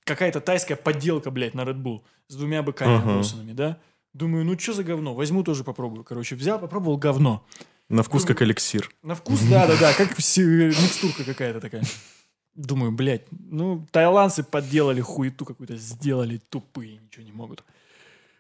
какая-то 0.05 0.41
тайская 0.41 0.77
подделка, 0.77 1.31
блядь, 1.31 1.55
на 1.55 1.63
Red 1.63 1.83
Bull. 1.83 2.03
С 2.29 2.37
двумя 2.37 2.63
быками 2.63 2.97
Ага. 2.97 3.07
набросанными, 3.07 3.53
да? 3.53 3.79
Думаю, 4.13 4.45
ну 4.45 4.59
что 4.59 4.73
за 4.73 4.85
говно? 4.85 5.15
Возьму 5.15 5.43
тоже 5.45 5.65
попробую. 5.65 6.05
Короче, 6.05 6.37
взял, 6.37 6.59
попробовал 6.59 6.97
говно. 6.97 7.45
На 7.89 8.03
вкус 8.03 8.25
как 8.25 8.43
эликсир. 8.43 8.91
На 9.03 9.15
вкус, 9.15 9.41
да-да-да, 9.43 9.93
как 9.95 10.17
микстурка 10.19 11.25
какая-то 11.25 11.61
такая. 11.61 11.85
Думаю, 12.55 12.91
блядь, 12.91 13.27
ну, 13.31 13.87
тайландцы 13.93 14.43
подделали 14.43 15.03
хуету 15.03 15.45
какую-то, 15.45 15.77
сделали 15.77 16.39
тупые, 16.39 16.99
ничего 16.99 17.25
не 17.25 17.33
могут. 17.33 17.63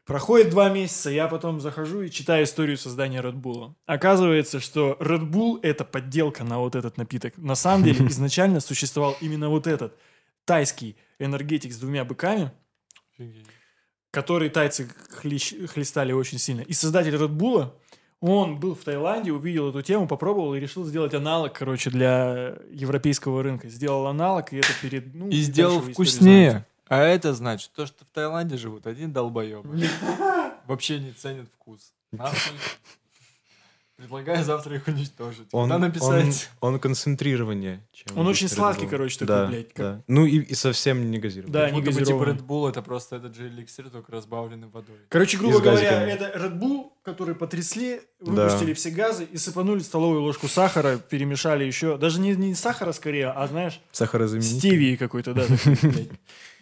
Проходит 0.07 0.51
два 0.51 0.69
месяца, 0.69 1.11
я 1.11 1.27
потом 1.27 1.61
захожу 1.61 2.03
и 2.03 2.11
читаю 2.11 2.45
историю 2.45 2.79
создания 2.79 3.21
Red 3.21 3.41
Bull. 3.43 3.75
Оказывается, 3.87 4.61
что 4.61 4.97
Red 5.01 5.29
Bull— 5.29 5.59
это 5.63 5.85
подделка 5.85 6.45
на 6.45 6.61
вот 6.61 6.77
этот 6.77 6.97
напиток. 6.97 7.37
На 7.37 7.57
самом 7.57 7.83
деле, 7.83 8.07
изначально 8.09 8.61
существовал 8.61 9.17
именно 9.21 9.49
вот 9.49 9.67
этот 9.67 9.99
тайский 10.45 10.97
энергетик 11.19 11.73
с 11.73 11.79
двумя 11.79 12.05
быками, 12.05 12.53
который 14.13 14.49
тайцы 14.49 14.89
хлестали 15.11 16.13
очень 16.13 16.39
сильно. 16.39 16.61
И 16.61 16.73
создатель 16.73 17.17
Red 17.17 17.37
Bull, 17.37 17.73
он 18.21 18.61
был 18.61 18.77
в 18.77 18.85
Таиланде, 18.85 19.33
увидел 19.33 19.71
эту 19.71 19.83
тему, 19.83 20.07
попробовал 20.07 20.55
и 20.55 20.61
решил 20.61 20.85
сделать 20.85 21.15
аналог, 21.15 21.53
короче, 21.53 21.91
для 21.91 22.59
европейского 22.71 23.43
рынка. 23.43 23.69
Сделал 23.69 24.07
аналог, 24.07 24.53
и 24.53 24.59
это 24.59 24.69
перед... 24.81 25.13
Ну, 25.13 25.29
И 25.31 25.41
сделал 25.41 25.81
вкуснее. 25.81 26.65
А 26.89 27.03
это 27.03 27.35
значит, 27.35 27.71
то, 27.75 27.87
что 27.87 28.05
в 28.05 28.09
Таиланде 28.09 28.57
живут 28.57 28.87
один 28.87 29.13
долбоеб. 29.13 29.65
Вообще 30.67 30.99
не 31.01 31.13
ценит 31.13 31.49
вкус. 31.55 31.93
Нахуй. 32.13 32.39
Предлагаю 33.97 34.45
завтра 34.45 34.77
их 34.77 34.87
уничтожить. 34.89 35.49
Он, 35.53 35.71
Надо 35.71 35.87
написать. 35.87 36.51
он, 36.61 36.75
он 36.75 36.79
концентрированнее. 36.81 37.83
чем 37.95 38.19
Он 38.19 38.27
очень 38.27 38.47
сладкий, 38.47 38.87
короче, 38.87 39.19
такой, 39.21 39.27
да, 39.35 39.47
блядь, 39.47 39.69
как- 39.73 39.77
да. 39.97 40.03
Ну 40.07 40.27
и, 40.27 40.41
и 40.41 40.55
совсем 40.55 41.11
не 41.11 41.19
газированный. 41.19 41.53
Да, 41.55 41.65
Как 41.65 41.73
не 41.73 41.81
бы, 41.81 41.87
типа 41.87 41.99
газированный. 42.01 42.35
Red 42.35 42.47
Bull 42.47 42.69
это 42.69 42.83
просто 42.83 43.17
этот 43.17 43.35
же 43.35 43.49
эликсир, 43.49 43.89
только 43.89 44.13
разбавленный 44.13 44.69
водой. 44.69 44.99
Короче, 45.09 45.39
грубо 45.39 45.59
И 45.59 45.63
говоря, 45.63 46.03
это 46.11 46.25
Red 46.39 46.59
Bull, 46.59 46.91
который 47.05 47.35
потрясли, 47.35 48.03
Да. 48.21 48.33
выпустили 48.49 48.75
все 48.75 48.91
газы 48.91 49.25
и 49.25 49.39
сыпанули 49.39 49.79
столовую 49.81 50.21
ложку 50.21 50.47
сахара, 50.47 50.99
перемешали 50.99 51.65
еще. 51.65 51.97
Даже 51.97 52.21
не, 52.21 52.37
не 52.37 52.55
сахара 52.55 52.93
скорее, 52.93 53.29
а, 53.31 53.47
знаешь, 53.47 53.81
Сахарозаменитель. 53.93 54.59
стевии 54.59 54.97
какой-то, 54.97 55.33
да. 55.33 55.45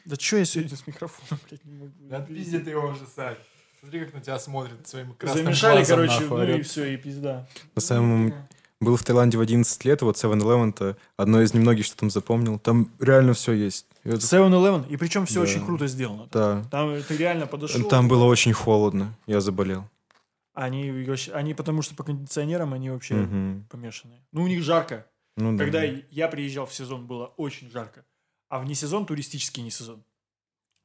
Да 0.05 0.16
что 0.16 0.36
я 0.36 0.44
сегодня 0.44 0.76
с 0.76 0.86
микрофоном, 0.86 1.40
блядь, 1.48 1.64
не 1.64 1.72
могу. 1.78 1.92
Да 2.00 2.20
пиздит 2.20 2.66
его 2.66 2.88
уже, 2.88 3.07
Сань. 3.14 3.36
Смотри, 3.80 4.05
как 4.05 4.14
на 4.14 4.20
тебя 4.20 4.38
смотрит 4.38 4.86
своим 4.86 5.12
красным 5.14 5.44
Замешали, 5.44 5.76
глазом, 5.76 5.96
короче, 5.96 6.20
нахуй, 6.20 6.46
ну 6.46 6.57
и 6.59 6.62
все, 6.62 6.84
и 6.94 6.96
пизда. 6.96 7.46
На 7.74 7.80
самом... 7.80 8.34
Был 8.80 8.96
в 8.96 9.02
Таиланде 9.05 9.38
в 9.38 9.40
11 9.40 9.84
лет, 9.86 10.02
вот 10.02 10.16
7-Eleven 10.16 10.70
это 10.70 10.96
одно 11.16 11.40
из 11.40 11.55
немногих, 11.55 11.86
что 11.86 11.96
там 11.96 12.11
запомнил. 12.11 12.59
Там 12.59 12.90
реально 13.00 13.32
все 13.32 13.52
есть. 13.52 13.86
И 14.02 14.11
вот- 14.11 14.20
7-Eleven, 14.20 14.88
и 14.88 14.96
причем 14.98 15.24
все 15.24 15.36
Да. 15.36 15.40
очень 15.42 15.64
круто 15.64 15.86
сделано. 15.86 16.28
да. 16.32 16.62
Там 16.70 17.02
ты 17.02 17.16
реально 17.16 17.46
подошел. 17.46 17.88
Там 17.88 18.09
было 18.09 18.24
очень 18.24 18.52
холодно. 18.52 19.14
Я 19.26 19.40
заболел. 19.40 19.88
Они, 20.52 20.90
вообще- 20.90 21.32
они 21.32 21.55
потому 21.55 21.82
что 21.82 21.94
по 21.94 22.05
кондиционерам 22.05 22.74
они 22.74 22.90
вообще 22.90 23.14
Мгм. 23.14 23.66
помешаны. 23.70 24.22
Ну, 24.32 24.42
у 24.42 24.46
них 24.48 24.62
жарко. 24.62 25.07
Ну, 25.36 25.57
да. 25.57 25.64
Когда 25.64 25.82
я 25.82 26.28
приезжал 26.28 26.66
в 26.66 26.74
сезон, 26.74 27.07
было 27.07 27.26
очень 27.36 27.70
жарко. 27.70 28.05
А 28.55 28.61
вне 28.61 28.76
сезон, 28.76 29.05
туристический 29.05 29.64
не 29.64 29.70
сезон, 29.72 30.05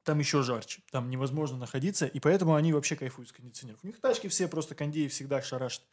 там 0.01 0.17
еще 0.17 0.41
жарче. 0.41 0.82
Там 0.89 1.07
невозможно 1.11 1.55
находиться, 1.55 2.07
и 2.07 2.20
поэтому 2.20 2.55
они 2.55 2.74
вообще 2.74 2.95
кайфуют 2.95 3.30
с 3.30 3.32
кондиционеров. 3.32 3.84
У 3.84 3.86
них 3.88 4.01
тачки 4.01 4.28
все 4.28 4.47
просто 4.47 4.74
кондеи 4.74 5.07
всегда 5.07 5.39
шарашат. 5.43 5.84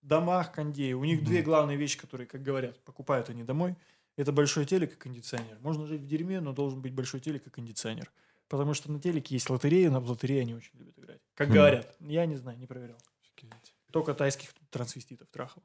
В 0.00 0.06
домах 0.06 0.52
кондеи. 0.52 0.94
У 0.94 1.04
них 1.04 1.22
две 1.22 1.42
главные 1.42 1.76
вещи, 1.76 1.98
которые, 1.98 2.26
как 2.26 2.42
говорят, 2.42 2.82
покупают 2.82 3.28
они 3.28 3.44
домой. 3.44 3.76
Это 4.16 4.32
большой 4.32 4.64
телек 4.64 4.94
и 4.94 4.96
кондиционер. 4.96 5.58
Можно 5.60 5.86
жить 5.86 6.00
в 6.00 6.06
дерьме, 6.06 6.40
но 6.40 6.54
должен 6.54 6.80
быть 6.80 6.94
большой 6.94 7.20
телек 7.20 7.46
и 7.46 7.50
кондиционер. 7.50 8.10
Потому 8.48 8.72
что 8.72 8.90
на 8.90 8.98
телеке 8.98 9.34
есть 9.34 9.50
лотерея, 9.50 9.90
на 9.90 9.98
лотерее 9.98 10.40
они 10.40 10.54
очень 10.54 10.78
любят 10.78 10.98
играть. 10.98 11.20
Как 11.34 11.50
Хм. 11.50 11.52
говорят. 11.52 11.94
Я 12.00 12.24
не 12.24 12.36
знаю, 12.36 12.56
не 12.56 12.66
проверял. 12.66 12.96
Офигеть. 13.20 13.74
Только 13.92 14.14
тайских 14.14 14.54
трансвеститов 14.70 15.28
трахал. 15.28 15.62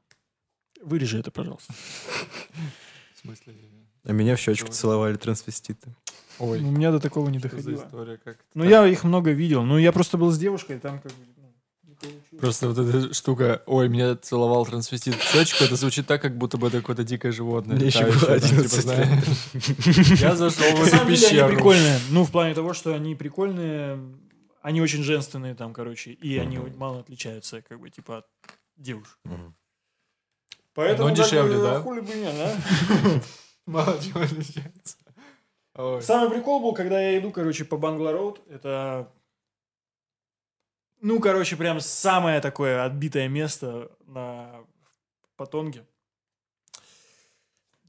Вырежи 0.82 1.18
это, 1.18 1.30
пожалуйста. 1.30 1.72
В 3.14 3.18
смысле? 3.18 3.54
А 4.04 4.12
меня 4.12 4.36
в 4.36 4.40
щечку 4.40 4.68
целовали 4.70 5.16
трансвеститы. 5.16 5.94
Ой, 6.38 6.58
У 6.60 6.70
меня 6.70 6.90
до 6.90 7.00
такого 7.00 7.28
не 7.30 7.38
что 7.38 7.48
за 7.48 7.56
доходило. 7.56 7.84
история? 7.86 8.16
Как 8.24 8.38
Ну, 8.54 8.62
так? 8.64 8.70
я 8.70 8.86
их 8.86 9.04
много 9.04 9.30
видел. 9.30 9.62
Ну, 9.62 9.78
я 9.78 9.92
просто 9.92 10.18
был 10.18 10.30
с 10.30 10.38
девушкой, 10.38 10.78
там 10.80 10.98
как 11.00 11.12
бы... 11.12 11.18
ну, 11.36 12.08
не. 12.32 12.38
Просто 12.38 12.68
вот 12.68 12.78
эта 12.78 13.14
штука, 13.14 13.62
ой, 13.66 13.88
меня 13.88 14.16
целовал 14.16 14.66
трансвестит 14.66 15.14
в 15.14 15.22
щечку, 15.32 15.64
это 15.64 15.76
звучит 15.76 16.06
так, 16.06 16.20
как 16.20 16.36
будто 16.36 16.58
бы 16.58 16.66
это 16.68 16.80
какое-то 16.80 17.04
дикое 17.04 17.30
животное. 17.32 17.76
Мне 17.76 17.86
еще 17.86 18.04
было 18.04 18.14
там, 18.14 18.40
типа, 18.40 18.56
11 18.56 18.82
знаешь. 18.82 19.24
Я 20.20 20.36
зашел 20.36 20.76
в 20.76 20.80
эту 20.82 20.90
деле 20.90 21.00
они 21.02 21.10
пещеру. 21.16 21.48
прикольные. 21.48 21.98
Ну, 22.10 22.24
в 22.24 22.30
плане 22.32 22.54
того, 22.54 22.74
что 22.74 22.94
они 22.94 23.14
прикольные, 23.14 23.98
они 24.60 24.80
очень 24.82 25.02
женственные 25.04 25.54
там, 25.54 25.72
короче, 25.72 26.10
и 26.10 26.36
они 26.36 26.58
мало 26.76 27.00
отличаются, 27.00 27.62
как 27.62 27.78
бы, 27.80 27.88
типа, 27.90 28.18
от 28.18 28.26
девушек. 28.76 29.16
Поэтому 30.74 31.08
Но 31.10 31.14
как 31.14 31.24
дешевле, 31.24 31.56
да? 31.58 31.80
хули 31.80 32.00
бы 32.00 32.12
нет, 32.12 32.34
да? 32.36 32.56
Мало 33.66 33.98
чего 34.02 34.20
отличается. 34.20 34.96
Ой. 35.76 36.02
Самый 36.02 36.30
прикол 36.30 36.60
был, 36.60 36.72
когда 36.74 37.00
я 37.00 37.18
иду, 37.18 37.30
короче, 37.32 37.64
по 37.64 37.76
Бангла-Роуд. 37.76 38.40
Это, 38.48 39.10
ну, 41.00 41.18
короче, 41.20 41.56
прям 41.56 41.80
самое 41.80 42.40
такое 42.40 42.84
отбитое 42.84 43.28
место 43.28 43.90
на 44.06 44.60
Патонге. 45.36 45.84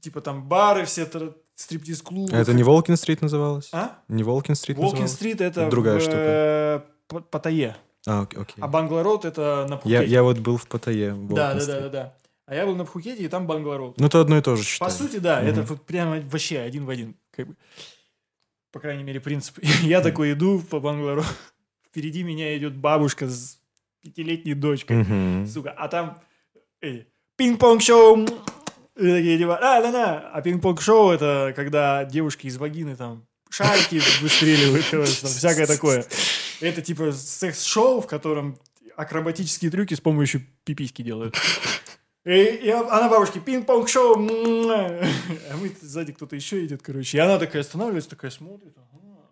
Типа 0.00 0.20
там 0.20 0.48
бары 0.48 0.84
все, 0.84 1.04
тр- 1.04 1.36
стриптиз-клубы. 1.54 2.32
А 2.34 2.38
это 2.40 2.52
не 2.54 2.62
Волкин-стрит 2.62 3.22
называлось? 3.22 3.68
А? 3.72 3.98
Не 4.08 4.22
Волкин-стрит? 4.22 4.76
Волкин-стрит 4.76 5.40
это 5.40 5.62
Это 5.62 5.70
другая 5.70 5.98
в, 5.98 6.02
штука. 6.02 6.16
э, 6.18 7.20
Паттайе. 7.30 7.76
А, 8.06 8.22
ок- 8.22 8.36
окей. 8.36 8.62
А 8.62 8.68
Бангла-Роуд 8.68 9.24
это 9.24 9.66
на 9.68 9.74
Я, 9.74 9.78
Пхукете. 9.78 10.04
я 10.06 10.22
вот 10.22 10.38
был 10.38 10.56
в 10.58 10.66
Паттайе. 10.68 11.14
Да, 11.14 11.54
да, 11.54 11.66
да, 11.66 11.80
да, 11.80 11.88
да. 11.88 12.16
А 12.46 12.54
я 12.54 12.64
был 12.64 12.76
на 12.76 12.84
Пхукете, 12.84 13.24
и 13.24 13.28
там 13.28 13.46
Бангла-Роуд. 13.46 13.94
Ну, 13.96 14.06
это 14.06 14.20
одно 14.20 14.38
и 14.38 14.40
то 14.40 14.54
же, 14.56 14.62
По 14.62 14.68
считаю. 14.68 14.92
сути, 14.92 15.16
да, 15.18 15.42
это 15.42 15.60
Мгм. 15.60 15.66
вот 15.66 15.84
прямо 15.84 16.20
вообще 16.20 16.60
один 16.60 16.84
в 16.84 16.90
один. 16.90 17.16
Как 17.32 17.48
бы. 17.48 17.56
По 18.72 18.78
крайней 18.80 19.02
мере, 19.04 19.20
принцип. 19.20 19.58
Я 19.82 20.00
такой 20.00 20.32
иду 20.32 20.60
по 20.60 20.78
Банглару. 20.80 21.24
Впереди 21.88 22.22
меня 22.22 22.56
идет 22.56 22.76
бабушка 22.76 23.26
с 23.28 23.58
пятилетней 24.00 24.54
дочкой. 24.54 24.98
Мгм. 24.98 25.46
Сука, 25.46 25.70
а 25.72 25.88
там 25.88 26.20
э, 26.82 27.04
пинг-понг-шоу. 27.36 28.24
И 28.96 29.00
такие 29.10 29.38
типа, 29.38 29.56
а, 29.60 29.82
да, 29.82 29.90
да. 29.92 30.30
А 30.32 30.40
пинг-понг-шоу 30.40 31.10
это 31.10 31.52
когда 31.56 32.04
девушки 32.04 32.46
из 32.46 32.56
вагины 32.58 32.94
там 32.96 33.26
шарики 33.50 34.00
выстреливают, 34.22 34.86
короче, 34.90 35.20
там 35.20 35.30
всякое 35.30 35.66
такое. 35.66 36.04
Это 36.60 36.80
типа 36.80 37.10
секс-шоу, 37.12 38.00
в 38.02 38.06
котором 38.06 38.58
акробатические 38.96 39.70
трюки 39.70 39.94
с 39.94 40.00
помощью 40.00 40.46
пиписьки 40.64 41.02
делают. 41.02 41.34
И, 42.26 42.30
и 42.30 42.70
она 42.70 43.08
бабушке 43.08 43.38
пинг-понг-шоу. 43.38 44.16
муа». 44.16 45.00
А 45.50 45.56
мы 45.56 45.70
сзади 45.80 46.12
кто-то 46.12 46.34
еще 46.34 46.64
идет, 46.66 46.82
короче. 46.82 47.18
И 47.18 47.20
она 47.20 47.38
такая 47.38 47.62
останавливается, 47.62 48.10
такая 48.10 48.32
смотрит. 48.32 48.76
ага. 48.76 49.30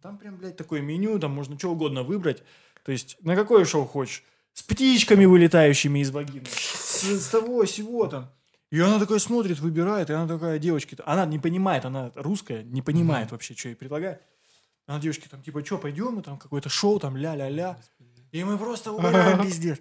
Там 0.00 0.18
прям, 0.18 0.36
блядь, 0.36 0.56
такое 0.56 0.80
меню, 0.80 1.18
там 1.18 1.32
можно 1.32 1.58
что 1.58 1.72
угодно 1.72 2.04
выбрать. 2.04 2.44
То 2.84 2.92
есть 2.92 3.16
на 3.22 3.34
какое 3.34 3.64
шоу 3.64 3.86
хочешь? 3.86 4.22
С 4.52 4.62
птичками, 4.62 5.24
вылетающими 5.24 5.98
из 5.98 6.12
вагины. 6.12 6.46
С, 6.46 7.02
с 7.02 7.28
того, 7.28 7.64
сего 7.64 8.06
там. 8.06 8.30
И 8.70 8.78
она 8.78 9.00
такая 9.00 9.18
смотрит, 9.18 9.58
выбирает, 9.58 10.10
и 10.10 10.12
она 10.12 10.28
такая, 10.28 10.58
девочки, 10.58 10.96
она 11.06 11.26
не 11.26 11.38
понимает, 11.38 11.86
она 11.86 12.12
русская, 12.14 12.62
не 12.62 12.82
понимает 12.82 13.32
вообще, 13.32 13.54
что 13.54 13.68
ей 13.68 13.74
предлагают. 13.74 14.20
Она 14.86 15.00
девочки 15.00 15.26
там, 15.28 15.42
типа, 15.42 15.64
что, 15.64 15.78
пойдем, 15.78 16.14
мы 16.14 16.22
там 16.22 16.38
какое-то 16.38 16.68
шоу, 16.68 17.00
там, 17.00 17.16
ля-ля-ля. 17.16 17.78
И 18.30 18.44
мы 18.44 18.58
просто 18.58 18.92
угораем 18.92 19.42
пиздец. 19.42 19.78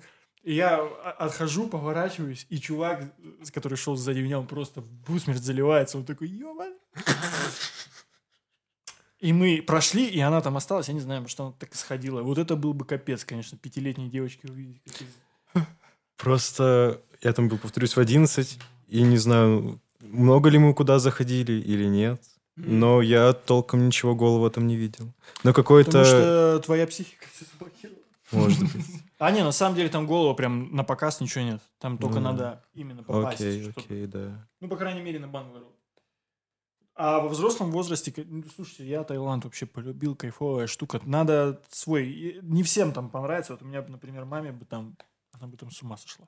И 0.47 0.53
я 0.53 0.77
о- 0.77 1.25
отхожу, 1.25 1.67
поворачиваюсь, 1.67 2.45
и 2.49 2.57
чувак, 2.57 3.03
который 3.53 3.77
шел 3.77 3.97
сзади 3.97 4.19
меня, 4.19 4.39
он 4.39 4.47
просто 4.47 4.81
в 5.05 5.13
усмерть 5.13 5.43
заливается. 5.43 5.97
Он 5.97 6.05
такой, 6.05 6.29
ёбан. 6.29 6.73
И 9.19 9.33
мы 9.33 9.61
прошли, 9.61 10.07
и 10.07 10.21
она 10.21 10.39
там 10.39 10.55
осталась, 10.55 10.87
я 10.87 10.93
не 10.93 11.01
знаю, 11.01 11.27
что 11.27 11.43
она 11.43 11.53
так 11.59 11.75
сходила. 11.75 12.21
Вот 12.21 12.37
это 12.37 12.55
был 12.55 12.73
бы 12.73 12.85
капец, 12.85 13.25
конечно, 13.25 13.57
пятилетней 13.57 14.07
девочки 14.07 14.45
увидеть. 14.45 14.81
Просто 16.15 17.01
я 17.21 17.33
там 17.33 17.49
был, 17.49 17.57
повторюсь, 17.57 17.97
в 17.97 17.99
11, 17.99 18.57
и 18.87 19.01
не 19.01 19.17
знаю, 19.17 19.81
много 19.99 20.49
ли 20.49 20.59
мы 20.59 20.73
куда 20.73 20.99
заходили 20.99 21.61
или 21.61 21.87
нет. 21.87 22.23
Но 22.55 23.01
я 23.01 23.33
толком 23.33 23.85
ничего 23.85 24.15
голого 24.15 24.49
там 24.49 24.65
не 24.65 24.77
видел. 24.77 25.07
Но 25.43 25.51
Потому 25.51 25.53
какой-то... 25.55 26.05
что 26.05 26.61
твоя 26.63 26.87
психика 26.87 27.25
все 27.33 27.43
заблокировала. 27.51 28.01
Может 28.31 28.61
быть. 28.61 28.85
А 29.20 29.32
не, 29.32 29.43
на 29.43 29.51
самом 29.51 29.76
деле 29.76 29.89
там 29.89 30.05
голова 30.05 30.34
прям 30.36 30.76
на 30.76 30.84
показ 30.84 31.22
ничего 31.22 31.43
нет. 31.43 31.61
Там 31.80 31.97
только 31.97 32.15
Ну, 32.15 32.22
надо 32.22 32.63
именно 32.74 33.03
попасть. 33.03 33.41
Окей, 33.41 33.61
чтобы- 33.63 33.82
окей, 33.82 34.05
да. 34.05 34.47
Ну, 34.59 34.68
по 34.70 34.78
крайней 34.78 35.01
мере, 35.01 35.20
на 35.20 35.28
Бангалору. 35.28 35.74
А 36.93 37.20
во 37.20 37.30
взрослом 37.30 37.72
возрасте, 37.72 38.11
ну, 38.26 38.43
слушайте, 38.55 38.88
я 38.88 39.03
Таиланд 39.03 39.43
вообще 39.43 39.65
полюбил, 39.68 40.15
кайфовая 40.15 40.65
штука. 40.68 40.99
Надо 41.03 41.61
свой... 41.70 42.39
Не 42.41 42.63
всем 42.63 42.91
там 42.91 43.09
понравится. 43.09 43.53
Вот 43.53 43.61
у 43.61 43.65
меня, 43.65 43.84
например, 43.84 44.26
маме 44.26 44.51
бы 44.51 44.65
там... 44.65 44.97
Она 45.32 45.47
бы 45.47 45.57
там 45.57 45.70
с 45.70 45.82
ума 45.84 45.97
сошла. 45.97 46.28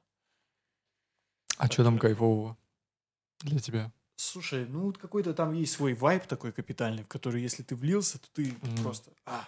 А 1.57 1.67
что 1.67 1.83
там 1.83 1.97
кайфового 1.97 2.55
для 3.41 3.59
тебя? 3.59 3.91
Слушай, 4.15 4.65
ну 4.67 4.81
вот 4.81 4.97
какой-то 4.97 5.33
там 5.33 5.53
есть 5.53 5.73
свой 5.73 5.93
вайб 5.93 6.25
такой 6.27 6.51
капитальный, 6.51 7.03
в 7.03 7.07
который, 7.07 7.41
если 7.41 7.63
ты 7.63 7.75
влился, 7.75 8.19
то 8.19 8.27
ты 8.33 8.53
Мгм. 8.61 8.83
просто... 8.83 9.11
А. 9.25 9.47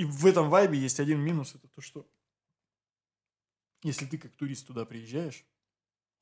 И 0.00 0.04
в 0.06 0.24
этом 0.24 0.48
вайбе 0.48 0.78
есть 0.78 0.98
один 0.98 1.20
минус, 1.20 1.54
это 1.54 1.68
то, 1.68 1.82
что 1.82 2.08
если 3.82 4.06
ты 4.06 4.16
как 4.16 4.32
турист 4.32 4.66
туда 4.66 4.86
приезжаешь 4.86 5.44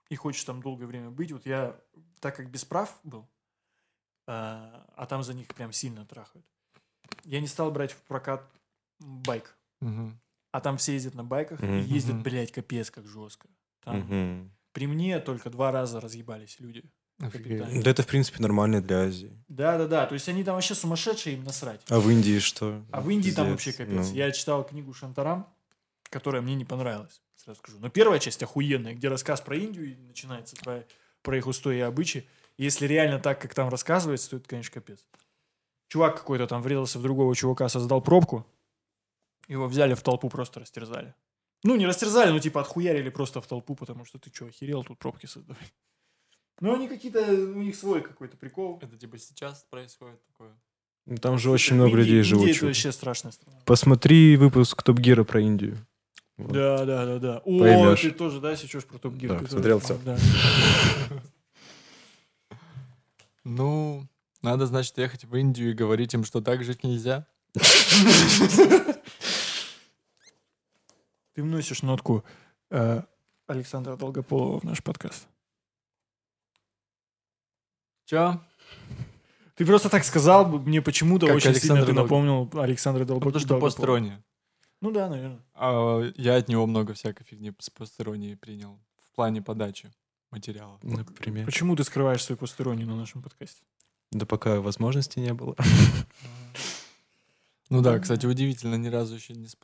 и 0.09 0.17
хочешь 0.17 0.43
там 0.43 0.61
долгое 0.61 0.87
время 0.87 1.11
быть, 1.11 1.31
вот 1.31 1.47
я, 1.47 1.81
так 2.19 2.35
как 2.35 2.51
без 2.51 2.65
прав 2.65 2.99
был, 3.05 3.31
а, 4.27 4.85
а 4.97 5.07
там 5.07 5.23
за 5.23 5.33
них 5.33 5.47
прям 5.55 5.71
сильно 5.71 6.05
трахают, 6.05 6.45
я 7.23 7.41
не 7.41 7.47
стал 7.47 7.71
брать 7.71 7.93
в 7.93 8.03
прокат 8.03 8.53
байк. 8.99 9.57
Мгм. 9.81 10.21
А 10.51 10.61
там 10.61 10.77
все 10.77 10.95
ездят 10.95 11.15
на 11.15 11.23
байках 11.23 11.61
и 11.61 11.65
Мгм. 11.65 11.79
ездят, 11.79 12.21
блядь, 12.21 12.51
капец 12.51 12.91
как 12.91 13.07
жестко. 13.07 13.49
Там 13.85 14.01
Мгм. 14.01 14.57
при 14.73 14.89
мне 14.89 15.21
только 15.21 15.51
два 15.51 15.71
раза 15.71 16.01
разъебались 16.01 16.59
люди. 16.59 16.83
Капитально. 17.19 17.83
Да 17.83 17.91
это, 17.91 18.03
в 18.03 18.07
принципе, 18.07 18.41
нормально 18.41 18.81
для 18.81 19.03
Азии. 19.03 19.33
Да-да-да, 19.49 20.07
то 20.07 20.15
есть 20.15 20.29
они 20.29 20.45
там 20.45 20.55
вообще 20.55 20.75
сумасшедшие, 20.75 21.37
им 21.37 21.45
насрать. 21.45 21.81
А 21.89 21.99
в 21.99 22.09
Индии 22.09 22.39
что? 22.39 22.81
А 22.93 23.01
в 23.01 23.11
Индии 23.11 23.31
там 23.31 23.47
Пиздец. 23.47 23.67
вообще 23.67 23.73
капец. 23.73 24.09
Ну, 24.09 24.15
Я 24.15 24.31
читал 24.31 24.65
книгу 24.65 24.95
Шантарам, 24.95 25.47
которая 26.05 26.43
мне 26.43 26.55
не 26.55 26.65
понравилась, 26.65 27.21
сразу 27.35 27.59
скажу. 27.59 27.79
Но 27.81 27.89
первая 27.89 28.21
часть 28.21 28.43
охуенная, 28.43 28.95
где 28.95 29.09
рассказ 29.09 29.41
про 29.41 29.57
Индию 29.57 29.93
и 29.93 29.97
начинается, 29.97 30.55
про, 30.57 30.85
про 31.23 31.37
их 31.37 31.47
устои 31.49 31.79
и 31.79 31.81
обычаи. 31.81 32.25
Если 32.57 32.87
реально 32.87 33.19
так, 33.19 33.41
как 33.41 33.53
там 33.53 33.69
рассказывается, 33.69 34.31
то 34.31 34.37
это, 34.37 34.49
конечно, 34.49 34.75
капец. 34.75 35.05
Чувак 35.89 36.19
какой-то 36.19 36.47
там 36.47 36.63
врезался 36.63 36.99
в 36.99 37.03
другого 37.03 37.35
чувака, 37.35 37.69
создал 37.69 38.01
пробку, 38.01 38.47
его 39.49 39.67
взяли 39.67 39.95
в 39.95 40.03
толпу, 40.03 40.29
просто 40.29 40.61
растерзали. 40.61 41.15
Ну, 41.65 41.75
не 41.75 41.87
растерзали, 41.87 42.31
но 42.31 42.39
типа 42.39 42.61
отхуярили 42.61 43.09
просто 43.09 43.41
в 43.41 43.47
толпу, 43.47 43.75
потому 43.75 44.05
что 44.05 44.19
ты 44.19 44.31
что, 44.33 44.47
охерел 44.47 44.85
тут 44.85 44.99
пробки 44.99 45.27
создавать? 45.27 45.73
Ну, 46.61 46.75
они 46.75 46.89
какие-то, 46.89 47.21
у 47.21 47.63
них 47.63 47.77
свой 47.77 48.03
какой-то 48.03 48.37
прикол. 48.37 48.79
Это 48.83 48.97
типа 48.97 49.19
сейчас 49.19 49.65
происходит 49.71 50.21
такое. 50.27 50.51
ну, 51.07 51.17
Там 51.17 51.39
же 51.39 51.45
Слушай, 51.45 51.55
очень 51.55 51.75
в 51.75 51.77
много 51.79 51.97
людей 51.97 52.17
Индия 52.19 52.23
живут. 52.29 52.45
это 52.49 52.55
чувак. 52.55 52.69
вообще 52.71 52.93
страшная 52.93 53.33
страна. 53.33 53.59
Посмотри 53.65 54.37
выпуск 54.37 54.83
Топ 54.83 54.99
Гира 54.99 55.25
про 55.25 55.41
Индию. 55.41 55.79
Вот. 56.37 56.53
Да, 56.53 56.85
да, 56.85 57.05
да, 57.07 57.19
да. 57.19 57.39
О, 57.45 57.59
Поймешь. 57.59 58.01
ты 58.01 58.11
тоже, 58.11 58.41
да, 58.41 58.57
сечешь 58.57 58.85
про 58.85 58.99
Топ 58.99 59.15
Гир? 59.15 59.41
Да, 59.41 59.47
смотрел 59.49 59.81
да. 60.05 60.19
Ну, 63.45 64.07
надо, 64.43 64.67
значит, 64.67 64.99
ехать 64.99 65.25
в 65.25 65.35
Индию 65.37 65.71
и 65.71 65.75
говорить 65.75 66.15
им, 66.15 66.25
что 66.25 66.41
так 66.41 66.63
жить 66.65 66.85
нельзя. 66.85 67.27
Ты 71.35 71.43
вносишь 71.43 71.83
нотку 71.83 72.25
э, 72.71 73.03
Александра 73.47 73.97
Долгополова 73.97 74.61
в 74.61 74.65
наш 74.65 74.83
подкаст. 74.83 75.27
Чё? 78.09 78.41
Ты 79.57 79.67
просто 79.67 79.91
так 79.91 80.03
сказал, 80.05 80.47
бы, 80.47 80.59
мне 80.61 80.81
почему-то 80.81 81.27
Как 81.27 81.37
очень 81.37 81.53
сильно 81.55 81.75
Александр 81.75 81.87
ты 81.87 81.93
Дол- 81.93 82.05
напомнил 82.05 82.51
Александра 82.59 83.05
Долго- 83.05 83.27
Потому 83.27 83.41
что 83.41 83.49
Долгополова. 83.49 83.71
постороннее. 83.71 84.25
Ну 84.81 84.91
да, 84.93 85.09
наверное. 85.11 85.41
А 85.55 86.01
я 86.17 86.37
от 86.37 86.49
него 86.49 86.67
много 86.67 86.95
всякой 86.95 87.25
фигни 87.25 87.53
с 87.59 87.69
посторонней 87.69 88.35
принял 88.37 88.79
в 89.11 89.15
плане 89.15 89.43
подачи 89.43 89.93
материала. 90.31 90.79
Например. 90.83 91.45
Почему 91.45 91.77
ты 91.77 91.85
скрываешь 91.85 92.25
свою 92.25 92.39
постороннюю 92.39 92.89
на 92.89 92.97
нашем 92.97 93.21
подкасте? 93.21 93.63
Да 94.11 94.25
пока 94.25 94.61
возможности 94.63 95.19
не 95.19 95.35
было. 95.35 95.55
Ну 97.69 97.83
да, 97.83 97.99
кстати, 97.99 98.25
удивительно, 98.25 98.77
ни 98.77 98.89
разу 98.89 99.17
еще 99.17 99.35
не 99.35 99.47
с 99.49 99.57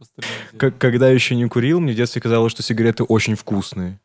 Когда 0.59 1.09
еще 1.09 1.35
не 1.35 1.49
курил, 1.49 1.81
мне 1.81 1.95
в 1.95 1.97
детстве 1.97 2.21
казалось, 2.21 2.53
что 2.53 2.63
сигареты 2.63 3.05
очень 3.05 3.37
вкусные. 3.37 4.01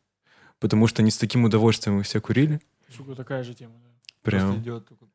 Потому 0.60 0.86
что 0.86 1.02
они 1.02 1.10
с 1.10 1.18
таким 1.18 1.44
удовольствием 1.44 2.00
их 2.00 2.06
все 2.06 2.20
курили. 2.22 2.60
Сука, 2.96 3.14
такая 3.14 3.42
же 3.44 3.52
тема. 3.54 3.74
да. 3.84 3.89
Прям. 4.22 4.58
идет 4.58 4.88
такой. 4.88 5.08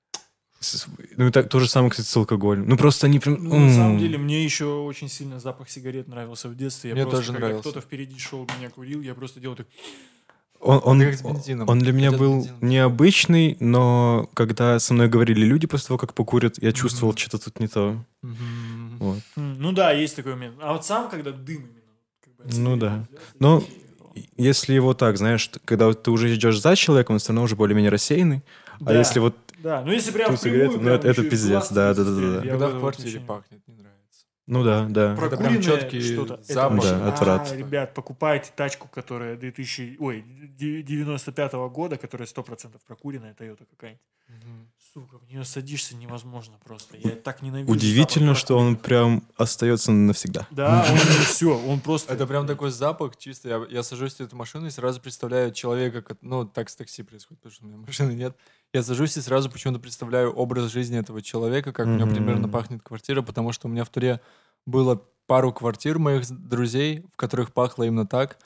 Ну 1.18 1.28
и 1.28 1.32
так, 1.32 1.48
то 1.50 1.60
же 1.60 1.68
самое, 1.70 1.92
кстати, 1.92 2.08
с 2.08 2.18
алкоголем. 2.18 2.68
Ну 2.68 2.76
просто 2.78 3.06
они 3.08 3.20
прям... 3.20 3.36
Ну, 3.44 3.60
на 3.60 3.74
самом 3.74 4.00
деле, 4.00 4.18
мне 4.18 4.44
еще 4.44 4.66
очень 4.66 5.10
сильно 5.10 5.40
запах 5.40 5.70
сигарет 5.70 6.08
нравился 6.08 6.50
в 6.50 6.56
детстве. 6.58 6.90
Я 6.90 6.96
Мне 6.96 7.04
просто, 7.04 7.20
тоже 7.20 7.32
когда 7.34 7.48
нравился. 7.48 7.70
кто-то 7.70 7.86
впереди 7.86 8.18
шел, 8.18 8.48
меня 8.58 8.70
курил, 8.70 9.02
я 9.02 9.14
просто 9.14 9.40
делал 9.40 9.56
так... 9.56 9.68
Он, 10.60 10.82
он, 10.84 11.02
Это 11.02 11.12
как 11.12 11.20
с 11.20 11.24
бензином. 11.24 11.70
он 11.70 11.80
для 11.80 11.92
меня 11.94 12.08
Идет 12.10 12.20
был 12.20 12.36
бензин. 12.38 12.56
необычный, 12.62 13.58
но 13.60 14.28
когда 14.34 14.80
со 14.80 14.94
мной 14.96 15.08
говорили 15.10 15.46
люди 15.46 15.68
после 15.68 15.88
того, 15.88 15.98
как 16.00 16.14
покурят, 16.16 16.56
я 16.64 16.72
чувствовал, 16.72 17.12
Мгм. 17.12 17.18
что-то 17.20 17.38
тут 17.46 17.60
не 17.60 17.68
то. 17.68 18.04
Мгм. 18.24 18.98
Вот. 19.00 19.20
М, 19.36 19.62
Ну 19.62 19.72
да, 19.74 19.92
есть 19.92 20.16
такой 20.16 20.34
момент. 20.34 20.56
А 20.62 20.74
вот 20.74 20.84
сам, 20.86 21.10
когда 21.10 21.32
дым 21.32 21.58
именно. 21.58 21.82
как 22.24 22.34
бы, 22.38 22.44
Ну 22.58 22.78
да. 22.78 23.06
И 24.16 24.26
Если 24.38 24.74
его 24.74 24.94
так, 24.94 25.18
знаешь, 25.18 25.52
когда 25.66 25.94
ты 25.94 26.10
уже 26.10 26.34
идешь 26.34 26.60
за 26.60 26.76
человеком, 26.78 27.16
он 27.16 27.20
все 27.20 27.28
равно 27.34 27.44
уже 27.44 27.56
более-менее 27.58 27.92
рассеянный. 27.92 28.42
А 28.86 28.94
если 28.94 29.20
вот 29.20 29.36
Да, 29.60 29.84
ну 29.84 29.92
если 29.92 30.12
прям 30.12 30.36
сигарету, 30.38 30.80
ну, 30.80 30.90
это- 30.90 31.14
пиздец, 31.24 31.70
да, 31.72 31.94
да, 31.94 32.04
да, 32.04 32.12
да. 32.42 32.50
Когда 32.50 32.68
в 32.70 32.80
квартире 32.80 33.20
пахнет, 33.20 33.62
не 33.68 33.74
нравится. 33.76 34.26
Ну 34.48 34.64
да, 34.64 34.86
да. 34.88 35.16
Прокуренное 35.16 35.62
чёткий 35.62 36.02
что-то. 36.02 36.40
запах. 36.44 36.84
Да, 36.84 37.08
отврат. 37.14 37.52
А, 37.52 37.56
ребят, 37.56 37.94
покупайте 37.96 38.52
тачку, 38.56 38.88
которая 38.88 39.36
2000, 39.38 39.98
ой, 40.00 40.24
де- 40.24 40.84
95 40.84 41.70
года, 41.70 41.98
которая 41.98 42.28
100% 42.28 42.82
прокуренная, 42.86 43.34
Toyota 43.34 43.66
какая-нибудь. 43.72 44.02
Сука, 44.96 45.18
в 45.18 45.28
нее 45.28 45.44
садишься 45.44 45.94
невозможно 45.94 46.58
просто. 46.64 46.96
Я 46.96 47.18
так 47.18 47.42
ненавижу. 47.42 47.70
Удивительно, 47.70 48.28
запах 48.28 48.40
что 48.40 48.58
он 48.58 48.78
прям 48.78 49.28
остается 49.36 49.92
навсегда. 49.92 50.48
Да, 50.52 50.86
он 50.90 50.98
все, 51.26 51.60
он 51.68 51.82
просто... 51.82 52.14
Это 52.14 52.26
прям 52.26 52.48
такой 52.48 52.72
запах 52.72 53.18
чисто. 53.18 53.50
Я, 53.50 53.66
я 53.70 53.84
сажусь 53.84 54.14
в 54.14 54.22
эту 54.22 54.38
машину 54.38 54.68
и 54.68 54.70
сразу 54.70 55.02
представляю 55.02 55.52
человека, 55.52 56.02
ну, 56.22 56.46
так 56.46 56.70
с 56.70 56.78
такси 56.78 57.04
происходит, 57.04 57.42
потому 57.42 57.54
что 57.54 57.66
у 57.66 57.68
меня 57.68 57.78
машины 57.78 58.14
нет. 58.14 58.38
Я 58.72 58.84
сажусь 58.84 59.18
и 59.18 59.22
сразу 59.22 59.52
почему-то 59.52 59.82
представляю 59.82 60.32
образ 60.32 60.72
жизни 60.72 60.98
этого 60.98 61.22
человека, 61.22 61.74
как 61.74 61.88
у 61.88 61.90
него 61.90 62.10
примерно 62.10 62.48
пахнет 62.48 62.82
квартира, 62.82 63.22
потому 63.22 63.52
что 63.52 63.68
у 63.68 63.72
меня 63.72 63.84
в 63.84 63.90
туре 63.90 64.22
было 64.66 65.04
пару 65.28 65.52
квартир 65.52 66.00
моих 66.00 66.26
друзей, 66.30 67.04
в 67.12 67.18
которых 67.18 67.52
пахло 67.52 67.84
именно 67.84 68.08
так. 68.08 68.38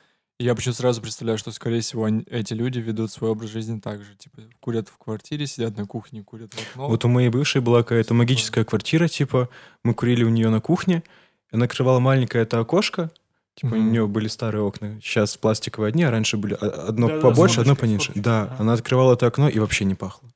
Я 0.42 0.56
почему 0.56 0.74
сразу 0.74 1.02
представляю, 1.02 1.38
что, 1.38 1.52
скорее 1.52 1.82
всего, 1.82 2.06
они- 2.06 2.24
эти 2.30 2.54
люди 2.54 2.80
ведут 2.80 3.12
свой 3.12 3.32
образ 3.32 3.50
жизни 3.50 3.80
так 3.82 4.02
же. 4.02 4.16
Типа, 4.16 4.42
курят 4.62 4.88
в 4.88 4.98
квартире, 4.98 5.46
сидят 5.46 5.78
на 5.78 5.86
кухне, 5.86 6.24
курят 6.24 6.54
в 6.54 6.58
окно. 6.72 6.88
Вот 6.88 7.04
у 7.04 7.10
моей 7.10 7.28
бывшей 7.28 7.60
была 7.62 7.84
какая-то 7.84 8.14
магическая 8.14 8.64
квартира, 8.64 9.10
типа, 9.10 9.50
мы 9.84 9.94
курили 9.94 10.24
у 10.24 10.30
нее 10.30 10.50
на 10.50 10.62
кухне, 10.62 11.04
и 11.52 11.58
накрывала 11.58 12.00
маленькое 12.00 12.44
это 12.44 12.58
окошко, 12.60 13.12
типа, 13.56 13.74
у 13.74 13.78
Мгм. 13.78 13.92
нее 13.92 14.08
были 14.08 14.30
старые 14.30 14.62
окна, 14.62 14.98
сейчас 15.04 15.36
пластиковые 15.36 15.90
одни, 15.90 16.04
а 16.04 16.12
раньше 16.12 16.38
были 16.38 16.54
а- 16.54 16.88
одно 16.88 17.08
Да-да, 17.10 17.22
побольше, 17.22 17.60
одно 17.60 17.76
поменьше. 17.76 18.14
Да, 18.16 18.56
она 18.60 18.72
открывала 18.74 19.16
это 19.16 19.28
окно 19.28 19.50
и 19.50 19.60
вообще 19.60 19.84
не 19.84 19.96
пахло. 19.96 20.30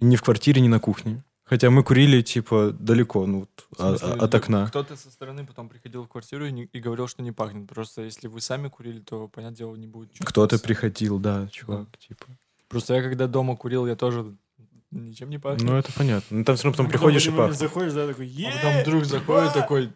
Ни 0.00 0.14
в 0.14 0.22
квартире, 0.22 0.60
ни 0.62 0.68
на 0.68 0.78
кухне. 0.78 1.24
Хотя 1.50 1.68
мы 1.68 1.82
курили, 1.82 2.22
типа, 2.22 2.70
далеко, 2.70 3.26
ну, 3.26 3.48
а- 3.76 3.96
смысле, 3.96 4.08
а- 4.20 4.24
от 4.24 4.32
лю- 4.34 4.38
окна. 4.38 4.66
Кто-то 4.68 4.96
со 4.96 5.10
стороны 5.10 5.44
потом 5.44 5.68
приходил 5.68 6.04
в 6.04 6.08
квартиру 6.08 6.46
и, 6.46 6.52
не- 6.52 6.68
и 6.72 6.78
говорил, 6.78 7.08
что 7.08 7.24
не 7.24 7.32
пахнет. 7.32 7.68
Просто 7.68 8.02
если 8.02 8.28
вы 8.28 8.40
сами 8.40 8.68
курили, 8.68 9.00
то, 9.00 9.26
понятное 9.26 9.56
дело, 9.58 9.74
не 9.74 9.88
будет. 9.88 10.12
Кто-то 10.20 10.60
приходил, 10.60 11.18
да, 11.18 11.48
чувак, 11.48 11.88
типа. 11.98 12.26
Просто 12.68 12.94
я 12.94 13.02
когда 13.02 13.26
дома 13.26 13.56
курил, 13.56 13.84
я 13.88 13.96
тоже 13.96 14.36
ничем 14.92 15.28
не 15.28 15.38
пахнет. 15.38 15.62
Ну, 15.68 15.74
это 15.76 15.92
понятно. 15.92 16.38
Ну, 16.38 16.44
там 16.44 16.54
все 16.54 16.64
равно 16.64 16.74
потом 16.76 16.86
А 16.86 16.90
приходишь 16.90 17.26
и 17.26 17.30
пахнет. 17.32 17.58
Заходишь, 17.58 17.94
да, 17.94 18.06
такой, 18.06 18.26
А 18.26 18.28
е 18.28 18.52
потом 18.54 18.82
вдруг 18.82 19.04
заходит 19.04 19.52
ба!» 19.52 19.60
такой, 19.60 19.92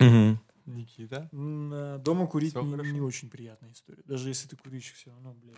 Мгм. 0.00 0.38
Никита. 0.66 1.30
А, 1.32 1.98
Дома 1.98 2.26
курить 2.26 2.54
не, 2.54 2.92
не 2.92 3.00
очень 3.00 3.30
приятная 3.30 3.72
история. 3.72 4.02
Даже 4.04 4.28
если 4.28 4.48
ты 4.48 4.56
курильщик, 4.56 4.96
все 4.96 5.08
равно, 5.10 5.34
блядь. 5.42 5.56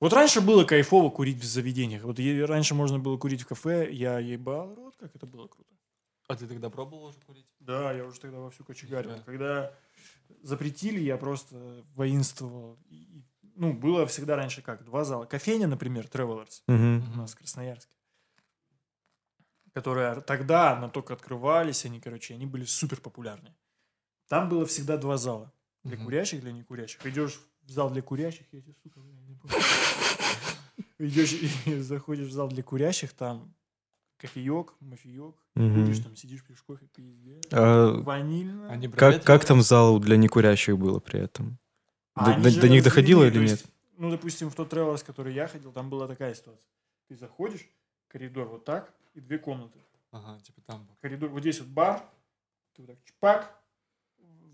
Вот 0.00 0.12
раньше 0.14 0.40
было 0.40 0.64
кайфово 0.64 1.10
курить 1.10 1.38
в 1.38 1.44
заведениях. 1.44 2.02
Вот 2.04 2.18
е- 2.18 2.44
раньше 2.46 2.74
можно 2.74 2.98
было 2.98 3.18
курить 3.18 3.42
в 3.42 3.46
кафе, 3.46 3.92
я 3.92 4.18
ебал 4.18 4.74
рот, 4.74 4.96
как 4.96 5.14
это 5.14 5.26
было 5.26 5.46
круто. 5.46 5.70
А 6.28 6.36
ты 6.36 6.46
тогда 6.46 6.70
пробовал 6.70 7.06
уже 7.06 7.18
курить? 7.20 7.46
Да, 7.58 7.92
я 7.92 8.04
уже 8.06 8.18
тогда 8.20 8.38
вовсю 8.38 8.64
кочегарил. 8.64 9.10
Нифига. 9.10 9.24
Когда 9.24 9.74
запретили, 10.42 11.00
я 11.00 11.16
просто 11.18 11.84
воинствовал. 11.94 12.78
И- 12.88 12.94
и, 13.18 13.24
ну, 13.56 13.72
было 13.74 14.06
всегда 14.06 14.36
раньше 14.36 14.62
как? 14.62 14.84
Два 14.84 15.04
зала. 15.04 15.26
Кофейня, 15.26 15.66
например, 15.66 16.06
Travelers 16.06 16.62
Мгм. 16.68 17.12
у 17.12 17.16
нас 17.16 17.32
в 17.34 17.38
Красноярске. 17.38 17.94
Которые 19.74 20.20
тогда, 20.22 20.76
на 20.80 20.88
только 20.88 21.12
открывались, 21.14 21.84
они, 21.84 22.00
короче, 22.00 22.34
они 22.34 22.46
были 22.46 22.64
супер 22.64 23.00
популярны. 23.00 23.54
Там 24.28 24.48
было 24.48 24.64
всегда 24.66 24.96
два 24.96 25.16
зала. 25.16 25.52
Для 25.84 25.96
Мгм. 25.96 26.06
курящих, 26.06 26.40
для 26.40 26.52
некурящих. 26.52 27.04
Идешь 27.06 27.40
в 27.62 27.70
зал 27.70 27.90
для 27.90 28.02
курящих, 28.02 28.46
я 28.52 28.60
тебе, 28.60 28.74
сука, 28.82 29.00
блин. 29.00 29.19
Идешь 30.98 31.32
и 31.66 31.76
заходишь 31.80 32.28
в 32.28 32.32
зал 32.32 32.48
для 32.48 32.62
курящих, 32.62 33.12
там 33.12 33.54
кофеек, 34.18 34.74
мафиек, 34.80 35.34
куришь, 35.54 36.00
там 36.00 36.14
сидишь, 36.14 36.44
пьешь 36.44 36.62
кофе, 36.62 36.86
пиздец. 36.94 37.44
А 37.52 38.00
Ванильно. 38.02 38.78
Как, 38.90 39.24
как 39.24 39.44
там 39.44 39.62
зал 39.62 39.98
для 39.98 40.16
некурящих 40.16 40.76
было 40.76 40.98
при 41.00 41.20
этом? 41.20 41.58
До, 42.14 42.68
них 42.68 42.84
доходило 42.84 43.24
или 43.24 43.38
нет? 43.38 43.64
ну, 44.00 44.10
допустим, 44.10 44.50
в 44.50 44.54
тот 44.54 44.72
Travelers, 44.72 45.04
который 45.04 45.34
я 45.34 45.46
ходил, 45.46 45.72
там 45.72 45.90
была 45.90 46.08
такая 46.08 46.34
ситуация. 46.34 46.70
Ты 47.08 47.16
заходишь, 47.16 47.68
коридор 48.08 48.48
вот 48.48 48.64
так, 48.64 48.92
и 49.14 49.20
две 49.20 49.38
комнаты. 49.38 49.78
Ага, 50.10 50.40
типа 50.40 50.62
там. 50.66 50.88
Коридор, 51.00 51.28
вот 51.28 51.40
здесь 51.40 51.60
вот 51.60 51.68
бар, 51.68 52.02
ты 52.74 52.82
вот 52.82 52.88
так 52.88 53.04
чпак, 53.04 53.59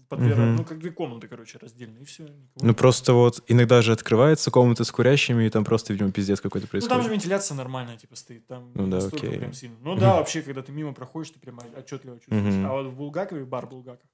по 0.08 0.16
две 0.16 0.34
Мгм. 0.34 0.40
ра- 0.42 0.56
ну, 0.56 0.64
как 0.64 0.78
две 0.78 0.90
комнаты, 0.90 1.28
короче, 1.28 1.58
раздельные, 1.58 2.02
и 2.02 2.04
все. 2.04 2.28
Ну 2.56 2.74
просто 2.74 3.12
вот 3.12 3.42
иногда 3.48 3.82
же 3.82 3.92
открывается 3.92 4.50
комната 4.50 4.84
с 4.84 4.90
курящими, 4.92 5.44
и 5.46 5.50
там 5.50 5.64
просто, 5.64 5.92
видимо, 5.92 6.12
пиздец 6.12 6.40
какой-то 6.40 6.66
Ну, 6.66 6.78
там 6.80 6.80
же 6.80 6.88
происходит. 6.88 7.12
вентиляция 7.12 7.54
нормальная, 7.56 7.96
типа, 7.96 8.16
стоит. 8.16 8.46
Там 8.46 8.72
Ну 8.74 8.88
да, 8.88 8.98
окей. 8.98 9.38
прям 9.38 9.52
сильно. 9.52 9.76
Ну 9.80 9.96
да, 9.96 10.16
вообще, 10.16 10.42
когда 10.42 10.62
ты 10.62 10.72
мимо 10.72 10.92
проходишь, 10.94 11.30
ты 11.30 11.38
прям 11.40 11.58
отчетливо 11.76 12.18
чувствуешь. 12.18 12.54
Мгм. 12.54 12.66
А 12.66 12.72
вот 12.72 12.86
в 12.86 12.96
Булгакове, 12.96 13.44
бар 13.44 13.66
Булгаков, 13.66 14.08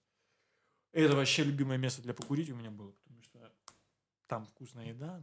это 0.93 1.15
вообще 1.17 1.45
любимое 1.45 1.79
место 1.79 2.03
для 2.03 2.15
покурить 2.15 2.51
у 2.51 2.55
меня 2.55 2.71
было, 2.71 2.93
потому 3.05 3.23
что 3.23 3.39
там 4.27 4.47
вкусная 4.47 4.89
еда, 4.89 5.21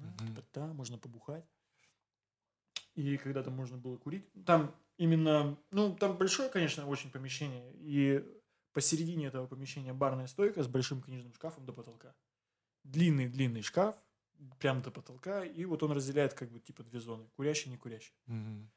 Мгм. 0.00 0.26
типа, 0.28 0.42
да, 0.54 0.66
можно 0.72 0.98
побухать. 0.98 1.44
И 2.94 3.16
когда 3.18 3.42
там 3.42 3.54
можно 3.54 3.76
было 3.78 3.96
курить, 3.96 4.24
там 4.44 4.74
именно, 4.98 5.56
ну, 5.70 5.94
там 5.94 6.16
большое, 6.16 6.48
конечно, 6.50 6.86
очень 6.86 7.10
помещение, 7.10 7.72
и 7.76 8.22
посередине 8.72 9.26
этого 9.26 9.46
помещения 9.46 9.92
барная 9.92 10.26
стойка 10.26 10.62
с 10.62 10.66
большим 10.68 11.02
книжным 11.02 11.32
шкафом 11.34 11.64
до 11.66 11.72
потолка. 11.72 12.14
Длинный-длинный 12.84 13.62
шкаф, 13.62 13.94
прям 14.58 14.80
до 14.82 14.90
потолка, 14.90 15.44
и 15.44 15.64
вот 15.64 15.82
он 15.82 15.92
разделяет 15.92 16.34
как 16.34 16.50
бы 16.50 16.60
типа 16.60 16.82
две 16.82 17.00
зоны, 17.00 17.26
курящий 17.36 17.70
не 17.70 17.76
курящий. 17.76 18.12
Мгм. 18.26 18.70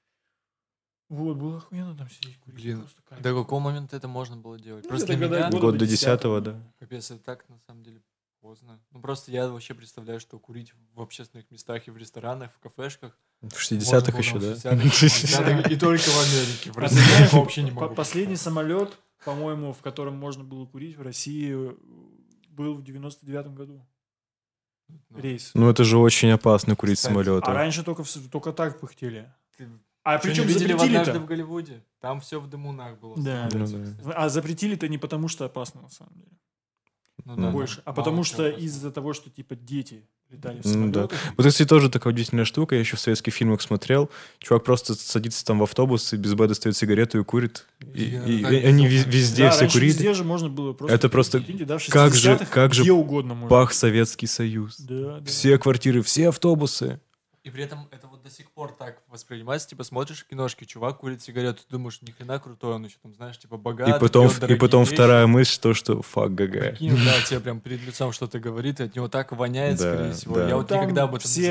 Вот, 1.10 1.38
было 1.38 1.58
охуенно 1.58 1.96
там 1.96 2.10
сидеть 2.10 2.40
курить. 2.40 2.56
Блин. 2.56 2.88
До 3.20 3.40
какого 3.40 3.60
момента 3.60 3.96
это 3.96 4.08
можно 4.08 4.36
было 4.36 4.58
делать? 4.58 4.84
Ну, 4.86 4.90
Просто 4.90 5.16
для 5.16 5.28
года- 5.28 5.48
меня, 5.50 5.60
Год 5.60 5.78
до 5.78 5.86
10-го, 5.86 5.92
десятого, 5.92 6.42
да. 6.42 6.74
капец, 6.80 7.12
это 7.12 7.24
так 7.24 7.48
на 7.50 7.60
самом 7.60 7.84
деле 7.84 8.02
поздно. 8.42 8.82
Ну 8.92 9.00
просто 9.00 9.32
я 9.32 9.48
вообще 9.48 9.74
представляю, 9.74 10.20
что 10.20 10.38
курить 10.40 10.74
в 10.94 11.02
общественных 11.02 11.50
местах 11.52 11.88
и 11.88 11.92
в 11.92 11.98
ресторанах, 11.98 12.52
в 12.54 12.60
кафешках. 12.60 13.18
В 13.42 13.44
можно 13.44 13.58
60-х 13.58 14.12
было 14.12 14.20
еще, 14.20 14.40
да? 14.40 14.54
60-х, 14.54 15.06
70-х, 15.06 15.70
И 15.70 15.78
только 15.78 16.04
в 16.04 16.20
Америке. 16.20 16.72
В 16.72 16.78
России 16.78 17.36
вообще 17.38 17.64
не 17.64 17.72
могу. 17.72 17.94
Последний 17.96 18.36
самолет, 18.36 18.98
по-моему, 19.26 19.74
в 19.74 19.82
котором 19.82 20.16
можно 20.16 20.44
было 20.44 20.66
курить 20.66 20.98
в 20.98 21.02
России, 21.02 21.54
был 22.50 22.76
в 22.76 22.84
99-м 22.84 23.56
году. 23.56 23.86
Ну, 24.90 25.20
Рейс. 25.20 25.52
Ну 25.54 25.70
это 25.70 25.84
же 25.84 25.98
очень 25.98 26.30
опасно 26.32 26.76
курить 26.76 26.98
Кстати, 26.98 27.14
самолеты. 27.14 27.50
А 27.50 27.54
раньше 27.54 27.84
только, 27.84 28.04
только 28.32 28.52
так 28.52 28.80
пыхтели. 28.80 29.34
ты 29.58 29.68
А 30.04 30.18
причем 30.18 30.46
видели 30.46 30.74
в 30.74 30.82
однажды 30.82 31.20
в. 31.20 31.26
Голливуде? 31.26 31.84
Там 32.00 32.20
все 32.20 32.40
в 32.40 32.50
дымунах 32.50 33.00
было. 33.00 33.16
Да. 33.18 33.50
Ну 33.54 33.66
да. 33.68 34.12
А 34.14 34.30
запретили-то 34.30 34.88
не 34.88 34.98
потому, 34.98 35.28
что 35.28 35.46
опасно, 35.46 35.82
на 35.82 35.90
самом 35.90 36.14
деле. 36.16 36.38
Ну 37.26 37.36
да, 37.38 37.52
Больше. 37.52 37.76
там 37.78 37.84
А 37.86 37.94
потому 37.94 38.24
что 38.24 38.50
из-за 38.50 38.92
того, 38.92 39.14
что 39.14 39.30
типа 39.30 39.56
дети 39.56 40.04
летали 40.30 40.62
в 40.62 40.66
Ну 40.66 40.90
да. 40.92 41.02
самолетах. 41.02 41.20
Вот 41.38 41.46
это, 41.46 41.50
кстати, 41.50 41.68
тоже 41.68 41.90
такая 41.90 42.12
удивительная 42.12 42.44
штука. 42.44 42.76
Я 42.76 42.82
еще 42.82 42.98
в 42.98 43.00
советских 43.00 43.34
фильмах 43.34 43.62
смотрел. 43.62 44.10
Чувак 44.40 44.64
просто 44.64 44.96
садится 44.96 45.46
там 45.46 45.60
в 45.60 45.64
автобус 45.64 46.12
и 46.14 46.18
без 46.18 46.34
Б 46.34 46.48
достает 46.48 46.76
сигарету 46.76 47.20
и 47.20 47.24
курит. 47.24 47.66
И, 47.94 48.04
Я 48.06 48.24
и- 48.26 48.38
и 48.40 48.66
они 48.66 48.88
везде 48.88 49.44
Да, 49.44 49.50
все 49.52 49.70
курили. 49.70 49.86
везде 49.92 50.14
же 50.14 50.24
можно 50.24 50.50
было 50.50 50.74
просто... 50.74 50.96
Это 50.96 51.08
просто 51.10 51.38
Прикиньте, 51.38 51.66
да, 51.66 51.78
как 51.90 52.14
же- 52.16 52.32
60-х 52.32 52.46
как 52.48 52.74
же 52.74 52.92
угодно 52.92 53.36
можно. 53.36 53.50
Пах 53.50 53.74
Советский 53.74 54.28
Союз. 54.28 54.78
Да, 54.80 55.20
да. 55.20 55.26
Все 55.26 55.58
квартиры, 55.58 56.02
все 56.02 56.30
автобусы. 56.30 57.00
И 57.44 57.50
при 57.50 57.64
этом 57.66 57.90
это 57.92 58.08
вот 58.08 58.22
до 58.24 58.30
сих 58.30 58.50
пор 58.52 58.74
так 58.74 59.04
воспринимается, 59.08 59.68
типа 59.68 59.84
смотришь 59.84 60.26
киношки, 60.26 60.64
чувак 60.64 61.00
курит 61.00 61.22
сигарету, 61.22 61.62
ты 61.64 61.70
думаешь, 61.72 62.02
ни 62.02 62.12
хрена 62.12 62.40
крутой, 62.40 62.76
он 62.76 62.86
еще 62.86 62.98
там, 63.02 63.14
знаешь, 63.16 63.38
типа 63.38 63.58
богатый, 63.58 63.98
и 63.98 64.00
потом, 64.00 64.30
и 64.30 64.56
потом 64.56 64.84
вещи. 64.84 64.94
вторая 64.94 65.28
мысль, 65.28 65.60
то, 65.60 65.74
что 65.74 66.02
фак 66.02 66.34
ГГ. 66.36 66.52
Прикинь, 66.60 67.04
да, 67.04 67.22
тебе 67.22 67.42
прям 67.42 67.60
перед 67.60 67.82
лицом 67.82 68.14
что-то 68.14 68.40
говорит, 68.40 68.80
и 68.80 68.84
от 68.84 68.96
него 68.96 69.10
так 69.10 69.34
воняет, 69.34 69.78
Да, 69.78 69.84
скорее 69.84 70.14
всего. 70.14 70.36
да. 70.38 70.48
Я 70.48 70.56
вот 70.56 70.70
Там 70.70 70.80
никогда 70.80 71.04
об 71.04 71.16
этом 71.16 71.30
все, 71.30 71.42
не 71.42 71.48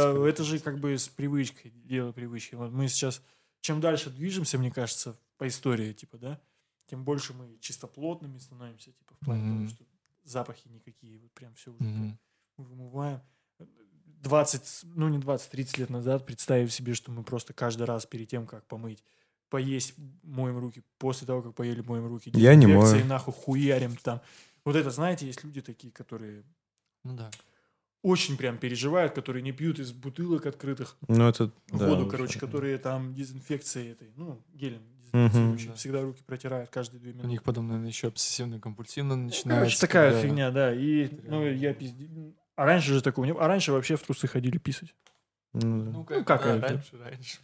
задумывался. 0.00 0.28
это 0.28 0.42
же 0.44 0.58
как 0.58 0.80
бы 0.80 0.98
с 0.98 1.08
привычкой, 1.08 1.70
дело 1.70 2.10
привычки. 2.10 2.56
Вот 2.56 2.72
мы 2.72 2.88
сейчас, 2.88 3.22
чем 3.60 3.80
дальше 3.80 4.10
движемся, 4.10 4.58
мне 4.58 4.72
кажется, 4.72 5.16
по 5.38 5.46
истории, 5.46 5.92
типа, 5.92 6.18
да, 6.18 6.40
тем 6.86 7.04
больше 7.04 7.34
мы 7.34 7.56
чистоплотными 7.60 8.38
становимся, 8.38 8.90
типа, 8.90 9.14
в 9.14 9.24
плане 9.24 9.42
Мгм. 9.44 9.58
того, 9.58 9.68
что 9.68 9.84
запахи 10.24 10.66
никакие, 10.66 11.20
вот 11.20 11.30
прям 11.34 11.54
все 11.54 11.70
уже 11.70 11.84
Мгм. 11.88 12.18
вымываем. 12.56 13.20
20, 14.26 14.80
ну 14.94 15.08
не 15.08 15.18
20, 15.18 15.50
30 15.50 15.78
лет 15.78 15.90
назад 15.90 16.26
представив 16.26 16.72
себе, 16.72 16.94
что 16.94 17.10
мы 17.10 17.22
просто 17.22 17.52
каждый 17.52 17.84
раз 17.84 18.06
перед 18.06 18.28
тем, 18.28 18.46
как 18.46 18.64
помыть, 18.66 19.02
поесть, 19.48 19.94
моем 20.22 20.58
руки, 20.58 20.82
после 20.98 21.26
того, 21.26 21.42
как 21.42 21.54
поели, 21.54 21.80
моем 21.80 22.06
руки. 22.06 22.30
Я 22.34 22.54
не 22.54 22.66
мою. 22.66 23.04
нахуй 23.04 23.32
хуярим 23.34 23.96
там. 23.96 24.20
Вот 24.64 24.74
это, 24.76 24.90
знаете, 24.90 25.26
есть 25.26 25.44
люди 25.44 25.60
такие, 25.62 25.92
которые 25.92 26.42
Ну 27.04 27.14
да. 27.16 27.30
очень 28.02 28.36
прям 28.36 28.58
переживают, 28.58 29.14
которые 29.14 29.42
не 29.42 29.52
пьют 29.52 29.78
из 29.78 29.92
бутылок 29.92 30.46
открытых 30.46 30.96
Ну, 31.08 31.28
это... 31.28 31.52
да, 31.68 31.86
воду, 31.88 32.02
уже. 32.02 32.10
короче, 32.10 32.38
которые 32.40 32.78
там 32.78 33.14
дезинфекцией 33.14 33.92
этой, 33.92 34.10
ну, 34.16 34.42
гелем 34.52 34.82
дезинфицирующим, 35.12 35.68
Да. 35.70 35.74
всегда 35.76 36.02
руки 36.02 36.22
протирают 36.26 36.70
каждые 36.70 37.00
две 37.00 37.10
У 37.12 37.14
минуты. 37.14 37.28
них 37.28 37.42
потом, 37.44 37.68
наверное, 37.68 37.88
еще 37.90 38.08
обсессивно-компульсивно 38.08 39.14
Ну, 39.14 39.26
начинается. 39.26 39.48
короче, 39.60 39.78
такая 39.80 40.10
когда- 40.10 40.22
фигня, 40.28 40.50
да. 40.50 40.74
И, 40.74 41.08
ну, 41.28 41.46
я 41.46 41.72
пизди... 41.74 42.10
А 42.56 42.64
раньше 42.64 42.94
же 42.94 43.02
такого 43.02 43.24
не 43.26 43.32
было. 43.32 43.44
А 43.44 43.48
раньше 43.48 43.72
вообще 43.72 43.96
в 43.96 44.02
трусы 44.02 44.26
ходили 44.26 44.58
писать. 44.58 44.94
Ну, 45.52 45.84
да. 45.84 45.90
Ну, 45.90 46.04
как, 46.04 46.26
как 46.26 46.42
да, 46.42 46.56
это? 46.56 46.68
раньше, 46.68 46.98
раньше. 46.98 47.38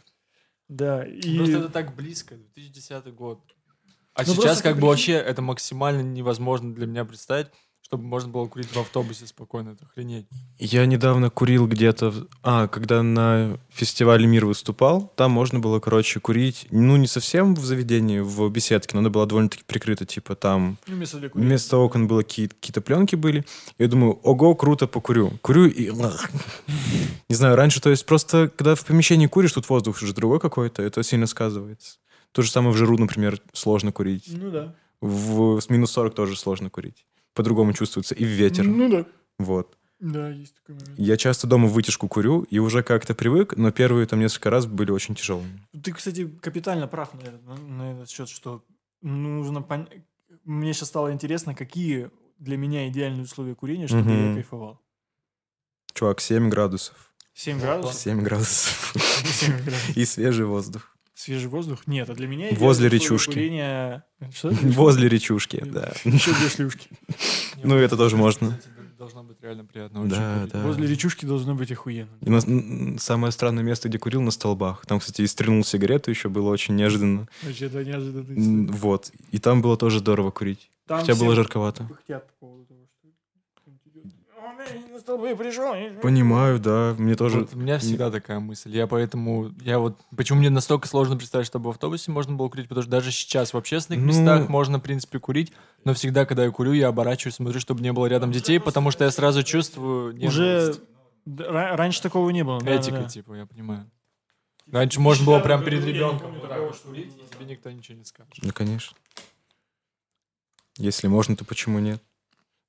Да, 0.68 1.04
и... 1.06 1.36
Просто 1.36 1.58
это 1.58 1.68
так 1.68 1.94
близко, 1.94 2.34
2010 2.34 3.14
год. 3.14 3.40
А 4.14 4.24
Ну, 4.26 4.34
сейчас 4.34 4.60
как 4.62 4.78
бы 4.78 4.88
вообще 4.88 5.12
это 5.12 5.42
максимально 5.42 6.02
невозможно 6.02 6.74
для 6.74 6.86
меня 6.86 7.04
представить, 7.04 7.48
чтобы 7.92 8.04
можно 8.04 8.30
было 8.30 8.46
курить 8.46 8.68
в 8.74 8.76
автобусе 8.78 9.26
спокойно, 9.26 9.70
это 9.70 9.84
охренеть. 9.84 10.24
Я 10.58 10.86
недавно 10.86 11.28
курил 11.28 11.66
где-то... 11.68 12.26
А, 12.42 12.66
когда 12.66 13.02
на 13.02 13.58
фестивале 13.68 14.26
«Мир» 14.26 14.46
выступал, 14.46 15.12
там 15.14 15.32
можно 15.32 15.58
было, 15.58 15.78
короче, 15.78 16.18
курить, 16.18 16.66
ну, 16.70 16.96
не 16.96 17.06
совсем 17.06 17.54
в 17.54 17.62
заведении, 17.62 18.20
в 18.20 18.48
беседке, 18.48 18.92
но 18.94 19.00
она 19.00 19.10
была 19.10 19.26
довольно-таки 19.26 19.64
прикрыта, 19.66 20.06
типа 20.06 20.34
там 20.36 20.78
Ну, 20.86 20.96
место 20.96 21.18
для 21.18 21.28
курения. 21.28 21.48
вместо 21.50 21.76
окон 21.76 22.06
было 22.08 22.22
какие- 22.22 22.46
какие-то 22.46 22.80
пленки 22.80 23.14
были. 23.14 23.44
Я 23.78 23.88
думаю, 23.88 24.14
ого, 24.22 24.54
круто, 24.54 24.86
покурю. 24.86 25.32
Курю 25.42 25.66
и... 25.66 25.90
Не 27.28 27.34
знаю, 27.34 27.56
раньше, 27.56 27.82
то 27.82 27.90
есть 27.90 28.06
просто, 28.06 28.50
когда 28.56 28.74
в 28.74 28.86
помещении 28.86 29.26
куришь, 29.26 29.52
тут 29.52 29.68
воздух 29.68 30.00
уже 30.00 30.14
другой 30.14 30.40
какой-то, 30.40 30.82
это 30.82 31.02
сильно 31.02 31.26
сказывается. 31.26 31.98
То 32.32 32.40
же 32.40 32.50
самое 32.50 32.72
в 32.72 32.78
жару, 32.78 32.96
например, 32.96 33.38
сложно 33.52 33.92
курить. 33.92 34.24
Ну 34.28 34.50
да. 34.50 34.74
В 35.02 35.60
с 35.60 35.68
минус 35.68 35.90
40 35.90 36.14
тоже 36.14 36.36
сложно 36.38 36.70
курить. 36.70 37.04
По-другому 37.34 37.72
чувствуется. 37.72 38.14
И 38.14 38.24
в 38.24 38.28
ветер. 38.28 38.64
Ну 38.64 38.88
да. 38.90 39.06
Вот. 39.38 39.76
Да, 40.00 40.28
есть 40.30 40.54
такой 40.56 40.74
момент. 40.74 40.98
Я 40.98 41.16
часто 41.16 41.46
дома 41.46 41.68
вытяжку 41.68 42.08
курю 42.08 42.42
и 42.42 42.58
уже 42.58 42.82
как-то 42.82 43.14
привык, 43.14 43.56
но 43.56 43.70
первые 43.70 44.06
там 44.06 44.18
несколько 44.18 44.50
раз 44.50 44.66
были 44.66 44.90
очень 44.90 45.14
тяжелыми. 45.14 45.66
Ты, 45.82 45.92
кстати, 45.92 46.26
капитально 46.40 46.88
прав 46.88 47.14
на 47.14 47.20
этот, 47.20 47.42
на- 47.68 47.92
этот 47.92 48.10
счет, 48.10 48.28
что 48.28 48.64
нужно 49.00 49.62
понять... 49.62 49.88
Мне 50.44 50.72
сейчас 50.74 50.88
стало 50.88 51.12
интересно, 51.12 51.54
какие 51.54 52.10
для 52.38 52.56
меня 52.56 52.88
идеальные 52.88 53.22
условия 53.22 53.54
курения, 53.54 53.86
чтобы 53.86 54.10
я 54.10 54.16
Мгм. 54.16 54.34
кайфовал. 54.34 54.80
Чувак, 55.94 56.20
7 56.20 56.48
градусов. 56.48 57.12
7 57.34 57.60
градусов? 57.60 57.94
7 57.94 58.20
градусов. 58.22 58.92
7 58.94 59.56
градусов. 59.62 59.96
И 59.96 60.04
свежий 60.04 60.46
воздух. 60.46 60.96
Свежий 61.22 61.48
воздух? 61.48 61.86
Нет, 61.86 62.10
а 62.10 62.14
для 62.14 62.26
меня 62.26 62.48
Возле 62.50 62.56
идеальные 62.56 62.70
условия 62.72 62.88
речушки. 62.90 63.30
Курения... 63.32 64.04
Что? 64.34 64.50
Возле 64.62 65.08
речушки, 65.08 65.62
да. 65.64 65.92
Еще 66.04 66.34
две 66.34 66.48
шлюшки. 66.48 66.88
Ну, 67.62 67.76
это 67.76 67.96
тоже 67.96 68.16
можно. 68.16 68.58
Должно 68.98 69.22
быть 69.22 69.36
реально 69.40 69.64
приятно. 69.64 70.04
Да, 70.08 70.38
курить. 70.38 70.52
да. 70.52 70.62
Возле 70.64 70.88
речушки 70.88 71.24
должно 71.24 71.54
быть 71.54 71.70
охуенно. 71.70 72.10
И 72.22 72.28
на- 72.28 72.98
самое 72.98 73.30
странное 73.30 73.62
место, 73.62 73.88
где 73.88 74.00
курил, 74.00 74.20
на 74.20 74.32
столбах. 74.32 74.84
Там, 74.86 74.98
кстати, 74.98 75.22
и 75.22 75.26
стрельнул 75.28 75.64
сигарету 75.64 76.10
еще, 76.10 76.28
было 76.28 76.50
очень 76.50 76.74
неожиданно. 76.74 77.28
Вообще, 77.44 77.66
это 77.66 77.84
неожиданно. 77.84 78.72
Вот. 78.72 79.12
И 79.30 79.38
там 79.38 79.62
было 79.62 79.76
тоже 79.76 80.00
здорово 80.00 80.32
курить. 80.32 80.70
Там 80.88 80.98
Хотя 80.98 81.14
было 81.14 81.36
жарковато. 81.36 81.84
пыхтят 81.84 82.28
по 82.40 82.61
пришел. 85.36 86.00
Понимаю, 86.00 86.58
да, 86.58 86.94
мне 86.98 87.14
тоже... 87.14 87.40
Вот 87.40 87.54
у 87.54 87.58
меня 87.58 87.78
всегда 87.78 88.10
такая 88.10 88.40
мысль. 88.40 88.70
Я 88.74 88.86
поэтому... 88.86 89.52
Я 89.60 89.78
вот... 89.78 89.98
Почему 90.16 90.38
мне 90.38 90.50
настолько 90.50 90.88
сложно 90.88 91.16
представить, 91.16 91.46
чтобы 91.46 91.66
в 91.66 91.70
автобусе 91.70 92.10
можно 92.10 92.34
было 92.34 92.48
курить? 92.48 92.68
Потому 92.68 92.82
что 92.82 92.90
даже 92.90 93.10
сейчас 93.10 93.52
в 93.52 93.56
общественных 93.56 94.00
Ну- 94.00 94.06
местах 94.06 94.48
можно, 94.48 94.78
в 94.78 94.82
принципе, 94.82 95.18
курить. 95.18 95.52
Но 95.84 95.94
всегда, 95.94 96.26
когда 96.26 96.44
я 96.44 96.50
курю, 96.50 96.72
я 96.72 96.88
оборачиваюсь, 96.88 97.34
смотрю, 97.36 97.60
чтобы 97.60 97.82
не 97.82 97.92
было 97.92 98.06
рядом 98.06 98.32
детей, 98.32 98.60
потому 98.60 98.90
что 98.90 99.04
я 99.04 99.10
сразу 99.10 99.42
чувствую... 99.42 100.14
Уже 100.24 100.42
ненависть. 100.42 100.80
ра- 101.26 101.76
раньше 101.76 102.02
такого 102.02 102.30
не 102.30 102.44
было. 102.44 102.58
Этика, 102.64 102.96
да, 102.96 103.02
да. 103.02 103.08
типа, 103.08 103.34
я 103.34 103.46
понимаю. 103.46 103.90
Раньше 104.70 105.00
можно 105.00 105.26
было 105.26 105.40
прям 105.40 105.64
перед 105.64 105.84
ребенком 105.84 106.32
вот 106.38 106.48
так 106.48 106.60
вот 106.60 106.76
курить, 106.76 107.12
и 107.16 107.34
тебе 107.34 107.46
никто 107.46 107.70
ничего 107.70 107.98
не 107.98 108.04
скажет. 108.04 108.32
Ну, 108.42 108.52
конечно. 108.52 108.96
Если 110.78 111.06
можно, 111.08 111.36
то 111.36 111.44
почему 111.44 111.78
нет? 111.80 112.00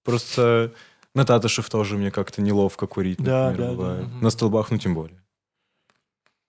Просто 0.03 0.73
на 1.13 1.25
Татушев 1.25 1.69
тоже 1.69 1.97
мне 1.97 2.11
как-то 2.11 2.41
неловко 2.41 2.87
курить, 2.87 3.17
Да, 3.19 3.49
например, 3.49 3.69
да, 3.69 3.71
да. 3.71 3.77
бывает. 3.77 4.07
Мгм. 4.07 4.21
На 4.21 4.29
столбах, 4.29 4.71
ну, 4.71 4.77
тем 4.77 4.95
более. 4.95 5.21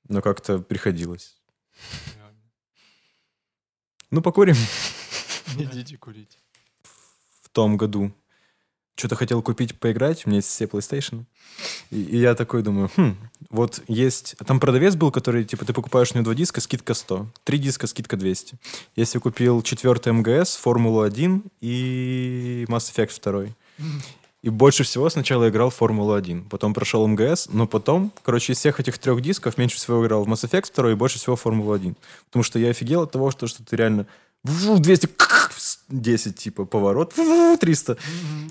Но 0.08 0.22
как-то 0.22 0.58
приходилось. 0.58 1.36
Ну, 4.10 4.22
покурим. 4.22 4.56
Идите 5.58 5.96
курить. 5.96 6.38
В 7.42 7.48
том 7.48 7.76
году 7.76 8.12
что-то 8.96 9.16
хотел 9.16 9.42
купить, 9.42 9.78
поиграть. 9.78 10.24
У 10.24 10.28
меня 10.28 10.36
есть 10.38 10.48
все 10.48 10.66
PlayStation. 10.66 11.24
И, 11.90 12.00
и 12.00 12.18
я 12.18 12.34
такой 12.34 12.62
думаю, 12.62 12.90
хм, 12.96 13.16
вот 13.50 13.82
есть... 13.88 14.36
Там 14.46 14.60
продавец 14.60 14.94
был, 14.94 15.10
который, 15.10 15.44
типа, 15.44 15.64
ты 15.64 15.72
покупаешь 15.72 16.12
у 16.12 16.14
него 16.14 16.24
два 16.24 16.34
диска, 16.34 16.60
скидка 16.60 16.94
100. 16.94 17.28
Три 17.42 17.58
диска, 17.58 17.88
скидка 17.88 18.16
200. 18.16 18.56
Если 18.94 19.18
купил 19.18 19.62
четвертый 19.62 20.12
МГС, 20.12 20.56
Формулу-1 20.56 21.50
и 21.60 22.66
Mass 22.68 22.92
Effect 22.94 23.20
2. 23.78 23.86
И 24.44 24.50
больше 24.50 24.84
всего 24.84 25.08
сначала 25.08 25.48
играл 25.48 25.70
в 25.70 25.74
Формулу-1, 25.76 26.50
потом 26.50 26.74
прошел 26.74 27.06
МГС, 27.06 27.48
но 27.50 27.66
потом, 27.66 28.12
короче, 28.22 28.52
из 28.52 28.58
всех 28.58 28.78
этих 28.78 28.98
трех 28.98 29.22
дисков 29.22 29.56
меньше 29.56 29.76
всего 29.76 30.04
играл 30.04 30.24
в 30.24 30.28
Mass 30.28 30.44
Effect 30.46 30.70
2 30.76 30.90
и 30.90 30.94
больше 30.94 31.18
всего 31.18 31.34
в 31.34 31.40
Формулу-1. 31.40 31.96
Потому 32.26 32.42
что 32.42 32.58
я 32.58 32.68
офигел 32.68 33.02
от 33.04 33.10
того, 33.10 33.30
что, 33.30 33.46
что 33.46 33.64
ты 33.64 33.74
реально 33.76 34.06
200, 34.42 35.08
10, 35.88 36.36
типа, 36.36 36.66
поворот, 36.66 37.14
300. 37.58 37.96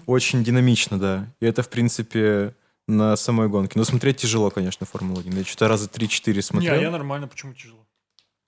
Очень 0.07 0.43
динамично, 0.43 0.99
да. 0.99 1.27
И 1.39 1.45
это, 1.45 1.61
в 1.61 1.69
принципе, 1.69 2.55
на 2.87 3.15
самой 3.15 3.47
гонке. 3.47 3.77
Но 3.77 3.85
смотреть 3.85 4.17
тяжело, 4.17 4.49
конечно, 4.49 4.87
Формулу-1. 4.87 5.37
Я 5.37 5.43
что-то 5.45 5.67
раза 5.67 5.87
3-4 5.87 6.33
Не, 6.33 6.41
смотрел. 6.41 6.73
а 6.73 6.77
я 6.77 6.89
нормально, 6.89 7.27
почему 7.27 7.53
тяжело? 7.53 7.85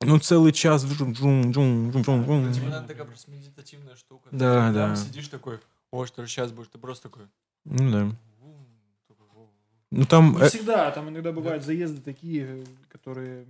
Ну, 0.01 0.17
целый 0.19 0.51
час. 0.51 0.83
джум, 0.83 1.13
джум, 1.13 1.51
джум, 1.51 1.91
джум, 1.91 2.01
джум, 2.01 2.25
джум. 2.25 2.53
Тебе 2.53 2.69
надо 2.69 2.87
такая 2.87 3.05
просто 3.05 3.29
медитативная 3.29 3.95
штука. 3.95 4.29
Ты 4.31 4.35
Да, 4.37 4.65
там 4.65 4.73
да. 4.73 4.95
сидишь 4.95 5.27
такой, 5.27 5.59
о, 5.91 6.05
что 6.05 6.23
же 6.23 6.29
сейчас 6.29 6.51
будешь, 6.51 6.69
ты 6.69 6.77
просто 6.77 7.09
такой... 7.09 7.27
Ну, 7.63 7.91
да. 7.91 8.15
«Воу». 8.39 9.49
Ну, 9.91 10.05
там... 10.05 10.35
Не 10.35 10.43
э, 10.43 10.49
всегда, 10.49 10.91
там 10.91 11.09
иногда 11.09 11.31
бывают 11.31 11.63
заезды 11.63 12.01
такие, 12.01 12.45
э, 12.47 12.63
которые, 12.89 13.45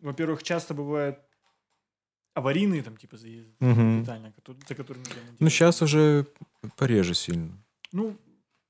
во-первых, 0.00 0.42
часто 0.42 0.74
бывают 0.74 1.18
аварийные, 2.34 2.82
там, 2.82 2.96
типа, 2.96 3.16
заезды, 3.16 3.52
Мгм. 3.60 4.00
детально, 4.00 4.32
за 4.68 4.74
которыми 4.74 5.04
Ну, 5.38 5.48
сейчас 5.48 5.82
уже 5.82 6.26
пореже 6.76 7.14
сильно. 7.14 7.52
Ну, 7.92 8.16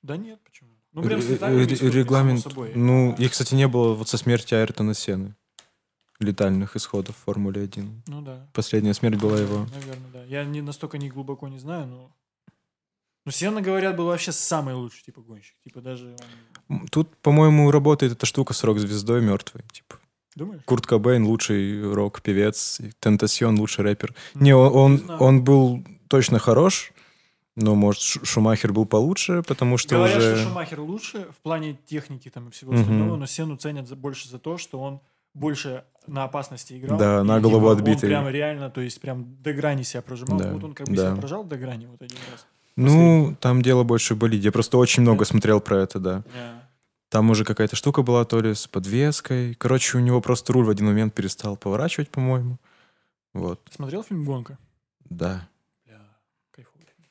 да 0.02 0.16
нет, 0.16 0.40
почему? 0.44 0.70
Ну, 0.92 1.02
прям 1.02 1.20
исходами, 1.20 1.62
регламент... 1.62 2.40
собой. 2.40 2.72
Ну, 2.74 3.14
их, 3.14 3.30
кстати, 3.30 3.54
не 3.54 3.68
было 3.68 3.94
вот 3.94 4.08
со 4.08 4.18
смерти 4.18 4.54
Айртона 4.54 4.94
Сены. 4.94 5.36
Летальных 6.18 6.76
исходов 6.76 7.16
в 7.16 7.24
Формуле 7.24 7.62
1. 7.62 8.02
Ну 8.08 8.20
да. 8.20 8.46
Последняя 8.52 8.92
смерть 8.92 9.18
была 9.18 9.38
его. 9.38 9.66
Наверное, 9.72 10.10
да. 10.12 10.24
Я 10.24 10.44
не 10.44 10.60
настолько 10.60 10.98
не 10.98 11.08
глубоко 11.08 11.48
не 11.48 11.58
знаю, 11.58 11.86
но... 11.86 12.16
Ну, 13.26 13.32
Сена, 13.32 13.60
говорят, 13.60 13.96
был 13.96 14.06
вообще 14.06 14.32
самый 14.32 14.74
лучший, 14.74 15.02
типа, 15.04 15.20
гонщик. 15.20 15.54
Типа, 15.64 15.80
даже... 15.80 16.16
он- 16.68 16.88
Тут, 16.88 17.14
по-моему, 17.18 17.70
работает 17.70 18.12
эта 18.12 18.24
штука 18.26 18.54
с 18.54 18.64
рок-звездой 18.64 19.20
мертвой. 19.20 19.62
Типа, 19.72 19.96
Думаешь? 20.36 20.62
Курт 20.64 20.86
Кобейн 20.86 21.24
лучший 21.26 21.92
рок-певец, 21.92 22.80
и 22.80 22.92
Тентасьон 22.98 23.58
лучший 23.58 23.84
рэпер. 23.84 24.14
Ну, 24.34 24.40
Не, 24.42 24.54
он, 24.56 24.74
он, 24.74 24.98
знаю. 24.98 25.20
он 25.20 25.44
был 25.44 25.84
точно 26.08 26.38
хорош, 26.38 26.92
но, 27.56 27.74
может, 27.74 28.00
Шу- 28.00 28.24
Шумахер 28.24 28.72
был 28.72 28.86
получше, 28.86 29.42
потому 29.46 29.76
что 29.76 29.96
Говорят, 29.96 30.16
уже... 30.18 30.36
что 30.36 30.48
Шумахер 30.48 30.80
лучше 30.80 31.26
в 31.36 31.42
плане 31.42 31.76
техники 31.86 32.30
там 32.30 32.48
и 32.48 32.50
всего 32.52 32.72
остального, 32.72 33.16
но 33.16 33.26
Сену 33.26 33.56
ценят 33.56 33.86
за- 33.86 33.96
больше 33.96 34.28
за 34.28 34.38
то, 34.38 34.56
что 34.56 34.80
он 34.80 35.00
больше 35.34 35.84
на 36.06 36.24
опасности 36.24 36.78
играл. 36.78 36.98
Да, 36.98 37.22
на 37.22 37.38
голову 37.40 37.68
типа, 37.68 37.72
отбитый. 37.72 38.08
Он 38.08 38.22
прям 38.24 38.28
реально, 38.28 38.70
то 38.70 38.80
есть 38.80 39.00
прям 39.00 39.36
до 39.42 39.52
грани 39.52 39.82
себя 39.82 40.00
прожимал. 40.00 40.38
Да, 40.38 40.52
Вот 40.52 40.64
он 40.64 40.72
как 40.74 40.88
бы 40.88 40.94
да. 40.96 41.08
себя 41.10 41.16
прожал 41.20 41.44
до 41.44 41.56
грани 41.58 41.86
вот 41.86 42.00
один 42.00 42.18
раз. 42.32 42.46
Ну, 42.84 43.36
там 43.40 43.62
дело 43.62 43.82
больше 43.84 44.14
в 44.14 44.18
болиде. 44.18 44.46
Я 44.46 44.52
просто 44.52 44.78
очень 44.78 45.02
много 45.02 45.24
смотрел 45.24 45.60
про 45.60 45.78
это, 45.78 45.98
да. 45.98 46.22
Там 47.08 47.28
уже 47.30 47.44
какая-то 47.44 47.74
штука 47.74 48.02
была, 48.02 48.24
то 48.24 48.40
ли 48.40 48.54
с 48.54 48.68
подвеской. 48.68 49.54
Короче, 49.54 49.98
у 49.98 50.00
него 50.00 50.20
просто 50.20 50.52
руль 50.52 50.64
в 50.64 50.70
один 50.70 50.86
момент 50.86 51.12
перестал 51.12 51.56
поворачивать, 51.56 52.08
по-моему. 52.08 52.58
Вот, 53.34 53.60
Смотрел 53.74 54.02
фильм 54.02 54.24
«Гонка»? 54.24 54.58
да. 55.08 55.48
Бля, 55.86 55.98
кайфовый 56.52 56.86
фильм. 56.86 57.08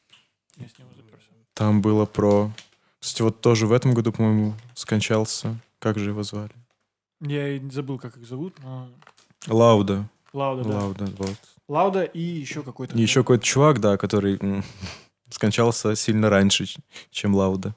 Я 0.58 0.68
с 0.68 0.78
него 0.80 0.90
заперся. 0.96 1.32
Там 1.54 1.82
было 1.82 2.06
про... 2.06 2.52
Кстати, 3.00 3.22
вот 3.22 3.42
тоже 3.42 3.68
в 3.68 3.72
этом 3.74 3.94
году, 3.94 4.12
по-моему, 4.12 4.54
скончался. 4.74 5.58
Как 5.80 5.98
же 5.98 6.10
его 6.10 6.24
звали? 6.24 6.52
Я 7.22 7.50
и 7.50 7.70
забыл, 7.70 8.00
как 8.00 8.18
их 8.18 8.26
зовут, 8.26 8.56
но... 8.64 8.90
Лауда. 9.48 10.10
Лауда, 10.34 10.64
да. 10.64 10.80
Лауда, 10.80 11.06
вот. 11.18 11.38
Лауда 11.68 12.04
и 12.04 12.22
еще 12.22 12.64
какой-то... 12.64 12.96
И 12.98 13.02
еще 13.02 13.22
какой-то 13.22 13.44
чувак, 13.44 13.80
да, 13.80 13.98
который 13.98 14.40
скончался 15.30 15.96
сильно 15.96 16.30
раньше, 16.30 16.66
чем 17.12 17.36
Лауда. 17.36 17.76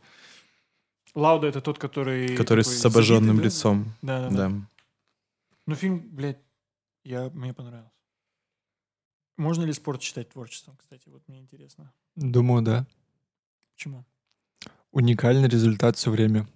Лауда 1.14 1.46
это 1.46 1.60
тот, 1.60 1.78
который... 1.78 2.36
Который 2.36 2.64
такой 2.64 2.76
с 2.76 2.84
обожженным 2.84 3.36
забитый, 3.36 3.42
да? 3.42 3.44
лицом. 3.44 3.94
Да, 4.02 4.20
да, 4.20 4.28
да. 4.28 4.48
Да. 4.48 4.54
Ну, 5.66 5.74
фильм, 5.74 6.00
блядь, 6.10 6.38
я, 7.04 7.30
мне 7.30 7.52
понравился. 7.52 7.92
Можно 9.36 9.64
ли 9.64 9.72
спорт 9.72 10.02
считать 10.02 10.30
творчеством, 10.30 10.76
кстати? 10.76 11.08
Вот 11.08 11.26
мне 11.28 11.40
интересно. 11.40 11.92
Думаю, 12.16 12.62
да. 12.62 12.86
Почему? 13.74 14.04
Уникальный 14.90 15.48
результат 15.48 15.96
все 15.96 16.10
время. 16.10 16.46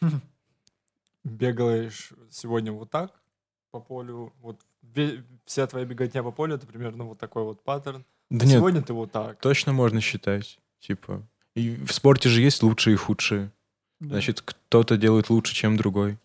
Бегаешь 1.24 2.12
сегодня 2.30 2.72
вот 2.72 2.90
так 2.90 3.20
по 3.70 3.80
полю, 3.80 4.32
вот 4.40 4.60
вся 5.44 5.66
твоя 5.66 5.84
беготня 5.84 6.22
по 6.22 6.32
полю, 6.32 6.54
это 6.54 6.66
примерно 6.66 7.04
вот 7.04 7.18
такой 7.18 7.44
вот 7.44 7.62
паттерн. 7.62 8.04
Да 8.30 8.44
нет, 8.46 8.56
Сегодня 8.56 8.82
ты 8.82 8.92
вот 8.92 9.10
так. 9.12 9.38
точно 9.40 9.72
можно 9.72 10.00
считать. 10.00 10.58
Типа, 10.80 11.22
и 11.56 11.76
в 11.76 11.92
спорте 11.92 12.28
же 12.28 12.40
есть 12.40 12.62
лучшие 12.62 12.94
и 12.94 12.96
худшие. 12.96 13.50
Да. 14.00 14.10
Значит, 14.10 14.42
кто-то 14.42 14.96
делает 14.96 15.28
лучше, 15.30 15.54
чем 15.54 15.76
другой. 15.76 16.18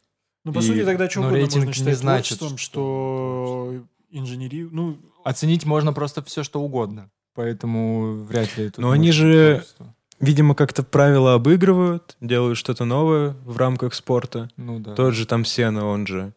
ну, 0.44 0.54
по 0.54 0.60
и- 0.60 0.62
сути, 0.62 0.84
тогда 0.86 1.10
что 1.10 1.22
но 1.22 1.28
угодно 1.28 1.44
можно 1.46 1.64
не 1.66 1.74
считать 1.74 1.98
значит, 1.98 2.38
творчеством, 2.40 2.58
что 2.58 3.74
что 3.74 3.84
инженерию... 4.12 4.70
Ну, 4.72 4.98
Оценить 5.24 5.66
можно 5.66 5.94
просто 5.94 6.22
все, 6.24 6.44
что 6.44 6.62
угодно. 6.62 7.10
Поэтому 7.34 8.24
вряд 8.26 8.56
ли 8.58 8.66
это 8.66 8.82
Но 8.82 8.92
они 8.92 9.12
же- 9.12 9.56
творчество. 9.56 9.96
Видимо, 10.20 10.54
как-то 10.56 10.84
правила 10.84 11.34
обыгрывают, 11.34 12.16
делают 12.22 12.58
что-то 12.58 12.86
новое 12.86 13.36
в 13.46 13.58
рамках 13.58 13.94
спорта. 13.94 14.50
Ну 14.58 14.80
да. 14.80 14.94
Тот 14.96 15.14
же 15.16 15.26
там 15.26 15.44
Сена, 15.46 15.86
он 15.86 16.06
же. 16.08 16.34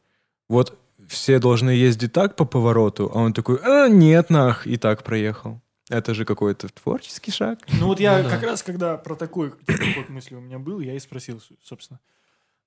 Вот 0.48 0.76
все 1.08 1.38
должны 1.38 1.70
ездить 1.70 2.12
так 2.12 2.36
по 2.36 2.44
повороту, 2.44 3.10
а 3.14 3.18
он 3.18 3.32
такой, 3.32 3.58
а, 3.62 3.88
нет, 3.88 4.30
нах, 4.30 4.66
и 4.66 4.76
так 4.76 5.02
проехал. 5.04 5.60
Это 5.88 6.14
же 6.14 6.24
какой-то 6.24 6.68
творческий 6.68 7.30
шаг. 7.30 7.60
ну 7.80 7.86
вот 7.86 8.00
я 8.00 8.22
да. 8.22 8.30
как 8.30 8.42
раз, 8.42 8.62
когда 8.62 8.96
про 8.96 9.14
такой 9.14 9.50
такой 9.52 9.94
ход 9.94 10.08
мысли 10.08 10.34
у 10.34 10.40
меня 10.40 10.58
был, 10.58 10.80
я 10.80 10.94
и 10.94 10.98
спросил, 10.98 11.40
собственно. 11.62 12.00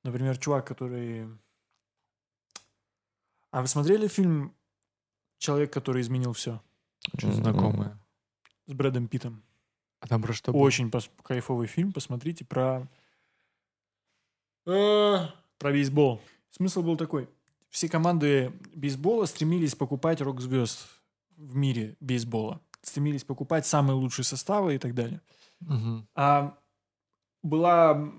Например, 0.04 0.38
чувак, 0.38 0.66
который... 0.66 1.28
А 3.52 3.62
вы 3.62 3.68
смотрели 3.68 4.08
фильм 4.08 4.54
«Человек, 5.38 5.74
который 5.74 6.02
изменил 6.02 6.34
все» 6.34 6.62
Что-то 7.18 7.34
знакомое. 7.34 7.98
с 8.68 8.74
Брэдом 8.74 9.08
Питтом? 9.08 9.44
А 10.00 10.08
там 10.08 10.22
про 10.22 10.32
что? 10.32 10.52
Очень 10.54 10.88
пос- 10.90 11.10
кайфовый 11.24 11.68
фильм, 11.68 11.92
посмотрите, 11.92 12.46
про... 12.46 12.88
э, 14.66 15.18
Про 15.58 15.72
бейсбол. 15.72 16.22
Смысл 16.52 16.84
был 16.84 16.96
такой. 16.96 17.28
Все 17.70 17.88
команды 17.88 18.52
бейсбола 18.74 19.26
стремились 19.26 19.76
покупать 19.76 20.22
рок-звезд 20.22 20.88
в 21.38 21.56
мире 21.56 21.96
бейсбола. 22.00 22.62
Стремились 22.82 23.24
покупать 23.24 23.66
самые 23.66 23.96
лучшие 23.96 24.26
составы 24.26 24.76
и 24.76 24.78
так 24.78 24.94
далее. 24.96 25.22
Мгм. 25.60 26.08
А 26.16 26.58
была 27.44 28.12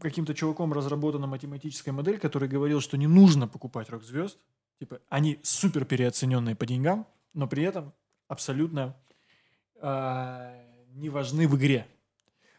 каким-то 0.00 0.34
чуваком 0.34 0.72
разработана 0.72 1.26
математическая 1.26 1.92
модель, 1.92 2.18
который 2.18 2.48
говорил, 2.48 2.80
что 2.80 2.96
не 2.96 3.06
нужно 3.06 3.48
покупать 3.48 3.90
рок-звезд. 3.90 4.38
Типа, 4.78 5.00
они 5.08 5.38
супер 5.42 5.84
переоцененные 5.84 6.54
по 6.54 6.66
деньгам, 6.66 7.06
но 7.32 7.46
при 7.46 7.62
этом 7.62 7.94
абсолютно 8.28 8.96
а, 9.80 10.52
не 10.90 11.08
важны 11.08 11.48
в 11.48 11.56
игре. 11.56 11.86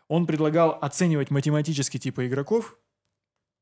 Он 0.08 0.26
предлагал 0.26 0.78
оценивать 0.82 1.30
математически 1.32 2.00
типа 2.00 2.28
игроков 2.28 2.78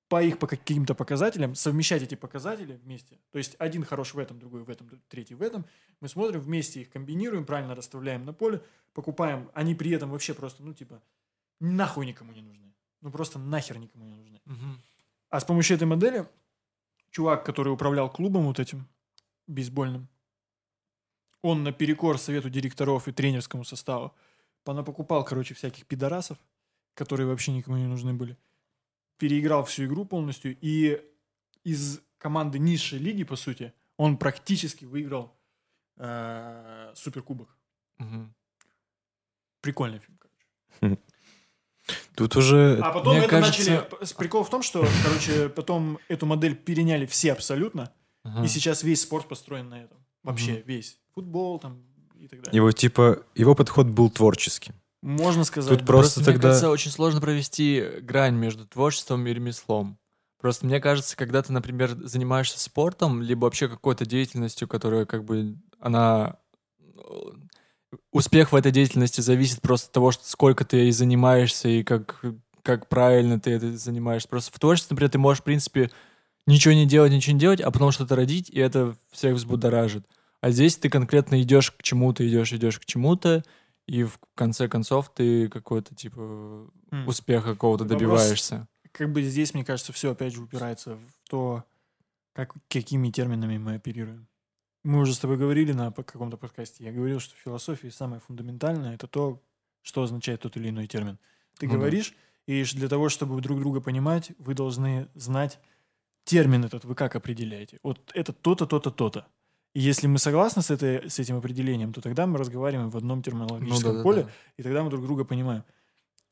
по 0.07 0.21
их 0.21 0.37
по 0.37 0.47
каким-то 0.47 0.93
показателям, 0.93 1.55
совмещать 1.55 2.03
эти 2.03 2.15
показатели 2.15 2.73
вместе. 2.83 3.17
То 3.31 3.39
есть 3.39 3.55
один 3.57 3.83
хорош 3.83 4.13
в 4.13 4.19
этом, 4.19 4.39
другой 4.39 4.63
в 4.63 4.69
этом, 4.69 4.89
третий 5.07 5.35
в 5.35 5.41
этом. 5.41 5.65
Мы 5.99 6.07
смотрим 6.07 6.41
вместе 6.41 6.81
их 6.81 6.89
комбинируем, 6.91 7.45
правильно 7.45 7.73
расставляем 7.75 8.25
на 8.25 8.33
поле, 8.33 8.61
покупаем. 8.93 9.49
Они 9.53 9.73
при 9.73 9.91
этом 9.91 10.11
вообще 10.11 10.33
просто, 10.33 10.63
ну, 10.63 10.73
типа, 10.73 11.01
нахуй 11.59 12.05
никому 12.05 12.33
не 12.33 12.41
нужны. 12.41 12.73
Ну 13.01 13.11
просто 13.11 13.39
нахер 13.39 13.77
никому 13.77 14.05
не 14.05 14.15
нужны. 14.15 14.41
Мгм. 14.45 14.81
А 15.29 15.39
с 15.39 15.45
помощью 15.45 15.75
этой 15.75 15.85
модели 15.85 16.27
чувак, 17.11 17.45
который 17.45 17.73
управлял 17.73 18.09
клубом 18.09 18.45
вот 18.45 18.59
этим 18.59 18.87
бейсбольным, 19.47 20.07
он 21.41 21.63
наперекор 21.63 22.17
совету 22.17 22.49
директоров 22.49 23.07
и 23.07 23.11
тренерскому 23.11 23.63
составу 23.63 24.13
понапокупал, 24.63 25.23
короче, 25.23 25.53
всяких 25.53 25.85
пидорасов, 25.85 26.39
которые 26.95 27.27
вообще 27.27 27.51
никому 27.51 27.77
не 27.77 27.85
нужны 27.85 28.13
были. 28.13 28.37
Переиграл 29.17 29.63
всю 29.63 29.85
игру 29.85 30.05
полностью. 30.05 30.57
И 30.61 31.01
из 31.63 32.01
команды 32.17 32.59
низшей 32.59 32.99
лиги, 32.99 33.23
по 33.23 33.35
сути, 33.35 33.73
он 33.97 34.17
практически 34.17 34.85
выиграл 34.85 35.37
э, 35.97 36.91
суперкубок. 36.95 37.55
Мгм. 37.97 38.33
Прикольный 39.61 39.99
фильм, 39.99 40.19
короче. 40.19 40.99
Тут 42.15 42.35
уже... 42.35 42.79
А 42.81 42.91
потом 42.91 43.15
Мне 43.15 43.25
это 43.25 43.29
кажется- 43.29 43.71
начали... 43.71 44.13
Прикол 44.17 44.43
в 44.43 44.49
том, 44.49 44.63
что, 44.63 44.87
короче, 45.03 45.49
потом 45.49 45.99
эту 46.07 46.25
модель 46.25 46.55
переняли 46.55 47.05
все 47.05 47.31
абсолютно. 47.31 47.91
Ага. 48.23 48.43
И 48.43 48.47
сейчас 48.47 48.83
весь 48.83 49.01
спорт 49.01 49.27
построен 49.27 49.69
на 49.69 49.83
этом. 49.83 50.03
Вообще 50.23 50.61
весь. 50.61 50.99
Футбол 51.13 51.59
там 51.59 51.83
и 52.15 52.27
так 52.27 52.41
далее. 52.41 52.57
Его 52.57 52.71
типа, 52.71 53.23
его 53.35 53.53
подход 53.53 53.87
был 53.87 54.09
творческий. 54.09 54.71
Можно 55.01 55.43
сказать. 55.43 55.77
Тут 55.77 55.87
просто 55.87 56.19
мне 56.19 56.25
тогда- 56.25 56.49
кажется, 56.49 56.69
очень 56.69 56.91
сложно 56.91 57.21
провести 57.21 57.83
грань 58.01 58.35
между 58.35 58.65
творчеством 58.65 59.25
и 59.27 59.33
ремеслом. 59.33 59.97
Просто 60.39 60.65
мне 60.65 60.79
кажется, 60.79 61.15
когда 61.15 61.41
ты, 61.41 61.53
например, 61.53 61.95
занимаешься 62.03 62.59
спортом, 62.59 63.21
либо 63.21 63.45
вообще 63.45 63.67
какой-то 63.67 64.05
деятельностью, 64.05 64.67
которая 64.67 65.05
как 65.05 65.23
бы, 65.23 65.57
она... 65.79 66.37
э, 66.81 66.91
Успех 68.11 68.51
в 68.51 68.55
этой 68.55 68.71
деятельности 68.71 69.21
зависит 69.21 69.61
просто 69.61 69.87
от 69.87 69.93
того, 69.93 70.11
что 70.11 70.25
сколько 70.25 70.65
ты 70.65 70.77
ей 70.77 70.91
занимаешься 70.91 71.69
и 71.69 71.83
как, 71.83 72.21
как 72.61 72.89
правильно 72.89 73.39
ты 73.39 73.51
это 73.51 73.77
занимаешься. 73.77 74.27
Просто 74.27 74.51
в 74.53 74.59
творчестве, 74.59 74.93
например, 74.95 75.11
ты 75.11 75.17
можешь, 75.17 75.41
в 75.41 75.45
принципе, 75.45 75.91
ничего 76.45 76.73
не 76.73 76.85
делать, 76.85 77.11
ничего 77.11 77.33
не 77.33 77.39
делать, 77.39 77.61
а 77.61 77.71
потом 77.71 77.91
что-то 77.91 78.15
родить, 78.15 78.49
и 78.49 78.59
это 78.59 78.95
всех 79.11 79.35
взбудоражит. 79.35 80.05
А 80.41 80.51
здесь 80.51 80.75
ты 80.77 80.89
конкретно 80.89 81.41
идешь 81.41 81.71
к 81.71 81.81
чему-то, 81.83 82.27
идешь, 82.27 82.51
идешь 82.53 82.79
к 82.79 82.85
чему-то, 82.85 83.43
и 83.87 84.03
в 84.03 84.19
конце 84.35 84.67
концов 84.67 85.13
ты 85.13 85.47
какой-то 85.49 85.93
типа 85.95 86.19
М. 86.91 87.07
успеха 87.07 87.53
какого-то 87.53 87.83
Вопрос- 87.83 87.99
добиваешься. 87.99 88.67
Как 88.91 89.11
бы 89.11 89.21
здесь, 89.23 89.53
мне 89.53 89.65
кажется, 89.65 89.91
все 89.93 90.11
опять 90.11 90.33
же 90.33 90.41
упирается 90.41 90.95
в 90.95 91.29
то, 91.29 91.63
как, 92.33 92.53
какими 92.69 93.11
терминами 93.11 93.57
мы 93.57 93.75
оперируем. 93.75 94.27
Мы 94.83 94.99
уже 95.01 95.13
с 95.13 95.19
тобой 95.19 95.37
говорили 95.37 95.71
на 95.73 95.91
каком-то 95.91 96.37
подкасте. 96.37 96.83
Я 96.83 96.91
говорил, 96.91 97.19
что 97.19 97.35
в 97.35 97.39
философии 97.39 97.89
самое 97.89 98.21
фундаментальное 98.21 98.93
это 98.95 99.07
то, 99.07 99.41
что 99.81 100.03
означает 100.03 100.41
тот 100.41 100.55
или 100.57 100.69
иной 100.69 100.87
термин. 100.87 101.17
Ты 101.59 101.65
Ну 101.67 101.73
да. 101.73 101.77
говоришь, 101.79 102.13
и 102.47 102.63
ш- 102.63 102.77
для 102.77 102.87
того, 102.87 103.09
чтобы 103.09 103.39
друг 103.41 103.59
друга 103.59 103.81
понимать, 103.81 104.31
вы 104.37 104.53
должны 104.53 105.09
знать 105.15 105.59
термин 106.23 106.63
этот, 106.65 106.85
вы 106.85 106.95
как 106.95 107.15
определяете. 107.15 107.79
Вот 107.83 108.11
это 108.13 108.31
то-то, 108.33 108.65
то-то, 108.65 108.91
то-то. 108.91 109.27
И 109.75 109.81
если 109.81 110.07
мы 110.07 110.19
согласны 110.19 110.61
с, 110.61 110.71
этой, 110.71 111.09
с 111.09 111.19
этим 111.19 111.35
определением, 111.35 111.91
то 111.91 111.99
тогда 111.99 112.25
мы 112.25 112.37
разговариваем 112.37 112.89
в 112.89 112.95
одном 112.95 113.21
терминологическом 113.21 113.89
Ну 113.89 113.91
да, 113.91 113.97
да, 113.97 114.03
поле, 114.03 114.23
да. 114.23 114.29
и 114.55 114.63
тогда 114.63 114.83
мы 114.83 114.89
друг 114.89 115.03
друга 115.03 115.25
понимаем. 115.25 115.65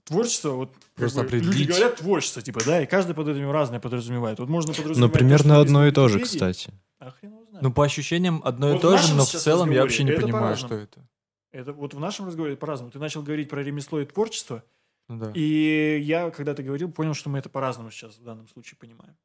Творчество, 0.05 0.51
вот 0.51 0.71
как 0.73 0.95
Просто 0.95 1.23
бы, 1.23 1.37
люди 1.39 1.65
говорят 1.65 1.97
творчество, 1.97 2.41
типа, 2.41 2.61
да, 2.65 2.81
и 2.81 2.85
каждый 2.85 3.13
под 3.13 3.27
этим 3.27 3.51
разное 3.51 3.81
подразумевает. 3.81 4.39
Вот 4.39 4.47
можно 4.47 4.71
подразумевать... 4.71 4.97
Но 4.97 5.07
то, 5.09 5.13
примерно 5.13 5.55
что 5.55 5.61
одно 5.61 5.87
и 5.87 5.91
то 5.91 6.07
же, 6.07 6.21
кстати. 6.21 6.73
А 6.99 7.11
хрен 7.11 7.33
его 7.33 7.43
знает. 7.43 7.63
Ну, 7.63 7.73
по 7.73 7.83
ощущениям 7.83 8.41
одно 8.45 8.69
Вот 8.69 8.77
и 8.77 8.81
то 8.81 8.97
же, 8.97 9.13
но 9.13 9.25
в 9.25 9.29
целом 9.29 9.71
я 9.71 9.81
вообще 9.81 10.05
не 10.05 10.13
понимаю, 10.13 10.55
что 10.55 10.75
это. 10.75 11.05
Это 11.51 11.73
вот 11.73 11.93
в 11.93 11.99
нашем 11.99 12.27
разговоре 12.27 12.55
по-разному. 12.55 12.91
Ты 12.91 12.99
начал 12.99 13.23
говорить 13.23 13.49
про 13.49 13.61
ремесло 13.61 13.99
и 13.99 14.05
творчество, 14.05 14.63
Ну 15.09 15.17
да. 15.17 15.31
и 15.35 15.99
я, 16.01 16.31
когда 16.31 16.53
ты 16.55 16.63
говорил, 16.63 16.89
понял, 16.89 17.13
что 17.13 17.29
мы 17.29 17.39
это 17.39 17.49
по-разному 17.49 17.91
сейчас 17.91 18.17
в 18.17 18.23
данном 18.23 18.47
случае 18.47 18.77
понимаем. 18.79 19.15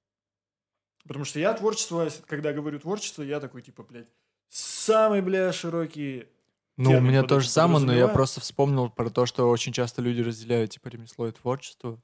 Потому 1.06 1.24
что 1.24 1.38
я 1.38 1.54
творчество, 1.54 2.08
когда 2.26 2.52
говорю 2.52 2.78
творчество, 2.78 3.22
я 3.22 3.40
такой, 3.40 3.62
типа, 3.62 3.82
блядь, 3.82 4.08
самый, 4.48 5.22
бля, 5.22 5.52
широкий... 5.52 6.26
Ну, 6.76 6.96
у 6.96 7.00
меня 7.00 7.24
то 7.24 7.40
же 7.40 7.48
самое, 7.48 7.84
но 7.84 7.92
я 7.92 8.06
просто 8.08 8.40
вспомнил 8.40 8.88
про 8.88 9.10
то, 9.10 9.26
что 9.26 9.48
очень 9.50 9.72
часто 9.72 10.00
люди 10.00 10.20
разделяют 10.20 10.70
типа 10.70 10.88
ремесло 10.88 11.26
и 11.26 11.32
творчество. 11.32 12.00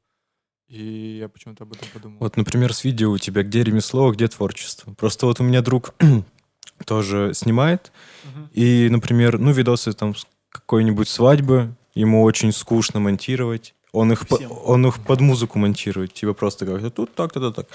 И 0.67 1.19
я 1.21 1.29
почему-то 1.29 1.65
об 1.65 1.75
этом 1.75 1.87
подумал. 1.93 2.19
Вот, 2.21 2.37
например, 2.37 2.73
с 2.73 2.83
видео 2.83 3.13
у 3.13 3.19
тебя 3.19 3.43
где 3.45 3.63
ремесло, 3.63 4.09
а 4.09 4.13
где 4.13 4.27
творчество. 4.27 4.93
Просто 4.95 5.27
вот 5.27 5.39
у 5.39 5.45
меня 5.45 5.63
друг 5.63 5.95
тоже 6.87 7.33
снимает, 7.35 7.93
Мгм. 8.25 8.51
и, 8.53 8.89
например, 8.91 9.39
ну, 9.39 9.53
видосы 9.53 9.93
там 9.93 10.17
с 10.17 10.27
какой-нибудь 10.49 11.09
свадьбы, 11.09 11.77
ему 11.95 12.23
очень 12.23 12.51
скучно 12.51 12.99
монтировать. 12.99 13.74
Он 13.95 14.11
их, 14.13 14.27
по- 14.27 14.37
он 14.67 14.87
их 14.87 14.99
под 15.05 15.21
музыку 15.21 15.59
монтирует, 15.59 16.13
типа 16.13 16.35
просто 16.35 16.67
как-то 16.67 16.91
тут 16.91 17.15
так, 17.15 17.33
то 17.33 17.53
так. 17.53 17.67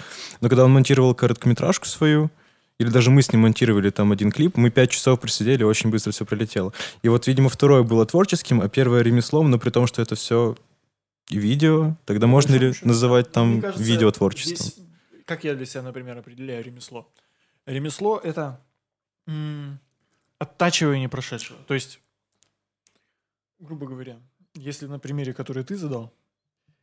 Но 0.41 0.49
когда 0.49 0.65
он 0.65 0.71
монтировал 0.71 1.15
короткометражку 1.15 1.85
свою, 1.85 2.29
или 2.77 2.89
даже 2.89 3.09
мы 3.09 3.21
с 3.21 3.31
ним 3.31 3.41
монтировали 3.41 3.89
там 3.89 4.11
один 4.11 4.31
клип, 4.31 4.57
мы 4.57 4.69
пять 4.69 4.91
часов 4.91 5.19
просидели, 5.19 5.63
очень 5.63 5.89
быстро 5.89 6.11
все 6.11 6.25
пролетело. 6.25 6.73
И 7.03 7.09
вот, 7.09 7.27
видимо, 7.27 7.47
второе 7.49 7.83
было 7.83 8.05
творческим, 8.05 8.61
а 8.61 8.67
первое 8.67 9.01
ремеслом, 9.01 9.49
но 9.49 9.59
при 9.59 9.69
том, 9.69 9.87
что 9.87 10.01
это 10.01 10.15
все 10.15 10.55
видео, 11.29 11.95
тогда 12.05 12.27
можно 12.27 12.55
ли 12.55 12.73
называть 12.83 13.31
там 13.31 13.61
кажется, 13.61 13.83
видео 13.83 14.11
творчеством? 14.11 14.55
здесь- 14.57 14.75
как 15.25 15.43
я 15.43 15.55
для 15.55 15.65
себя, 15.65 15.83
например, 15.83 16.17
определяю 16.17 16.63
ремесло? 16.63 17.07
Ремесло— 17.65 18.19
это 18.23 18.59
оттачивание 20.37 21.09
прошедшего. 21.09 21.59
То 21.67 21.73
есть, 21.73 21.99
грубо 23.59 23.85
говоря, 23.87 24.17
если 24.60 24.88
на 24.88 24.99
примере, 24.99 25.34
который 25.34 25.64
ты 25.64 25.76
задал, 25.76 26.14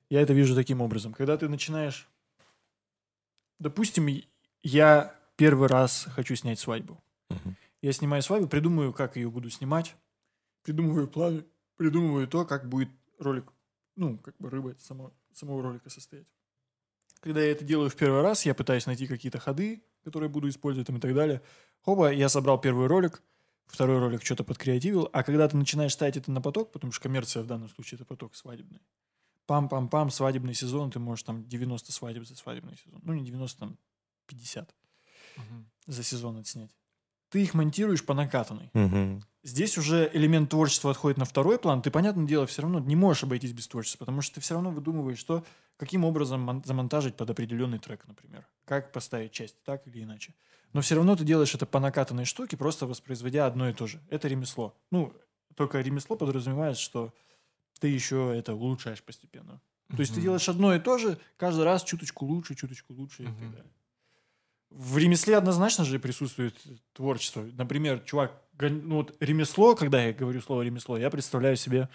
я 0.09 0.21
это 0.21 0.33
вижу 0.33 0.55
таким 0.55 0.81
образом. 0.81 1.13
Когда 1.13 1.37
ты 1.37 1.49
начинаешь... 1.49 2.09
Допустим, 3.59 4.09
я 4.63 5.15
первый 5.37 5.69
раз 5.69 6.07
хочу 6.11 6.35
снять 6.37 6.59
свадьбу. 6.59 7.03
Мгм. 7.31 7.57
Я 7.83 7.93
снимаю 7.93 8.23
свадьбу, 8.23 8.49
придумываю, 8.49 8.93
как 8.93 9.17
ее 9.17 9.31
буду 9.31 9.49
снимать, 9.51 9.97
придумываю 10.63 11.09
планы, 11.09 11.45
придумываю 11.77 12.29
то, 12.29 12.45
как 12.45 12.69
будет 12.69 12.91
ролик, 13.19 13.53
ну, 13.97 14.19
как 14.19 14.37
бы 14.39 14.51
рыба 14.51 14.75
само, 14.79 15.13
самого 15.33 15.63
ролика 15.63 15.89
состоять. 15.89 16.27
Когда 17.21 17.41
я 17.41 17.53
это 17.53 17.65
делаю 17.65 17.89
в 17.89 17.97
первый 17.97 18.23
раз, 18.23 18.45
я 18.45 18.55
пытаюсь 18.55 18.87
найти 18.87 19.07
какие-то 19.07 19.39
ходы, 19.39 19.83
которые 20.05 20.29
буду 20.29 20.49
использовать 20.49 20.87
там 20.87 20.97
и 20.97 21.01
так 21.01 21.15
далее. 21.15 21.43
Хоба, 21.83 22.13
я 22.13 22.29
собрал 22.29 22.61
первый 22.61 22.89
ролик, 22.89 23.23
второй 23.67 23.99
ролик 23.99 24.25
что-то 24.25 24.45
подкреативил, 24.45 25.09
а 25.13 25.23
когда 25.23 25.49
ты 25.49 25.57
начинаешь 25.57 25.93
ставить 25.93 26.17
это 26.17 26.31
на 26.31 26.41
поток, 26.41 26.73
потому 26.73 26.93
что 26.93 27.03
коммерция 27.03 27.43
в 27.43 27.47
данном 27.47 27.69
случае 27.69 27.97
это 27.97 28.05
поток 28.05 28.35
свадебный, 28.35 28.81
пам-пам-пам, 29.49 30.11
свадебный 30.11 30.55
сезон, 30.55 30.91
ты 30.91 30.99
можешь 30.99 31.23
там 31.25 31.47
90 31.49 31.93
свадеб 31.93 32.27
за 32.27 32.37
свадебный 32.37 32.77
сезон. 32.85 33.01
Ну, 33.05 33.13
не 33.15 33.25
90, 33.25 33.59
там 33.59 33.79
50 34.27 34.75
Мгм. 35.37 35.71
за 35.87 36.03
сезон 36.03 36.39
отснять. 36.39 36.71
Ты 37.29 37.43
их 37.43 37.55
монтируешь 37.55 38.05
по 38.05 38.15
накатанной. 38.15 38.71
Мгм. 38.73 39.23
Здесь 39.43 39.77
уже 39.79 40.11
элемент 40.13 40.51
творчества 40.51 40.91
отходит 40.93 41.19
на 41.19 41.25
второй 41.25 41.59
план. 41.59 41.83
Ты, 41.83 41.91
понятное 41.91 42.27
дело, 42.27 42.47
все 42.47 42.63
равно 42.63 42.81
не 42.81 42.97
можешь 42.97 43.25
обойтись 43.25 43.53
без 43.53 43.69
творчества, 43.69 43.99
потому 44.01 44.23
что 44.23 44.37
ты 44.37 44.41
все 44.41 44.55
равно 44.55 44.71
выдумываешь, 44.71 45.19
что, 45.19 45.45
каким 45.77 46.05
образом 46.05 46.41
мон- 46.41 46.63
замонтажить 46.65 47.17
под 47.17 47.31
определенный 47.31 47.79
трек, 47.79 48.07
например. 48.09 48.47
Как 48.65 48.93
поставить 48.93 49.33
часть, 49.33 49.63
так 49.65 49.87
или 49.87 50.03
иначе. 50.03 50.35
Но 50.77 50.83
все 50.83 50.95
равно 50.95 51.17
ты 51.17 51.25
делаешь 51.25 51.55
это 51.55 51.65
по 51.65 51.81
накатанной 51.81 52.27
штуке, 52.27 52.59
просто 52.59 52.87
воспроизводя 52.87 53.47
одно 53.47 53.71
и 53.71 53.73
то 53.73 53.87
же. 53.87 53.99
Это 54.11 54.29
ремесло. 54.29 54.77
Ну, 54.91 55.11
только 55.55 55.81
ремесло 55.81 56.17
подразумевает, 56.17 56.77
что 56.77 57.15
ты 57.81 57.89
еще 57.89 58.35
это 58.37 58.53
улучшаешь 58.55 59.03
постепенно. 59.03 59.63
То 59.89 60.01
есть 60.01 60.13
ты 60.13 60.21
Мгм. 60.21 60.25
делаешь 60.25 60.47
одно 60.51 60.75
и 60.75 60.79
то 60.79 60.99
же, 60.99 61.19
каждый 61.39 61.65
раз 61.65 61.83
чуточку 61.83 62.27
лучше, 62.27 62.55
чуточку 62.55 62.93
лучше 62.93 63.23
и 63.23 63.27
так 63.27 63.53
далее. 63.53 63.73
В 64.69 64.99
ремесле 64.99 65.39
однозначно 65.39 65.83
же 65.87 65.99
присутствует 65.99 66.55
творчество. 66.93 67.41
Например, 67.55 68.01
чувак, 68.01 68.39
ну 68.61 68.97
вот 68.97 69.17
ремесло, 69.21 69.77
когда 69.77 70.05
я 70.05 70.13
говорю 70.13 70.43
слово 70.43 70.61
ремесло, 70.61 70.99
я 70.99 71.09
представляю 71.09 71.57
себе 71.57 71.89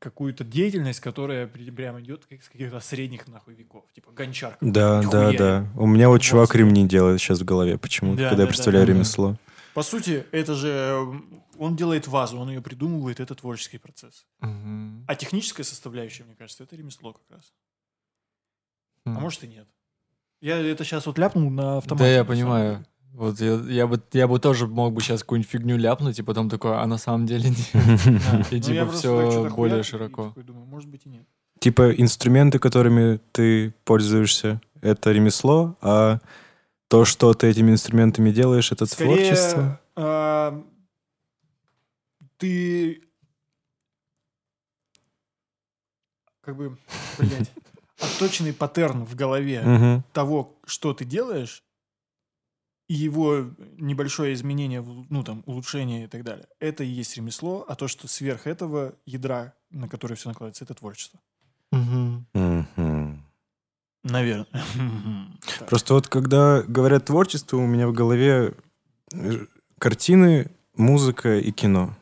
какую-то 0.00 0.42
деятельность, 0.44 0.98
которая 1.00 1.46
прям 1.46 2.00
идет 2.00 2.26
как 2.26 2.42
с 2.42 2.48
каких-то 2.48 2.80
средних 2.80 3.28
нахуй 3.28 3.54
веков, 3.54 3.84
типа 3.92 4.10
гончарка. 4.10 4.58
Да, 4.60 5.02
да, 5.02 5.30
да. 5.32 5.66
У 5.76 5.86
меня 5.86 6.08
вот 6.08 6.22
чувак 6.22 6.48
20 6.48 6.54
лет. 6.54 6.66
ремни 6.66 6.88
делает 6.88 7.20
сейчас 7.20 7.40
в 7.40 7.44
голове 7.44 7.78
почему-то, 7.78 8.16
Да, 8.22 8.28
когда 8.30 8.36
да, 8.38 8.42
я 8.44 8.48
представляю 8.48 8.86
да, 8.86 8.92
да. 8.92 8.96
ремесло. 8.98 9.36
По 9.74 9.82
сути, 9.82 10.26
это 10.32 10.54
же 10.54 10.68
м, 10.68 11.42
он 11.58 11.76
делает 11.76 12.08
вазу, 12.08 12.38
он 12.38 12.48
ее 12.48 12.60
придумывает, 12.60 13.20
это 13.20 13.34
творческий 13.36 13.78
процесс. 13.78 14.26
Мгм. 14.40 15.04
А 15.06 15.14
техническая 15.14 15.64
составляющая, 15.64 16.24
мне 16.24 16.34
кажется, 16.34 16.64
это 16.64 16.74
ремесло 16.74 17.12
как 17.12 17.30
раз. 17.30 17.52
А 19.04 19.10
М. 19.10 19.14
может 19.20 19.44
и 19.44 19.48
нет. 19.48 19.68
Я 20.40 20.56
это 20.58 20.82
сейчас 20.84 21.06
вот 21.06 21.18
ляпнул 21.18 21.50
на 21.50 21.76
автомате. 21.78 22.04
Да, 22.04 22.10
я 22.10 22.24
понимаю. 22.24 22.72
деле. 22.76 22.86
Вот 23.12 23.40
я, 23.40 23.54
я 23.54 23.86
бы 23.86 24.00
я 24.12 24.28
бы 24.28 24.38
тоже 24.38 24.66
мог 24.66 24.94
бы 24.94 25.00
сейчас 25.00 25.22
какую-нибудь 25.22 25.50
фигню 25.50 25.76
ляпнуть, 25.76 26.18
и 26.18 26.22
потом 26.22 26.48
такой, 26.48 26.76
а 26.76 26.86
на 26.86 26.96
самом 26.96 27.26
деле 27.26 27.50
нет. 27.50 27.70
Да. 27.74 28.46
И 28.50 28.56
Ну, 28.56 28.60
типа 28.60 28.92
что-то 28.92 29.54
более 29.54 29.82
широко. 29.82 30.34
может 30.46 30.88
быть 30.88 31.02
и 31.04 31.08
нет. 31.08 31.26
Типа 31.58 31.90
инструменты, 31.90 32.58
которыми 32.58 33.20
ты 33.32 33.74
пользуешься, 33.84 34.60
это 34.80 35.12
ремесло, 35.12 35.76
а 35.82 36.20
то, 36.88 37.04
что 37.04 37.34
ты 37.34 37.48
этими 37.48 37.70
инструментами 37.70 38.30
делаешь, 38.30 38.72
это 38.72 38.86
творчество. 38.86 39.80
А, 39.96 40.64
ты 42.38 43.02
как 46.40 46.56
бы, 46.56 46.76
блядь, 47.18 47.52
отточенный 48.00 48.52
паттерн 48.52 49.04
в 49.04 49.14
голове 49.14 50.02
того, 50.12 50.56
что 50.64 50.94
ты 50.94 51.04
делаешь, 51.04 51.62
и 52.90 52.94
его 52.94 53.48
небольшое 53.78 54.34
изменение, 54.34 54.84
ну 55.10 55.22
там, 55.22 55.44
улучшение 55.46 56.04
и 56.04 56.06
так 56.08 56.24
далее. 56.24 56.48
Это 56.58 56.82
и 56.82 56.88
есть 56.88 57.16
ремесло, 57.16 57.64
а 57.68 57.76
то, 57.76 57.86
что 57.86 58.08
сверх 58.08 58.48
этого 58.48 58.96
ядра, 59.06 59.54
на 59.70 59.88
которое 59.88 60.16
все 60.16 60.28
накладывается, 60.28 60.64
это 60.64 60.74
творчество. 60.74 61.20
Наверное. 64.02 64.48
Просто 65.68 65.94
вот 65.94 66.08
когда 66.08 66.62
говорят 66.62 67.04
творчество, 67.04 67.58
у 67.58 67.66
меня 67.66 67.86
в 67.86 67.92
голове 67.92 68.54
э, 69.12 69.46
картины, 69.78 70.50
музыка 70.76 71.38
и 71.38 71.52
кино. 71.52 71.96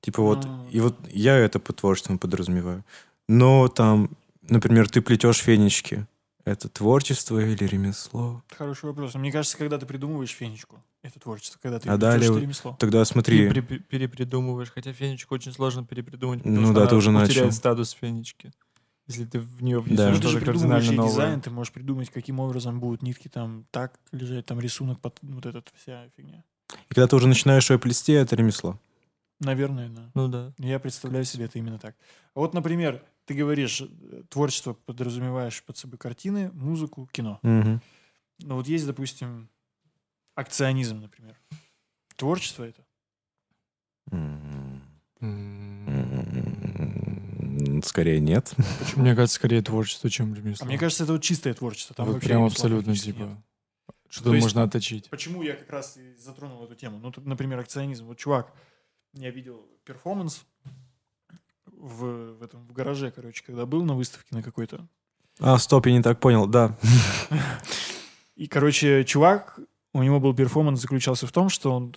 Типа 0.00 0.22
вот, 0.22 0.44
и 0.72 0.80
вот 0.80 0.96
я 1.12 1.36
это 1.36 1.60
по 1.60 1.72
творчеству 1.72 2.18
подразумеваю. 2.18 2.84
Но 3.28 3.68
там, 3.68 4.10
например, 4.42 4.88
ты 4.88 5.00
плетешь 5.00 5.38
фенечки. 5.38 6.08
Это 6.48 6.68
творчество 6.70 7.38
или 7.38 7.64
ремесло? 7.64 8.42
Хороший 8.56 8.86
вопрос. 8.86 9.14
Мне 9.14 9.30
кажется, 9.30 9.58
когда 9.58 9.76
ты 9.76 9.84
придумываешь 9.84 10.30
фенечку, 10.30 10.82
это 11.02 11.20
творчество. 11.20 11.58
Когда 11.62 11.78
ты 11.78 11.90
А 11.90 11.98
далее 11.98 12.30
это 12.30 12.38
ремесло. 12.40 12.74
Тогда 12.80 13.04
смотри, 13.04 13.48
Перепри- 13.48 13.80
перепридумываешь, 13.80 14.70
хотя 14.70 14.92
фенечку 14.94 15.34
очень 15.34 15.52
сложно 15.52 15.84
перепридумать. 15.84 16.44
Ну 16.46 16.50
потому 16.52 16.66
что 16.66 16.74
да, 16.74 16.80
она 16.80 16.88
ты 16.90 16.96
уже 16.96 17.10
утеряет 17.10 17.28
начал. 17.36 17.52
статус 17.52 17.90
фенечки. 17.90 18.50
Если 19.06 19.26
ты 19.26 19.40
в 19.40 19.62
нее 19.62 19.82
Да. 19.86 20.10
внесешь 20.10 20.16
Ну, 20.16 20.20
ты 20.22 20.28
что-то 20.28 20.44
кардинально 20.46 20.92
новое. 20.92 21.10
дизайн, 21.10 21.40
ты 21.42 21.50
можешь 21.50 21.72
придумать, 21.72 22.08
каким 22.10 22.40
образом 22.40 22.80
будут 22.80 23.02
нитки 23.02 23.28
там 23.28 23.66
так 23.70 23.98
лежать, 24.12 24.46
там 24.46 24.58
рисунок, 24.58 25.00
под, 25.00 25.18
вот 25.22 25.44
эта 25.44 25.62
вся 25.82 26.08
фигня. 26.16 26.44
и 26.90 26.94
когда 26.94 27.06
ты 27.06 27.16
уже 27.16 27.26
начинаешь 27.28 27.68
ее 27.70 27.78
плести, 27.78 28.12
это 28.12 28.36
ремесло. 28.36 28.78
Наверное, 29.40 29.88
да. 29.90 30.10
Ну 30.14 30.28
да. 30.28 30.52
Я 30.58 30.78
представляю 30.78 31.24
себе 31.26 31.44
это 31.44 31.58
именно 31.58 31.78
так. 31.78 31.94
Вот, 32.34 32.54
например, 32.54 33.02
ты 33.28 33.34
говоришь, 33.34 33.82
э, 33.82 34.22
творчество 34.30 34.72
подразумеваешь 34.72 35.62
под 35.62 35.76
собой 35.76 35.98
картины, 35.98 36.50
музыку, 36.52 37.06
кино. 37.12 37.38
Мгм. 37.42 37.82
Но 38.38 38.56
вот 38.56 38.66
есть, 38.66 38.86
допустим, 38.86 39.50
акционизм, 40.34 41.00
например. 41.00 41.38
Творчество 42.16 42.64
это? 42.64 42.82
Скорее 47.84 48.20
нет. 48.20 48.54
Мне 48.96 49.14
кажется, 49.14 49.34
скорее 49.36 49.60
творчество, 49.60 50.08
чем 50.08 50.34
ремесло. 50.34 50.64
А 50.64 50.66
мне 50.66 50.78
кажется, 50.78 51.04
это 51.04 51.12
вот 51.12 51.22
чистое 51.22 51.52
творчество. 51.52 51.94
Там 51.94 52.06
вот 52.06 52.14
вообще 52.14 52.28
прям 52.28 52.44
абсолютно 52.44 52.96
типа. 52.96 53.18
нет. 53.18 53.38
Что 54.08 54.24
То 54.24 54.34
есть- 54.34 54.44
можно 54.46 54.62
отточить. 54.62 55.10
Почему 55.10 55.42
я 55.42 55.54
как 55.54 55.68
раз 55.68 55.98
и 55.98 56.14
затронул 56.16 56.64
эту 56.64 56.74
тему? 56.74 56.98
Ну, 56.98 57.12
тут, 57.12 57.26
например, 57.26 57.58
акционизм. 57.58 58.06
Вот 58.06 58.16
чувак, 58.16 58.54
я 59.12 59.30
видел 59.30 59.66
перформанс 59.84 60.46
в, 61.78 62.34
в 62.38 62.42
этом 62.42 62.66
в 62.66 62.72
гараже, 62.72 63.10
короче, 63.10 63.42
когда 63.46 63.66
был 63.66 63.84
на 63.84 63.94
выставке 63.94 64.34
на 64.34 64.42
какой-то. 64.42 64.86
А, 65.40 65.56
стоп, 65.58 65.86
я 65.86 65.92
не 65.92 66.02
так 66.02 66.18
понял, 66.20 66.46
да. 66.46 66.76
И, 68.36 68.46
короче, 68.46 69.04
чувак, 69.04 69.58
у 69.92 70.02
него 70.02 70.20
был 70.20 70.34
перформанс, 70.34 70.80
заключался 70.80 71.26
в 71.26 71.32
том, 71.32 71.48
что 71.48 71.72
он 71.72 71.94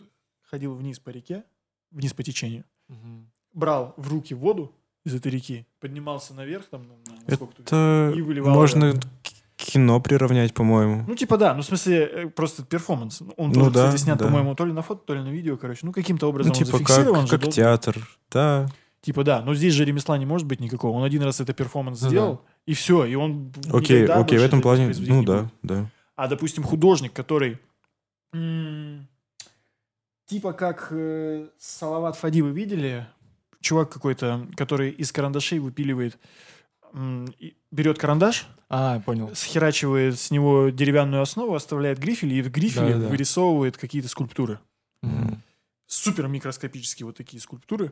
ходил 0.50 0.74
вниз 0.76 1.00
по 1.00 1.10
реке, 1.10 1.44
вниз 1.92 2.14
по 2.14 2.24
течению, 2.24 2.64
Мгм. 2.88 3.30
брал 3.54 3.94
в 3.98 4.10
руки 4.10 4.34
воду 4.34 4.74
из 5.04 5.16
этой 5.16 5.32
реки, 5.32 5.66
поднимался 5.80 6.34
наверх, 6.34 6.66
там, 6.66 6.84
на, 6.88 6.94
на- 7.12 7.20
насколько 7.28 7.56
ты- 7.56 7.64
Это 7.64 8.14
И 8.16 8.22
выливал 8.22 8.50
можно 8.52 8.86
это. 8.86 9.08
кино 9.56 10.00
приравнять, 10.00 10.54
по-моему. 10.54 11.04
Ну, 11.08 11.16
типа, 11.16 11.38
да, 11.38 11.54
ну, 11.54 11.62
в 11.62 11.66
смысле, 11.66 12.06
э, 12.06 12.28
просто 12.30 12.64
перформанс. 12.64 13.22
Он 13.38 13.50
Ну 13.50 13.54
тоже, 13.54 13.72
да, 13.72 13.86
кстати, 13.88 14.02
снят, 14.02 14.18
да. 14.18 14.26
по-моему, 14.26 14.56
то 14.56 14.66
ли 14.66 14.74
на 14.74 14.82
фото, 14.82 15.02
то 15.06 15.14
ли 15.14 15.22
на 15.22 15.30
видео, 15.30 15.58
короче. 15.58 15.82
Ну, 15.86 15.92
каким-то 15.92 16.28
образом 16.28 16.52
Ну, 16.54 16.60
он 16.60 16.66
типа 16.66 16.78
зафиксирован 16.78 17.22
как, 17.22 17.26
же 17.28 17.32
как 17.32 17.42
должен- 17.42 17.54
театр, 17.64 18.18
да. 18.32 18.70
Типа, 19.02 19.24
да, 19.24 19.42
но 19.42 19.56
здесь 19.56 19.74
же 19.74 19.84
ремесла 19.84 20.18
не 20.20 20.26
может 20.28 20.48
быть 20.48 20.60
никакого. 20.60 20.96
Он 20.96 21.04
один 21.04 21.24
раз 21.24 21.40
это 21.42 21.54
перформанс 21.54 22.00
Ну 22.02 22.06
да. 22.06 22.10
сделал, 22.10 22.42
и 22.68 22.74
все, 22.76 23.06
и 23.06 23.16
он 23.16 23.52
Окей, 23.74 24.06
окей, 24.06 24.38
в 24.38 24.44
этом 24.44 24.60
это 24.60 24.62
плане, 24.62 24.94
ну 25.08 25.24
да, 25.24 25.42
будет. 25.42 25.52
да. 25.64 25.90
А, 26.16 26.28
допустим, 26.28 26.64
художник, 26.64 27.12
который 27.12 27.58
м, 28.34 29.08
типа 30.28 30.54
как 30.54 30.88
э, 30.92 31.48
Салават 31.58 32.16
Фади 32.18 32.42
вы 32.42 32.52
видели? 32.52 33.08
Чувак 33.60 33.90
какой-то, 33.92 34.48
который 34.56 34.90
из 34.92 35.12
карандашей 35.12 35.60
выпиливает, 35.60 36.18
м, 36.94 37.26
и 37.40 37.56
берет 37.72 37.98
карандаш, 37.98 38.48
А, 38.70 39.00
понял. 39.02 39.32
схерачивает 39.36 40.20
с 40.20 40.30
него 40.32 40.70
деревянную 40.70 41.22
основу, 41.24 41.54
оставляет 41.56 42.00
грифель, 42.00 42.34
и 42.34 42.42
в 42.42 42.52
грифеле 42.52 42.94
Да-да-да. 42.94 43.08
вырисовывает 43.10 43.78
какие-то 43.78 44.10
скульптуры. 44.10 44.60
Мгм. 45.02 45.42
Супер 45.88 46.28
микроскопические 46.28 47.06
вот 47.08 47.18
такие 47.18 47.42
скульптуры. 47.42 47.92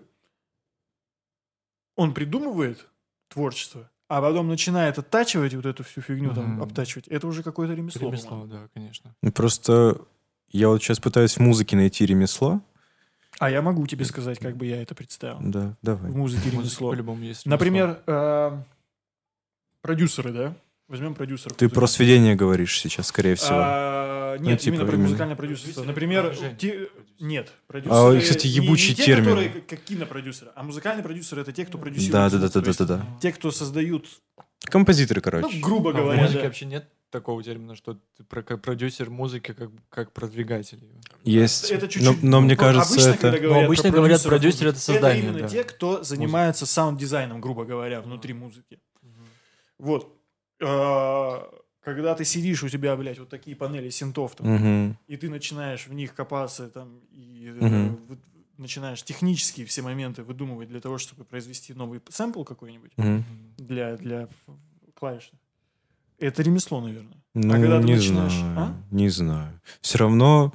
Он 1.96 2.14
придумывает 2.14 2.88
творчество, 3.28 3.90
а 4.08 4.22
потом 4.22 4.48
начинает 4.48 4.98
оттачивать 4.98 5.54
вот 5.54 5.66
эту 5.66 5.84
всю 5.84 6.02
фигню, 6.02 6.34
там, 6.34 6.54
Мгм. 6.54 6.64
обтачивать. 6.64 7.08
Это 7.08 7.28
уже 7.28 7.44
какое-то 7.44 7.74
ремесло. 7.74 8.08
Ремесло, 8.08 8.30
по-моему. 8.30 8.52
да, 8.54 8.68
конечно. 8.74 9.16
Ну, 9.22 9.32
Просто 9.32 10.02
я 10.50 10.70
вот 10.70 10.82
сейчас 10.82 11.00
пытаюсь 11.00 11.36
в 11.38 11.40
музыке 11.40 11.76
найти 11.76 12.06
ремесло. 12.06 12.62
А 13.40 13.50
я 13.50 13.62
могу 13.62 13.86
тебе 13.88 14.06
сказать, 14.06 14.40
как 14.40 14.58
бы 14.58 14.66
я 14.66 14.82
это 14.82 14.96
представил. 14.96 15.38
Да, 15.42 15.78
давай. 15.82 16.12
В 16.12 16.16
музыке 16.16 16.50
ремесло. 16.50 16.90
по-любому 16.92 17.22
есть 17.24 17.46
ремесло. 17.46 17.52
Например, 17.52 18.02
э, 18.08 18.64
продюсеры, 19.82 20.32
да? 20.34 20.56
Возьмем 20.90 21.14
продюсеров. 21.14 21.56
Ты 21.56 21.70
про 21.70 21.86
сведение 21.86 22.36
говоришь 22.36 22.80
сейчас, 22.80 23.08
скорее 23.08 23.36
всего. 23.36 23.58
А, 23.62 24.38
Ну, 24.40 24.50
нет, 24.50 24.60
типа 24.60 24.74
именно 24.76 24.88
про 24.90 24.98
музыкальное 24.98 25.36
продюсерство. 25.36 25.84
Например, 25.84 26.36
те- 26.58 26.90
нет, 27.20 27.52
продюсеры... 27.68 28.18
А, 28.18 28.20
кстати, 28.20 28.48
не- 28.48 28.54
ебучий 28.54 28.90
не 28.90 28.96
те, 28.96 29.06
термин. 29.06 29.26
которые 29.26 29.50
как- 29.50 29.80
кинопродюсеры, 29.82 30.52
а 30.56 30.64
музыкальные 30.64 31.04
продюсеры— 31.04 31.42
это 31.44 31.52
те, 31.54 31.66
кто 31.66 31.78
продюсирует 31.78 32.12
Да, 32.12 32.30
да, 32.32 32.38
да, 32.50 32.60
да, 32.62 32.68
есть 32.68 32.80
да, 32.80 32.86
да. 32.86 33.06
Те, 33.22 33.32
кто 33.32 33.52
создают, 33.52 34.08
Композиторы, 34.66 35.22
ну, 35.24 35.32
короче. 35.32 35.60
грубо 35.60 35.92
А 35.92 35.94
в 35.94 35.96
говоря, 35.98 36.22
музыке 36.24 36.40
да. 36.40 36.46
вообще 36.46 36.66
нет 36.66 36.90
такого 37.12 37.42
термина, 37.44 37.76
что 37.76 37.94
ты 38.18 38.24
про, 38.24 38.42
как 38.42 38.62
продюсер 38.62 39.10
музыки, 39.12 39.54
как, 39.54 39.70
как 39.90 40.12
продвигатель. 40.12 40.80
Есть. 41.24 41.70
Это 41.72 41.86
но, 41.86 41.88
чуть-чуть. 41.88 42.24
но 42.24 42.42
мне 42.42 42.54
ну, 42.56 42.60
кажется, 42.60 42.94
обычно, 42.94 43.10
это... 43.10 43.18
когда 43.20 43.38
говорят 43.40 43.66
обычно 43.66 43.90
про 43.90 43.98
говорят, 43.98 44.24
продюсер 44.24 44.68
это 44.68 44.80
создание, 44.80 45.24
Это 45.24 45.30
именно 45.34 45.42
да. 45.42 45.48
те, 45.50 45.64
кто 45.64 46.04
занимается 46.04 46.66
саунд-дизайном, 46.66 47.42
грубо 47.42 47.66
говоря, 47.66 48.02
внутри 48.02 48.34
музыки. 48.34 48.80
Вот. 49.78 50.19
А, 50.62 51.50
Когда 51.82 52.14
ты 52.14 52.26
сидишь, 52.26 52.62
у 52.64 52.70
тебя, 52.70 52.96
блядь, 52.98 53.20
вот 53.20 53.30
такие 53.30 53.56
панели 53.56 53.90
синтов, 53.90 54.36
там, 54.36 54.48
Мгм. 54.48 54.98
и 55.08 55.18
ты 55.18 55.30
начинаешь 55.30 55.88
в 55.88 55.94
них 55.94 56.14
копаться 56.14 56.68
там 56.70 57.00
и 57.12 57.50
вы- 57.58 58.18
начинаешь 58.58 59.02
технические 59.04 59.66
все 59.66 59.82
моменты 59.82 60.22
выдумывать 60.24 60.68
для 60.68 60.82
того, 60.82 60.98
чтобы 60.98 61.24
произвести 61.24 61.74
новый 61.74 62.02
сэмпл 62.10 62.44
какой-нибудь 62.44 62.92
Мгм. 62.98 63.24
для, 63.58 63.96
для 63.96 64.28
клавиш. 64.94 65.32
Это 66.20 66.44
ремесло, 66.44 66.82
наверное. 66.82 67.18
Ну, 67.34 67.50
когда 67.52 67.80
ты 67.80 67.86
не 67.88 67.96
начинаешь- 67.96 68.34
знаю. 68.34 68.60
а? 68.60 68.74
Не 68.92 69.10
знаю. 69.10 69.60
Все 69.82 69.98
равно 70.00 70.54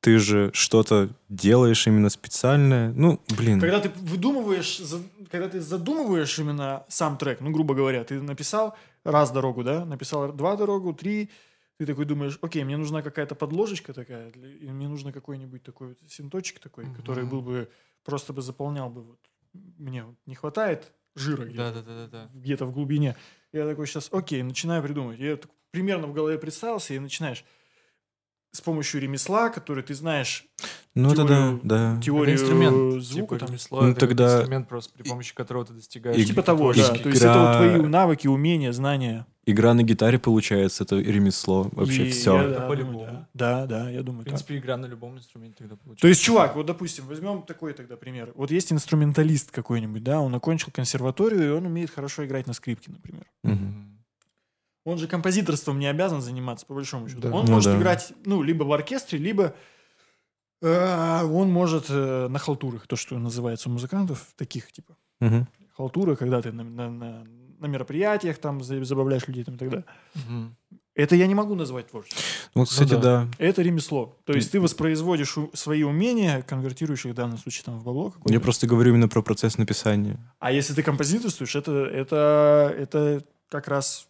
ты 0.00 0.18
же 0.18 0.50
что-то 0.52 1.08
делаешь 1.30 1.86
именно 1.86 2.10
специальное. 2.10 2.92
Ну, 2.92 3.18
блин. 3.36 3.58
Когда 3.60 3.80
ты 3.80 3.88
выдумываешь, 3.88 4.82
когда 5.32 5.48
ты 5.48 5.60
задумываешь 5.60 6.38
именно 6.38 6.84
сам 6.88 7.16
трек, 7.16 7.40
ну, 7.40 7.50
грубо 7.50 7.74
говоря, 7.74 8.04
ты 8.04 8.20
написал 8.20 8.76
раз 9.10 9.30
дорогу, 9.30 9.62
да, 9.64 9.84
написал 9.84 10.32
два 10.32 10.56
дорогу, 10.56 10.92
три, 10.92 11.30
ты 11.78 11.86
такой 11.86 12.04
думаешь, 12.04 12.38
окей, 12.42 12.64
мне 12.64 12.76
нужна 12.76 13.02
какая-то 13.02 13.34
подложечка 13.34 13.92
такая, 13.92 14.30
для- 14.32 14.54
и 14.54 14.68
мне 14.70 14.88
нужно 14.88 15.12
какой-нибудь 15.12 15.62
такой 15.62 15.88
вот 15.88 15.98
синточек 16.08 16.58
такой, 16.58 16.86
который 16.94 17.22
Мгм. 17.24 17.30
был 17.30 17.42
бы, 17.42 17.70
просто 18.04 18.32
бы 18.32 18.42
заполнял 18.42 18.90
бы 18.90 19.02
вот, 19.02 19.20
мне 19.52 20.04
вот 20.04 20.16
не 20.26 20.34
хватает 20.34 20.92
жира 21.14 21.44
где-то, 21.44 21.56
Да, 21.56 21.72
да, 21.72 21.82
да, 21.82 21.94
да, 21.94 22.06
да. 22.08 22.30
где-то 22.34 22.66
в 22.66 22.72
глубине. 22.72 23.16
Я 23.52 23.66
такой 23.66 23.86
сейчас, 23.86 24.08
окей, 24.12 24.42
начинаю 24.42 24.82
придумывать. 24.82 25.18
Я 25.18 25.36
так 25.36 25.50
примерно 25.70 26.06
в 26.06 26.12
голове 26.12 26.38
представился, 26.38 26.94
и 26.94 26.98
начинаешь 26.98 27.44
с 28.56 28.60
помощью 28.60 29.00
ремесла, 29.00 29.50
который 29.50 29.82
ты 29.84 29.94
знаешь, 29.94 30.46
ну, 30.94 31.12
это 31.12 31.24
да, 31.24 31.28
теорию- 31.28 31.60
да. 31.62 32.00
теорию 32.02 32.34
Это 32.34 32.42
инструмент. 32.42 33.02
звука, 33.04 33.34
типа, 33.34 33.38
там, 33.38 33.48
ремесло, 33.50 33.82
Ну, 33.82 33.88
это 33.90 34.00
тогда- 34.00 34.36
инструмент 34.38 34.68
просто, 34.68 34.92
при 34.96 35.08
помощи 35.08 35.34
которого 35.34 35.64
ты 35.66 35.74
достигаешь. 35.74 36.16
И- 36.18 36.24
типа 36.24 36.42
того, 36.42 36.72
да. 36.72 36.80
творческих- 36.82 37.02
То 37.02 37.08
есть 37.10 37.22
это 37.22 37.38
вот 37.38 37.48
Игра- 37.66 37.76
твои 37.78 37.86
навыки, 37.88 38.26
умения, 38.28 38.72
знания. 38.72 39.26
Игра 39.48 39.74
на 39.74 39.82
гитаре, 39.84 40.18
получается, 40.18 40.82
это 40.84 40.96
ремесло. 40.98 41.68
Вообще 41.72 42.06
И 42.06 42.10
все. 42.10 42.34
я, 42.42 42.48
да, 42.48 42.60
по-любому. 42.66 42.98
думаю, 43.00 43.26
да. 43.34 43.66
да, 43.66 43.66
да, 43.84 43.90
я 43.90 44.00
В 44.00 44.04
думаю 44.04 44.24
так. 44.24 44.32
принципе, 44.32 44.56
игра 44.58 44.76
на 44.76 44.86
любом 44.86 45.16
инструменте 45.18 45.58
тогда 45.58 45.76
получается. 45.76 46.02
То 46.02 46.08
есть, 46.08 46.22
чувак, 46.22 46.56
вот, 46.56 46.66
допустим, 46.66 47.04
возьмем 47.06 47.42
такой 47.42 47.72
тогда 47.74 47.96
пример. 47.96 48.32
Вот 48.34 48.50
есть 48.50 48.72
инструменталист 48.72 49.52
какой-нибудь, 49.52 50.02
да, 50.02 50.20
он 50.20 50.34
окончил 50.34 50.72
консерваторию, 50.72 51.46
и 51.46 51.50
он 51.50 51.66
умеет 51.66 51.90
хорошо 51.90 52.24
играть 52.26 52.46
на 52.48 52.54
скрипке, 52.54 52.90
например. 52.90 53.24
Мгм. 53.44 53.95
Он 54.86 54.98
же 54.98 55.08
композиторством 55.08 55.78
не 55.80 55.86
обязан 55.88 56.20
заниматься, 56.22 56.64
по 56.64 56.74
большому 56.74 57.08
счету. 57.08 57.20
Да. 57.22 57.30
Он 57.32 57.44
Ну 57.44 57.52
может 57.54 57.72
да. 57.72 57.78
играть, 57.78 58.12
ну, 58.24 58.42
либо 58.42 58.62
в 58.64 58.72
оркестре, 58.72 59.18
либо 59.18 59.52
э, 60.62 61.22
он 61.24 61.50
может 61.50 61.86
э, 61.90 62.28
на 62.28 62.38
халтурах, 62.38 62.86
то, 62.86 62.96
что 62.96 63.18
называется 63.18 63.68
у 63.68 63.72
музыкантов, 63.72 64.26
таких, 64.36 64.70
типа, 64.72 64.96
Мгм. 65.20 65.48
халтура, 65.76 66.14
когда 66.16 66.40
ты 66.40 66.52
на, 66.52 66.62
на- 66.64 66.90
на- 66.90 67.24
на 67.58 67.66
мероприятиях 67.66 68.38
там 68.38 68.62
за- 68.62 68.84
забавляешь 68.84 69.26
людей 69.26 69.42
там 69.44 69.56
и 69.56 69.58
так 69.58 69.68
далее. 69.70 69.84
Мгм. 70.14 70.56
Это 70.94 71.16
я 71.16 71.26
не 71.26 71.34
могу 71.34 71.54
назвать 71.56 71.88
творчеством. 71.88 72.22
Ну, 72.54 72.64
кстати, 72.64 72.90
да. 72.90 72.98
да. 73.00 73.28
Это 73.38 73.62
ремесло. 73.62 74.16
То 74.24 74.32
есть 74.34 74.52
ты 74.52 74.60
воспроизводишь 74.60 75.36
у- 75.36 75.50
свои 75.52 75.82
умения, 75.82 76.42
конвертируешь 76.42 77.04
их 77.06 77.12
в 77.12 77.14
данном 77.16 77.38
случае 77.38 77.64
там, 77.64 77.78
в 77.78 77.84
бабло 77.84 78.10
какое-то. 78.10 78.32
Я 78.32 78.40
просто 78.40 78.66
говорю 78.66 78.92
именно 78.92 79.08
про 79.08 79.20
процесс 79.22 79.58
написания. 79.58 80.16
А 80.38 80.52
если 80.52 80.74
ты 80.74 80.82
композиторствуешь, 80.82 81.56
это, 81.56 81.72
это, 81.86 82.72
это 82.78 83.22
как 83.50 83.68
раз 83.68 84.08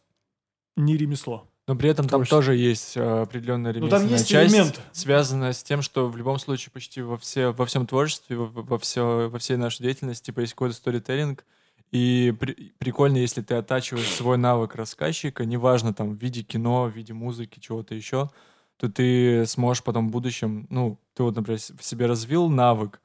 не 0.76 0.96
ремесло. 0.96 1.48
Но 1.68 1.74
при 1.74 1.90
этом 1.90 2.06
там 2.08 2.24
тоже 2.24 2.54
есть 2.54 2.96
э, 2.96 3.00
определенная 3.22 3.72
Ну, 3.72 3.88
там 3.88 4.02
ремесленная 4.02 4.18
есть 4.18 4.28
часть, 4.28 4.54
элемент. 4.54 4.80
связанная 4.92 5.52
с 5.52 5.62
тем, 5.64 5.82
что 5.82 6.08
в 6.08 6.16
любом 6.16 6.38
случае 6.38 6.70
почти 6.72 7.02
во, 7.02 7.16
все, 7.18 7.48
во 7.52 7.66
всем 7.66 7.86
творчестве, 7.88 8.36
во, 8.36 8.46
во, 8.46 8.78
все, 8.78 9.28
во 9.28 9.38
всей 9.40 9.56
нашей 9.56 9.82
деятельности 9.82 10.26
типа, 10.26 10.40
есть 10.40 10.52
какой-то 10.52 10.76
сторителлинг. 10.76 11.44
И 11.90 12.32
при- 12.38 12.72
прикольно, 12.78 13.16
если 13.16 13.42
ты 13.42 13.54
оттачиваешь 13.54 14.08
свой 14.10 14.38
навык 14.38 14.74
рассказчика, 14.76 15.44
неважно 15.44 15.92
там 15.92 16.14
в 16.16 16.22
виде 16.22 16.42
кино, 16.42 16.84
в 16.84 16.90
виде 16.96 17.12
музыки, 17.14 17.58
чего-то 17.58 17.94
еще, 17.96 18.30
то 18.76 18.88
ты 18.90 19.44
сможешь 19.46 19.82
потом 19.82 20.08
в 20.08 20.12
будущем, 20.12 20.66
ну, 20.70 21.00
ты 21.14 21.22
вот, 21.24 21.34
например, 21.34 21.58
в 21.60 21.82
себе 21.84 22.06
развил 22.06 22.48
навык 22.48 23.00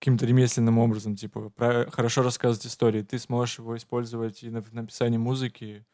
каким-то 0.00 0.26
ремесленным 0.26 0.78
образом, 0.78 1.14
типа, 1.16 1.50
про- 1.50 1.88
хорошо 1.90 2.22
рассказывать 2.22 2.66
истории, 2.66 3.02
ты 3.02 3.18
сможешь 3.18 3.58
его 3.58 3.76
использовать 3.76 4.42
и 4.42 4.50
на- 4.50 4.60
в 4.62 4.72
написании 4.72 5.18
музыки, 5.18 5.84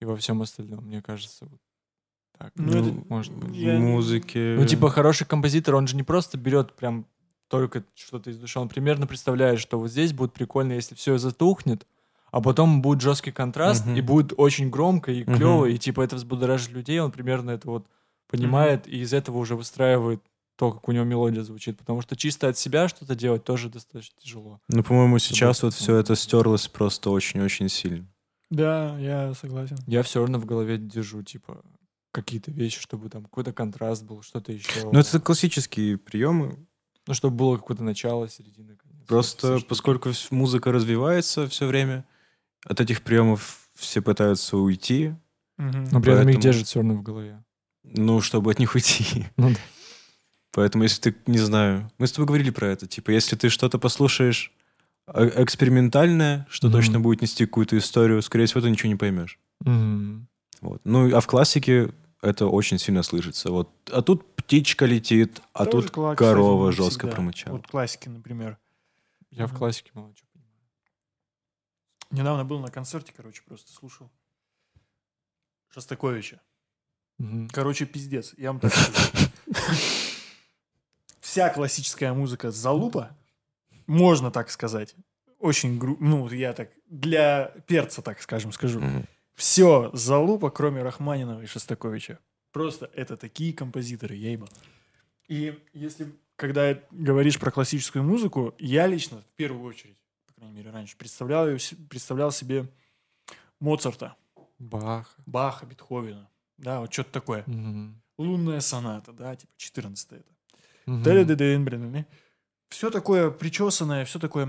и 0.00 0.04
во 0.04 0.16
всем 0.16 0.42
остальном, 0.42 0.84
мне 0.84 1.02
кажется. 1.02 1.46
Вот 1.46 1.60
так, 2.38 2.52
Ну, 2.56 2.72
ну, 2.72 2.78
это- 2.86 3.04
может 3.08 3.32
быть. 3.34 3.54
Я 3.56 3.78
Музыки. 3.78 4.56
Ну, 4.56 4.64
типа, 4.66 4.90
хороший 4.90 5.26
композитор, 5.26 5.74
он 5.74 5.86
же 5.88 5.96
не 5.96 6.02
просто 6.04 6.38
берет 6.38 6.74
прям 6.74 7.06
только 7.48 7.82
что-то 7.94 8.30
из 8.30 8.38
души, 8.38 8.60
он 8.60 8.68
примерно 8.68 9.06
представляет, 9.06 9.58
что 9.58 9.78
вот 9.78 9.90
здесь 9.90 10.12
будет 10.12 10.32
прикольно, 10.32 10.74
если 10.74 10.94
все 10.94 11.16
затухнет, 11.18 11.86
а 12.30 12.40
потом 12.42 12.82
будет 12.82 13.00
жесткий 13.00 13.32
контраст, 13.32 13.86
Мгм. 13.86 13.96
и 13.96 14.00
будет 14.02 14.32
очень 14.36 14.68
громко 14.68 15.10
и 15.10 15.24
клево, 15.24 15.64
и 15.64 15.78
типа 15.78 16.02
это 16.02 16.16
взбудоражит 16.16 16.70
людей, 16.70 17.00
он 17.00 17.10
примерно 17.10 17.50
это 17.52 17.68
вот 17.70 17.86
понимает, 18.28 18.86
и 18.86 18.98
из 19.00 19.14
этого 19.14 19.38
уже 19.38 19.56
выстраивает 19.56 20.22
то, 20.56 20.72
как 20.72 20.86
у 20.88 20.92
него 20.92 21.04
мелодия 21.04 21.42
звучит. 21.42 21.78
Потому 21.78 22.02
что 22.02 22.16
чисто 22.16 22.48
от 22.48 22.58
себя 22.58 22.88
что-то 22.88 23.14
делать 23.14 23.44
тоже 23.44 23.70
достаточно 23.70 24.14
тяжело. 24.20 24.60
Ну, 24.68 24.82
по-моему, 24.82 25.18
сейчас 25.18 25.58
Чтобы- 25.58 25.68
вот 25.70 25.74
все 25.80 25.94
это 25.96 26.16
стерлось 26.16 26.68
просто 26.68 27.10
очень-очень 27.10 27.68
сильно. 27.70 28.06
Да, 28.50 28.98
я 28.98 29.34
согласен. 29.34 29.76
Я 29.86 30.02
все 30.02 30.20
равно 30.20 30.38
в 30.38 30.46
голове 30.46 30.78
держу, 30.78 31.22
типа, 31.22 31.62
какие-то 32.12 32.50
вещи, 32.50 32.80
чтобы 32.80 33.10
там 33.10 33.24
какой-то 33.24 33.52
контраст 33.52 34.02
был, 34.04 34.22
что-то 34.22 34.52
еще. 34.52 34.88
Ну, 34.90 34.98
это 34.98 35.20
классические 35.20 35.98
приемы. 35.98 36.66
Ну, 37.06 37.14
чтобы 37.14 37.36
было 37.36 37.56
какое-то 37.56 37.82
начало, 37.82 38.28
середина, 38.28 38.76
конец. 38.76 39.06
Просто 39.06 39.56
Все 39.58 39.66
поскольку 39.66 40.10
музыка 40.30 40.72
развивается 40.72 41.46
все 41.48 41.66
время, 41.66 42.04
от 42.64 42.80
этих 42.80 43.02
приемов 43.02 43.68
все 43.74 44.02
пытаются 44.02 44.56
уйти, 44.56 45.14
Мгм. 45.56 45.84
Но 45.90 46.00
при 46.00 46.12
этом 46.12 46.28
их 46.28 46.36
поэтому- 46.36 46.40
держит 46.40 46.66
все 46.68 46.78
равно 46.80 46.94
в 46.94 47.02
голове. 47.02 47.42
ну, 47.82 48.20
чтобы 48.20 48.50
от 48.52 48.58
них 48.60 48.74
уйти. 48.74 49.26
Ну 49.36 49.50
да. 49.50 49.56
Поэтому, 50.52 50.84
если 50.84 51.10
ты, 51.10 51.16
не 51.26 51.38
знаю, 51.38 51.90
мы 51.98 52.06
с 52.06 52.12
тобой 52.12 52.26
говорили 52.26 52.50
про 52.50 52.68
это, 52.68 52.86
типа, 52.86 53.10
если 53.10 53.36
ты 53.36 53.48
что-то 53.48 53.78
послушаешь 53.78 54.52
экспериментальное, 55.14 56.46
что 56.50 56.68
Мгм. 56.68 56.76
точно 56.76 57.00
будет 57.00 57.22
нести 57.22 57.46
какую-то 57.46 57.76
историю, 57.78 58.22
скорее 58.22 58.46
всего, 58.46 58.60
ты 58.60 58.70
ничего 58.70 58.88
не 58.88 58.96
поймешь. 58.96 59.38
Мгм. 59.60 60.28
Вот. 60.60 60.80
Ну, 60.84 61.14
а 61.16 61.20
в 61.20 61.26
классике 61.26 61.92
это 62.22 62.46
очень 62.46 62.78
сильно 62.78 63.02
слышится. 63.02 63.50
Вот, 63.50 63.70
а 63.92 64.02
тут 64.02 64.34
птичка 64.34 64.86
летит, 64.86 65.40
а 65.52 65.66
Тоже 65.66 65.88
тут 65.88 65.96
кла- 65.96 66.16
корова 66.16 66.70
кстати, 66.70 66.84
жестко 66.86 67.00
всегда. 67.06 67.14
промычала. 67.16 67.52
Вот 67.56 67.66
классики, 67.66 68.08
например. 68.08 68.58
Я 69.30 69.46
в 69.46 69.50
Мгм. 69.50 69.58
классике 69.58 69.90
мало 69.94 70.12
чего 70.14 70.26
понимаю. 70.32 70.52
Недавно 72.10 72.44
был 72.44 72.58
на 72.60 72.70
концерте, 72.70 73.12
короче, 73.16 73.42
просто 73.46 73.70
слушал 73.72 74.10
Шостаковича. 75.68 76.40
Мгм. 77.18 77.48
Короче, 77.50 77.84
пиздец. 77.84 78.32
Я 78.38 78.52
вам 78.52 78.60
так 78.60 78.72
скажу. 78.74 79.28
Вся 81.20 81.50
классическая 81.50 82.12
музыка 82.14 82.50
залупа, 82.50 83.16
можно 83.88 84.30
так 84.30 84.50
сказать. 84.50 84.94
Очень 85.40 85.78
гру... 85.78 85.96
Ну, 85.98 86.28
я 86.30 86.52
так... 86.52 86.70
Для 86.86 87.46
перца, 87.66 88.02
так 88.02 88.20
скажем, 88.20 88.52
скажу. 88.52 88.80
Мгм. 88.80 89.06
Все 89.34 89.90
залупа, 89.92 90.50
кроме 90.50 90.82
Рахманинова 90.82 91.40
и 91.42 91.46
Шостаковича. 91.46 92.18
Просто 92.52 92.90
это 92.94 93.16
такие 93.16 93.52
композиторы, 93.52 94.14
я 94.14 94.32
ебал. 94.32 94.48
И 95.28 95.58
если, 95.72 96.12
когда 96.36 96.78
говоришь 96.90 97.38
про 97.38 97.50
классическую 97.50 98.04
музыку, 98.04 98.54
я 98.58 98.86
лично, 98.86 99.20
в 99.20 99.36
первую 99.36 99.64
очередь, 99.64 99.96
по 100.26 100.34
крайней 100.34 100.56
мере, 100.56 100.70
раньше, 100.70 100.96
представлял, 100.96 101.46
представлял 101.88 102.32
себе 102.32 102.68
Моцарта, 103.60 104.16
Бах. 104.58 105.14
Баха, 105.26 105.66
Бетховена. 105.66 106.28
Да, 106.56 106.80
вот 106.80 106.92
что-то 106.92 107.12
такое. 107.12 107.44
Мгм. 107.46 108.02
Лунная 108.18 108.60
соната, 108.60 109.12
да, 109.12 109.36
типа 109.36 109.52
14 109.56 110.12
это. 110.12 110.24
Мгм. 110.86 111.02
Все 112.68 112.90
такое 112.90 113.30
причесанное, 113.30 114.04
все 114.04 114.18
такое... 114.18 114.46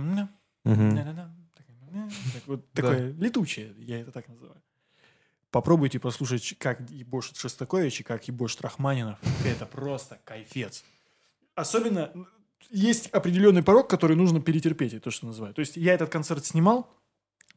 такое, 2.74 3.14
летучее, 3.14 3.74
я 3.78 4.00
это 4.00 4.12
так 4.12 4.28
называю. 4.28 4.62
Попробуйте 5.52 6.00
послушать, 6.00 6.56
как 6.60 6.80
ебошит 6.92 7.38
Шостакович 7.38 8.02
и 8.02 8.04
как 8.04 8.28
ебошит 8.28 8.62
Рахманинов. 8.62 9.18
Это 9.46 9.66
просто 9.66 10.20
кайфец. 10.24 10.84
Особенно 11.56 12.12
есть 12.70 13.08
определенный 13.08 13.64
порог, 13.64 13.90
который 13.90 14.16
нужно 14.16 14.42
перетерпеть, 14.42 14.94
это 14.94 15.06
то, 15.06 15.12
что 15.12 15.26
называю. 15.26 15.54
То 15.54 15.62
есть 15.62 15.76
я 15.76 15.94
этот 15.94 16.10
концерт 16.10 16.46
снимал, 16.46 16.88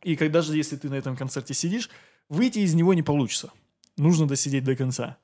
и 0.03 0.17
когда 0.17 0.41
же, 0.41 0.57
если 0.57 0.77
ты 0.77 0.89
на 0.89 0.95
этом 0.95 1.17
концерте 1.17 1.55
сидишь, 1.55 1.91
выйти 2.29 2.61
из 2.61 2.75
него 2.75 2.95
не 2.95 3.03
получится. 3.03 3.53
Нужно 3.99 4.27
досидеть 4.27 4.65
до 4.65 4.75
конца. 4.75 5.19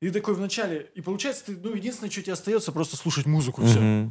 И 0.00 0.10
такой 0.10 0.34
вначале... 0.34 0.90
И 0.94 1.02
получается, 1.02 1.46
ты, 1.46 1.56
ну, 1.56 1.74
единственное, 1.74 2.10
что 2.10 2.22
тебе 2.22 2.32
остается, 2.32 2.72
просто 2.72 2.96
слушать 2.96 3.26
музыку, 3.26 3.62
все. 3.64 4.10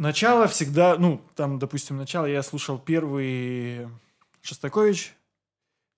Начало 0.00 0.48
всегда, 0.48 0.96
ну, 0.96 1.20
там, 1.36 1.58
допустим, 1.58 1.98
начало 1.98 2.24
я 2.24 2.42
слушал 2.42 2.78
первый 2.78 3.86
Шостакович, 4.40 5.14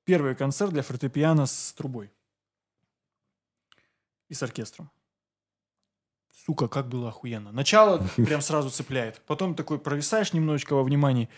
первый 0.02 0.34
концерт 0.34 0.72
для 0.72 0.82
фортепиано 0.82 1.46
с 1.46 1.72
трубой. 1.74 2.10
И 4.28 4.34
с 4.34 4.42
оркестром. 4.42 4.90
Сука, 6.32 6.66
как 6.66 6.88
было 6.88 7.10
охуенно. 7.10 7.52
Начало 7.52 8.04
прям 8.16 8.40
сразу 8.40 8.70
цепляет. 8.70 9.22
Потом 9.24 9.54
такой 9.54 9.78
провисаешь 9.78 10.32
немножечко 10.32 10.74
во 10.74 10.82
внимании. 10.82 11.28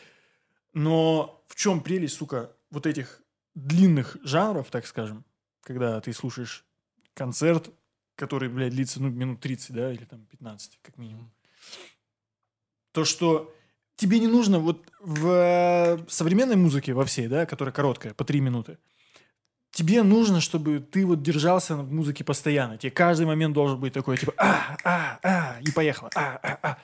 Но 0.72 1.44
в 1.48 1.56
чем 1.56 1.82
прелесть, 1.82 2.16
сука, 2.16 2.50
вот 2.70 2.86
этих 2.86 3.20
длинных 3.54 4.16
жанров, 4.22 4.70
так 4.70 4.86
скажем, 4.86 5.26
когда 5.60 6.00
ты 6.00 6.14
слушаешь 6.14 6.64
концерт, 7.12 7.68
который, 8.16 8.48
блядь, 8.48 8.72
длится, 8.72 9.02
ну, 9.02 9.10
минут 9.10 9.40
30, 9.40 9.74
да, 9.74 9.92
или 9.92 10.06
там 10.06 10.24
15, 10.24 10.78
как 10.80 10.96
минимум. 10.96 11.30
То, 12.94 13.04
что 13.04 13.52
тебе 13.96 14.20
не 14.20 14.28
нужно 14.28 14.60
вот 14.60 14.86
в 15.00 15.26
э, 15.28 15.98
современной 16.08 16.54
музыке 16.54 16.94
во 16.94 17.04
всей, 17.04 17.26
да, 17.26 17.44
которая 17.44 17.72
короткая, 17.72 18.14
по 18.14 18.24
3 18.24 18.40
минуты, 18.40 18.78
тебе 19.72 20.04
нужно, 20.04 20.40
чтобы 20.40 20.78
ты 20.78 21.04
вот 21.04 21.20
держался 21.20 21.74
в 21.74 21.92
музыке 21.92 22.22
постоянно. 22.22 22.78
Тебе 22.78 22.92
каждый 22.92 23.26
момент 23.26 23.52
должен 23.52 23.80
быть 23.80 23.92
такой, 23.92 24.16
типа, 24.16 24.32
а, 24.36 24.76
а, 24.84 25.18
а, 25.24 25.56
и 25.60 25.72
поехала, 25.72 26.08
а, 26.14 26.38
а, 26.40 26.58
а. 26.62 26.78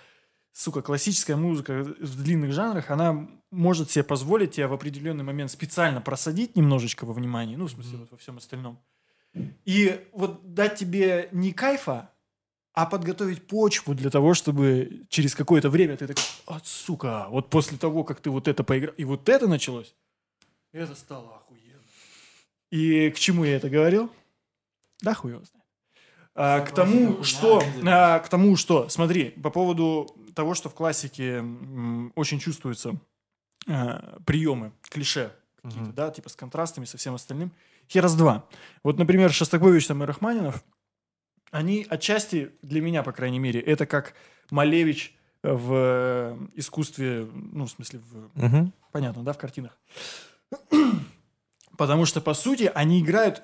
Сука, 0.53 0.83
классическая 0.83 1.37
музыка 1.37 1.85
в 1.85 2.23
длинных 2.25 2.53
жанрах, 2.53 2.91
она 2.91 3.29
может 3.53 3.93
себе 3.93 4.03
позволить 4.03 4.51
тебе 4.57 4.67
в 4.67 4.73
определенный 4.73 5.23
момент 5.23 5.53
специально 5.53 6.01
просадить 6.01 6.57
немножечко 6.57 7.07
во 7.07 7.13
внимании, 7.13 7.55
ну, 7.55 7.67
в 7.67 7.71
смысле, 7.71 7.99
вот 7.99 8.11
во 8.11 8.17
всем 8.17 8.39
остальном. 8.39 8.81
И 9.65 10.05
вот 10.13 10.55
дать 10.55 10.75
тебе 10.75 11.29
не 11.31 11.53
кайфа, 11.53 12.11
а 12.73 12.87
подготовить 12.87 13.47
почву 13.47 13.95
для 13.95 14.11
того, 14.11 14.35
чтобы 14.35 15.03
через 15.09 15.35
какое-то 15.35 15.71
время 15.71 15.97
ты 15.97 16.07
такой, 16.07 16.23
от 16.47 16.67
сука, 16.67 17.27
вот 17.31 17.51
после 17.51 17.77
того, 17.79 18.05
как 18.05 18.21
ты 18.21 18.31
вот 18.31 18.49
это 18.49 18.63
поиграл, 18.65 18.95
и 18.97 19.05
вот 19.05 19.29
это 19.29 19.49
началось, 19.49 19.95
это 20.73 20.95
стало 20.95 21.37
охуенно. 21.37 21.83
И 22.71 23.11
к 23.11 23.19
чему 23.19 23.45
я 23.45 23.57
это 23.57 23.69
говорил? 23.69 24.11
Да 25.03 25.15
хуй 25.15 25.33
его 25.33 25.43
знает. 25.45 25.61
А, 26.35 26.61
к 26.61 26.73
тому, 26.73 27.25
что, 27.25 27.61
а, 27.85 28.21
к 28.21 28.29
тому, 28.29 28.57
что, 28.57 28.89
смотри, 28.89 29.31
по 29.31 29.51
поводу 29.51 30.15
того, 30.35 30.55
что 30.55 30.69
в 30.69 30.75
классике 30.75 31.39
м, 31.39 32.13
очень 32.15 32.39
чувствуются 32.39 32.95
а, 33.69 34.19
приемы, 34.25 34.73
клише 34.83 35.33
какие-то, 35.57 35.87
Мгм. 35.87 35.95
да, 35.95 36.11
типа 36.11 36.29
с 36.29 36.37
контрастами, 36.37 36.85
со 36.87 36.97
всем 36.97 37.15
остальным. 37.15 37.53
Их 37.89 38.01
раз 38.03 38.15
два. 38.15 38.47
Вот, 38.85 38.97
например, 38.99 39.33
Шостакович 39.33 39.87
там 39.89 40.03
и 40.03 40.07
Рахманинов, 40.07 40.65
они 41.51 41.87
отчасти, 41.89 42.53
для 42.63 42.81
меня, 42.81 43.03
по 43.03 43.13
крайней 43.13 43.39
мере, 43.39 43.61
это 43.61 43.87
как 43.87 44.15
Малевич 44.51 45.15
в 45.43 45.73
э, 45.73 46.39
искусстве, 46.55 47.27
ну, 47.35 47.67
в 47.67 47.71
смысле, 47.71 48.01
в, 48.01 48.31
Мгм. 48.35 48.73
понятно, 48.93 49.23
да, 49.25 49.33
в 49.33 49.39
картинах. 49.39 49.77
Потому 51.77 52.05
что, 52.07 52.21
по 52.21 52.35
сути, 52.35 52.71
они 52.75 53.01
играют... 53.01 53.43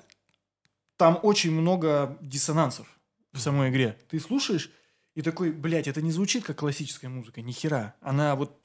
Там 0.97 1.19
очень 1.21 1.51
много 1.51 2.17
диссонансов 2.21 2.87
в 3.31 3.39
самой 3.39 3.69
игре. 3.69 3.97
Ты 4.09 4.19
слушаешь 4.19 4.71
и 5.13 5.21
такой, 5.21 5.51
блядь, 5.51 5.87
это 5.87 6.01
не 6.01 6.11
звучит 6.11 6.43
как 6.43 6.57
классическая 6.57 7.07
музыка, 7.07 7.41
ни 7.41 7.51
хера. 7.51 7.93
Она 8.01 8.35
вот 8.35 8.59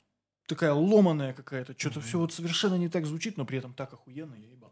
такая 0.47 0.73
ломаная 0.73 1.35
какая-то, 1.35 1.75
что-то 1.79 2.01
все 2.01 2.19
вот 2.19 2.33
совершенно 2.33 2.77
не 2.77 2.89
так 2.89 3.05
звучит, 3.05 3.37
но 3.37 3.45
при 3.45 3.59
этом 3.59 3.75
так 3.75 3.93
охуенно, 3.93 4.35
я 4.35 4.49
ебал. 4.49 4.72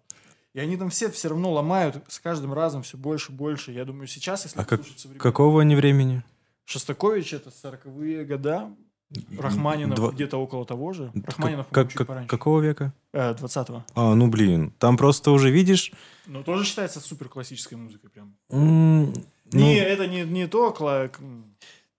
И 0.55 0.59
они 0.61 0.77
там 0.77 0.91
все 0.91 1.11
все 1.11 1.29
равно 1.29 1.53
ломают 1.53 2.03
с 2.09 2.19
каждым 2.19 2.53
разом 2.53 2.83
все 2.83 2.97
больше 2.97 3.33
и 3.33 3.35
больше. 3.35 3.73
Я 3.73 3.85
думаю, 3.85 4.07
сейчас, 4.09 4.45
если 4.45 4.59
А 4.61 4.65
как- 4.65 4.83
современную- 4.85 5.21
Какого 5.21 5.63
они 5.63 5.77
времени? 5.77 6.23
Шостакович 6.65 7.35
это 7.35 7.51
40-е 7.51 8.25
года, 8.25 8.71
Рахманинов 9.39 9.97
Два- 9.97 10.11
где-то 10.13 10.37
около 10.39 10.65
того 10.65 10.93
же. 10.93 11.11
Рахманинов, 11.25 11.67
как- 11.71 11.93
как- 11.93 12.07
пораньше. 12.07 12.29
какого 12.29 12.61
века? 12.61 12.93
Э, 13.13 13.35
20-го. 13.35 13.85
А, 13.95 14.15
ну 14.15 14.29
блин, 14.29 14.73
там 14.79 14.97
просто 14.97 15.33
уже 15.33 15.51
видишь... 15.51 15.93
Но 16.27 16.43
тоже 16.45 16.65
считается 16.65 17.01
супер 17.01 17.29
классической 17.29 17.75
музыкой 17.75 18.09
прям. 18.11 18.37
ну, 18.51 19.13
не, 19.53 19.77
это 19.79 20.07
не, 20.07 20.23
не 20.23 20.47
то, 20.47 20.71
кла- 20.77 21.11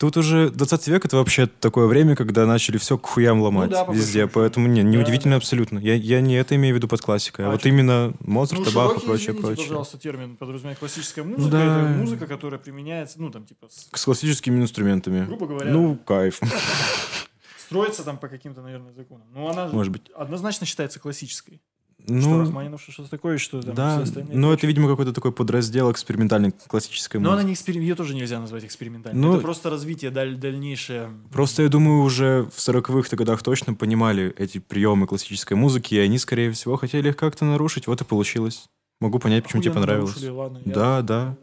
Тут 0.01 0.17
уже 0.17 0.49
20 0.49 0.87
век 0.87 1.05
это 1.05 1.17
вообще 1.17 1.45
такое 1.45 1.85
время, 1.85 2.15
когда 2.15 2.47
начали 2.47 2.79
все 2.79 2.97
к 2.97 3.05
хуям 3.05 3.39
ломать 3.39 3.69
Ну 3.69 3.75
да, 3.85 3.93
везде, 3.93 4.25
поэтому 4.25 4.67
не, 4.67 4.81
неудивительно 4.81 5.33
Да, 5.33 5.37
абсолютно. 5.37 5.77
Я, 5.77 5.93
я 5.93 6.21
не 6.21 6.33
это 6.33 6.55
имею 6.55 6.73
в 6.73 6.77
виду 6.77 6.87
под 6.87 7.01
классикой, 7.01 7.45
а, 7.45 7.49
А 7.49 7.51
вот 7.51 7.67
именно 7.67 8.11
Моцарт, 8.19 8.65
Ну, 8.65 8.71
Баха, 8.71 8.87
широкий, 8.95 9.05
прочее, 9.05 9.25
извините, 9.27 9.41
прочее. 9.45 9.67
пожалуйста, 9.67 9.99
термин 9.99 10.37
подразумевает 10.37 10.79
классическая 10.79 11.21
музыка. 11.21 11.51
Да. 11.51 11.63
Это 11.63 11.97
музыка, 11.99 12.25
которая 12.25 12.59
применяется, 12.59 13.21
ну, 13.21 13.29
там, 13.29 13.45
типа, 13.45 13.67
с- 13.69 13.89
С 13.95 14.03
классическими 14.03 14.59
инструментами. 14.59 15.23
грубо 15.27 15.45
говоря, 15.45 15.69
Ну, 15.71 15.95
кайф. 15.97 16.39
строится 17.57 18.03
там 18.03 18.17
по 18.17 18.27
каким-то, 18.27 18.63
наверное, 18.63 18.93
законам. 18.93 19.27
Ну, 19.33 19.47
она 19.49 19.67
же 19.67 19.73
Может 19.75 19.93
быть. 19.93 20.09
однозначно 20.15 20.65
считается 20.65 20.99
классической. 20.99 21.61
Что 22.05 22.13
Ну, 22.13 22.39
Рахманинов, 22.39 22.81
что 22.81 22.91
Шостакович, 22.91 23.41
что 23.41 23.61
там 23.61 23.75
да, 23.75 23.93
все 23.95 24.03
остальные. 24.03 24.37
но 24.37 24.51
и 24.51 24.55
это, 24.55 24.67
видимо, 24.67 24.89
какой-то 24.89 25.13
такой 25.13 25.31
подраздел 25.31 25.91
экспериментальной 25.91 26.51
классической 26.51 27.17
Но 27.17 27.29
музыки. 27.29 27.39
она 27.39 27.47
не 27.47 27.53
эксперим... 27.53 27.81
ее 27.81 27.95
тоже 27.95 28.15
нельзя 28.15 28.39
назвать 28.39 28.65
экспериментальной. 28.65 29.21
Ну, 29.21 29.33
это 29.33 29.41
просто 29.41 29.69
развитие 29.69 30.11
даль- 30.11 30.35
дальнейшее. 30.37 31.09
Просто, 31.31 31.63
я 31.63 31.69
думаю, 31.69 32.01
уже 32.03 32.43
в 32.53 32.57
40-х 32.57 33.15
годах 33.15 33.43
точно 33.43 33.73
понимали 33.73 34.33
эти 34.37 34.57
приемы 34.59 35.07
классической 35.07 35.53
музыки, 35.53 35.95
и 35.95 35.99
они, 35.99 36.17
скорее 36.17 36.51
всего, 36.51 36.77
хотели 36.77 37.09
их 37.09 37.17
как-то 37.17 37.45
нарушить. 37.45 37.87
Вот 37.87 38.01
и 38.01 38.05
получилось. 38.05 38.67
Могу 38.99 39.19
понять, 39.19 39.43
почему 39.43 39.61
тебе 39.63 39.73
понравилось. 39.73 40.11
нарушили, 40.11 40.29
ладно, 40.29 40.61
я- 40.65 40.73
Да, 40.73 41.01
да. 41.01 41.37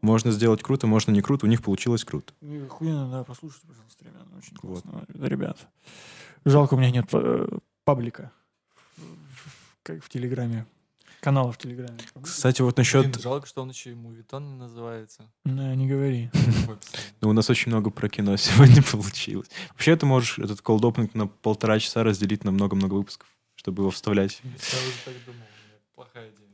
Можно 0.00 0.30
сделать 0.30 0.62
круто, 0.62 0.86
можно 0.86 1.10
не 1.10 1.20
круто, 1.22 1.46
у 1.46 1.48
них 1.48 1.60
получилось 1.60 2.04
круто. 2.04 2.32
Ну, 2.40 2.66
охуенно, 2.66 3.10
да, 3.10 3.24
послушайте, 3.24 3.66
пожалуйста, 3.66 4.04
ребят. 4.04 4.26
Очень 4.38 4.56
Вот. 4.62 4.82
классно, 4.82 5.04
да, 5.12 5.28
ребят. 5.28 5.58
Жалко, 6.44 6.74
у 6.74 6.78
меня 6.78 6.92
нет 6.92 7.06
э, 7.12 7.48
паблика. 7.84 8.30
Как 9.88 10.04
в 10.04 10.10
Телеграме. 10.10 10.66
Канала 11.20 11.50
в 11.50 11.56
Телеграме. 11.56 11.98
Кстати, 12.22 12.60
вот 12.60 12.74
Блин, 12.74 12.84
насчет... 12.84 13.22
жалко, 13.22 13.46
что 13.46 13.62
он 13.62 13.70
еще 13.70 13.92
и 13.92 13.94
мувитон 13.94 14.58
называется. 14.58 15.32
Да, 15.46 15.74
не 15.74 15.86
говори. 15.88 16.30
Ну, 17.22 17.30
у 17.30 17.32
нас 17.32 17.48
очень 17.48 17.72
много 17.72 17.88
про 17.88 18.10
кино 18.10 18.36
сегодня 18.36 18.82
получилось. 18.82 19.48
Вообще, 19.70 19.96
ты 19.96 20.04
можешь 20.04 20.38
этот 20.38 20.60
колд 20.60 20.84
опенинг 20.84 21.14
на 21.14 21.26
полтора 21.26 21.78
часа 21.78 22.04
разделить 22.04 22.44
на 22.44 22.50
много-много 22.50 22.92
выпусков, 22.92 23.28
чтобы 23.54 23.82
его 23.82 23.90
вставлять. 23.90 24.42
Я 24.44 24.50
уже 24.50 24.98
так 25.06 25.14
думал, 25.24 25.46
плохая 25.94 26.28
идея. 26.32 26.48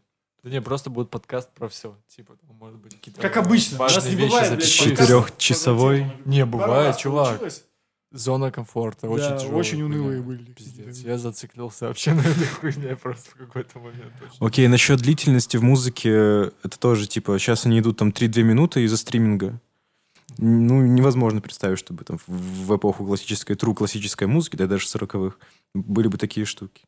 Да 0.44 0.51
не, 0.51 0.62
просто 0.62 0.90
будет 0.90 1.11
подкаст 1.11 1.52
про 1.55 1.66
все. 1.66 1.98
Типа, 2.06 2.36
там, 2.36 2.55
может 2.55 2.78
быть, 2.78 2.94
какие-то 2.94 3.20
Как 3.20 3.36
обычно. 3.36 3.78
У 3.78 3.82
нас 3.82 3.97
важные 3.97 4.15
не 4.15 4.20
вещи 4.20 4.31
бывает, 4.31 4.55
блядь, 4.55 4.70
Четырехчасовой. 4.73 6.12
Не, 6.24 6.47
бывает, 6.47 6.97
чувак. 6.98 7.40
получилось. 7.40 7.65
Зона 8.14 8.52
комфорта, 8.52 9.08
очень 9.08 9.30
Да, 9.30 9.36
тяжелая 9.38 9.58
очень 9.58 9.80
хуйня. 9.82 9.86
унылые 9.86 10.22
были. 10.22 10.44
Пиздец, 10.52 10.98
я 11.00 11.18
зациклился 11.18 11.88
вообще 11.88 12.14
на 12.14 12.20
этой 12.20 12.46
хуйне 12.46 12.94
просто 12.94 13.30
в 13.30 13.34
какой-то 13.34 13.80
момент. 13.80 14.12
Окей, 14.38 14.68
насчет 14.68 15.00
длительности 15.00 15.56
в 15.56 15.64
музыке, 15.64 16.10
это 16.62 16.78
тоже, 16.78 17.08
типа, 17.08 17.36
сейчас 17.40 17.66
они 17.66 17.80
идут 17.80 17.96
там 17.98 18.10
3-2 18.10 18.42
минуты 18.42 18.84
из-за 18.84 18.96
стриминга. 18.96 19.60
Ну, 20.38 20.80
невозможно 20.82 21.40
представить, 21.40 21.78
чтобы 21.80 22.04
там 22.04 22.18
в, 22.26 22.28
в 22.28 22.76
эпоху 22.76 23.04
классической, 23.04 23.56
тру 23.56 23.74
классической 23.74 24.28
музыки, 24.28 24.54
да 24.56 24.66
даже 24.66 24.86
40-х, 24.86 25.36
были 25.74 26.06
бы 26.08 26.16
такие 26.16 26.46
штуки. 26.46 26.84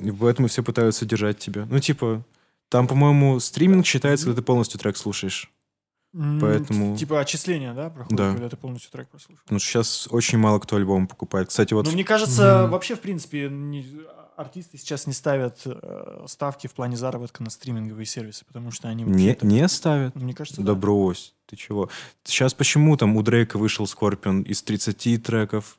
И 0.00 0.10
поэтому 0.10 0.48
все 0.48 0.62
пытаются 0.62 1.06
держать 1.06 1.38
тебя. 1.38 1.66
Ну, 1.70 1.78
типа, 1.78 2.24
там, 2.68 2.86
по-моему, 2.86 3.40
стриминг 3.40 3.86
считается, 3.86 4.26
когда 4.26 4.40
ты 4.40 4.44
полностью 4.44 4.78
трек 4.78 4.96
слушаешь. 4.98 5.50
Поэтому- 6.40 6.96
Типа 6.96 7.18
отчисления, 7.20 7.74
да, 7.74 7.90
проходит, 7.90 8.16
Да. 8.16 8.30
когда 8.32 8.48
ты 8.48 8.56
полностью 8.56 8.90
трек 8.92 9.08
прослушал. 9.08 9.42
Что 9.46 9.58
сейчас 9.58 10.06
очень 10.10 10.38
мало 10.38 10.58
кто 10.60 10.76
альбом 10.76 11.06
покупает. 11.08 11.48
Кстати, 11.48 11.74
вот 11.74 11.86
Ну, 11.86 11.92
мне 11.92 12.04
кажется, 12.04 12.62
Мгм. 12.62 12.70
вообще, 12.72 12.94
в 12.94 13.00
принципе, 13.00 13.48
не- 13.48 13.84
артисты 14.36 14.78
сейчас 14.78 15.06
не 15.06 15.12
ставят 15.12 15.60
э, 15.64 16.24
ставки 16.28 16.66
в 16.66 16.72
плане 16.74 16.96
заработка 16.96 17.42
на 17.42 17.50
стриминговые 17.50 18.06
сервисы, 18.06 18.44
потому 18.44 18.70
что 18.70 18.88
они... 18.88 19.02
не, 19.04 19.36
не 19.42 19.68
ставят. 19.68 20.14
Мне 20.16 20.34
кажется, 20.34 20.60
Да 20.62 20.72
да. 20.72 20.78
брось, 20.78 21.34
ты 21.46 21.56
чего? 21.56 21.88
Сейчас 22.24 22.54
почему 22.54 22.96
там 22.96 23.16
у 23.16 23.22
Дрейка 23.22 23.58
вышел 23.58 23.86
Скорпион 23.86 24.42
из 24.42 24.62
30 24.62 25.18
треков? 25.18 25.78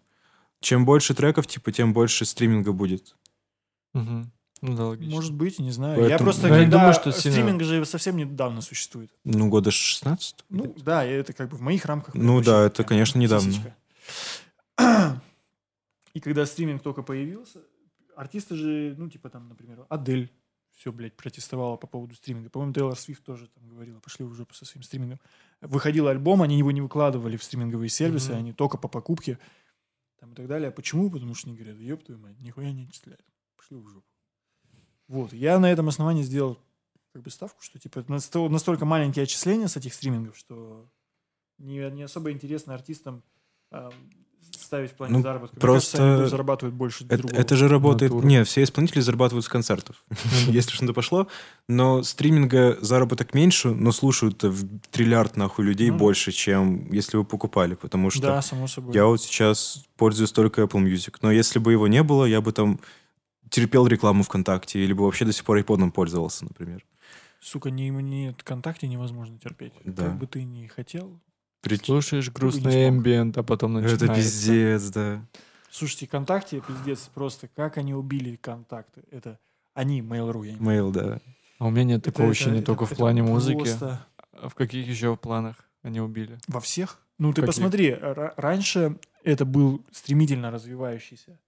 Чем 0.61 0.85
больше 0.85 1.13
треков, 1.13 1.47
типа, 1.47 1.71
тем 1.71 1.93
больше 1.93 2.23
стриминга 2.25 2.71
будет. 2.71 3.15
Мгм. 3.93 4.31
Ну 4.67 4.75
да, 4.75 4.85
логично. 4.87 5.13
Может 5.15 5.33
быть, 5.33 5.59
не 5.59 5.71
знаю. 5.71 5.95
Я 6.01 6.07
Поэтому- 6.09 6.23
просто, 6.25 6.47
Ну, 6.47 6.53
я 6.55 6.61
когда 6.61 6.77
думаю, 6.77 6.93
что 6.93 7.11
сильно- 7.11 7.37
стриминг 7.37 7.63
же 7.63 7.85
совсем 7.85 8.17
недавно 8.17 8.61
существует. 8.61 9.11
Ну, 9.23 9.47
года 9.49 9.69
16? 9.71 10.43
Ну, 10.49 10.73
да, 10.77 11.05
и 11.05 11.11
это 11.11 11.33
как 11.33 11.49
бы 11.49 11.57
в 11.57 11.61
моих 11.61 11.85
рамках. 11.85 12.15
Ну 12.15 12.41
да, 12.41 12.65
это, 12.65 12.77
прям 12.77 12.87
конечно, 12.89 13.19
недавно. 13.19 13.51
И 16.13 16.19
когда 16.21 16.45
стриминг 16.45 16.81
только 16.81 17.03
появился, 17.03 17.59
артисты 18.15 18.55
же, 18.55 18.95
ну, 18.97 19.09
типа 19.09 19.29
там, 19.29 19.49
например, 19.49 19.85
Адель 19.89 20.31
все, 20.77 20.91
блядь, 20.91 21.15
протестовала 21.15 21.75
по 21.77 21.87
поводу 21.87 22.15
стриминга. 22.15 22.49
По-моему, 22.49 22.73
Тейлор 22.73 22.97
Свифт 22.97 23.23
тоже 23.23 23.47
там 23.47 23.67
говорила, 23.69 23.99
пошли 23.99 24.25
уже 24.25 24.45
со 24.51 24.65
своим 24.65 24.83
стримингом. 24.83 25.19
Выходил 25.61 26.07
альбом, 26.07 26.41
они 26.41 26.57
его 26.57 26.71
не 26.71 26.81
выкладывали 26.81 27.37
в 27.37 27.43
стриминговые 27.43 27.89
сервисы, 27.89 28.31
Мгм. 28.31 28.39
они 28.39 28.53
только 28.53 28.77
по 28.77 28.87
покупке 28.87 29.39
там, 30.19 30.31
и 30.33 30.35
так 30.35 30.47
далее. 30.47 30.71
Почему? 30.71 31.09
Потому 31.09 31.33
что 31.35 31.47
они 31.49 31.57
говорят, 31.57 31.77
ёб 31.79 32.03
твою 32.03 32.19
мать, 32.19 32.39
нихуя 32.39 32.71
не 32.71 32.83
отчисляют. 32.85 33.23
Пошли 33.57 33.77
в 33.77 33.87
жопу. 33.87 34.05
Вот, 35.07 35.33
я 35.33 35.59
на 35.59 35.71
этом 35.71 35.87
основании 35.87 36.23
сделал 36.23 36.57
как 37.13 37.21
бы 37.23 37.29
ставку, 37.29 37.61
что 37.61 37.79
типа 37.79 37.99
насто- 38.07 38.49
настолько 38.49 38.85
маленькие 38.85 39.23
отчисления 39.23 39.67
с 39.67 39.77
этих 39.77 39.93
стримингов, 39.93 40.37
что 40.37 40.85
не, 41.57 41.89
не 41.91 42.03
особо 42.03 42.31
интересно 42.31 42.73
артистам 42.73 43.23
а, 43.71 43.91
ставить 44.59 44.91
в 44.91 44.95
плане 44.95 45.13
Ну, 45.13 45.21
заработка. 45.21 45.55
Мне 45.55 45.61
просто 45.61 45.97
кажется, 45.97 46.19
они 46.21 46.29
зарабатывают 46.29 46.75
больше 46.75 47.05
Это, 47.05 47.17
другого. 47.19 47.39
это 47.39 47.55
же 47.55 47.67
работает... 47.67 48.11
Натура. 48.11 48.27
Не, 48.27 48.43
все 48.43 48.63
исполнители 48.63 48.99
зарабатывают 48.99 49.45
с 49.45 49.49
концертов, 49.49 50.03
если 50.47 50.71
что-то 50.71 50.93
пошло. 50.93 51.27
Но 51.69 52.03
стриминга 52.03 52.77
заработок 52.81 53.33
меньше, 53.33 53.69
но 53.69 53.91
слушают 53.91 54.43
в 54.43 54.79
триллиард 54.91 55.37
нахуй 55.37 55.65
людей 55.65 55.91
Ну 55.91 55.97
больше, 55.97 56.31
чем 56.31 56.91
если 56.91 57.17
вы 57.17 57.23
покупали. 57.23 57.75
Потому 57.75 58.09
что 58.09 58.21
Да, 58.21 58.41
само 58.41 58.67
собой. 58.67 58.93
Я 58.93 59.05
вот 59.05 59.21
сейчас 59.21 59.85
пользуюсь 59.95 60.31
только 60.31 60.63
Apple 60.63 60.83
Music. 60.83 61.15
Но 61.21 61.31
если 61.31 61.59
бы 61.59 61.71
его 61.71 61.87
не 61.87 62.03
было, 62.03 62.25
я 62.25 62.41
бы 62.41 62.51
там 62.51 62.79
терпел 63.49 63.87
рекламу 63.87 64.23
ВКонтакте 64.23 64.79
или 64.83 64.93
бы 64.93 65.03
вообще 65.05 65.25
до 65.25 65.31
сих 65.33 65.43
пор 65.45 65.59
iPod 65.59 65.91
пользовался, 65.91 66.45
например. 66.45 66.85
Сука, 67.39 67.69
не, 67.69 67.89
не 67.89 68.33
ВКонтакте 68.39 68.87
невозможно 68.87 69.37
терпеть. 69.37 69.73
Да. 69.83 70.05
Как 70.05 70.17
бы 70.17 70.27
ты 70.27 70.43
ни 70.43 70.67
хотел. 70.67 71.19
При- 71.61 71.75
Слушаешь 71.77 72.31
грустный 72.31 72.89
эмбиент, 72.89 73.37
а 73.37 73.43
потом 73.43 73.73
начинается. 73.73 74.05
Это 74.05 74.15
пиздец, 74.15 74.83
да. 74.89 75.25
Слушайте, 75.71 76.07
ВКонтакте, 76.07 76.61
пиздец, 76.67 77.09
просто 77.13 77.47
как 77.47 77.77
они 77.77 77.93
убили 77.93 78.35
контакты. 78.37 79.03
Это 79.11 79.39
они, 79.73 80.01
Mail.ru, 80.01 80.45
я 80.45 80.53
не 80.53 80.59
Mail, 80.59 80.91
да. 80.91 81.19
А 81.59 81.67
у 81.67 81.69
меня 81.69 81.83
нет 81.83 82.01
Это- 82.01 82.11
такого 82.11 82.25
это- 82.27 82.31
ощущения 82.31 82.57
это- 82.59 82.65
только 82.67 82.85
в 82.85 82.91
это 82.91 82.99
плане 82.99 83.23
музыки. 83.23 83.57
просто- 83.57 84.05
А 84.33 84.49
в 84.49 84.55
каких 84.55 84.87
еще 84.87 85.15
планах 85.15 85.55
они 85.81 85.99
убили? 86.01 86.37
Во 86.47 86.59
всех? 86.59 86.99
Ну, 87.17 87.31
ты 87.31 87.41
Каких? 87.41 87.55
посмотри, 87.55 87.91
ра- 87.91 88.33
раньше 88.37 88.97
это 89.23 89.45
был 89.45 89.85
стремительно 89.91 90.51
развивающийся, 90.51 91.39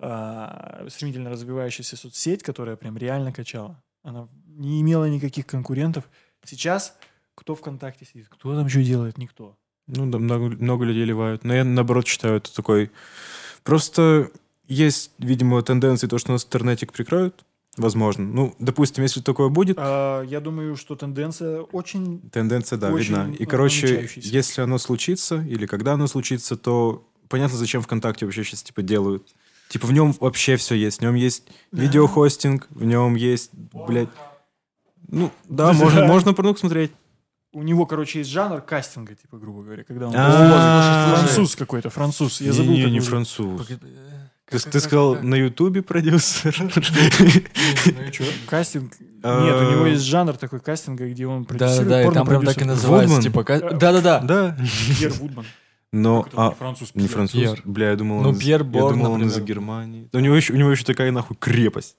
а, 0.00 0.86
стремительно 0.88 1.30
развивающаяся 1.30 1.96
соцсеть, 1.96 2.42
которая 2.42 2.76
прям 2.76 2.96
реально 2.96 3.32
качала. 3.32 3.82
Она 4.02 4.28
не 4.46 4.80
имела 4.80 5.08
никаких 5.08 5.46
конкурентов. 5.46 6.08
Сейчас 6.44 6.96
кто 7.40 7.54
ВКонтакте 7.54 8.04
сидит, 8.04 8.28
кто 8.28 8.54
там 8.54 8.68
что 8.68 8.82
делает, 8.82 9.16
никто. 9.16 9.56
Ну, 9.86 10.06
да, 10.10 10.18
много, 10.18 10.44
много 10.56 10.84
людей 10.84 11.04
ливают. 11.04 11.42
Но 11.44 11.54
я, 11.54 11.64
наоборот, 11.64 12.06
считаю, 12.06 12.36
это 12.36 12.54
такой... 12.54 12.90
Просто 13.64 14.30
есть, 14.68 15.10
видимо, 15.18 15.62
тенденции, 15.62 16.06
то, 16.06 16.18
что 16.18 16.32
нас 16.32 16.44
интернетик 16.44 16.92
прикроют. 16.92 17.44
Возможно. 17.76 18.24
Ну, 18.24 18.54
допустим, 18.58 19.04
если 19.04 19.20
такое 19.20 19.48
будет, 19.48 19.76
А, 19.80 20.22
я 20.22 20.40
думаю, 20.40 20.76
что 20.76 20.96
тенденция 20.96 21.62
очень... 21.62 22.20
тенденция, 22.30 22.78
да, 22.78 22.92
Очень 22.92 23.14
видна. 23.14 23.34
И, 23.34 23.44
ну, 23.44 23.48
короче, 23.48 24.08
если 24.16 24.60
оно 24.60 24.78
случится, 24.78 25.36
или 25.42 25.66
когда 25.66 25.94
оно 25.94 26.06
случится, 26.08 26.56
то 26.56 27.08
понятно, 27.28 27.56
зачем 27.56 27.80
ВКонтакте 27.80 28.26
вообще 28.26 28.44
сейчас, 28.44 28.62
типа, 28.62 28.82
делают. 28.82 29.34
Типа, 29.70 29.86
в 29.86 29.92
нем 29.92 30.12
вообще 30.18 30.56
все 30.56 30.74
есть. 30.74 30.98
В 30.98 31.02
нем 31.02 31.14
есть 31.14 31.44
Да. 31.70 31.82
видеохостинг, 31.82 32.66
в 32.70 32.84
нем 32.84 33.14
есть, 33.14 33.50
блядь... 33.86 34.08
Ну, 35.08 35.30
да, 35.48 35.72
можно, 35.72 36.04
можно 36.06 36.34
порнух 36.34 36.58
смотреть. 36.58 36.90
У 37.52 37.62
него, 37.62 37.86
короче, 37.86 38.18
есть 38.18 38.30
жанр 38.30 38.60
кастинга, 38.60 39.14
типа, 39.14 39.38
грубо 39.38 39.62
говоря, 39.62 39.84
когда 39.84 40.08
он... 40.08 40.14
А, 40.16 41.14
француз 41.16 41.54
какой-то, 41.56 41.88
француз. 41.90 42.40
Я 42.40 42.52
забыл, 42.52 42.72
Не, 42.72 42.90
не 42.90 43.00
француз. 43.00 43.60
Погоди, 43.60 43.80
Ты, 43.80 43.86
как- 44.58 44.62
ты 44.62 44.70
как- 44.72 44.82
сказал 44.82 45.14
как- 45.14 45.22
на 45.24 45.34
Ютубе 45.36 45.82
продюсер. 45.82 46.56
Ну? 47.86 48.24
Кастинг. 48.48 48.92
А, 49.22 49.42
Нет, 49.44 49.54
у 49.56 49.70
него 49.72 49.86
есть 49.86 50.02
жанр 50.04 50.36
такой 50.36 50.60
кастинга, 50.60 51.08
где 51.08 51.26
он 51.26 51.44
продюсирует 51.44 51.88
Да-да-да, 51.88 52.10
и 52.10 52.14
там 52.14 52.26
прям 52.26 52.44
так 52.44 52.60
и 52.60 52.64
называется. 52.64 53.22
Типа, 53.22 53.44
Э, 53.48 53.74
да-да-да. 53.76 54.20
Да. 54.20 54.56
Пьер 54.98 55.12
Вудман. 55.12 55.46
Но, 55.92 56.24
это, 56.26 56.36
а, 56.36 56.48
не 56.50 56.54
француз. 56.54 56.94
не 56.94 57.00
Пьер. 57.02 57.10
француз. 57.12 57.40
Пьер. 57.40 57.62
Бля, 57.64 57.90
я 57.90 57.96
думал, 57.96 58.22
Ну, 58.22 58.28
он 58.30 58.34
из- 58.36 58.40
Пьер 58.40 58.60
я 58.60 58.64
Борн, 58.64 58.98
думал, 58.98 59.12
он 59.12 59.22
из 59.22 59.26
например. 59.36 59.46
Германии. 59.48 60.08
Да 60.12 60.18
У 60.18 60.22
него 60.22 60.34
еще, 60.36 60.52
у 60.52 60.56
него 60.56 60.70
еще 60.70 60.84
такая 60.84 61.10
нахуй 61.10 61.36
крепость. 61.38 61.96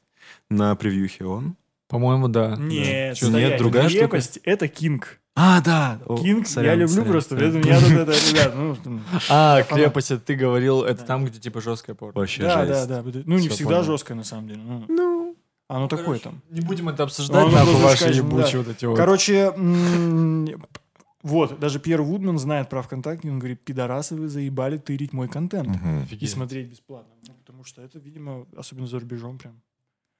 на 0.50 0.76
превьюхе 0.76 1.26
он? 1.26 1.56
По-моему, 1.90 2.30
да. 2.30 2.56
Нет, 2.58 3.18
Чё, 3.18 3.28
нет, 3.30 3.58
другая 3.58 3.90
штука? 3.90 4.00
крепость— 4.08 4.40
это 4.44 4.68
Кинг. 4.70 5.20
А, 5.36 5.60
да. 5.62 6.00
О, 6.06 6.18
Кинг 6.18 6.46
я 6.46 6.46
сорян, 6.46 6.80
люблю 6.80 6.94
сорян. 6.96 7.12
просто, 7.12 7.36
поэтому 7.36 7.64
я 7.66 7.80
тут 7.80 7.92
это, 7.92 8.12
ребят, 8.12 8.54
ну... 8.56 8.78
А, 9.30 9.58
Я 9.58 9.64
крепость, 9.64 10.12
это 10.12 10.22
ты 10.22 10.36
говорил, 10.36 10.84
это 10.84 11.04
там, 11.04 11.26
где 11.26 11.40
типа 11.40 11.60
жесткая 11.62 11.94
порно. 11.96 12.20
Вообще 12.20 12.44
Да, 12.44 12.66
да, 12.66 12.86
да. 12.86 13.04
Ну, 13.26 13.38
не 13.38 13.50
всегда 13.50 13.84
жесткое, 13.84 14.16
на 14.16 14.24
самом 14.24 14.48
деле. 14.48 14.62
ну. 14.64 14.86
Ну, 14.88 15.36
Оно 15.68 15.88
такое 15.90 16.20
там. 16.20 16.42
Не 16.50 16.62
будем 16.62 16.88
это 16.90 17.04
обсуждать, 17.04 17.46
Ну, 17.46 17.52
нахуй 17.52 17.74
ну, 17.74 17.80
ваши 17.80 18.10
ебучие 18.10 18.58
вот 18.62 18.68
эти 18.70 18.86
вот. 18.86 18.96
Короче, 18.98 19.52
вот, 21.24 21.60
даже 21.60 21.80
Пьер 21.80 22.02
Вудман 22.02 22.38
знает 22.40 22.70
про 22.70 22.82
ВКонтакте, 22.82 23.30
он 23.30 23.40
говорит, 23.40 23.62
пидорасы, 23.62 24.16
вы 24.16 24.28
заебали 24.28 24.78
тырить 24.78 25.14
мой 25.14 25.28
контент. 25.28 25.68
мгм. 25.70 26.08
И 26.12 26.28
смотреть 26.28 26.68
бесплатно. 26.68 27.14
Ну, 27.28 27.34
потому 27.46 27.64
что 27.64 27.82
это, 27.82 28.00
видимо, 28.00 28.46
особенно 28.58 28.88
за 28.88 29.00
рубежом 29.00 29.38
прям 29.38 29.62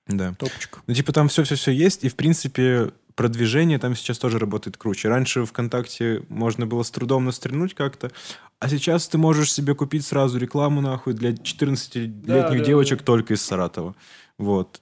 Да. 0.08 0.34
топчик. 0.38 0.82
Ну, 0.88 0.94
типа, 0.94 1.12
там 1.14 1.28
все-все-все 1.28 1.72
есть, 1.72 2.04
и, 2.04 2.10
в 2.10 2.16
принципе, 2.16 2.92
продвижение 3.16 3.78
там 3.78 3.96
сейчас 3.96 4.18
тоже 4.18 4.40
работает 4.40 4.78
круче. 4.78 5.10
Раньше 5.10 5.46
ВКонтакте 5.46 6.24
можно 6.30 6.66
было 6.66 6.82
с 6.84 6.92
трудом 6.92 7.26
настрельнуть 7.26 7.74
как-то, 7.76 8.12
а 8.60 8.70
сейчас 8.70 9.08
ты 9.08 9.18
можешь 9.18 9.52
себе 9.52 9.76
купить 9.76 10.06
сразу 10.06 10.38
рекламу, 10.40 10.82
нахуй, 10.82 11.14
для 11.14 11.32
14-летних 11.32 12.24
Да, 12.26 12.50
да, 12.50 12.60
девочек 12.60 13.00
да. 13.00 13.06
только 13.06 13.34
из 13.34 13.42
Саратова. 13.42 13.96
Вот. 14.38 14.82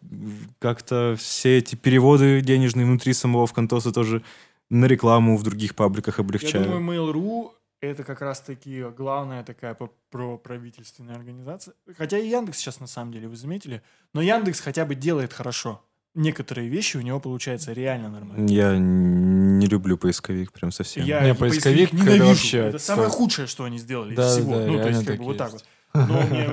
Как-то 0.60 1.16
все 1.18 1.58
эти 1.58 1.76
переводы 1.76 2.40
денежные 2.41 2.86
внутри 2.86 3.14
самого 3.14 3.46
ВКонтоса 3.48 3.91
тоже 3.91 4.22
на 4.70 4.86
рекламу 4.86 5.38
в 5.38 5.44
других 5.44 5.76
пабликах 5.76 6.18
Я 6.20 6.24
облегчают. 6.24 6.68
думаю, 6.70 6.82
Mail.ru 7.12 7.52
это 7.82 8.04
как 8.04 8.22
раз-таки 8.22 8.84
главная 8.98 9.44
такая 9.44 9.78
проправительственная 10.12 11.16
организация. 11.16 11.74
Хотя 11.98 12.18
и 12.18 12.28
Яндекс 12.28 12.58
сейчас, 12.58 12.80
на 12.80 12.88
самом 12.88 13.14
деле, 13.14 13.28
вы 13.28 13.36
заметили. 13.38 13.82
Но 14.14 14.22
Яндекс 14.22 14.60
хотя 14.60 14.86
бы 14.86 14.96
делает 14.96 15.32
хорошо. 15.34 15.82
Некоторые 16.16 16.68
вещи 16.70 16.98
у 16.98 17.02
него 17.02 17.20
получается 17.20 17.72
реально 17.72 18.10
нормально. 18.10 18.50
Я 18.50 18.78
не 18.78 19.68
люблю 19.68 19.98
поисковик 19.98 20.52
прям 20.52 20.72
совсем. 20.72 21.06
Я 21.06 21.30
и 21.30 21.34
поисковик, 21.34 21.94
это 21.94 21.96
ненавижу. 21.96 22.26
вообще 22.26 22.58
Это 22.58 22.80
самое 22.80 23.10
худшее, 23.10 23.48
что 23.48 23.64
они 23.64 23.78
сделали 23.78 24.16
Да, 24.16 24.28
из 24.28 24.34
всего. 24.38 24.56
да, 24.56 24.66
ну, 24.66 24.82
то 24.82 24.90
есть, 24.90 25.06
как 25.06 25.18
бы 25.18 25.24
вот 25.24 25.38
так 25.38 25.52
вот. 25.54 25.64
Но 25.94 26.22
мне 26.22 26.49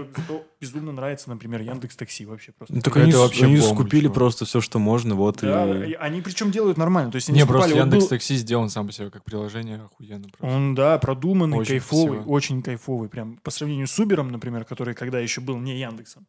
безумно 0.61 0.93
нравится, 0.93 1.29
например, 1.29 1.61
Яндекс 1.61 1.97
Такси 1.97 2.25
вообще 2.25 2.53
просто. 2.53 2.75
Ну, 2.75 2.81
так 2.81 2.97
Это 2.97 3.05
они, 3.05 3.13
вообще 3.13 3.45
они 3.45 3.59
скупили 3.59 4.09
просто 4.09 4.45
все, 4.47 4.61
что 4.61 4.79
можно, 4.79 5.15
вот 5.15 5.41
Да, 5.43 5.85
и... 5.85 5.93
они 5.93 6.23
причем 6.23 6.51
делают 6.51 6.79
нормально. 6.79 7.13
То 7.13 7.17
есть 7.17 7.29
они 7.29 7.37
Не, 7.39 7.45
скупали, 7.45 7.61
просто 7.63 7.79
Яндекс 7.79 8.05
был- 8.05 8.09
Такси 8.09 8.37
сделан 8.37 8.71
сам 8.71 8.87
по 8.87 8.93
себе 8.93 9.11
как 9.11 9.25
приложение 9.25 9.83
охуенно 9.83 10.29
просто. 10.29 10.57
Он, 10.57 10.75
да, 10.75 10.99
продуманный, 10.99 11.59
Очень 11.59 11.73
кайфовый, 11.73 12.17
красиво. 12.17 12.31
очень 12.31 12.63
кайфовый. 12.63 13.09
Прям 13.09 13.37
по 13.39 13.51
сравнению 13.51 13.87
с 13.87 13.99
Uber, 13.99 14.23
например, 14.23 14.65
который 14.65 14.95
когда 14.95 15.19
еще 15.21 15.41
был 15.41 15.59
не 15.59 15.79
Яндексом. 15.79 16.27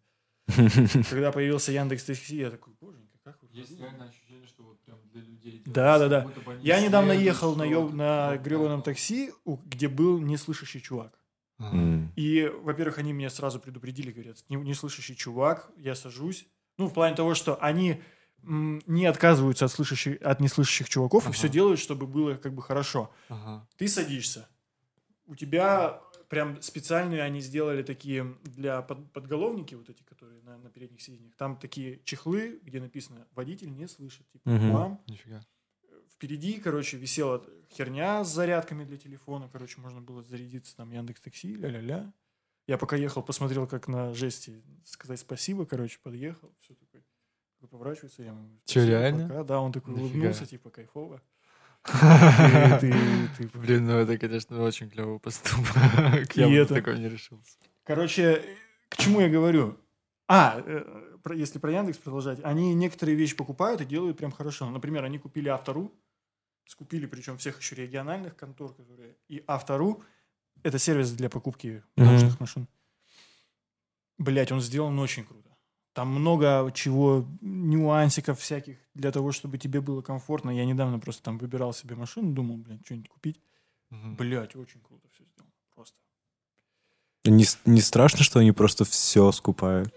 Когда 1.10 1.32
появился 1.32 1.72
Яндекс 1.72 2.04
Такси, 2.06 2.38
я 2.38 2.50
такой, 2.50 2.74
боженька, 2.80 3.18
как 3.24 3.38
вы 3.42 3.50
продумали?» 3.50 4.10
ощущение, 4.10 4.48
что 4.48 4.64
вот 4.64 4.82
прям 4.86 4.98
для 5.12 5.22
людей 5.22 5.62
Да, 5.66 6.00
да, 6.00 6.08
да. 6.08 6.28
Я 6.62 6.80
недавно 6.82 7.12
ехал 7.12 7.56
на, 7.56 7.66
на 7.66 8.38
гребаном 8.38 8.82
такси, 8.82 9.32
где 9.46 9.88
был 9.90 10.20
неслышащий 10.20 10.80
чувак. 10.82 11.17
И, 12.16 12.52
во-первых, 12.62 12.98
они 13.00 13.14
меня 13.14 13.30
сразу 13.30 13.60
предупредили, 13.60 14.12
говорят, 14.12 14.38
«Не- 14.50 14.58
неслышащий 14.58 15.16
чувак, 15.16 15.72
я 15.78 15.96
сажусь. 15.96 16.48
Ну, 16.78 16.88
в 16.88 16.94
плане 16.94 17.16
того, 17.16 17.34
что 17.34 17.56
они 17.62 18.02
не 18.44 19.06
отказываются 19.08 19.66
от, 19.66 19.72
слышащих, 19.72 20.22
от 20.22 20.40
неслышащих 20.40 20.88
чуваков 20.90 21.24
и 21.24 21.28
Ага. 21.28 21.34
все 21.34 21.50
делают, 21.50 21.80
чтобы 21.80 22.06
было 22.06 22.36
как 22.36 22.54
бы 22.54 22.62
хорошо. 22.62 23.12
Ага. 23.30 23.68
Ты 23.78 23.88
садишься, 23.88 24.48
у 25.26 25.36
тебя 25.36 26.00
прям 26.30 26.62
специальные 26.62 27.24
они 27.24 27.42
сделали 27.42 27.82
такие 27.82 28.36
для 28.44 28.82
под- 28.84 29.12
подголовники, 29.12 29.74
вот 29.76 29.90
эти, 29.90 30.04
которые 30.04 30.42
на, 30.44 30.58
на 30.58 30.70
передних 30.70 31.02
сиденьях. 31.02 31.36
Там 31.38 31.58
такие 31.58 32.00
чехлы, 32.04 32.60
где 32.64 32.80
написано 32.80 33.26
«водитель 33.34 33.74
не 33.74 33.88
слышит». 33.88 34.30
Типа, 34.32 34.50
Мгм. 34.50 34.72
вам 34.72 35.02
Нифига. 35.08 35.42
Впереди, 36.18 36.60
короче, 36.60 36.98
висела 36.98 37.46
херня 37.72 38.24
с 38.24 38.34
зарядками 38.34 38.84
для 38.84 38.98
телефона, 38.98 39.50
короче, 39.52 39.80
можно 39.80 40.02
было 40.02 40.24
зарядиться 40.24 40.76
там 40.76 40.92
Яндекс 40.92 41.22
Такси, 41.22 41.56
ля-ля-ля. 41.56 42.12
Я 42.66 42.78
пока 42.78 42.96
ехал, 42.96 43.22
посмотрел, 43.22 43.68
как 43.68 43.88
на 43.88 44.14
жесте 44.14 44.62
сказать 44.84 45.20
спасибо, 45.20 45.66
короче, 45.66 46.00
подъехал, 46.02 46.52
все 46.60 46.74
такой, 46.74 47.04
такой 47.56 47.70
поворачивается, 47.70 48.24
я 48.24 48.30
ему 48.30 48.50
«Спасибо, 48.66 48.86
реально? 48.86 49.28
пока». 49.30 49.44
Да, 49.44 49.60
он 49.62 49.72
такой 49.72 49.94
Нифига. 49.94 50.10
улыбнулся, 50.10 50.46
типа, 50.48 50.70
кайфово. 50.72 51.22
Блин, 53.54 53.86
ну 53.86 53.98
это, 54.00 54.18
конечно, 54.18 54.62
очень 54.64 54.90
клевый 54.90 55.20
поступок. 55.20 56.36
Я 56.36 56.50
бы 56.50 56.66
такой 56.66 56.98
не 57.00 57.08
решился. 57.08 57.58
Короче, 57.84 58.44
к 58.90 58.98
чему 58.98 59.22
я 59.22 59.30
говорю? 59.30 59.78
А, 60.28 60.62
э, 60.66 60.84
если 61.36 61.60
про 61.60 61.72
Яндекс 61.72 62.00
продолжать, 62.00 62.40
они 62.44 62.74
некоторые 62.74 63.16
вещи 63.16 63.36
покупают 63.36 63.80
и 63.80 63.86
делают 63.86 64.18
прям 64.18 64.32
хорошо. 64.32 64.70
Например, 64.70 65.06
они 65.06 65.20
купили 65.20 65.48
Автору, 65.48 65.94
скупили 66.68 67.06
причем 67.06 67.38
всех 67.38 67.60
еще 67.60 67.76
региональных 67.76 68.36
контор, 68.36 68.74
которые... 68.74 69.16
И 69.30 69.44
Автору— 69.48 70.04
это 70.64 70.78
сервис 70.80 71.12
для 71.12 71.30
покупки 71.30 71.84
Мгм. 71.96 72.06
научных 72.06 72.40
машин. 72.40 72.68
Блять, 74.18 74.52
он 74.52 74.62
сделан 74.62 74.98
очень 75.00 75.26
круто. 75.26 75.50
Там 75.94 76.10
много 76.10 76.72
чего, 76.76 77.26
нюансиков 77.42 78.40
всяких 78.40 78.78
для 78.94 79.12
того, 79.12 79.32
чтобы 79.32 79.58
тебе 79.58 79.82
было 79.82 80.02
комфортно. 80.02 80.52
Я 80.52 80.66
недавно 80.66 81.00
просто 81.00 81.24
там 81.24 81.38
выбирал 81.38 81.74
себе 81.74 81.96
машину, 81.96 82.34
думал, 82.34 82.58
блин, 82.58 82.82
что-нибудь 82.86 83.10
купить. 83.10 83.42
Мгм. 83.90 84.16
Блять, 84.16 84.56
очень 84.56 84.82
круто 84.82 85.08
все 85.14 85.24
сделано. 85.26 85.54
Просто. 85.74 85.96
Не, 87.26 87.46
не 87.66 87.82
страшно, 87.82 88.24
что 88.24 88.40
они 88.40 88.52
просто 88.52 88.86
все 88.86 89.32
скупают? 89.32 89.94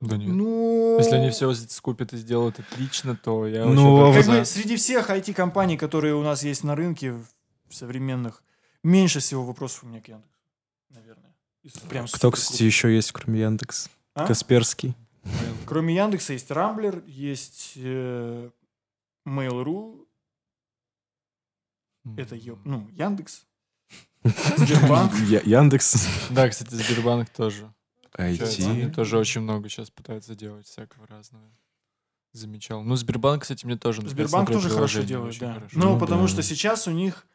Да 0.00 0.16
нет. 0.16 0.28
Ну... 0.28 0.96
Если 0.98 1.16
они 1.16 1.30
все 1.30 1.52
скупят 1.54 2.12
и 2.12 2.16
сделают 2.16 2.58
отлично, 2.60 3.16
то 3.16 3.46
я 3.46 3.64
Ну, 3.64 3.96
вообще 3.96 4.20
а 4.20 4.22
Как 4.24 4.38
бы 4.40 4.44
среди 4.44 4.76
всех 4.76 5.10
IT-компаний, 5.10 5.76
которые 5.76 6.14
у 6.14 6.22
нас 6.22 6.42
есть 6.44 6.62
на 6.64 6.76
рынке 6.76 7.12
в- 7.12 7.26
современных, 7.70 8.42
меньше 8.84 9.18
всего 9.20 9.44
вопросов 9.44 9.84
у 9.84 9.86
меня 9.88 10.00
к 10.00 10.08
Яндексу, 10.08 10.34
наверное. 10.90 11.34
Прям 11.88 12.06
Кто, 12.06 12.30
кстати, 12.30 12.62
еще 12.62 12.94
есть, 12.94 13.10
кроме 13.12 13.40
Яндекс? 13.40 13.88
А? 14.14 14.26
Касперский. 14.26 14.94
Кроме 15.66 15.94
Яндекса 15.94 16.32
есть 16.32 16.50
Рамблер, 16.50 17.02
есть 17.06 17.72
э, 17.76 18.50
Mail.ru, 19.26 20.06
это 22.16 22.34
ё- 22.36 22.58
ну, 22.64 22.88
Яндекс, 22.92 23.42
Сбербанк. 24.56 25.12
Я- 25.28 25.42
Яндекс. 25.44 26.06
Да, 26.30 26.48
кстати, 26.48 26.74
Сбербанк 26.74 27.28
тоже. 27.30 27.72
Получается, 28.12 28.70
Они 28.70 28.82
IT. 28.82 28.94
тоже 28.94 29.18
очень 29.18 29.40
много 29.42 29.68
сейчас 29.68 29.90
пытаются 29.90 30.34
делать 30.34 30.66
всякого 30.66 31.06
разного. 31.06 31.50
Замечал. 32.32 32.82
Ну, 32.82 32.94
Сбербанк, 32.96 33.42
кстати, 33.42 33.64
мне 33.64 33.76
тоже 33.76 34.00
нравится. 34.02 34.14
Сбербанк 34.14 34.50
тоже 34.52 34.68
хорошо 34.68 35.02
делает, 35.02 35.38
да. 35.38 35.54
хорошо. 35.54 35.78
Ну, 35.78 35.92
Ну 35.94 35.98
потому 35.98 36.22
да. 36.22 36.28
что 36.28 36.42
сейчас 36.42 36.86
у 36.86 36.90
них 36.90 37.26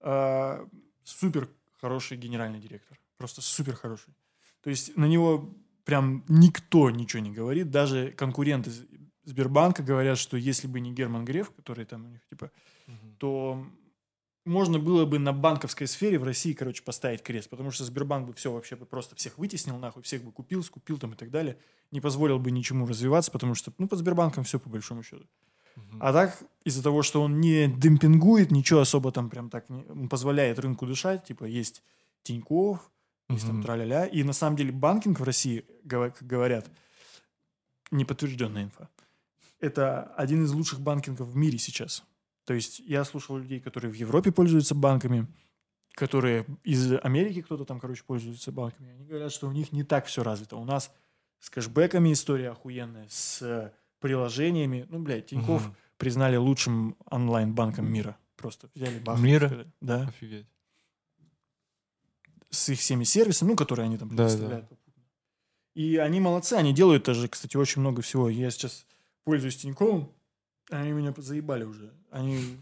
э, 0.00 0.66
супер 1.04 1.48
хороший 1.80 2.16
генеральный 2.16 2.58
директор. 2.60 2.98
Просто 3.16 3.40
супер 3.40 3.74
хороший. 3.76 4.14
То 4.62 4.70
есть 4.70 4.96
на 4.96 5.06
него 5.06 5.54
прям 5.84 6.24
никто 6.28 6.90
ничего 6.90 7.22
не 7.22 7.30
говорит. 7.32 7.70
Даже 7.70 8.10
конкуренты 8.12 8.70
Сбербанка 9.24 9.82
говорят, 9.82 10.18
что 10.18 10.36
если 10.36 10.66
бы 10.68 10.80
не 10.80 10.92
Герман 10.92 11.24
Греф, 11.24 11.50
который 11.52 11.84
там 11.84 12.04
у 12.04 12.08
них 12.08 12.20
типа, 12.28 12.50
Мгм. 12.86 13.16
то 13.18 13.66
можно 14.46 14.78
было 14.78 15.04
бы 15.04 15.18
на 15.18 15.32
банковской 15.32 15.86
сфере 15.86 16.18
в 16.18 16.24
России, 16.24 16.52
короче, 16.52 16.82
поставить 16.82 17.22
крест, 17.22 17.50
потому 17.50 17.70
что 17.70 17.84
Сбербанк 17.84 18.28
бы 18.28 18.32
все 18.32 18.52
вообще 18.52 18.76
бы 18.76 18.86
просто 18.86 19.16
всех 19.16 19.36
вытеснил 19.38 19.76
нахуй, 19.76 20.02
всех 20.02 20.22
бы 20.22 20.32
купил, 20.32 20.62
скупил 20.62 20.98
там 20.98 21.12
и 21.12 21.16
так 21.16 21.30
далее, 21.30 21.58
не 21.90 22.00
позволил 22.00 22.38
бы 22.38 22.50
ничему 22.50 22.86
развиваться, 22.86 23.30
потому 23.30 23.54
что, 23.54 23.72
ну, 23.78 23.88
под 23.88 23.98
Сбербанком 23.98 24.44
все 24.44 24.58
по 24.58 24.70
большому 24.70 25.02
счету. 25.02 25.26
А 26.00 26.12
так, 26.12 26.42
из-за 26.64 26.82
того, 26.82 27.02
что 27.02 27.22
он 27.22 27.40
не 27.40 27.68
демпингует, 27.68 28.50
ничего 28.50 28.80
особо 28.80 29.12
там 29.12 29.28
прям 29.28 29.50
так 29.50 29.68
не... 29.68 29.84
Он 29.84 30.08
позволяет 30.08 30.58
рынку 30.58 30.86
дышать, 30.86 31.24
типа 31.24 31.44
есть 31.44 31.82
Тиньков, 32.22 32.90
есть 33.28 33.46
там 33.46 33.56
Мгм. 33.56 33.64
траля 33.64 34.06
И 34.06 34.22
на 34.22 34.32
самом 34.32 34.56
деле 34.56 34.72
банкинг 34.72 35.20
в 35.20 35.24
России, 35.24 35.64
как 35.88 36.22
говорят, 36.22 36.70
неподтвержденная 37.90 38.64
инфа, 38.64 38.88
это 39.60 40.04
один 40.16 40.44
из 40.44 40.52
лучших 40.52 40.80
банкингов 40.80 41.28
в 41.28 41.36
мире 41.36 41.58
сейчас. 41.58 42.04
То 42.46 42.54
есть 42.54 42.78
я 42.78 43.04
слушал 43.04 43.36
людей, 43.36 43.60
которые 43.60 43.90
в 43.90 43.94
Европе 43.94 44.32
пользуются 44.32 44.74
банками, 44.74 45.26
которые 45.92 46.46
из 46.64 46.92
Америки 47.02 47.42
кто-то 47.42 47.64
там, 47.64 47.78
короче, 47.80 48.02
пользуется 48.04 48.52
банками. 48.52 48.90
Они 48.92 49.04
говорят, 49.04 49.32
что 49.32 49.48
у 49.48 49.52
них 49.52 49.72
не 49.72 49.82
так 49.82 50.06
все 50.06 50.22
развито. 50.22 50.56
У 50.56 50.64
нас 50.64 50.90
с 51.40 51.50
кэшбэками 51.50 52.12
история 52.12 52.50
охуенная, 52.50 53.06
с 53.10 53.72
приложениями. 53.98 54.86
Ну, 54.88 55.00
блядь, 55.00 55.26
Тиньков 55.26 55.66
Мгм. 55.66 55.76
признали 55.98 56.36
лучшим 56.36 56.96
онлайн-банком 57.10 57.90
мира. 57.92 58.16
Просто 58.36 58.70
взяли 58.74 58.98
бахнули, 59.00 59.28
Мира? 59.30 59.46
сказали. 59.48 59.72
Да. 59.80 60.02
Офигеть. 60.08 60.46
С 62.50 62.68
их 62.68 62.78
всеми 62.78 63.04
сервисами, 63.04 63.50
ну, 63.50 63.56
которые 63.56 63.84
они 63.86 63.98
там 63.98 64.08
Да, 64.10 64.24
предоставляют. 64.24 64.66
И 65.74 65.96
они 65.96 66.20
молодцы, 66.20 66.54
они 66.54 66.72
делают 66.72 67.04
тоже, 67.04 67.28
кстати, 67.28 67.56
очень 67.56 67.80
много 67.80 68.00
всего. 68.02 68.28
Я 68.30 68.50
сейчас 68.50 68.86
пользуюсь 69.24 69.56
Тиньковым, 69.56 70.10
они 70.70 70.92
меня 70.92 71.14
заебали 71.16 71.64
уже. 71.64 71.92
Они... 72.10 72.58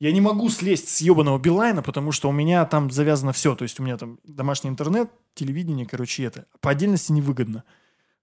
Я 0.00 0.12
не 0.12 0.20
могу 0.20 0.48
слезть 0.48 0.88
с 0.88 1.00
ебаного 1.00 1.38
Билайна, 1.38 1.82
потому 1.82 2.12
что 2.12 2.28
у 2.28 2.32
меня 2.32 2.64
там 2.66 2.90
завязано 2.90 3.32
все. 3.32 3.54
То 3.56 3.64
есть 3.64 3.80
у 3.80 3.82
меня 3.82 3.96
там 3.96 4.20
домашний 4.24 4.70
интернет, 4.70 5.10
телевидение, 5.34 5.86
короче, 5.86 6.24
это. 6.24 6.46
По 6.60 6.70
отдельности 6.70 7.12
невыгодно. 7.12 7.64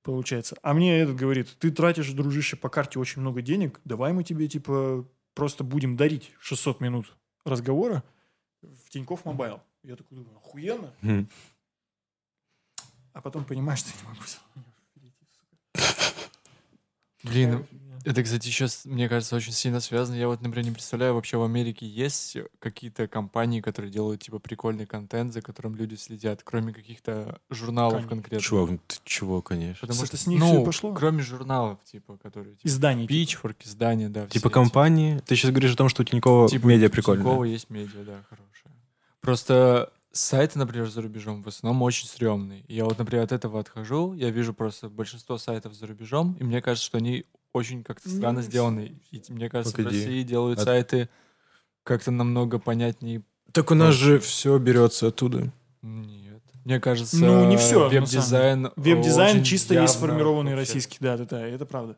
получается. 0.05 0.55
А 0.61 0.73
мне 0.73 0.99
этот 0.99 1.15
говорит, 1.15 1.49
ты 1.59 1.71
тратишь, 1.71 2.11
дружище, 2.11 2.55
по 2.55 2.69
карте 2.69 2.99
очень 2.99 3.21
много 3.21 3.41
денег, 3.41 3.81
давай 3.83 4.13
мы 4.13 4.23
тебе, 4.23 4.47
типа, 4.47 5.05
просто 5.33 5.63
будем 5.63 5.97
дарить 5.97 6.31
600 6.39 6.79
минут 6.79 7.17
разговора 7.43 8.03
в 8.61 8.89
Тинькофф 8.89 9.25
Мобайл. 9.25 9.61
Я 9.83 9.95
такой 9.95 10.17
думаю, 10.17 10.37
охуенно. 10.37 10.93
Мгм. 11.01 11.27
А 13.13 13.21
потом 13.21 13.45
понимаешь, 13.45 13.79
что 13.79 13.89
я 13.89 13.95
не 14.01 14.07
могу. 14.07 14.21
Блин, 17.23 17.67
это, 18.05 18.23
кстати, 18.23 18.47
еще, 18.47 18.67
мне 18.85 19.09
кажется, 19.09 19.35
очень 19.35 19.51
сильно 19.51 19.79
связано. 19.79 20.15
Я 20.15 20.27
вот, 20.27 20.41
например, 20.41 20.65
не 20.65 20.71
представляю, 20.71 21.15
вообще 21.15 21.37
в 21.37 21.43
Америке 21.43 21.87
есть 21.87 22.37
какие-то 22.59 23.07
компании, 23.07 23.61
которые 23.61 23.91
делают, 23.91 24.21
типа, 24.21 24.39
прикольный 24.39 24.85
контент, 24.85 25.33
за 25.33 25.41
которым 25.41 25.75
люди 25.75 25.95
следят, 25.95 26.41
кроме 26.43 26.71
каких-то 26.71 27.39
журналов 27.49 28.07
конкретно. 28.07 28.39
Чувак, 28.39 28.79
ты 28.87 28.95
чего, 29.03 29.41
конечно. 29.41 29.81
Потому 29.81 29.99
Это 29.99 30.07
что, 30.07 30.17
с 30.17 30.27
них 30.27 30.39
ну, 30.39 30.47
всё 30.51 30.61
и 30.61 30.65
пошло? 30.65 30.93
кроме 30.93 31.23
журналов, 31.23 31.79
типа, 31.83 32.17
которые... 32.17 32.55
Типа, 32.55 32.67
Изданий. 32.67 33.07
Pitchfork, 33.07 33.55
издания, 33.63 34.09
да. 34.09 34.27
все 34.27 34.39
Типа 34.39 34.47
эти. 34.47 34.53
компании. 34.53 35.19
Ты 35.25 35.35
сейчас 35.35 35.51
говоришь 35.51 35.73
о 35.73 35.77
том, 35.77 35.89
что 35.89 36.03
у 36.03 36.05
Тинькова 36.05 36.47
Типа, 36.47 36.67
медиа 36.67 36.87
у 36.87 36.91
прикольная. 36.91 37.25
Тинькова 37.25 37.43
есть 37.43 37.69
медиа, 37.69 38.03
да, 38.03 38.23
хорошая. 38.29 38.73
Просто 39.21 39.91
сайты, 40.11 40.59
например, 40.59 40.87
за 40.89 41.01
рубежом 41.01 41.43
в 41.43 41.47
основном 41.47 41.81
очень 41.81 42.07
стрёмные. 42.07 42.63
Я 42.67 42.85
вот, 42.85 42.97
например, 42.97 43.23
от 43.25 43.31
этого 43.31 43.59
отхожу, 43.59 44.13
я 44.13 44.29
вижу 44.29 44.53
просто 44.53 44.89
большинство 44.89 45.37
сайтов 45.37 45.73
за 45.73 45.87
рубежом, 45.87 46.37
и 46.39 46.43
мне 46.43 46.61
кажется, 46.61 46.85
что 46.85 46.97
они 46.97 47.25
очень 47.55 47.83
как-то 47.83 48.09
странно 48.09 48.39
Не 48.39 48.43
сделаны. 48.45 48.99
И 49.11 49.21
мне 49.29 49.49
кажется, 49.49 49.73
в 49.73 49.77
Погоди. 49.77 49.97
России 49.97 50.23
делают 50.23 50.59
От- 50.59 50.65
сайты 50.65 51.09
как-то 51.83 52.11
намного 52.11 52.59
понятнее. 52.59 53.23
Так 53.51 53.71
у 53.71 53.75
нас 53.75 53.95
же 53.95 54.19
все 54.19 54.57
берется 54.57 55.07
оттуда. 55.07 55.51
Нет. 55.81 56.41
Мне 56.65 56.79
кажется, 56.79 57.17
Ну, 57.17 57.47
не 57.49 57.55
на 57.57 57.89
веб-дизайн... 57.89 58.71
Веб-дизайн 58.75 59.43
чисто 59.43 59.75
есть 59.75 59.93
сформированный 59.93 60.55
вообще. 60.55 60.67
российский. 60.73 60.97
Да, 60.99 61.15
да, 61.17 61.25
да, 61.25 61.47
это 61.47 61.65
правда. 61.65 61.97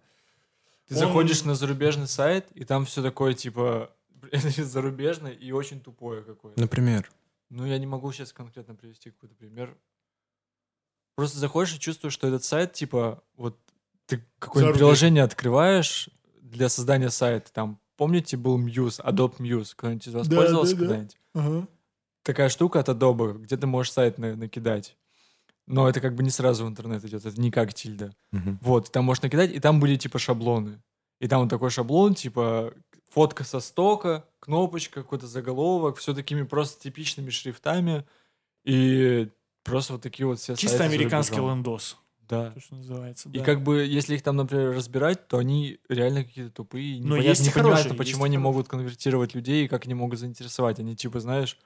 Ты 0.87 0.93
Он- 0.95 0.99
заходишь 0.99 1.43
на 1.45 1.55
зарубежный 1.55 2.07
сайт, 2.07 2.47
и 2.53 2.63
там 2.65 2.85
все 2.85 3.01
такое, 3.01 3.33
типа, 3.33 3.91
зарубежное 4.57 5.31
и 5.31 5.51
очень 5.51 5.79
тупое 5.79 6.21
какое-то. 6.23 6.59
Например. 6.59 7.09
Ну, 7.49 7.65
я 7.65 7.77
не 7.79 7.85
могу 7.87 8.11
сейчас 8.11 8.33
конкретно 8.33 8.75
привести 8.75 9.09
какой-то 9.11 9.35
пример. 9.35 9.75
Просто 11.15 11.39
заходишь 11.39 11.75
и 11.75 11.79
чувствуешь, 11.79 12.13
что 12.13 12.27
этот 12.27 12.43
сайт, 12.43 12.73
типа, 12.73 13.23
вот 13.37 13.57
ты 14.07 14.25
какое-нибудь 14.39 14.77
приложение 14.77 15.23
открываешь 15.23 16.09
для 16.41 16.69
создания 16.69 17.09
сайта, 17.09 17.51
там, 17.53 17.79
помните, 17.97 18.37
был 18.37 18.57
Muse, 18.59 18.99
Adobe 19.03 19.37
Muse, 19.37 19.73
кто-нибудь 19.75 20.07
из 20.07 20.13
вас 20.13 20.27
Да, 20.27 20.35
пользовался 20.37 20.73
да, 20.75 20.79
да. 20.79 20.87
когда-нибудь? 20.87 21.17
Ага. 21.35 21.67
Такая 22.23 22.49
штука 22.49 22.79
от 22.79 22.89
Adobe, 22.89 23.37
где 23.37 23.55
ты 23.57 23.67
можешь 23.67 23.91
сайт 23.91 24.17
на- 24.17 24.35
накидать. 24.35 24.97
Но 25.67 25.87
это 25.89 25.99
как 25.99 26.15
бы 26.15 26.23
не 26.23 26.29
сразу 26.29 26.65
в 26.65 26.69
интернет 26.69 27.03
идет, 27.05 27.25
это 27.25 27.39
не 27.39 27.51
как 27.51 27.73
тильда. 27.73 28.15
Мгм. 28.31 28.59
Вот, 28.61 28.91
там 28.91 29.03
можешь 29.05 29.21
накидать, 29.21 29.51
и 29.53 29.59
там 29.59 29.79
были 29.79 29.95
типа 29.97 30.17
шаблоны. 30.19 30.81
И 31.19 31.27
там 31.27 31.41
вот 31.41 31.49
такой 31.49 31.69
шаблон, 31.69 32.15
типа 32.15 32.73
фотка 33.09 33.43
со 33.43 33.59
стока, 33.59 34.25
кнопочка, 34.39 35.01
какой-то 35.01 35.27
заголовок, 35.27 35.97
все 35.97 36.13
такими 36.13 36.43
просто 36.43 36.81
типичными 36.83 37.29
шрифтами. 37.31 38.05
И 38.63 39.29
просто 39.63 39.93
вот 39.93 40.01
такие 40.01 40.25
вот 40.25 40.39
все 40.39 40.55
Чисто 40.55 40.83
американский 40.83 41.37
лендос. 41.37 41.97
Да. 42.27 42.51
То, 42.51 42.59
что 42.59 42.75
называется. 42.75 43.29
И 43.29 43.39
да. 43.39 43.43
как 43.43 43.63
бы, 43.63 43.85
если 43.85 44.15
их 44.15 44.23
там, 44.23 44.35
например, 44.35 44.75
разбирать, 44.75 45.27
то 45.27 45.37
они 45.37 45.79
реально 45.89 46.23
какие-то 46.23 46.51
тупые. 46.51 47.01
Но 47.01 47.15
есть 47.15 47.41
и 47.41 47.49
непонятно, 47.49 47.77
хорошие, 47.77 47.97
почему 47.97 48.19
есть 48.19 48.25
они 48.25 48.35
и 48.35 48.39
могут 48.39 48.67
конвертировать 48.67 49.33
людей 49.33 49.65
и 49.65 49.67
как 49.67 49.85
они 49.85 49.93
могут 49.93 50.19
заинтересовать. 50.19 50.79
Они 50.79 50.95
типа, 50.95 51.19
знаешь, 51.19 51.57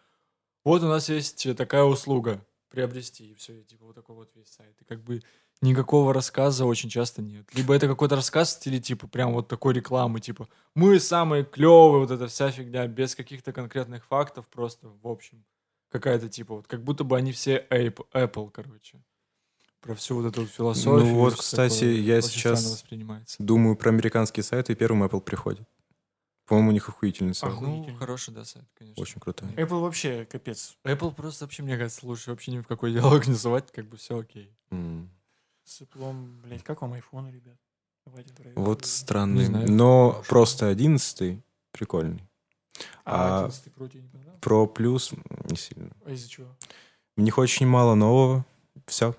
вот 0.63 0.83
у 0.83 0.87
нас 0.87 1.09
есть 1.09 1.47
такая 1.55 1.83
услуга, 1.83 2.45
приобрести, 2.69 3.31
и 3.31 3.33
все, 3.33 3.59
и 3.59 3.63
типа 3.63 3.85
вот 3.85 3.95
такой 3.95 4.15
вот 4.15 4.29
весь 4.35 4.49
сайт. 4.49 4.75
И 4.79 4.85
как 4.85 5.03
бы 5.03 5.21
никакого 5.61 6.13
рассказа 6.13 6.65
очень 6.65 6.89
часто 6.89 7.21
нет. 7.21 7.47
Либо 7.53 7.75
это 7.75 7.87
какой-то 7.87 8.15
рассказ 8.15 8.49
в 8.49 8.51
стиле, 8.53 8.79
типа, 8.79 9.07
прям 9.07 9.33
вот 9.33 9.47
такой 9.47 9.73
рекламы, 9.73 10.19
типа, 10.19 10.47
мы 10.75 10.99
самые 10.99 11.43
клевые, 11.43 12.01
вот 12.01 12.11
эта 12.11 12.27
вся 12.27 12.51
фигня, 12.51 12.87
без 12.87 13.15
каких-то 13.15 13.53
конкретных 13.53 14.05
фактов, 14.05 14.47
просто 14.47 14.87
в 14.87 15.07
общем. 15.07 15.43
Какая-то 15.89 16.29
типа, 16.29 16.55
вот 16.55 16.67
как 16.67 16.83
будто 16.83 17.03
бы 17.03 17.17
они 17.17 17.31
все 17.31 17.65
Apple, 17.69 18.05
Apple 18.13 18.49
короче. 18.51 19.01
Про 19.81 19.95
всю 19.95 20.15
вот 20.15 20.25
эту 20.27 20.41
вот 20.41 20.49
философию. 20.51 20.99
Ну 21.11 21.15
вот, 21.15 21.35
кстати, 21.35 21.85
я 21.85 22.21
сейчас. 22.21 22.83
Думаю 23.39 23.75
про 23.75 23.89
американские 23.89 24.43
сайты, 24.43 24.73
и 24.73 24.75
первым 24.75 25.03
Apple 25.03 25.21
приходит. 25.21 25.67
По-моему, 26.45 26.69
у 26.69 26.73
них 26.73 26.87
охуительный 26.89 27.33
сайт. 27.33 27.53
Оху- 27.53 27.61
Ну, 27.61 27.71
Охуительно. 27.73 27.97
хороший, 27.97 28.33
да, 28.33 28.45
сайт, 28.45 28.65
конечно. 28.77 29.01
Очень 29.01 29.19
крутой. 29.21 29.49
Apple 29.51 29.79
вообще 29.81 30.25
капец. 30.25 30.75
Apple 30.83 31.13
просто 31.15 31.45
вообще, 31.45 31.63
мне 31.63 31.77
кажется, 31.77 32.05
лучше 32.05 32.29
вообще 32.29 32.51
ни 32.51 32.59
в 32.59 32.67
какой 32.67 32.91
диалог 32.93 33.25
не 33.27 33.33
звать, 33.35 33.71
как 33.71 33.85
бы 33.87 33.97
все 33.97 34.19
окей. 34.19 34.53
М. 34.69 35.09
С 35.63 35.81
Apple, 35.81 36.41
блядь, 36.43 36.63
как 36.63 36.81
вам 36.81 36.93
iPhone, 36.93 37.31
ребят? 37.31 37.57
Давайте 38.05 38.33
Вот 38.55 38.85
странный. 38.85 39.45
знаю, 39.45 39.71
Но 39.71 40.11
хороший. 40.11 40.29
просто 40.29 40.67
одиннадцатый 40.67 41.41
прикольный. 41.71 42.21
А, 43.05 43.39
а- 43.39 43.45
11 43.45 43.67
Pro 43.73 43.89
тебе 43.89 44.01
не 44.01 44.09
понравился? 44.09 44.39
Про 44.41 44.67
плюс 44.67 45.11
не 45.49 45.55
сильно. 45.55 45.91
А 46.05 46.11
из-за 46.11 46.27
чего? 46.29 46.47
У 47.15 47.21
них 47.21 47.37
очень 47.37 47.67
мало 47.67 47.95
нового. 47.95 48.43
Все. 48.87 49.15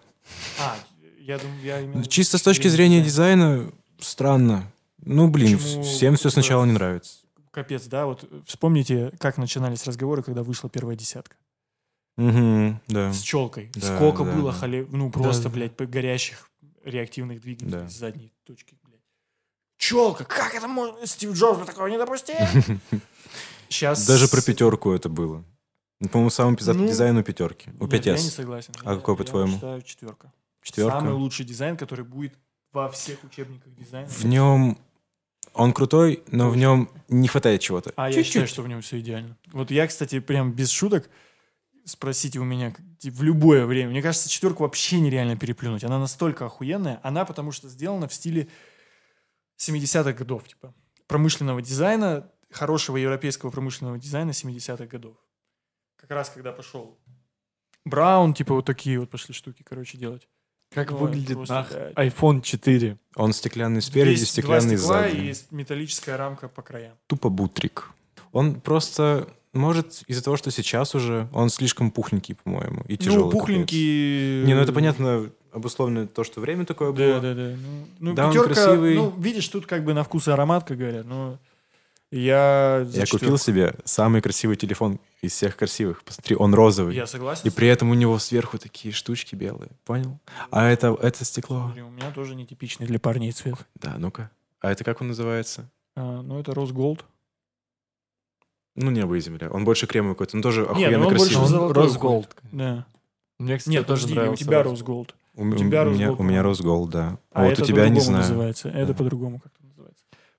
А, 0.58 0.76
я 1.18 1.38
думаю, 1.38 1.60
я 1.62 1.78
в 1.78 1.88
виду 1.88 2.04
Чисто 2.04 2.38
с 2.38 2.42
точки 2.42 2.68
зрения 2.68 3.02
дизайна 3.02 3.70
странно. 3.98 4.70
Ну, 5.04 5.28
блин, 5.28 5.58
Почему, 5.58 5.82
всем 5.82 6.16
все 6.16 6.30
сначала 6.30 6.64
не 6.64 6.72
нравится. 6.72 7.18
Капец, 7.50 7.86
да? 7.86 8.06
Вот 8.06 8.28
вспомните, 8.46 9.12
как 9.18 9.36
начинались 9.36 9.84
разговоры, 9.86 10.22
когда 10.22 10.42
вышла 10.42 10.70
первая 10.70 10.96
десятка. 10.96 11.36
Мгм, 12.16 12.80
да. 12.88 13.12
С 13.12 13.20
челкой. 13.20 13.70
Да, 13.74 13.96
Сколько 13.96 14.24
да, 14.24 14.32
было 14.32 14.52
да. 14.52 14.58
хале... 14.58 14.86
ну 14.90 15.10
просто, 15.10 15.44
да, 15.44 15.48
блядь, 15.50 15.76
горящих 15.76 16.50
реактивных 16.84 17.40
двигателей 17.40 17.70
Да. 17.72 17.88
с 17.88 17.92
задней 17.94 18.32
точки, 18.44 18.76
блядь. 18.84 19.00
Челка! 19.78 20.24
Как 20.24 20.54
это 20.54 20.68
можно? 20.68 21.06
Стив 21.06 21.32
Джобс 21.32 21.58
бы 21.60 21.64
такого 21.64 21.86
не 21.88 21.98
допустил? 21.98 22.36
Сейчас... 23.68 24.06
Даже 24.06 24.28
про 24.28 24.42
пятерку 24.42 24.92
это 24.92 25.08
было. 25.08 25.44
Ну, 26.02 26.08
По-моему, 26.08 26.30
самый 26.30 26.56
пиздатый 26.56 26.82
Ну, 26.82 26.88
дизайн 26.88 27.16
у 27.16 27.22
пятерки. 27.22 27.70
У 27.78 27.86
Нет, 27.86 28.04
я 28.06 28.12
не 28.14 28.18
5S. 28.18 28.30
согласен. 28.30 28.74
А 28.84 28.90
Я- 28.90 28.96
какой, 28.96 29.14
я 29.14 29.18
по-твоему? 29.18 29.54
считаю 29.54 29.82
четверка. 29.82 30.32
Четверка. 30.60 30.98
Самый 30.98 31.12
лучший 31.14 31.44
дизайн, 31.46 31.76
который 31.76 32.04
будет 32.04 32.34
во 32.72 32.90
всех 32.90 33.22
учебниках 33.22 33.72
дизайна. 33.74 34.08
В 34.08 34.24
нем 34.24 34.78
он 35.54 35.72
крутой, 35.72 36.24
но 36.26 36.50
в 36.50 36.56
нем 36.56 36.88
не 37.08 37.28
хватает 37.28 37.60
чего-то. 37.60 37.92
А 37.94 38.08
я 38.08 38.14
Чуть-чуть. 38.14 38.26
считаю, 38.32 38.48
что 38.48 38.62
в 38.62 38.68
нем 38.68 38.80
все 38.80 38.98
идеально. 38.98 39.36
Вот 39.52 39.70
я, 39.70 39.86
кстати, 39.86 40.18
прям 40.18 40.52
без 40.52 40.70
шуток, 40.70 41.08
спросите 41.84 42.40
у 42.40 42.44
меня 42.44 42.74
типа, 42.98 43.18
в 43.18 43.22
любое 43.22 43.64
время. 43.66 43.90
Мне 43.90 44.02
кажется, 44.02 44.28
четверку 44.28 44.64
вообще 44.64 44.98
нереально 44.98 45.36
переплюнуть. 45.36 45.84
Она 45.84 46.00
настолько 46.00 46.46
охуенная. 46.46 46.98
Она 47.04 47.24
потому 47.24 47.52
что 47.52 47.68
сделана 47.68 48.08
в 48.08 48.14
стиле 48.14 48.48
70-х 49.56 50.12
годов, 50.14 50.48
типа. 50.48 50.74
Промышленного 51.06 51.62
дизайна, 51.62 52.28
хорошего 52.50 52.96
европейского 52.96 53.50
промышленного 53.50 53.98
дизайна 53.98 54.30
70-х 54.30 54.86
годов. 54.86 55.16
Как 56.12 56.18
раз 56.18 56.28
когда 56.28 56.52
пошел 56.52 56.98
Браун, 57.86 58.34
типа 58.34 58.52
вот 58.54 58.66
такие 58.66 59.00
вот 59.00 59.08
пошли 59.08 59.32
штуки, 59.32 59.62
короче, 59.66 59.96
делать. 59.96 60.28
Как 60.74 60.90
Ну, 60.90 60.98
выглядит 60.98 61.36
просто, 61.38 61.54
нах 61.54 61.70
блядь. 61.70 62.12
iPhone 62.12 62.42
4? 62.42 62.98
Он 63.16 63.32
стеклянный 63.32 63.80
спереди, 63.80 64.18
два 64.18 64.26
стеклянный 64.26 64.76
стекла 64.76 65.02
сзади. 65.08 65.16
и 65.16 65.34
металлическая 65.54 66.18
рамка 66.18 66.48
по 66.48 66.60
краям. 66.60 66.92
Тупо 67.06 67.30
бутрик. 67.30 67.92
Он 68.32 68.60
просто... 68.60 69.26
Может, 69.54 70.02
из-за 70.06 70.22
того, 70.22 70.36
что 70.36 70.50
сейчас 70.50 70.94
уже, 70.94 71.28
он 71.32 71.48
слишком 71.48 71.90
пухленький, 71.90 72.34
по-моему, 72.34 72.82
и 72.88 72.98
тяжелый. 72.98 73.24
ну, 73.24 73.30
пухленький... 73.30 74.44
Не, 74.44 74.52
ну 74.52 74.60
это 74.60 74.74
понятно, 74.74 75.30
обусловлено 75.50 76.06
то, 76.08 76.24
что 76.24 76.42
время 76.42 76.66
такое 76.66 76.92
Да, 76.92 76.98
было. 76.98 77.20
да, 77.22 77.34
да. 77.34 77.56
Ну, 77.56 77.86
ну, 78.00 78.14
Да, 78.14 78.26
он 78.26 78.32
пятерка, 78.34 78.52
красивый. 78.54 78.96
ну, 78.96 79.10
видишь, 79.18 79.48
тут 79.48 79.64
как 79.64 79.82
бы 79.82 79.94
на 79.94 80.04
вкус 80.04 80.28
и 80.28 80.30
аромат, 80.30 80.64
как 80.64 80.76
говорят, 80.76 81.06
но 81.06 81.38
я 82.12 82.86
Я 82.90 83.06
купил 83.06 83.38
себе 83.38 83.74
самый 83.84 84.20
красивый 84.20 84.56
телефон 84.56 85.00
из 85.22 85.32
всех 85.32 85.56
красивых. 85.56 86.04
Посмотри, 86.04 86.36
он 86.36 86.54
розовый. 86.54 86.94
Я 86.94 87.06
согласен. 87.06 87.42
И 87.46 87.50
при 87.50 87.68
этом 87.68 87.90
у 87.90 87.94
него 87.94 88.18
сверху 88.18 88.58
такие 88.58 88.92
штучки 88.92 89.34
белые. 89.34 89.70
Понял? 89.84 90.18
А 90.50 90.66
это, 90.68 90.96
это 91.00 91.24
стекло. 91.24 91.72
У 91.74 91.90
меня 91.90 92.10
тоже 92.12 92.34
нетипичный 92.34 92.86
для 92.86 92.98
парней 93.00 93.32
цвет. 93.32 93.56
Да, 93.74 93.96
ну-ка. 93.98 94.30
А 94.60 94.70
это 94.70 94.84
как 94.84 95.00
он 95.00 95.08
называется? 95.08 95.70
А, 95.96 96.22
ну, 96.22 96.38
это 96.38 96.52
Gold. 96.72 97.00
Ну, 98.74 98.90
небо 98.90 99.14
и 99.16 99.20
земля. 99.20 99.50
Он 99.50 99.64
больше 99.64 99.86
кремовый 99.86 100.14
какой-то, 100.14 100.36
но 100.36 100.42
тоже 100.42 100.62
Не, 100.62 100.66
охуенно 100.68 100.98
ну 100.98 101.08
он 101.08 101.16
больше 101.16 101.34
красивый. 101.34 101.58
Rose 101.70 101.96
уходит. 101.96 102.00
Gold. 102.00 102.28
Да. 102.52 102.86
Мне, 103.38 103.58
кстати, 103.58 103.74
Нет, 103.74 103.86
тоже 103.86 104.02
подожди, 104.02 104.12
у 104.18 104.22
нравился 104.22 104.44
тебя 104.44 104.60
Rose 104.60 104.72
Rose 104.74 104.84
Gold. 104.84 105.10
У, 105.34 105.42
м- 105.44 105.56
тебя 105.56 105.82
у 105.82 105.90
меня, 105.90 106.12
у 106.12 106.22
меня 106.22 106.42
Gold, 106.42 106.88
да. 106.90 107.18
А, 107.32 107.40
А, 107.40 107.44
вот 107.44 107.52
это 107.54 107.62
у 107.62 107.66
тебя 107.66 107.88
не 107.88 108.00
знаю. 108.00 108.18
называется. 108.20 108.68
Это 108.68 108.86
Да. 108.92 108.94
по-другому 108.94 109.40
как-то. 109.40 109.61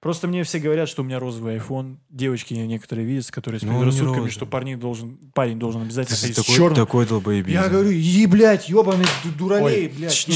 Просто 0.03 0.27
мне 0.27 0.43
все 0.43 0.59
говорят, 0.59 0.89
что 0.89 1.01
у 1.01 1.05
меня 1.05 1.17
розовый 1.17 1.57
iPhone. 1.57 1.95
Девочки 2.09 2.53
некоторые 2.53 3.07
видят, 3.07 3.31
которые 3.31 3.59
с 3.59 3.63
Ну, 3.63 3.69
предрассудками, 3.71 4.09
розовый. 4.09 4.31
что 4.31 4.45
парень 4.45 4.77
должен, 4.77 5.17
парень 5.34 5.57
должен 5.57 5.80
Ты 5.81 5.85
обязательно 5.88 6.17
ходить 6.17 6.35
с 6.38 6.41
такой, 6.41 6.55
черным. 6.55 6.75
такой 6.75 7.05
долбоебизм. 7.07 7.57
Я 7.57 7.69
говорю, 7.69 7.91
иди, 7.93 8.25
блядь, 8.27 8.67
ебаный 8.67 9.05
ду- 9.23 9.31
дуралей, 9.38 9.63
Ой, 9.88 9.93
блядь. 9.97 10.25
Ну, 10.27 10.35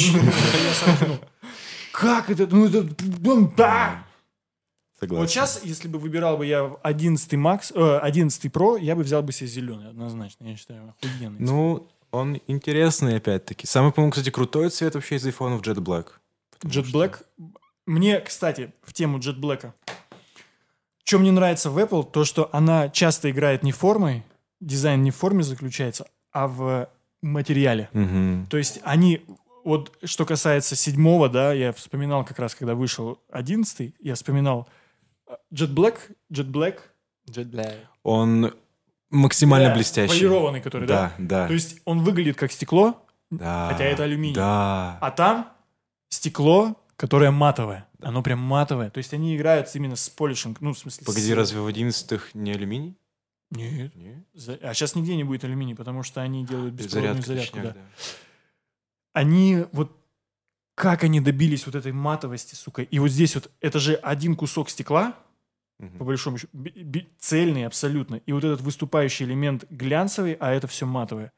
ну. 1.08 1.18
Как 1.92 2.30
это? 2.30 2.48
Ну, 2.48 2.66
это... 2.68 2.88
ну, 3.22 3.52
Да! 3.58 4.04
Согласен. 5.00 5.22
Вот 5.22 5.30
сейчас, 5.30 5.62
если 5.64 5.88
бы 5.90 6.00
выбирал 6.00 6.38
бы 6.38 6.46
я 6.46 6.76
11 6.82 7.34
Max, 7.34 7.72
э, 7.76 8.00
11 8.00 8.46
Pro, 8.46 8.82
я 8.82 8.96
бы 8.96 9.04
взял 9.04 9.22
бы 9.22 9.32
себе 9.34 9.48
зеленый, 9.48 9.90
однозначно, 9.90 10.46
я 10.48 10.56
считаю, 10.56 10.96
охуенный. 11.04 11.38
Ну, 11.40 11.88
он 12.12 12.40
интересный, 12.48 13.18
опять-таки. 13.18 13.68
Самый, 13.68 13.92
по-моему, 13.92 14.12
кстати, 14.12 14.30
крутой 14.32 14.70
цвет 14.70 14.96
вообще 14.96 15.18
из 15.18 15.26
айфонов 15.26 15.62
Jet 15.62 15.76
Black. 15.76 16.08
Jet 16.64 16.86
что- 16.86 16.98
Black. 16.98 17.22
Мне, 17.88 18.20
кстати, 18.20 18.74
в 18.84 18.94
тему 18.94 19.18
Jet 19.18 19.40
Black. 19.40 19.72
Что 21.06 21.20
мне 21.20 21.32
нравится 21.32 21.72
в 21.72 21.78
Apple, 21.80 22.04
то, 22.12 22.26
что 22.26 22.50
она 22.52 22.90
часто 22.90 23.32
играет 23.32 23.64
не 23.64 23.72
формой, 23.72 24.24
дизайн 24.60 25.02
не 25.04 25.12
в 25.12 25.16
форме 25.16 25.42
заключается, 25.42 26.06
а 26.34 26.48
в 26.48 26.90
материале. 27.22 27.90
Мгм. 27.94 28.46
То 28.50 28.58
есть 28.58 28.82
они, 28.84 29.22
вот 29.64 29.98
что 30.04 30.26
касается 30.26 30.76
седьмого, 30.76 31.30
да, 31.30 31.54
я 31.54 31.72
вспоминал 31.72 32.26
как 32.26 32.40
раз, 32.40 32.56
когда 32.56 32.76
вышел 32.76 33.20
одиннадцатый, 33.32 33.96
я 34.02 34.16
вспоминал 34.16 34.68
Jet 35.54 35.74
Black, 35.74 35.96
Jet 36.30 36.52
Black, 36.52 36.80
Jet 37.30 37.50
Black. 37.50 37.76
Он 38.04 38.54
максимально 39.10 39.70
Да, 39.70 39.76
блестящий. 39.76 40.14
полированный, 40.14 40.60
который, 40.62 40.88
да? 40.90 41.14
Да, 41.18 41.44
да. 41.44 41.48
То 41.48 41.54
есть 41.54 41.82
он 41.86 42.02
выглядит 42.04 42.36
как 42.36 42.52
стекло, 42.52 43.02
да. 43.32 43.70
хотя 43.72 43.86
это 43.86 44.04
алюминий. 44.04 44.36
Да. 44.36 44.98
а 45.00 45.12
там 45.12 45.50
стекло, 46.10 46.76
которое 46.98 47.32
матовое. 47.32 47.88
Оно 48.02 48.22
прям 48.22 48.40
матовое. 48.40 48.90
То 48.90 48.98
есть 48.98 49.14
они 49.14 49.36
играют 49.38 49.70
именно 49.76 49.96
с 49.96 50.10
полишинг, 50.10 50.60
ну, 50.62 50.74
в 50.74 50.80
смысле... 50.80 51.06
Погоди, 51.06 51.32
с- 51.32 51.36
разве 51.36 51.62
в 51.62 51.66
одиннадцатых 51.68 52.36
не 52.36 52.52
алюминий? 52.52 52.98
Нет. 53.52 53.96
Нет. 53.96 54.26
А 54.62 54.74
сейчас 54.74 54.94
нигде 54.96 55.16
не 55.16 55.24
будет 55.24 55.44
алюминий, 55.46 55.74
потому 55.76 56.04
что 56.04 56.22
они 56.22 56.46
делают 56.46 56.74
беспроводную 56.74 57.24
Зарядка, 57.24 57.56
зарядку. 57.56 57.58
точняк, 57.58 57.76
да. 57.76 57.80
да. 57.82 57.88
Они 59.14 59.66
вот... 59.72 59.96
Как 60.76 61.04
они 61.04 61.20
добились 61.20 61.66
вот 61.66 61.74
этой 61.74 61.92
матовости, 61.92 62.54
сука. 62.54 62.84
И 62.84 63.00
вот 63.00 63.08
здесь 63.10 63.34
вот, 63.34 63.50
это 63.62 63.80
же 63.80 63.96
один 63.96 64.36
кусок 64.36 64.70
стекла, 64.70 65.16
Мгм. 65.80 65.98
по 66.00 66.06
большому 66.06 66.38
счету, 66.40 66.52
цельный 67.20 67.66
абсолютно. 67.66 68.16
И 68.16 68.32
вот 68.32 68.44
этот 68.44 68.62
выступающий 68.62 69.26
элемент 69.26 69.66
глянцевый, 69.70 70.34
а 70.34 70.52
это 70.52 70.68
все 70.68 70.86
матовое. 70.88 71.32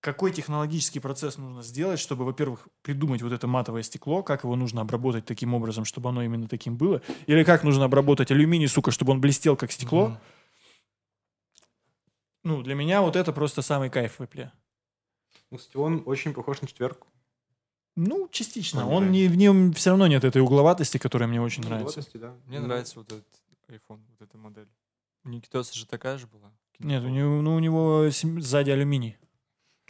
Какой 0.00 0.32
технологический 0.32 0.98
процесс 0.98 1.36
нужно 1.36 1.62
сделать, 1.62 2.00
чтобы, 2.00 2.24
во-первых, 2.24 2.68
придумать 2.80 3.20
вот 3.20 3.32
это 3.32 3.46
матовое 3.46 3.82
стекло, 3.82 4.22
как 4.22 4.44
его 4.44 4.56
нужно 4.56 4.80
обработать 4.80 5.26
таким 5.26 5.52
образом, 5.52 5.84
чтобы 5.84 6.08
оно 6.08 6.22
именно 6.22 6.48
таким 6.48 6.78
было, 6.78 7.02
или 7.26 7.44
как 7.44 7.64
нужно 7.64 7.84
обработать 7.84 8.30
алюминий, 8.30 8.66
сука, 8.66 8.92
чтобы 8.92 9.12
он 9.12 9.20
блестел 9.20 9.56
как 9.56 9.70
стекло. 9.72 10.08
Мгм. 10.08 10.18
Ну, 12.44 12.62
для 12.62 12.74
меня 12.74 13.02
вот 13.02 13.16
это 13.16 13.32
просто 13.32 13.60
самый 13.60 13.90
кайф 13.90 14.18
в 14.18 14.22
Apple. 14.22 14.50
Ну, 15.50 15.58
кстати, 15.58 15.76
он 15.76 16.02
очень 16.06 16.32
похож 16.32 16.62
на 16.62 16.68
четверку. 16.68 17.06
Ну, 17.96 18.28
частично. 18.30 18.82
Ну, 18.82 18.92
Он 18.92 19.10
не, 19.10 19.28
в 19.28 19.36
нем 19.36 19.72
все 19.74 19.90
равно 19.90 20.06
нет 20.06 20.24
этой 20.24 20.40
угловатости, 20.40 20.96
которая 20.96 21.28
мне 21.28 21.42
очень 21.42 21.62
нравится. 21.62 22.02
да. 22.14 22.34
Мне 22.46 22.60
нравится 22.60 22.98
вот 23.00 23.12
этот 23.12 23.26
iPhone, 23.68 24.00
вот 24.08 24.22
эта 24.22 24.38
модель. 24.38 24.68
У 25.24 25.28
Никитоса 25.28 25.76
же 25.76 25.86
такая 25.86 26.16
же 26.16 26.26
была. 26.26 26.50
Нет, 26.78 27.02
у 27.04 27.08
него, 27.08 27.42
ну, 27.42 27.56
у 27.56 27.58
него 27.58 28.06
сзади 28.10 28.70
алюминий. 28.70 29.18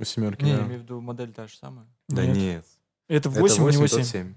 У 0.01 0.05
семерки, 0.05 0.43
Не, 0.45 0.51
я 0.53 0.57
да. 0.59 0.65
имею 0.67 0.81
в 0.81 0.83
виду 0.83 1.01
модель 1.01 1.33
та 1.33 1.47
же 1.47 1.57
самая. 1.57 1.87
Да 2.09 2.25
Нет. 2.25 2.37
нет. 2.37 2.67
Это 3.09 3.29
Это 3.29 3.41
8, 3.41 3.63
у 3.65 3.69
него 3.71 3.83
8, 3.83 3.89
7. 3.89 3.99
тот 3.99 4.07
7. 4.07 4.35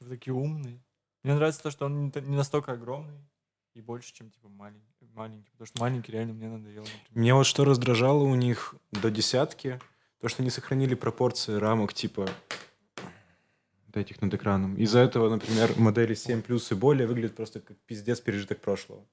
Вы 0.00 0.08
такие 0.08 0.34
умные. 0.34 0.80
Мне 1.22 1.34
нравится 1.34 1.62
то, 1.62 1.70
что 1.70 1.86
он 1.86 2.04
не 2.06 2.12
не 2.22 2.36
настолько 2.36 2.72
огромный 2.72 3.18
и 3.74 3.80
больше, 3.80 4.12
чем 4.12 4.30
типа 4.30 4.48
маленький. 4.48 5.06
маленький 5.14 5.50
потому 5.52 5.66
что 5.66 5.80
маленький 5.80 6.12
реально 6.12 6.34
мне 6.34 6.48
надоело. 6.48 6.82
например. 6.84 7.06
Мне 7.14 7.34
вот 7.34 7.46
что 7.46 7.64
раздражало 7.64 8.22
у 8.24 8.34
них 8.34 8.74
до 8.90 9.10
десятки, 9.10 9.80
то, 10.20 10.28
что 10.28 10.42
они 10.42 10.50
сохранили 10.50 10.94
пропорции 10.94 11.54
рамок 11.54 11.94
типа 11.94 12.28
вот 13.86 13.96
этих 13.96 14.20
над 14.20 14.34
экраном. 14.34 14.76
Из-за 14.76 14.98
этого, 15.00 15.30
например, 15.30 15.78
модели 15.78 16.14
7 16.14 16.42
плюс 16.42 16.70
и 16.72 16.74
более 16.74 17.06
выглядят 17.06 17.36
просто 17.36 17.60
как 17.60 17.76
пиздец 17.86 18.20
пережиток 18.20 18.60
прошлого. 18.60 19.04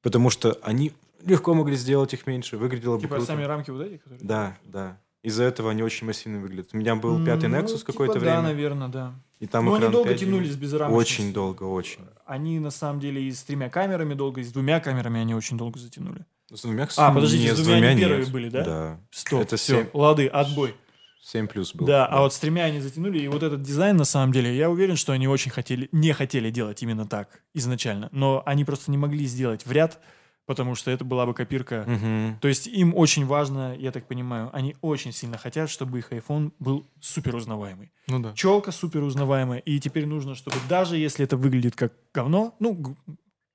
Потому 0.00 0.30
что 0.30 0.58
они 0.62 0.92
легко 1.24 1.54
могли 1.54 1.76
сделать 1.76 2.12
их 2.14 2.26
меньше, 2.26 2.56
выглядело 2.56 2.96
бы 2.96 3.02
Типа 3.02 3.16
круто. 3.16 3.26
сами 3.26 3.42
рамки 3.44 3.70
вот 3.70 3.82
эти, 3.82 3.96
которые... 3.98 4.24
Да, 4.24 4.56
да. 4.64 4.98
Из-за 5.22 5.44
этого 5.44 5.70
они 5.72 5.82
очень 5.82 6.06
массивно 6.06 6.38
выглядят. 6.38 6.70
У 6.72 6.76
меня 6.76 6.94
был 6.94 7.24
пятый 7.24 7.48
Ну, 7.48 7.56
Nexus 7.58 7.78
типа 7.78 7.92
какое-то 7.92 8.14
Да, 8.14 8.20
время. 8.20 8.42
наверное, 8.42 8.88
да. 8.88 9.14
И 9.40 9.46
там 9.46 9.66
Но 9.66 9.74
они 9.74 9.88
долго 9.88 10.08
5 10.10 10.20
тянулись 10.20 10.54
без 10.56 10.72
рамочности. 10.72 11.20
Очень 11.22 11.32
долго, 11.32 11.62
очень. 11.64 12.00
Они, 12.24 12.58
на 12.60 12.70
самом 12.70 13.00
деле, 13.00 13.22
и 13.22 13.30
с 13.32 13.42
тремя 13.42 13.68
камерами 13.68 14.14
долго, 14.14 14.40
и 14.40 14.44
с 14.44 14.52
двумя 14.52 14.80
камерами 14.80 15.20
они 15.20 15.34
очень 15.34 15.56
долго 15.56 15.78
затянули. 15.78 16.24
Ну, 16.50 16.56
С 16.56 16.62
двумя, 16.62 16.88
А, 16.96 17.12
подождите, 17.12 17.44
нет, 17.44 17.56
с 17.56 17.60
двумя 17.62 17.88
они 17.88 18.00
нет. 18.00 18.08
первые 18.08 18.26
были, 18.30 18.48
да? 18.48 18.64
Да. 18.64 19.00
Стоп, 19.10 19.42
Это 19.42 19.56
все, 19.56 19.82
семь. 19.82 19.86
лады, 19.92 20.26
отбой. 20.28 20.74
7 21.22 21.46
плюс 21.46 21.74
был. 21.74 21.84
Да, 21.86 22.06
а 22.06 22.20
вот 22.22 22.32
с 22.32 22.38
тремя 22.38 22.64
они 22.64 22.80
затянули, 22.80 23.18
и 23.18 23.28
вот 23.28 23.42
этот 23.42 23.60
дизайн, 23.62 23.96
на 23.96 24.04
самом 24.04 24.32
деле, 24.32 24.56
я 24.56 24.70
уверен, 24.70 24.96
что 24.96 25.12
они 25.12 25.28
очень 25.28 25.50
хотели, 25.50 25.88
не 25.92 26.12
хотели 26.14 26.50
делать 26.50 26.82
именно 26.82 27.06
так 27.06 27.42
изначально, 27.54 28.08
но 28.12 28.42
они 28.46 28.64
просто 28.64 28.90
не 28.90 28.96
могли 28.96 29.26
сделать 29.26 29.66
в 29.66 29.72
ряд, 29.72 30.00
потому 30.48 30.74
что 30.74 30.90
это 30.90 31.04
была 31.04 31.26
бы 31.26 31.34
копирка. 31.34 31.84
Мгм. 31.86 32.38
То 32.40 32.48
есть 32.48 32.66
им 32.66 32.94
очень 32.96 33.26
важно, 33.26 33.76
я 33.78 33.92
так 33.92 34.08
понимаю, 34.08 34.48
они 34.54 34.76
очень 34.80 35.12
сильно 35.12 35.36
хотят, 35.36 35.68
чтобы 35.68 35.98
их 35.98 36.10
iPhone 36.10 36.52
был 36.58 36.86
супер 37.00 37.36
узнаваемый. 37.36 37.92
Ну 38.06 38.18
да. 38.18 38.32
Челка 38.32 38.72
супер 38.72 39.02
узнаваемая, 39.02 39.58
и 39.58 39.78
теперь 39.78 40.06
нужно, 40.06 40.34
чтобы 40.34 40.56
даже 40.66 40.96
если 40.96 41.26
это 41.26 41.36
выглядит 41.36 41.76
как 41.76 41.92
говно, 42.14 42.54
ну, 42.60 42.96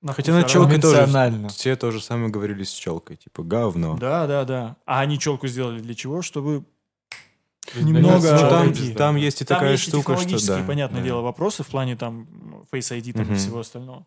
на 0.03 0.13
Хотя 0.13 0.33
на 0.33 0.43
челке 0.43 0.79
тоже 0.79 1.07
все 1.49 1.75
то 1.75 1.89
же 1.89 1.99
самое 1.99 2.29
говорили 2.29 2.63
с 2.63 2.71
челкой. 2.71 3.15
Типа, 3.15 3.41
говно. 3.41 3.97
Да, 3.97 4.27
да, 4.27 4.45
да. 4.45 4.75
А 4.85 4.99
они 4.99 5.17
челку 5.17 5.47
сделали 5.47 5.79
для 5.79 5.95
чего? 5.95 6.21
Чтобы 6.21 6.63
Немного 7.75 8.33
Ну, 8.33 8.49
там, 8.49 8.73
там 8.95 9.15
есть 9.15 9.41
и 9.41 9.45
Там 9.45 9.57
такая 9.57 9.71
есть 9.71 9.87
и 9.87 9.89
штука, 9.89 10.17
что 10.17 10.47
да. 10.47 10.63
понятное 10.67 10.99
да. 10.99 11.05
дело, 11.05 11.21
вопросы 11.21 11.63
в 11.63 11.67
плане 11.67 11.95
там 11.95 12.27
Face 12.71 12.95
ID 12.95 13.13
там, 13.13 13.23
и 13.23 13.25
Мгм. 13.25 13.35
всего 13.35 13.59
остального. 13.61 14.05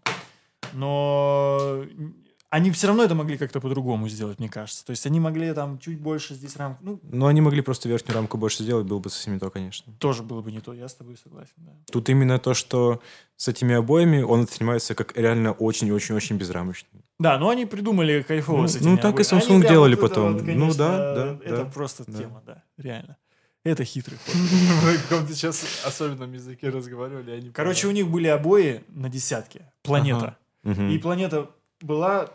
Но 0.74 1.82
они 2.50 2.70
все 2.70 2.86
равно 2.86 3.02
это 3.04 3.14
могли 3.14 3.36
как-то 3.36 3.60
по-другому 3.60 4.08
сделать, 4.08 4.38
мне 4.38 4.48
кажется. 4.48 4.84
То 4.84 4.90
есть 4.90 5.04
они 5.06 5.20
могли 5.20 5.52
там 5.52 5.78
чуть 5.78 5.98
больше 6.00 6.34
здесь 6.34 6.56
рамку. 6.56 6.80
Ну, 6.84 7.00
Но 7.02 7.26
они 7.26 7.40
могли 7.40 7.60
просто 7.60 7.88
верхнюю 7.88 8.14
рамку 8.16 8.38
больше 8.38 8.62
сделать, 8.62 8.86
было 8.86 8.98
бы 8.98 9.10
совсем 9.10 9.34
не 9.34 9.40
то, 9.40 9.50
конечно. 9.50 9.92
тоже 9.98 10.22
было 10.22 10.42
бы 10.42 10.52
не 10.52 10.60
то, 10.60 10.72
я 10.72 10.88
с 10.88 10.94
тобой 10.94 11.16
согласен, 11.22 11.52
да. 11.58 11.72
Тут 11.90 12.08
именно 12.08 12.38
то, 12.38 12.54
что 12.54 13.00
с 13.36 13.48
этими 13.48 13.74
обоями 13.74 14.22
он 14.22 14.42
воспринимается 14.42 14.94
как 14.94 15.16
реально 15.16 15.52
очень-очень-очень 15.52 16.36
безрамочный. 16.36 17.04
Да, 17.18 17.38
но 17.38 17.48
они 17.48 17.66
придумали 17.66 18.22
кайфово 18.22 18.62
Ну, 18.62 18.68
с 18.68 18.76
этими 18.76 18.90
ну, 18.90 18.96
так 18.96 19.18
и 19.18 19.22
обоями. 19.22 19.42
Samsung 19.42 19.54
Они 19.54 19.62
делали 19.68 19.94
вот 19.94 20.00
потом. 20.08 20.32
вот, 20.34 20.42
Ну, 20.42 20.46
конечно, 20.46 20.74
да, 20.74 21.14
да, 21.14 21.38
Это 21.44 21.56
да, 21.56 21.64
просто 21.64 22.04
да. 22.06 22.18
тема, 22.18 22.42
да, 22.46 22.62
реально. 22.76 23.16
Это 23.64 23.84
хитрый 23.84 24.18
ход. 24.24 24.34
В 24.34 25.08
каком-то 25.08 25.34
сейчас 25.34 25.64
особенном 25.84 26.32
языке 26.32 26.68
разговаривали, 26.68 27.50
Короче, 27.52 27.88
у 27.88 27.90
них 27.90 28.06
были 28.08 28.28
обои 28.28 28.84
на 28.88 29.08
десятке. 29.08 29.72
Планета. 29.82 30.36
И 30.64 30.98
планета 30.98 31.50
была 31.80 32.30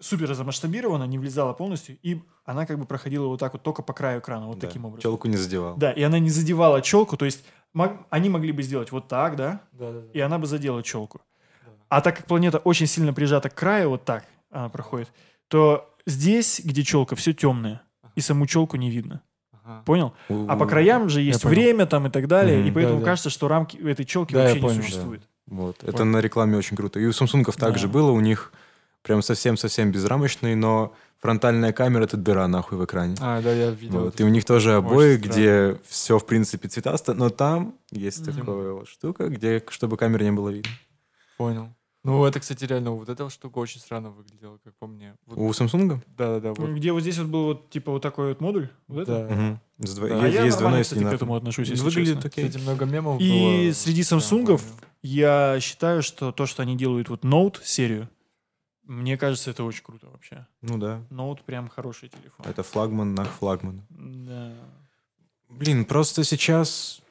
супер 0.00 0.32
замасштабирована, 0.34 1.04
не 1.04 1.18
влезала 1.18 1.52
полностью, 1.52 1.96
и 2.02 2.20
она 2.44 2.66
как 2.66 2.78
бы 2.78 2.84
проходила 2.84 3.26
вот 3.26 3.40
так 3.40 3.54
вот 3.54 3.62
только 3.62 3.82
по 3.82 3.92
краю 3.92 4.20
экрана, 4.20 4.46
вот 4.46 4.58
Да, 4.58 4.66
таким 4.66 4.84
образом. 4.84 5.02
Челку 5.02 5.28
не 5.28 5.36
задевал. 5.36 5.76
Да, 5.76 5.90
и 5.92 6.02
она 6.02 6.18
не 6.18 6.30
задевала 6.30 6.82
челку, 6.82 7.16
то 7.16 7.24
есть 7.24 7.44
мог- 7.72 7.96
они 8.10 8.28
могли 8.28 8.52
бы 8.52 8.62
сделать 8.62 8.92
вот 8.92 9.08
так, 9.08 9.36
да, 9.36 9.60
Да-да-да. 9.72 10.06
и 10.12 10.20
она 10.20 10.38
бы 10.38 10.46
задела 10.46 10.82
челку. 10.82 11.20
Да. 11.64 11.72
А 11.88 12.00
так 12.02 12.16
как 12.18 12.26
планета 12.26 12.58
очень 12.58 12.86
сильно 12.86 13.12
прижата 13.14 13.48
к 13.48 13.54
краю, 13.54 13.90
вот 13.90 14.04
так 14.04 14.24
она 14.50 14.68
проходит, 14.68 15.10
то 15.48 15.90
здесь, 16.06 16.60
где 16.62 16.82
челка, 16.82 17.16
все 17.16 17.32
темное, 17.32 17.80
и 18.14 18.20
саму 18.20 18.46
челку 18.46 18.76
не 18.76 18.90
видно. 18.90 19.22
Ага. 19.64 19.82
Понял? 19.86 20.12
У- 20.28 20.46
А 20.46 20.56
по 20.56 20.66
краям 20.66 21.08
же 21.08 21.22
есть 21.22 21.42
понял. 21.42 21.54
время 21.54 21.86
там 21.86 22.06
и 22.06 22.10
так 22.10 22.28
далее, 22.28 22.58
Мгм. 22.60 22.68
и 22.68 22.70
поэтому 22.70 22.98
Да-да. 22.98 23.10
кажется, 23.10 23.30
что 23.30 23.48
рамки 23.48 23.78
этой 23.78 24.04
челки 24.04 24.34
Да, 24.34 24.40
я 24.40 24.44
вообще 24.48 24.60
не 24.60 24.62
понял, 24.62 24.76
да. 24.76 24.82
существует. 24.82 25.22
Вот. 25.46 25.82
Это 25.82 25.92
Понял. 25.92 26.04
на 26.12 26.18
рекламе 26.20 26.56
очень 26.58 26.76
круто. 26.76 27.00
И 27.00 27.06
у 27.06 27.10
Samsung 27.10 27.44
также 27.56 27.86
Да. 27.86 27.92
было, 27.94 28.10
у 28.10 28.20
них 28.20 28.52
прям 29.06 29.22
совсем-совсем 29.22 29.92
безрамочный, 29.92 30.54
но 30.56 30.92
фронтальная 31.20 31.72
камера— 31.72 32.04
это 32.04 32.16
дыра 32.16 32.46
нахуй 32.48 32.76
в 32.76 32.84
экране. 32.84 33.14
А, 33.20 33.40
да, 33.40 33.52
я 33.52 33.70
видел. 33.70 34.00
Вот. 34.00 34.14
это. 34.14 34.22
И 34.22 34.26
у 34.26 34.28
них 34.28 34.44
тоже 34.44 34.74
обои, 34.74 35.16
где 35.16 35.78
все, 35.88 36.18
в 36.18 36.26
принципе, 36.26 36.68
цветасто, 36.68 37.14
но 37.14 37.30
там 37.30 37.74
есть 37.92 38.26
Мгм. 38.26 38.36
такая 38.36 38.72
вот 38.72 38.88
штука, 38.88 39.28
где, 39.28 39.62
чтобы 39.70 39.96
камеры 39.96 40.24
не 40.24 40.32
было 40.32 40.48
видно. 40.50 40.70
Понял. 41.38 41.68
Ну, 42.04 42.24
это, 42.24 42.38
кстати, 42.38 42.64
реально, 42.64 42.92
вот 42.92 43.08
эта 43.08 43.28
штука 43.30 43.58
очень 43.58 43.80
странно 43.80 44.10
выглядела, 44.10 44.58
как 44.62 44.74
по 44.78 44.86
мне. 44.86 45.14
Вот- 45.26 45.38
У 45.38 45.50
Samsung? 45.50 46.00
Да-да-да, 46.16 46.52
вот. 46.54 46.70
Где 46.70 46.92
вот 46.92 47.00
здесь 47.00 47.18
вот 47.18 47.26
был 47.26 47.44
вот 47.46 47.70
типа 47.70 47.90
вот 47.90 48.00
такой 48.02 48.28
вот 48.28 48.40
модуль, 48.40 48.68
вот 48.86 49.02
это? 49.02 49.26
Да. 49.28 49.34
Мгм. 49.34 49.60
С 49.80 49.98
дво- 49.98 50.08
Да. 50.08 50.20
А 50.20 50.24
Есть, 50.26 50.34
я 50.36 50.44
есть 50.44 50.56
нормально, 50.56 50.58
двойной, 50.58 50.82
кстати, 50.84 51.02
к 51.02 51.12
этому 51.12 51.34
отношусь, 51.34 51.68
если 51.68 51.82
Выглядит 51.84 52.14
честно. 52.16 52.28
окей. 52.30 52.46
Кстати, 52.48 52.62
много 52.62 52.84
мемов 52.84 53.20
И 53.20 53.66
было. 53.66 53.74
среди 53.74 54.02
Да, 54.02 54.08
самсунгов 54.08 54.62
помню. 54.62 54.76
я 55.02 55.58
считаю, 55.60 56.02
что 56.04 56.30
то, 56.30 56.46
что 56.46 56.62
они 56.62 56.76
делают 56.76 57.08
вот 57.08 57.24
Note 57.24 57.56
серию, 57.64 58.08
мне 58.86 59.16
кажется, 59.18 59.50
это 59.50 59.64
очень 59.64 59.82
круто 59.82 60.08
вообще. 60.08 60.46
Ну 60.62 60.78
да. 60.78 61.02
Note 61.10 61.40
прям 61.44 61.68
хороший 61.68 62.08
телефон. 62.08 62.46
Это 62.46 62.62
флагман 62.62 63.14
на 63.14 63.24
флагман. 63.24 63.82
Да. 63.90 64.54
Блин, 65.48 65.84
просто 65.84 66.24
сейчас 66.24 67.02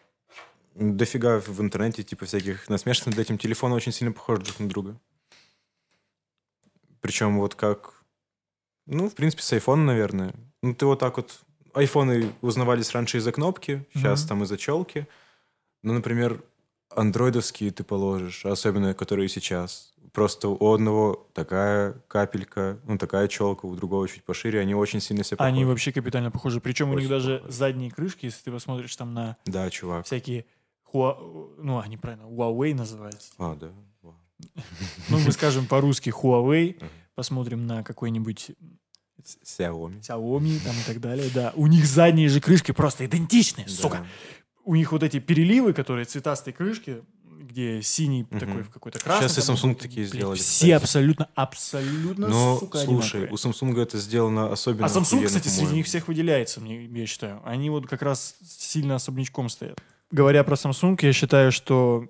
дофига 0.73 1.39
в 1.39 1.61
интернете, 1.61 2.03
типа, 2.03 2.26
всяких 2.26 2.68
насмешек 2.69 3.07
над 3.07 3.19
этим. 3.19 3.38
Телефоны 3.38 3.76
очень 3.76 3.91
сильно 3.91 4.14
похожи 4.14 4.41
друг 4.43 4.60
на 4.60 4.69
друга. 4.69 4.99
Причем 7.02 7.38
вот 7.39 7.56
как... 7.56 7.93
Ну, 8.85 9.10
в 9.10 9.15
принципе, 9.15 9.41
с 9.43 9.53
iPhone, 9.53 9.84
наверное. 9.85 10.34
Ну, 10.61 10.73
ты 10.73 10.85
вот 10.85 10.99
так 10.99 11.18
вот... 11.18 11.39
Айфоны 11.73 12.31
узнавались 12.41 12.91
раньше 12.91 13.18
из-за 13.18 13.34
кнопки, 13.34 13.85
сейчас 13.93 14.22
Мгм. 14.22 14.30
там 14.30 14.43
из-за 14.43 14.57
челки. 14.57 15.07
Ну, 15.84 15.93
например, 15.93 16.41
андроидовские 16.89 17.72
ты 17.72 17.84
положишь, 17.84 18.45
особенно 18.45 18.93
которые 18.93 19.27
сейчас. 19.27 19.93
Просто 20.15 20.47
у 20.47 20.73
одного 20.73 21.27
такая 21.33 22.01
капелька, 22.07 22.79
ну 22.85 22.97
такая 22.97 23.27
челка, 23.27 23.65
у 23.67 23.75
другого 23.75 24.07
чуть 24.07 24.23
пошире, 24.23 24.61
они 24.61 24.73
очень 24.73 25.01
сильно 25.01 25.25
себя 25.25 25.35
похожи. 25.35 25.53
Они 25.53 25.65
вообще 25.65 25.91
капитально 25.91 26.31
похожи. 26.31 26.61
Причем 26.61 26.89
у 26.89 26.93
них 26.93 27.01
Очень 27.01 27.09
даже 27.09 27.37
похожи. 27.39 27.53
задние 27.53 27.91
крышки, 27.91 28.25
если 28.25 28.41
ты 28.45 28.51
посмотришь 28.51 28.95
там 28.95 29.13
на 29.13 29.35
Да, 29.45 29.69
чувак. 29.69 30.05
всякие 30.05 30.45
Хуа... 30.83 31.17
Ну, 31.57 31.79
они 31.79 31.97
правильно, 31.97 32.23
Huawei 32.23 32.73
называются. 32.73 33.33
А, 33.37 33.55
да. 33.55 33.71
Ну, 35.09 35.19
мы 35.19 35.33
скажем 35.33 35.67
по-русски 35.67 36.09
Huawei, 36.11 36.81
посмотрим 37.15 37.67
на 37.67 37.83
какой-нибудь 37.83 38.51
Xiaomi. 39.43 39.99
Xiaomi 39.99 40.63
там 40.63 40.75
и 40.75 40.83
так 40.87 41.01
далее, 41.01 41.29
да. 41.33 41.51
У 41.55 41.67
них 41.67 41.85
задние 41.85 42.29
же 42.29 42.39
крышки 42.39 42.71
просто 42.71 43.05
идентичные, 43.05 43.67
сука. 43.67 44.05
У 44.63 44.75
них 44.75 44.93
вот 44.93 45.03
эти 45.03 45.19
переливы, 45.19 45.73
которые 45.73 46.05
цветастые 46.05 46.53
крышки, 46.53 47.03
где 47.39 47.81
синий 47.81 48.23
Мгм. 48.29 48.39
такой 48.39 48.63
в 48.63 48.69
какой-то 48.69 48.99
красный. 48.99 49.29
Сейчас 49.29 49.43
и 49.43 49.47
там 49.47 49.55
Samsung 49.55 49.59
какой-то, 49.61 49.81
такие 49.81 50.01
блядь, 50.03 50.09
сделали, 50.13 50.37
Все 50.37 50.43
кстати. 50.55 50.71
абсолютно, 50.71 51.29
абсолютно, 51.35 52.27
Но, 52.27 52.57
сука, 52.59 52.77
слушай, 52.79 53.21
одинаковые. 53.21 53.31
у 53.31 53.35
Samsung 53.35 53.81
это 53.81 53.97
сделано 53.97 54.51
особенно 54.51 54.85
А 54.85 54.89
Samsung, 54.89 55.25
кстати, 55.25 55.47
среди 55.47 55.73
них 55.73 55.85
всех 55.85 56.07
выделяется, 56.07 56.61
мне, 56.61 56.85
я 56.85 57.05
считаю. 57.05 57.41
Они 57.45 57.69
вот 57.69 57.87
как 57.87 58.01
раз 58.01 58.35
сильно 58.47 58.95
особнячком 58.95 59.49
стоят. 59.49 59.79
Говоря 60.11 60.43
про 60.43 60.55
Samsung, 60.55 60.97
я 61.01 61.13
считаю, 61.13 61.51
что 61.51 62.07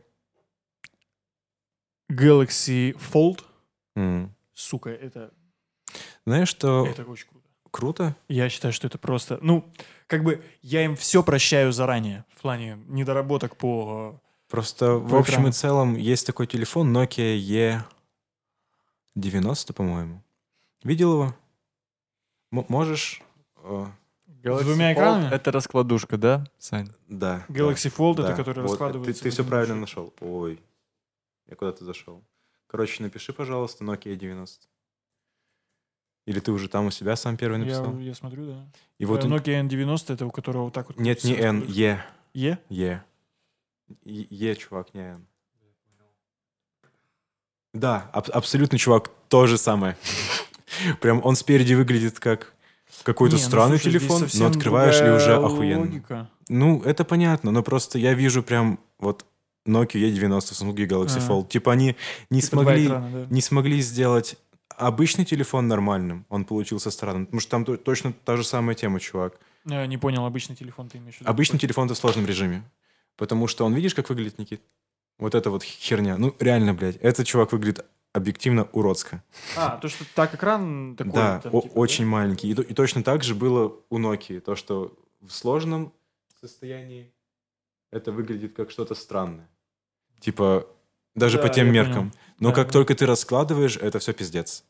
Galaxy 2.11 2.95
Fold, 3.13 3.43
М. 3.95 4.35
сука, 4.53 4.89
это, 4.89 5.31
Знаешь, 6.25 6.49
что 6.49 6.85
это 6.85 7.03
очень 7.03 7.27
круто. 7.27 7.47
круто? 7.71 8.15
Я 8.27 8.49
считаю, 8.49 8.73
что 8.73 8.87
это 8.87 8.97
просто... 8.97 9.39
Ну, 9.41 9.71
как 10.07 10.23
бы 10.23 10.43
я 10.61 10.83
им 10.85 10.95
все 10.95 11.23
прощаю 11.23 11.71
заранее 11.71 12.25
в 12.35 12.41
плане 12.41 12.77
недоработок 12.87 13.55
по... 13.57 14.21
Просто 14.55 14.95
в 14.95 15.09
По 15.09 15.19
общем 15.19 15.33
экрану. 15.33 15.49
и 15.49 15.51
целом 15.51 15.95
есть 15.95 16.25
такой 16.25 16.47
телефон 16.47 16.95
Nokia 16.95 17.83
E90, 19.17 19.73
по-моему. 19.73 20.23
Видел 20.81 21.11
его? 21.13 21.35
М- 22.53 22.65
можешь? 22.69 23.21
э, 23.57 23.85
С 24.43 24.63
двумя 24.63 24.93
экранами? 24.93 25.33
Это 25.33 25.51
раскладушка, 25.51 26.17
да, 26.17 26.45
Сань? 26.57 26.89
да. 27.09 27.45
Galaxy 27.49 27.93
Fold, 27.93 28.15
да, 28.15 28.27
это 28.29 28.37
который 28.37 28.61
вот, 28.61 28.69
раскладывается... 28.71 29.13
Ты, 29.13 29.23
ты 29.23 29.29
в 29.29 29.33
все 29.33 29.43
правильно 29.43 29.75
нашел. 29.75 30.13
Ой, 30.21 30.61
я 31.47 31.55
куда-то 31.57 31.83
зашел. 31.83 32.23
Короче, 32.67 33.03
напиши, 33.03 33.33
пожалуйста, 33.33 33.83
Nokia 33.83 34.15
90. 34.15 34.67
Или 36.27 36.39
ты 36.39 36.51
уже 36.53 36.69
там 36.69 36.85
у 36.85 36.91
себя 36.91 37.17
сам 37.17 37.35
первый 37.35 37.57
написал? 37.59 37.97
Я, 37.99 38.05
я 38.05 38.13
смотрю, 38.15 38.45
да. 38.47 38.65
И 38.99 39.05
вот 39.05 39.21
Э, 39.23 39.27
он- 39.27 39.33
Nokia 39.33 39.61
N90, 39.67 40.13
это 40.13 40.25
у 40.25 40.31
которого 40.31 40.63
вот 40.63 40.73
так 40.73 40.87
вот... 40.87 40.97
Нет, 40.97 41.25
не 41.25 41.33
N. 41.35 41.63
E. 41.63 41.67
Е? 41.73 42.05
Е. 42.33 42.57
Е, 42.69 43.03
Е, 44.05 44.55
чувак, 44.55 44.93
не. 44.95 45.17
Да, 47.73 48.09
аб- 48.13 48.29
абсолютно, 48.33 48.77
чувак, 48.77 49.09
то 49.27 49.47
же 49.47 49.57
самое. 49.57 49.95
Прям 51.01 51.21
он 51.23 51.35
спереди 51.35 51.73
выглядит 51.75 52.19
как 52.19 52.53
какой-то 53.03 53.35
Не, 53.35 53.41
ну, 53.41 53.47
странный 53.47 53.79
телефон, 53.79 54.27
но 54.33 54.45
открываешь 54.47 55.01
и 55.01 55.09
уже 55.11 55.35
охуенно. 55.35 55.81
логика. 55.81 56.29
Ну, 56.49 56.81
это 56.83 57.03
понятно, 57.03 57.51
но 57.51 57.63
просто 57.63 57.99
я 57.99 58.13
вижу 58.13 58.43
прям 58.43 58.79
вот 58.99 59.25
Nokia 59.67 59.99
E90, 60.11 60.37
Samsung 60.39 60.73
Galaxy 60.75 61.17
Ага. 61.17 61.27
Fold. 61.27 61.47
Типа 61.49 61.71
они 61.73 61.95
не 62.29 62.41
Типа 62.41 62.55
смогли, 62.57 62.85
экрана, 62.85 63.09
да. 63.11 63.25
не 63.35 63.41
смогли 63.41 63.81
сделать 63.81 64.37
обычный 64.77 65.25
телефон 65.25 65.67
нормальным, 65.67 66.25
он 66.29 66.45
получился 66.45 66.91
странным, 66.91 67.25
потому 67.25 67.39
что 67.41 67.51
там 67.51 67.65
то- 67.65 67.77
точно 67.77 68.13
та 68.13 68.37
же 68.37 68.43
самая 68.43 68.75
тема, 68.75 68.99
чувак. 68.99 69.39
Я 69.65 69.85
не 69.87 69.97
понял, 69.97 70.25
обычный 70.25 70.55
телефон 70.55 70.87
ты 70.87 70.97
имеешь 70.99 71.15
в 71.17 71.21
виду? 71.21 71.29
Обычный 71.29 71.59
телефон 71.59 71.87
в 71.89 71.95
сложном 71.95 72.25
режиме. 72.25 72.63
Потому 73.17 73.47
что 73.47 73.65
он, 73.65 73.73
видишь, 73.73 73.95
как 73.95 74.09
выглядит, 74.09 74.37
Никит? 74.39 74.61
Вот 75.17 75.35
эта 75.35 75.49
вот 75.49 75.63
херня. 75.63 76.17
Ну, 76.17 76.35
реально, 76.39 76.73
блядь, 76.73 76.97
этот 76.97 77.25
чувак 77.25 77.51
выглядит 77.53 77.85
объективно 78.11 78.67
уродско. 78.71 79.23
А, 79.57 79.77
то, 79.77 79.87
что 79.87 80.05
так 80.13 80.33
экран 80.35 80.95
такой... 80.97 81.13
да, 81.13 81.39
там, 81.39 81.51
типа, 81.51 81.67
да? 81.67 81.79
очень 81.79 82.05
маленький. 82.05 82.49
И, 82.49 82.53
и 82.53 82.73
точно 82.73 83.03
так 83.03 83.23
же 83.23 83.35
было 83.35 83.73
у 83.89 83.99
Nokia. 83.99 84.39
То, 84.41 84.55
что 84.55 84.97
в 85.21 85.29
сложном 85.31 85.93
состоянии 86.39 87.11
это 87.91 88.11
выглядит 88.11 88.53
как 88.53 88.71
что-то 88.71 88.95
странное. 88.95 89.49
Типа, 90.19 90.67
даже 91.13 91.37
Да, 91.37 91.43
по 91.43 91.49
тем 91.49 91.71
меркам. 91.71 92.11
понял. 92.11 92.11
Но 92.39 92.49
Да, 92.49 92.55
как 92.55 92.67
да. 92.67 92.73
только 92.73 92.95
ты 92.95 93.05
раскладываешь, 93.05 93.77
это 93.77 93.99
все 93.99 94.13
пиздец. 94.13 94.63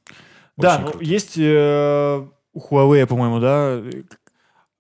Да, 0.58 0.76
Очень 0.76 0.86
ну, 0.86 0.92
круто. 0.92 1.06
есть 1.06 1.38
э, 1.38 2.28
у 2.54 2.60
Huawei, 2.60 3.06
по-моему, 3.08 3.40
да. 3.40 3.82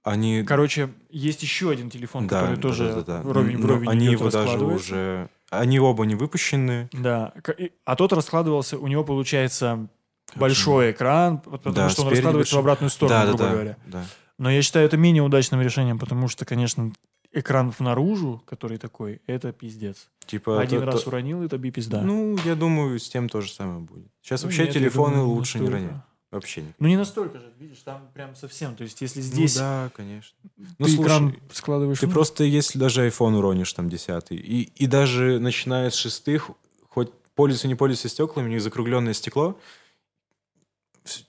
Они... 0.06 0.44
Короче, 0.44 0.90
есть 1.10 1.42
еще 1.42 1.72
один 1.72 1.90
телефон, 1.90 2.28
да, 2.28 2.40
который 2.42 2.56
да, 2.58 2.62
тоже 2.62 2.86
да, 2.90 2.94
да, 2.94 3.02
да. 3.02 3.22
вровень 3.24 3.58
в 3.58 3.62
Но 3.62 3.68
ровень 3.68 3.90
они 3.90 4.06
его 4.06 4.30
даже 4.30 4.58
уже... 4.64 5.30
Они 5.50 5.80
оба 5.80 6.06
не 6.06 6.14
выпущены. 6.16 6.90
Да, 6.94 7.34
а 7.86 7.96
тот 7.96 8.14
раскладывался, 8.14 8.78
у 8.78 8.88
него 8.88 9.04
получается 9.04 9.88
большой 10.36 10.92
экран, 10.92 11.40
потому 11.40 11.76
Да, 11.76 11.90
что 11.90 12.04
он 12.04 12.10
раскладывается 12.10 12.56
в 12.56 12.58
большой. 12.58 12.60
обратную 12.60 12.90
сторону, 12.92 13.16
да, 13.16 13.22
да, 13.26 13.28
грубо 13.30 13.44
да, 13.44 13.52
говоря. 13.52 13.78
да. 13.88 14.06
Но 14.38 14.52
я 14.52 14.62
считаю 14.62 14.86
это 14.86 14.96
менее 14.98 15.24
удачным 15.24 15.60
решением, 15.62 15.98
потому 15.98 16.28
что, 16.28 16.46
конечно, 16.46 16.92
экран 17.32 17.74
наружу, 17.80 18.44
который 18.46 18.78
такой, 18.78 19.22
это 19.28 19.52
пиздец. 19.54 20.10
Типа, 20.28 20.62
Один 20.62 20.82
то- 20.82 20.86
раз 20.86 21.02
то- 21.04 21.10
уронил, 21.10 21.42
это 21.44 21.58
би 21.58 21.72
пизда. 21.72 22.02
Ну, 22.02 22.38
я 22.46 22.56
думаю, 22.56 23.00
с 23.00 23.10
тем 23.10 23.28
то 23.30 23.42
же 23.42 23.52
самое 23.52 23.80
будет. 23.80 24.08
Сейчас 24.22 24.42
Ну, 24.44 24.48
вообще 24.50 24.66
нет, 24.66 24.74
телефоны 24.74 25.16
думаю, 25.16 25.30
лучше 25.30 25.60
не 25.60 25.70
настолько. 25.70 26.06
Вообще 26.32 26.62
не. 26.64 26.74
Ну 26.80 26.88
не 26.88 26.98
настолько 26.98 27.40
же, 27.40 27.54
видишь, 27.60 27.80
там 27.80 28.10
прям 28.14 28.36
совсем. 28.36 28.76
То 28.76 28.84
есть 28.84 29.00
если 29.02 29.22
здесь 29.22 29.56
Ну, 29.56 29.62
да, 29.62 29.92
конечно. 29.96 30.36
ты 30.44 30.64
Ну, 30.80 30.88
слушай, 30.88 31.02
экран 31.04 31.36
складываешь... 31.52 32.00
ты 32.00 32.08
вниз- 32.08 32.14
просто, 32.14 32.44
если 32.44 32.78
даже 32.78 33.08
iPhone 33.08 33.36
уронишь, 33.38 33.72
там, 33.74 33.90
десятый, 33.90 34.38
и, 34.38 34.64
и 34.64 34.88
даже 34.88 35.40
начиная 35.40 35.90
с 35.90 35.96
шестых, 35.96 36.52
хоть 36.90 37.12
пользуйся, 37.36 37.68
не 37.68 37.76
пользуйся 37.76 38.10
стеклами, 38.10 38.48
у 38.48 38.50
них 38.50 38.62
закругленное 38.62 39.14
стекло 39.14 39.58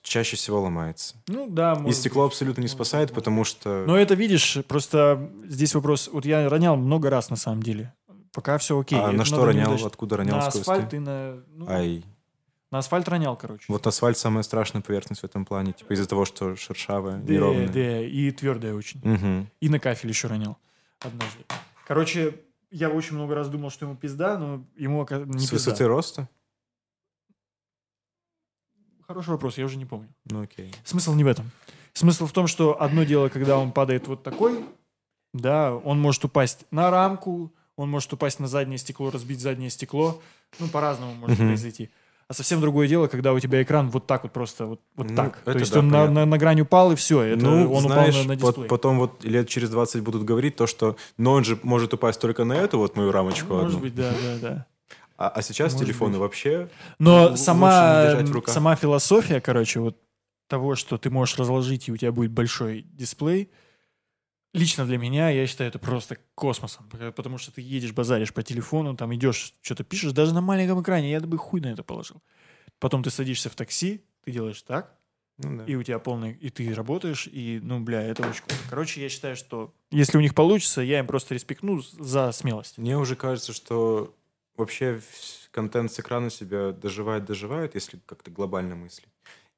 чаще 0.01 0.35
всего 0.35 0.61
ломается. 0.61 1.15
Ну 1.27 1.47
да, 1.49 1.81
И 1.87 1.91
стекло 1.91 2.23
быть. 2.23 2.33
абсолютно 2.33 2.61
не 2.61 2.67
спасает, 2.67 3.13
потому 3.13 3.43
что... 3.43 3.83
Но 3.85 3.97
это, 3.97 4.15
видишь, 4.15 4.57
просто 4.67 5.31
здесь 5.47 5.75
вопрос... 5.75 6.09
Вот 6.11 6.25
я 6.25 6.49
ронял 6.49 6.75
много 6.75 7.09
раз, 7.09 7.29
на 7.29 7.35
самом 7.35 7.61
деле. 7.61 7.93
Пока 8.33 8.57
все 8.57 8.79
окей. 8.79 8.99
а 8.99 9.09
Это 9.09 9.11
на 9.11 9.25
что 9.25 9.45
ронял? 9.45 9.73
Откуда 9.85 10.17
ронял 10.17 10.37
На 10.37 10.47
асфальт 10.47 10.93
и 10.93 10.99
на... 10.99 11.43
ну, 11.53 11.67
Ай. 11.69 12.03
На 12.71 12.79
асфальт 12.79 13.07
ронял, 13.07 13.37
короче. 13.37 13.65
Вот 13.69 13.87
асфальт 13.87 14.17
самая 14.17 14.43
страшная 14.43 14.81
поверхность 14.81 15.21
в 15.21 15.23
этом 15.25 15.45
плане, 15.45 15.71
типа 15.71 15.93
из-за 15.93 16.05
того, 16.07 16.25
что 16.25 16.55
шершавая, 16.57 17.17
Да, 17.17 17.33
неровная. 17.33 17.69
да, 17.69 18.01
и 18.01 18.29
твердая 18.31 18.73
очень. 18.73 18.99
Мгм. 19.03 19.49
И 19.61 19.69
на 19.69 19.79
кафель 19.79 20.09
еще 20.09 20.27
ронял 20.27 20.57
однажды. 20.99 21.45
Короче, 21.87 22.35
я 22.69 22.89
очень 22.89 23.15
много 23.15 23.35
раз 23.35 23.47
думал, 23.47 23.69
что 23.69 23.85
ему 23.85 23.95
пизда, 23.95 24.37
но 24.37 24.65
ему 24.75 25.07
не 25.09 25.39
С 25.39 25.49
пизда. 25.49 25.55
высоты 25.55 25.87
роста? 25.87 26.27
Хороший 29.07 29.29
вопрос, 29.29 29.57
я 29.57 29.63
уже 29.65 29.77
не 29.77 29.85
помню. 29.85 30.09
Ну 30.25 30.41
окей. 30.41 30.73
Смысл 30.83 31.13
не 31.13 31.23
в 31.23 31.27
этом. 31.27 31.49
Смысл 31.93 32.25
в 32.25 32.33
том, 32.33 32.47
что 32.47 32.81
одно 32.81 33.03
дело, 33.05 33.29
когда 33.29 33.57
он 33.57 33.71
падает 33.71 34.07
вот 34.07 34.21
такой, 34.23 34.65
да, 35.33 35.73
он 35.73 35.99
может 36.01 36.25
упасть 36.25 36.65
на 36.71 36.91
рамку, 36.91 37.53
он 37.77 37.89
может 37.89 38.11
упасть 38.11 38.39
на 38.41 38.47
заднее 38.47 38.77
стекло, 38.77 39.09
разбить 39.09 39.39
заднее 39.39 39.69
стекло. 39.69 40.21
Ну, 40.59 40.67
по-разному 40.67 41.13
может 41.13 41.39
Мгм. 41.39 41.47
произойти. 41.47 41.89
А 42.29 42.33
совсем 42.33 42.59
другое 42.59 42.89
дело, 42.89 43.07
когда 43.07 43.31
у 43.31 43.39
тебя 43.39 43.63
экран 43.63 43.89
вот 43.89 44.05
так 44.05 44.23
вот 44.23 44.33
просто, 44.33 44.65
вот, 44.65 44.81
вот 44.97 45.09
Ну, 45.09 45.15
так. 45.15 45.37
То 45.45 45.57
есть 45.57 45.71
да, 45.71 45.79
он 45.79 45.87
на, 45.87 45.99
понятно. 45.99 46.13
на, 46.13 46.25
на 46.25 46.37
грань 46.37 46.59
упал, 46.59 46.91
и 46.91 46.95
все. 46.95 47.21
Это 47.21 47.45
ну, 47.45 47.71
он 47.71 47.83
знаешь, 47.83 48.15
упал 48.15 48.23
на, 48.23 48.27
на 48.27 48.35
дисплей. 48.35 48.67
потом 48.67 48.99
вот 48.99 49.23
лет 49.23 49.47
через 49.47 49.69
20 49.69 50.01
будут 50.03 50.25
говорить 50.25 50.57
то, 50.57 50.67
что 50.67 50.97
но 51.17 51.31
он 51.31 51.45
же 51.45 51.57
может 51.63 51.93
упасть 51.93 52.19
только 52.19 52.43
на 52.43 52.53
эту 52.53 52.79
вот 52.79 52.97
мою 52.97 53.13
рамочку 53.13 53.53
Ну, 53.53 53.61
Может 53.63 53.79
быть, 53.79 53.95
да, 53.95 54.11
да, 54.11 54.37
да. 54.41 54.65
А, 55.17 55.29
а 55.29 55.41
сейчас 55.41 55.71
Может 55.71 55.87
телефоны 55.87 56.11
быть. 56.11 56.19
вообще... 56.19 56.69
Но 56.99 57.37
сама, 57.37 58.25
сама 58.47 58.75
философия, 58.75 59.39
короче, 59.39 59.79
вот 59.79 59.97
того, 60.49 60.75
что 60.75 60.97
ты 60.97 61.09
можешь 61.09 61.37
разложить, 61.37 61.87
и 61.87 61.93
у 61.93 61.97
тебя 61.97 62.11
будет 62.11 62.31
большой 62.31 62.85
дисплей, 62.91 63.49
лично 64.53 64.85
для 64.85 64.97
меня, 64.97 65.29
я 65.29 65.45
считаю, 65.47 65.69
это 65.69 65.79
просто 65.79 66.17
космосом. 66.35 66.89
Потому 67.15 67.37
что 67.37 67.51
ты 67.51 67.61
едешь, 67.61 67.91
базаришь 67.93 68.33
по 68.33 68.43
телефону, 68.43 68.95
там 68.95 69.13
идешь, 69.15 69.53
что-то 69.61 69.83
пишешь, 69.83 70.11
даже 70.11 70.33
на 70.33 70.41
маленьком 70.41 70.81
экране, 70.81 71.11
я 71.11 71.19
бы 71.19 71.37
хуй 71.37 71.61
на 71.61 71.67
это 71.67 71.83
положил. 71.83 72.21
Потом 72.79 73.03
ты 73.03 73.09
садишься 73.09 73.49
в 73.49 73.55
такси, 73.55 74.03
ты 74.23 74.31
делаешь 74.31 74.61
так, 74.61 74.95
Ну, 75.37 75.57
да. 75.57 75.65
и 75.65 75.75
у 75.75 75.83
тебя 75.83 75.99
полный, 75.99 76.33
и 76.33 76.49
ты 76.49 76.73
работаешь, 76.73 77.27
и, 77.27 77.59
ну, 77.63 77.79
бля, 77.79 78.01
это 78.03 78.27
очень 78.27 78.41
круто. 78.41 78.55
Короче, 78.69 79.01
я 79.01 79.09
считаю, 79.09 79.35
что 79.35 79.73
если 79.91 80.17
у 80.17 80.21
них 80.21 80.35
получится, 80.35 80.81
я 80.81 80.99
им 80.99 81.07
просто 81.07 81.33
респектну 81.33 81.79
за 81.81 82.31
смелость. 82.31 82.77
Мне 82.77 82.97
уже 82.97 83.15
кажется, 83.15 83.53
что 83.53 84.15
вообще 84.55 85.01
контент 85.51 85.91
с 85.91 85.99
экрана 85.99 86.29
себя 86.29 86.71
доживает, 86.71 87.25
доживает, 87.25 87.75
если 87.75 87.99
как-то 88.05 88.31
глобально 88.31 88.75
мыслить. 88.75 89.09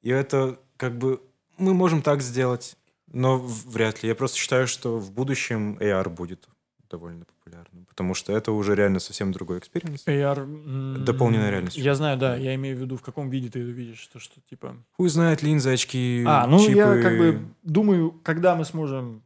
И 0.02 0.08
это 0.10 0.58
как 0.76 0.96
бы 0.96 1.22
мы 1.58 1.74
можем 1.74 2.00
так 2.00 2.22
сделать, 2.22 2.76
но 3.12 3.38
вряд 3.38 4.02
ли. 4.02 4.08
Я 4.08 4.14
просто 4.14 4.38
считаю, 4.38 4.66
что 4.66 4.98
в 4.98 5.12
будущем 5.12 5.76
AR 5.80 6.08
будет 6.08 6.48
довольно 6.90 7.24
популярным, 7.24 7.86
потому 7.86 8.14
что 8.14 8.32
это 8.32 8.50
уже 8.50 8.74
реально 8.74 8.98
совсем 8.98 9.30
другой 9.32 9.58
experience. 9.58 10.04
AR... 10.06 10.98
Дополненная 10.98 11.50
реальность. 11.50 11.76
Я 11.76 11.94
знаю, 11.94 12.18
да, 12.18 12.36
я 12.36 12.54
имею 12.56 12.76
в 12.76 12.80
виду, 12.80 12.96
в 12.96 13.02
каком 13.02 13.30
виде 13.30 13.48
ты 13.48 13.60
это 13.60 13.70
видишь, 13.70 13.98
что, 14.00 14.18
что 14.18 14.40
типа... 14.40 14.76
Хуй 14.96 15.08
знает, 15.08 15.42
линзы, 15.42 15.72
очки, 15.72 16.24
А, 16.26 16.46
ну 16.46 16.58
чипы. 16.58 16.72
я 16.72 17.00
как 17.00 17.16
бы 17.18 17.42
думаю, 17.62 18.10
когда 18.24 18.56
мы 18.56 18.64
сможем 18.64 19.22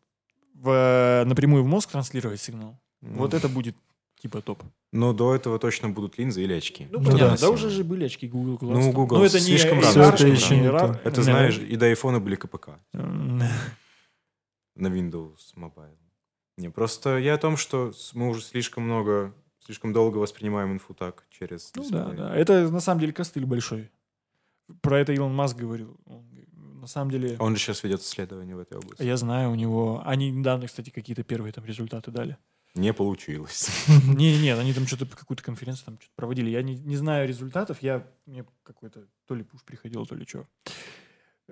в, 0.55 1.25
напрямую 1.27 1.65
в 1.65 1.67
мозг 1.67 1.91
транслировать 1.91 2.41
сигнал, 2.41 2.79
Ну, 3.01 3.19
вот 3.19 3.35
это 3.35 3.49
будет 3.49 3.77
типа 4.25 4.41
топ. 4.41 4.63
Но 4.91 5.13
до 5.13 5.35
этого 5.35 5.59
точно 5.59 5.91
будут 5.91 6.17
линзы 6.17 6.43
или 6.43 6.55
очки. 6.55 6.89
Ну, 6.91 6.99
Ну 6.99 7.05
понятно, 7.05 7.37
да. 7.37 7.43
да, 7.43 7.51
уже 7.51 7.69
же 7.69 7.85
были 7.85 8.07
очки 8.07 8.27
Google 8.27 8.57
Glass. 8.57 8.73
Ну, 8.73 8.81
там. 8.81 8.93
Google 8.93 9.19
Но 9.19 9.25
это 9.27 9.39
не 9.39 9.45
слишком 9.45 9.81
AR, 9.81 9.83
рано. 9.83 9.93
Всё 9.93 10.03
это 10.03 10.27
еще 10.29 10.57
не 10.59 10.69
рано. 10.71 10.95
то. 10.95 11.01
Это, 11.07 11.21
Не, 11.21 11.25
знаешь, 11.25 11.59
и 11.59 11.77
до 11.77 11.87
айфона 11.87 12.21
были 12.21 12.37
КПК 12.37 12.71
на 12.95 14.87
Windows 14.87 15.55
Mobile. 15.57 15.99
Не, 16.57 16.71
просто 16.71 17.19
я 17.19 17.35
о 17.35 17.39
том, 17.39 17.59
что 17.59 17.93
мы 18.15 18.31
уже 18.31 18.41
слишком 18.41 18.85
много, 18.85 19.35
слишком 19.59 19.93
долго 19.93 20.17
воспринимаем 20.17 20.73
инфу 20.73 20.95
так 20.95 21.27
через 21.29 21.71
Ну 21.77 21.85
да, 21.91 22.05
да. 22.13 22.35
Это 22.35 22.71
на 22.71 22.81
самом 22.81 23.01
деле 23.01 23.13
костыль 23.13 23.45
большой. 23.45 23.91
Про 24.81 25.01
это 25.01 25.13
Илон 25.13 25.35
Маск 25.35 25.59
говорил. 25.59 26.01
Он, 26.07 26.25
на 26.81 26.87
самом 26.87 27.11
деле, 27.11 27.37
Он 27.41 27.55
же 27.57 27.61
сейчас 27.61 27.85
ведет 27.85 28.01
исследования 28.01 28.57
в 28.57 28.59
этой 28.59 28.79
области. 28.79 29.03
я 29.03 29.19
знаю, 29.19 29.51
у 29.51 29.55
него... 29.55 30.03
Они 30.07 30.31
недавно, 30.31 30.67
кстати, 30.67 30.89
какие-то 30.89 31.25
первые 31.25 31.53
там 31.53 31.67
результаты 31.67 32.11
дали. 32.11 32.39
Не 32.75 32.93
получилось. 32.93 33.71
Не, 34.05 34.37
нет, 34.41 34.59
они 34.59 34.73
там 34.73 34.87
что-то 34.87 35.07
какую-то 35.07 35.45
конференцию 35.45 35.85
там 35.87 35.99
что-то 36.01 36.13
проводили. 36.17 36.51
Я 36.51 36.63
не, 36.63 36.75
не 36.75 36.97
знаю 36.97 37.29
результатов, 37.29 37.79
я 37.83 38.05
мне 38.27 38.45
какой-то 38.65 39.07
то 39.27 39.35
ли 39.37 39.45
пуш 39.45 39.63
приходил, 39.63 40.07
то 40.07 40.17
ли 40.17 40.27
что. 40.27 40.47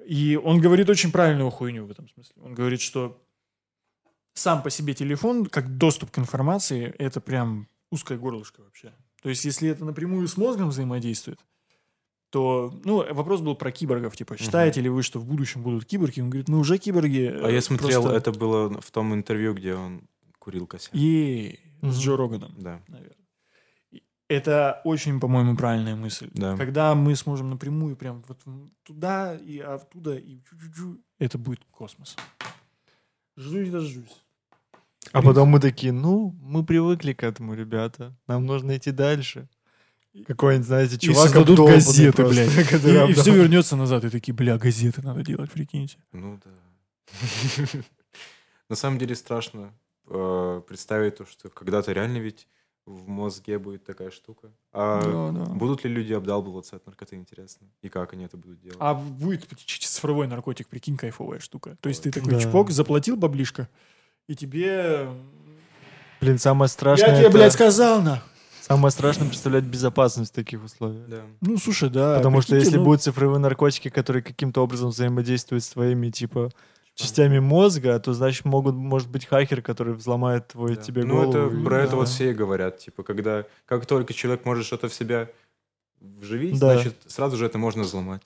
И 0.04 0.36
он 0.42 0.60
говорит 0.60 0.90
очень 0.90 1.12
правильную 1.12 1.50
хуйню 1.50 1.86
в 1.86 1.90
этом 1.90 2.08
смысле. 2.08 2.34
Он 2.42 2.54
говорит, 2.54 2.80
что 2.80 3.22
сам 4.34 4.62
по 4.62 4.70
себе 4.70 4.94
телефон, 4.94 5.46
как 5.46 5.76
доступ 5.76 6.10
к 6.10 6.18
информации, 6.18 6.92
это 6.98 7.20
прям 7.20 7.68
узкое 7.90 8.18
горлышко 8.18 8.62
вообще. 8.62 8.92
То 9.22 9.28
есть, 9.28 9.44
если 9.44 9.68
это 9.68 9.84
напрямую 9.84 10.26
с 10.26 10.36
мозгом 10.36 10.70
взаимодействует, 10.70 11.38
то, 12.30 12.72
ну, 12.84 13.04
вопрос 13.14 13.42
был 13.42 13.54
про 13.54 13.70
киборгов, 13.70 14.16
типа, 14.16 14.38
считаете 14.38 14.80
ли 14.80 14.88
вы, 14.88 15.02
что 15.02 15.20
в 15.20 15.26
будущем 15.26 15.62
будут 15.62 15.84
киборги? 15.84 16.20
Он 16.20 16.30
говорит, 16.30 16.48
ну, 16.48 16.58
уже 16.58 16.78
киборги. 16.78 17.26
А 17.26 17.48
э, 17.50 17.54
я 17.54 17.60
смотрел, 17.60 18.02
просто- 18.02 18.16
это 18.16 18.32
было 18.32 18.80
в 18.80 18.90
том 18.90 19.14
интервью, 19.14 19.52
где 19.54 19.74
он 19.74 20.08
курил 20.42 20.66
косяк. 20.66 20.92
Е, 20.94 21.58
с. 21.82 21.98
Джо 22.00 22.16
Роганом. 22.16 22.52
Да. 22.58 22.82
наверное. 22.88 23.16
И 23.92 24.02
Это 24.28 24.80
очень, 24.84 25.20
по-моему, 25.20 25.56
правильная 25.56 25.94
мысль. 25.94 26.30
Да. 26.34 26.56
Когда 26.56 26.94
мы 26.96 27.14
сможем 27.14 27.50
напрямую 27.50 27.96
прям 27.96 28.24
вот 28.26 28.42
туда 28.82 29.36
и 29.36 29.60
оттуда, 29.60 30.16
и 30.16 30.40
чу-чу-чу, 30.40 31.00
это 31.20 31.38
будет 31.38 31.64
космос. 31.70 32.16
Ждусь, 33.36 33.70
дождусь. 33.70 34.24
А 35.12 35.22
потом 35.22 35.48
мы 35.48 35.60
такие, 35.60 35.92
ну, 35.92 36.34
мы 36.42 36.64
привыкли 36.64 37.12
к 37.12 37.22
этому, 37.22 37.54
ребята. 37.54 38.12
Нам 38.26 38.46
нужно 38.46 38.76
идти 38.76 38.90
дальше. 38.90 39.48
Какой-нибудь, 40.26 40.66
знаете, 40.66 40.98
чувак 40.98 41.24
создадут 41.24 41.50
обдолбанный 41.50 41.76
газеты, 41.76 42.22
просто, 42.22 42.44
блядь. 42.44 42.72
И, 42.84 42.88
обдол- 42.88 43.20
все 43.20 43.34
вернется 43.34 43.76
назад, 43.76 44.04
и 44.04 44.10
такие, 44.10 44.34
бля, 44.34 44.58
газеты 44.58 45.02
надо 45.02 45.22
делать, 45.22 45.50
прикиньте. 45.50 45.96
Ну 46.12 46.38
да. 46.44 46.50
На 48.68 48.76
самом 48.76 48.98
деле 48.98 49.14
страшно 49.14 49.72
э, 50.08 50.62
представить 50.66 51.16
то, 51.16 51.26
что 51.26 51.48
когда-то 51.50 51.92
реально 51.92 52.18
ведь 52.18 52.46
в 52.84 53.08
мозге 53.08 53.58
будет 53.58 53.84
такая 53.84 54.10
штука. 54.10 54.50
А 54.72 55.00
Да, 55.00 55.44
да. 55.44 55.52
будут 55.52 55.84
ли 55.84 55.90
люди 55.90 56.12
обдалбываться 56.12 56.76
от 56.76 56.86
наркоты, 56.86 57.14
интересно? 57.16 57.68
И 57.80 57.88
как 57.88 58.12
они 58.12 58.24
это 58.24 58.36
будут 58.36 58.60
делать? 58.60 58.76
А 58.80 58.94
будет 58.94 59.46
цифровой 59.68 60.26
наркотик, 60.26 60.66
прикинь, 60.68 60.96
кайфовая 60.96 61.38
штука. 61.38 61.76
То 61.80 61.88
есть 61.88 62.02
ты 62.02 62.10
такой 62.10 62.32
Да. 62.34 62.40
чпок, 62.40 62.70
заплатил 62.70 63.16
баблишко, 63.16 63.68
и 64.28 64.34
тебе... 64.34 65.08
Блин, 66.20 66.38
самое 66.38 66.68
страшное, 66.68 67.10
Я 67.10 67.14
тебе, 67.16 67.26
это- 67.28 67.36
блядь, 67.36 67.52
сказал, 67.52 68.02
на. 68.02 68.22
самое 68.60 68.90
страшное 68.90 69.28
представлять 69.28 69.64
безопасность 69.64 70.32
в 70.32 70.34
таких 70.34 70.62
условиях. 70.64 71.08
Да. 71.08 71.22
Ну, 71.40 71.58
слушай, 71.58 71.88
да. 71.90 72.16
Потому 72.16 72.40
что 72.40 72.56
если 72.56 72.78
ну, 72.78 72.84
будут 72.84 73.02
цифровые 73.02 73.38
наркотики, 73.38 73.90
которые 73.90 74.22
каким-то 74.22 74.60
образом 74.62 74.90
взаимодействуют 74.90 75.62
с 75.64 75.68
твоими, 75.68 76.10
типа, 76.10 76.50
частями 76.94 77.38
мозга, 77.38 77.98
то, 77.98 78.12
значит, 78.12 78.44
могут, 78.44 78.74
может 78.74 79.08
быть 79.10 79.26
хакер, 79.26 79.62
который 79.62 79.94
взломает 79.94 80.48
твой 80.48 80.76
Да. 80.76 80.82
тебе 80.82 81.04
ну, 81.04 81.14
голову. 81.16 81.30
это, 81.48 81.56
и- 81.56 81.64
про 81.64 81.80
это 81.82 81.90
да. 81.92 81.96
вот 81.96 82.08
все 82.08 82.30
и 82.30 82.34
говорят. 82.34 82.78
Типа, 82.78 83.02
когда 83.02 83.44
как 83.66 83.86
только 83.86 84.12
человек 84.12 84.44
может 84.44 84.66
что-то 84.66 84.88
в 84.88 84.94
себя 84.94 85.28
вживить, 86.00 86.58
Да. 86.58 86.74
значит, 86.74 86.96
сразу 87.06 87.36
же 87.36 87.46
это 87.46 87.58
можно 87.58 87.82
взломать. 87.82 88.22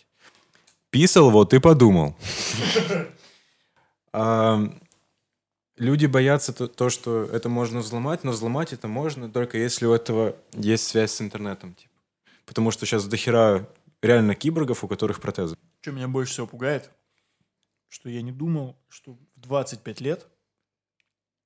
Писал, 0.90 1.30
вот 1.30 1.52
и 1.55 1.59
подумал. 1.59 2.16
Люди 5.78 6.06
боятся 6.06 6.55
то, 6.55 6.68
то, 6.68 6.88
что 6.88 7.24
это 7.24 7.51
можно 7.51 7.80
взломать, 7.80 8.24
но 8.24 8.30
взломать 8.32 8.72
это 8.72 8.88
можно 8.88 9.28
только 9.28 9.59
если 9.59 9.84
у 9.84 9.93
этого 9.93 10.34
есть 10.55 10.86
связь 10.86 11.12
с 11.12 11.20
интернетом. 11.20 11.74
Типа. 11.74 11.93
Потому 12.47 12.70
что 12.70 12.86
сейчас 12.86 13.05
дохера 13.05 13.68
реально 14.01 14.34
киборгов, 14.34 14.84
у 14.84 14.88
которых 14.88 15.20
протезы. 15.20 15.56
Что 15.82 15.93
меня 15.93 16.09
больше 16.09 16.32
всего 16.32 16.47
пугает, 16.47 16.90
что 17.88 18.08
я 18.08 18.22
не 18.22 18.32
думал, 18.32 18.76
что 18.88 19.12
в 19.12 19.40
25 19.40 20.00
лет 20.00 20.26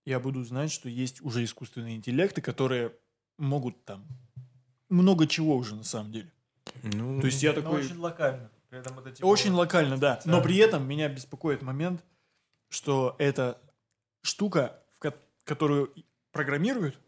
я 0.04 0.18
буду 0.20 0.42
знать, 0.44 0.70
что 0.72 0.88
есть 0.88 1.20
уже 1.20 1.44
искусственные 1.44 1.96
интеллекты, 1.96 2.40
которые 2.40 2.92
могут 3.38 3.84
там 3.84 4.06
много 4.88 5.26
чего 5.26 5.56
уже 5.56 5.74
на 5.76 5.84
самом 5.84 6.12
деле. 6.12 6.32
Ну, 6.82 7.20
То 7.20 7.26
есть 7.26 7.42
я 7.42 7.52
такой... 7.52 7.80
очень 7.84 7.96
локально. 7.98 8.50
При 8.68 8.78
этом 8.78 8.98
это, 8.98 9.10
типа, 9.10 9.26
Очень 9.26 9.52
локально, 9.52 9.98
да. 9.98 10.20
Но 10.24 10.40
при 10.40 10.56
этом 10.56 10.86
меня 10.86 11.08
беспокоит 11.08 11.62
момент, 11.62 12.04
что 12.68 13.16
эта 13.18 13.58
штука, 14.22 14.78
в 14.94 15.00
ко- 15.00 15.16
которую 15.44 15.92
программируют, 16.30 16.98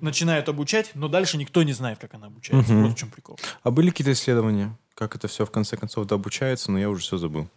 начинают 0.00 0.48
обучать, 0.48 0.90
но 0.94 1.08
дальше 1.08 1.38
никто 1.38 1.62
не 1.62 1.72
знает, 1.72 1.98
как 1.98 2.12
она 2.14 2.26
обучается. 2.26 2.72
Мгм. 2.72 2.82
Вот 2.84 2.92
в 2.92 2.98
чем 2.98 3.10
прикол. 3.10 3.38
А 3.62 3.70
были 3.70 3.90
какие-то 3.90 4.12
исследования, 4.12 4.76
как 4.94 5.16
это 5.16 5.28
все 5.28 5.46
в 5.46 5.50
конце 5.50 5.76
концов 5.76 6.06
дообучается, 6.06 6.70
но 6.70 6.78
я 6.78 6.90
уже 6.90 7.02
все 7.02 7.16
забыл. 7.16 7.48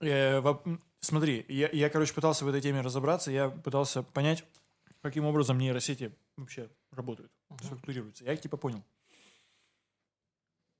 Э, 0.00 0.40
воп- 0.40 0.80
Смотри, 1.00 1.44
я, 1.48 1.68
я, 1.70 1.90
короче, 1.90 2.12
пытался 2.12 2.44
в 2.44 2.48
этой 2.48 2.60
теме 2.60 2.80
разобраться, 2.80 3.30
я 3.30 3.50
пытался 3.50 4.02
понять, 4.02 4.44
каким 5.00 5.24
образом 5.24 5.58
нейросети 5.58 6.12
вообще 6.36 6.68
работают, 6.90 7.32
структурируются. 7.62 8.24
Я 8.24 8.36
типа 8.36 8.56
понял. 8.56 8.84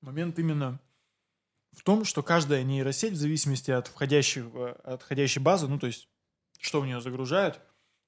Момент 0.01 0.39
именно 0.39 0.81
в 1.73 1.83
том, 1.83 2.05
что 2.05 2.23
каждая 2.23 2.63
нейросеть, 2.65 3.13
в 3.13 3.17
зависимости 3.17 3.71
от, 3.71 3.87
входящего, 3.89 4.73
от 4.73 5.03
входящей 5.03 5.41
базы, 5.41 5.69
ну, 5.69 5.79
то 5.79 5.87
есть, 5.87 6.09
что 6.59 6.81
в 6.81 6.87
нее 6.87 7.01
загружают, 7.01 7.61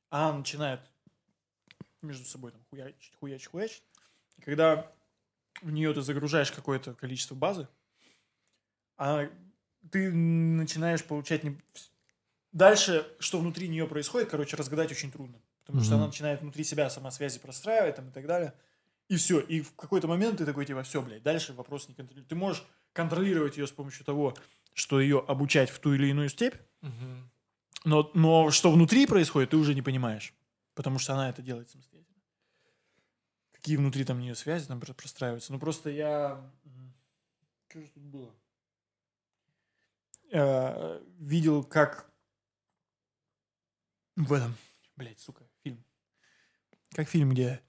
она 0.09 0.33
начинает 0.39 0.81
между 2.03 2.25
собой 2.25 2.53
там 2.53 2.65
хуячить, 2.71 3.15
хуячить, 3.21 3.47
хуячить. 3.47 3.85
И 4.39 4.43
когда 4.43 4.91
в 5.63 5.71
нее 5.71 5.93
ты 5.93 6.03
загружаешь 6.03 6.51
какое-то 6.51 6.95
количество 6.95 7.35
базы, 7.35 7.69
а 8.97 9.31
ты 9.91 10.13
начинаешь 10.13 11.05
получать... 11.05 11.45
не- 11.45 11.59
Дальше, 12.53 13.07
что 13.21 13.39
внутри 13.39 13.69
нее 13.69 13.87
происходит, 13.87 14.29
короче, 14.29 14.57
разгадать 14.57 14.91
очень 14.91 15.13
трудно. 15.13 15.41
Потому 15.65 15.83
что 15.85 15.93
Мгм. 15.93 15.99
она 16.01 16.07
начинает 16.09 16.41
внутри 16.41 16.65
себя 16.65 16.91
сама 16.91 17.11
связи 17.13 17.39
простраивать 17.39 17.95
там, 17.97 18.09
и 18.09 18.13
так 18.13 18.27
далее. 18.27 18.53
И 19.09 19.17
все. 19.17 19.39
И 19.39 19.61
в 19.61 19.73
какой-то 19.77 20.09
момент 20.09 20.39
ты 20.39 20.45
такой, 20.47 20.67
типа, 20.67 20.83
все, 20.83 21.01
блядь, 21.01 21.23
дальше 21.23 21.53
вопрос 21.53 21.89
не 21.89 21.95
контролируешь. 21.95 22.29
Ты 22.29 22.35
можешь 22.35 22.65
контролировать 22.93 23.57
ее 23.57 23.67
с 23.69 23.71
помощью 23.73 24.05
того, 24.05 24.37
что 24.75 25.01
ее 25.01 25.25
обучать 25.29 25.71
в 25.71 25.79
ту 25.79 25.95
или 25.95 26.09
иную 26.09 26.29
степь, 26.29 26.57
Мгм. 26.81 27.31
но, 27.85 28.11
но 28.15 28.51
что 28.51 28.73
внутри 28.73 29.07
происходит, 29.07 29.51
ты 29.51 29.57
уже 29.57 29.75
не 29.75 29.83
понимаешь. 29.83 30.35
Потому 30.75 30.99
что 30.99 31.13
она 31.15 31.29
это 31.31 31.43
делает 31.43 31.71
самостоятельно. 31.71 32.17
Какие 33.53 33.77
внутри 33.77 34.05
там 34.05 34.19
нее 34.21 34.35
связи 34.35 34.67
там 34.67 34.81
про- 34.81 34.95
простраиваются. 34.95 35.53
Ну 35.53 35.59
просто 35.61 35.91
я... 35.91 36.41
Что 37.69 37.81
же 37.81 37.89
тут 37.91 38.03
было? 38.03 38.35
Э, 40.33 41.01
видел, 41.19 41.65
как 41.65 42.07
в 44.17 44.33
этом... 44.33 44.55
Блять, 44.97 45.19
сука, 45.19 45.45
фильм. 45.65 45.83
Как 46.95 47.09
фильм, 47.09 47.31
где... 47.31 47.61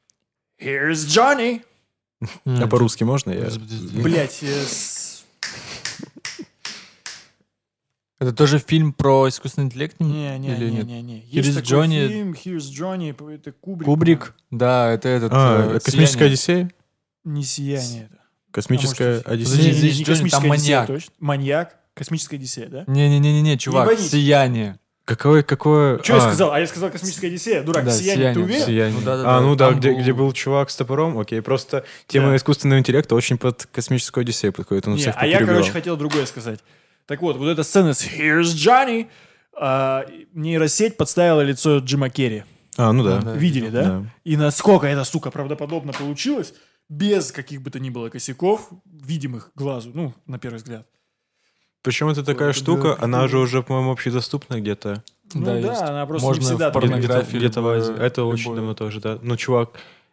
Here's 0.59 1.07
Johnny! 1.07 1.63
А 2.45 2.67
по-русски 2.67 3.03
можно? 3.03 3.31
Я... 3.31 3.49
Блять, 4.03 4.43
э, 4.43 4.63
с- 4.63 5.25
Это 8.19 8.33
тоже 8.33 8.59
фильм 8.59 8.93
про 8.93 9.27
искусственный 9.29 9.65
интеллект? 9.65 9.99
не, 9.99 10.37
не, 10.37 10.55
Или 10.55 10.69
не, 10.69 10.75
нет? 10.77 10.85
не, 10.85 11.01
не. 11.01 11.21
Here's 11.23 11.55
такой 11.55 11.87
Johnny. 11.87 12.07
фильм 12.07 12.31
Here's 12.33 12.69
Johnny, 12.71 13.33
это 13.35 13.51
Кубрик. 13.51 13.85
Кубрик? 13.85 14.35
Да, 14.51 14.91
это 14.91 15.09
этот... 15.09 15.31
А, 15.33 15.77
э, 15.77 15.79
космическая. 15.79 16.25
Одиссея? 16.25 16.71
Не 17.23 17.43
сияние 17.43 18.05
это. 18.05 18.21
Космическая 18.51 19.21
Одиссея. 19.21 19.71
Подожди, 19.71 19.91
здесь 20.03 20.31
там 20.31 20.47
маньяк. 20.47 20.89
Маньяк. 21.19 21.80
Космическая 21.93 22.37
Одиссея, 22.37 22.67
да? 22.67 22.83
Не-не-не, 22.87 23.57
чувак, 23.57 23.89
ебанись. 23.91 24.09
«Сияние». 24.11 24.77
Какое, 25.03 25.43
какое... 25.43 26.01
Что 26.03 26.13
я 26.13 26.19
а, 26.19 26.21
сказал? 26.21 26.51
А 26.53 26.59
я 26.59 26.67
сказал 26.67 26.89
космическая 26.89 27.27
Одиссея. 27.27 27.63
Дурак, 27.63 27.85
Да, 27.85 27.91
сияние, 27.91 28.15
ты 28.15 28.33
«Сияние», 28.35 28.43
уверен? 28.45 28.65
Сияние. 28.65 28.99
Ну 28.99 29.05
да-да-да, 29.05 29.37
а, 29.37 29.41
ну 29.41 29.55
да, 29.55 29.69
там 29.69 29.79
где, 29.79 29.91
был- 29.91 29.99
где 29.99 30.13
был 30.13 30.31
чувак 30.31 30.69
с 30.69 30.75
топором, 30.75 31.17
окей, 31.19 31.41
просто 31.41 31.83
тема 32.07 32.29
Да. 32.29 32.35
искусственного 32.37 32.79
интеллекта 32.79 33.15
очень 33.15 33.37
под 33.37 33.67
космическую 33.73 34.21
Одиссею 34.21 34.53
подходит, 34.53 34.87
он 34.87 34.93
Не, 34.93 34.99
всех 35.01 35.15
а 35.17 35.25
я, 35.27 35.43
короче, 35.45 35.71
хотел 35.71 35.97
другое 35.97 36.25
сказать. 36.27 36.59
Так 37.07 37.21
вот, 37.21 37.35
вот 37.37 37.47
эта 37.49 37.63
сцена 37.63 37.93
с 37.93 38.05
Here's 38.05 38.53
Johnny. 38.55 39.07
а, 39.59 40.05
нейросеть 40.33 40.95
подставила 40.97 41.41
лицо 41.41 41.79
Джима 41.79 42.09
Керри. 42.09 42.43
А, 42.77 42.93
ну 42.93 43.03
да. 43.03 43.19
Да, 43.19 43.33
Видели, 43.33 43.67
да? 43.69 43.83
да. 43.83 44.03
И 44.23 44.37
насколько 44.37 44.87
это, 44.87 45.03
сука, 45.03 45.29
правдоподобно 45.29 45.91
получилось, 45.91 46.53
без 46.87 47.31
каких 47.33 47.61
бы 47.61 47.69
то 47.69 47.79
ни 47.79 47.89
было 47.89 48.09
косяков, 48.09 48.69
видимых 48.85 49.51
глазу, 49.55 49.91
ну, 49.93 50.13
на 50.25 50.39
первый 50.39 50.57
взгляд. 50.57 50.87
Причем 51.81 52.09
это 52.09 52.23
такая 52.23 52.53
штука, 52.53 52.97
она 52.99 53.27
же 53.27 53.39
уже, 53.39 53.63
по-моему, 53.63 53.91
общедоступна 53.91 54.59
где-то. 54.59 55.03
Ну 55.33 55.45
Да, 55.45 55.59
да, 55.61 55.89
она 55.89 56.05
просто 56.05 56.27
Можно 56.27 56.41
не 56.41 56.45
всегда 56.45 56.69
в 56.69 56.73
порнографии 56.73 57.37
Где-то. 57.37 57.61
Это 57.99 58.25
очень 58.25 58.55
давно 58.55 58.73
тоже, 58.73 58.99
да. 58.99 59.17
Ну, 59.21 59.37
чувак, 59.37 59.71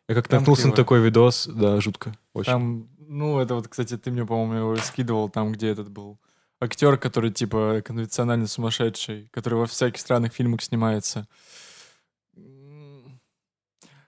Я 0.09 0.15
как 0.15 0.29
Там 0.29 0.39
наткнулся 0.39 0.69
на 0.69 0.75
такой 0.75 1.01
видос, 1.01 1.47
да, 1.47 1.81
жутко. 1.81 2.15
Очень. 2.33 2.53
Там, 2.53 2.89
ну, 2.99 3.41
это 3.41 3.55
вот, 3.55 3.69
кстати, 3.69 3.97
ты 3.97 4.11
мне, 4.11 4.25
по-моему, 4.25 4.73
его 4.73 4.77
скидывал, 4.77 5.29
там, 5.29 5.53
где 5.53 5.69
этот 5.69 5.91
был 5.91 6.19
актер, 6.61 6.97
который, 6.99 7.33
типа, 7.33 7.83
конвенционально 7.85 8.47
сумасшедший, 8.47 9.29
который 9.33 9.55
во 9.55 9.67
всяких 9.67 10.01
странных 10.01 10.33
фильмах 10.33 10.63
снимается. 10.63 11.27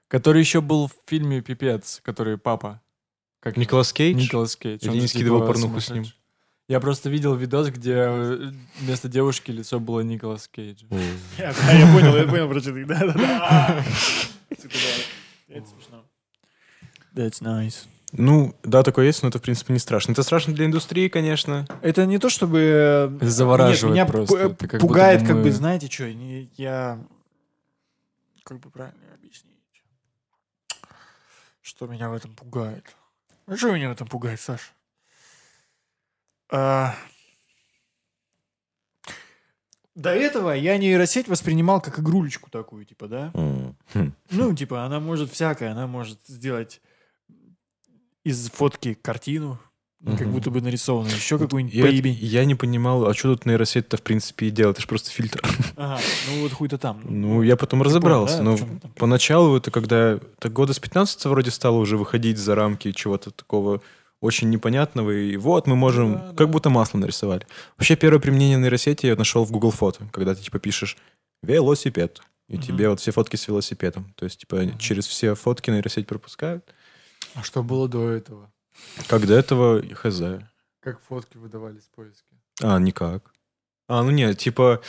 Который 0.09 0.41
еще 0.41 0.61
был 0.61 0.89
в 0.89 0.93
фильме 1.07 1.41
«Пипец», 1.41 2.01
который 2.03 2.37
папа. 2.37 2.81
Как? 3.41 3.57
Николас 3.57 3.93
Кейдж? 3.93 4.17
Николас 4.17 4.57
Кейдж. 4.57 4.81
Я 4.83 4.91
он 4.91 4.99
не 4.99 5.07
скидывал 5.07 5.47
порнуху 5.47 5.81
с 5.81 5.91
ним. 5.91 6.05
Я 6.71 6.79
просто 6.79 7.11
видел 7.11 7.35
видос, 7.35 7.71
где 7.71 7.95
э, 7.97 8.53
вместо 8.79 9.09
девушки 9.09 9.51
лицо 9.51 9.81
было 9.81 10.03
Николас 10.03 10.47
Кейджа. 10.47 10.87
Я, 11.37 11.53
понял, 11.93 12.17
я 12.17 12.25
понял 12.29 12.49
про 12.49 12.61
что 12.61 12.73
ты. 12.73 12.85
Да-да-да. 12.85 13.85
Это 15.49 15.67
смешно. 15.67 16.05
That's 17.13 17.43
nice. 17.43 17.89
Ну, 18.13 18.55
да, 18.63 18.85
такое 18.85 19.07
есть, 19.07 19.21
но 19.25 19.31
это, 19.31 19.41
в 19.41 19.43
принципе, 19.43 19.73
не 19.73 19.81
страшно. 19.81 20.13
Это 20.13 20.23
страшно 20.23 20.55
для 20.55 20.67
индустрии, 20.67 21.09
конечно. 21.09 21.67
Это 21.83 22.07
не 22.07 22.19
то, 22.19 22.31
чтобы... 22.31 23.19
э, 23.21 23.27
завораживает 23.27 23.97
Нет, 23.97 24.05
меня 24.05 24.07
просто. 24.07 24.39
Это 24.39 24.55
как 24.55 24.81
будто 24.81 24.87
пугает, 24.87 25.23
бы 25.23 25.27
как 25.27 25.43
бы, 25.43 25.51
знаете, 25.51 25.91
что, 25.91 26.05
я... 26.05 27.05
Как 28.45 28.61
бы 28.61 28.71
правильно 28.71 29.13
объяснить? 29.13 29.83
Что 31.63 31.89
меня 31.89 32.11
в 32.11 32.13
этом 32.15 32.33
пугает? 32.37 32.95
Ну, 33.49 33.57
что 33.57 33.73
меня 33.73 33.89
в 33.89 33.93
этом 33.93 34.07
пугает, 34.07 34.39
Саш? 34.41 34.73
А, 36.51 36.95
До 39.95 40.11
этого 40.11 40.53
я 40.53 40.79
нейросеть 40.79 41.29
воспринимал 41.29 41.81
как 41.81 41.99
игрулечку 41.99 42.49
такую, 42.51 42.85
типа, 42.85 43.09
да? 43.09 43.31
Хм. 43.95 44.13
Ну, 44.31 44.55
типа, 44.55 44.85
она 44.85 45.01
может 45.01 45.31
всякое, 45.33 45.73
она 45.73 45.87
может 45.87 46.19
сделать 46.27 46.81
из 48.25 48.51
фотки 48.51 48.95
картину, 48.95 49.59
как 50.05 50.21
Мгм. 50.23 50.33
будто 50.33 50.51
бы 50.51 50.61
нарисованную, 50.63 51.15
еще 51.15 51.39
какую-нибудь 51.39 51.75
Я, 51.75 51.85
поебень. 51.85 52.15
я 52.21 52.45
не 52.47 52.55
понимал, 52.55 53.07
а 53.07 53.13
что 53.15 53.35
тут 53.35 53.45
нейросеть-то, 53.47 53.97
в 53.99 54.03
принципе, 54.03 54.47
и 54.47 54.51
делает? 54.51 54.77
Это 54.77 54.83
же 54.83 54.89
просто 54.89 55.11
фильтр. 55.11 55.43
Ага, 55.77 56.01
ну 56.31 56.43
вот 56.43 56.53
хуй-то 56.53 56.79
там. 56.79 57.03
Ну, 57.05 57.43
я 57.43 57.57
потом 57.57 57.83
разобрался. 57.83 58.39
да, 58.39 58.43
но 58.43 58.59
поначалу 58.97 59.57
это 59.57 59.71
когда... 59.71 60.19
Так 60.39 60.53
года 60.53 60.73
с 60.73 60.79
15 60.79 61.27
вроде 61.27 61.51
стало 61.51 61.77
уже 61.77 61.99
выходить 61.99 62.39
за 62.39 62.55
рамки 62.55 62.93
чего-то 62.93 63.31
такого 63.31 63.83
очень 64.21 64.51
непонятного. 64.51 65.11
И 65.11 65.37
вот 65.37 65.67
мы 65.67 65.77
можем... 65.77 66.15
Да, 66.15 66.27
как 66.29 66.37
да. 66.37 66.47
будто 66.47 66.71
масло 66.71 66.99
нарисовали. 66.99 67.47
Вообще, 67.77 67.97
первое 67.97 68.21
применение 68.21 68.59
нейросети 68.59 69.07
я 69.07 69.17
нашел 69.17 69.45
в 69.45 69.51
Google 69.51 69.71
Фото. 69.71 70.07
Когда 70.13 70.35
ты, 70.35 70.43
типа, 70.43 70.59
пишешь 70.59 70.97
«велосипед», 71.43 72.21
и 72.49 72.55
Мгм. 72.55 72.63
тебе 72.63 72.89
вот 72.89 73.01
все 73.01 73.13
фотки 73.13 73.37
с 73.37 73.47
велосипедом. 73.49 74.13
То 74.17 74.25
есть, 74.25 74.41
типа, 74.41 74.57
Мгм. 74.57 74.79
через 74.79 75.07
все 75.07 75.35
фотки 75.35 75.71
нейросеть 75.71 76.07
пропускают. 76.07 76.65
А 77.35 77.43
что 77.43 77.63
было 77.63 77.89
до 77.89 78.11
этого? 78.11 78.51
Как 79.09 79.27
до 79.27 79.35
этого, 79.35 79.83
хз. 79.95 80.21
Как 80.81 81.01
фотки 81.03 81.37
выдавались 81.37 81.85
в 81.85 81.91
поиске? 81.95 82.35
А, 82.63 82.79
никак. 82.79 83.33
А, 83.89 84.03
ну 84.03 84.11
нет, 84.11 84.39
типа 84.39 84.81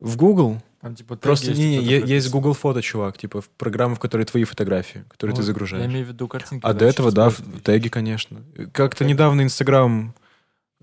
в 0.00 0.16
Google 0.16 0.62
Там 0.80 0.94
типа 0.94 1.16
просто 1.16 1.46
теги 1.48 1.58
не, 1.58 1.78
не, 1.78 1.84
е- 1.84 2.04
есть. 2.06 2.30
Google 2.30 2.52
фото, 2.52 2.82
чувак, 2.82 3.18
типа 3.18 3.40
в 3.40 3.48
программа, 3.48 3.94
в 3.94 3.98
которой 3.98 4.24
твои 4.24 4.44
фотографии, 4.44 5.04
которые 5.08 5.34
ты 5.34 5.40
Ну, 5.40 5.46
загружаешь. 5.46 5.84
Я 5.84 5.90
имею 5.90 6.06
в 6.06 6.08
виду 6.08 6.28
картинки. 6.28 6.64
А 6.64 6.72
да, 6.72 6.78
до 6.80 6.84
этого, 6.84 7.12
да, 7.12 7.30
в- 7.30 7.40
теги, 7.62 7.88
конечно. 7.88 8.42
Как-то 8.72 9.04
Теги. 9.04 9.12
недавно 9.12 9.42
Инстаграм 9.42 10.14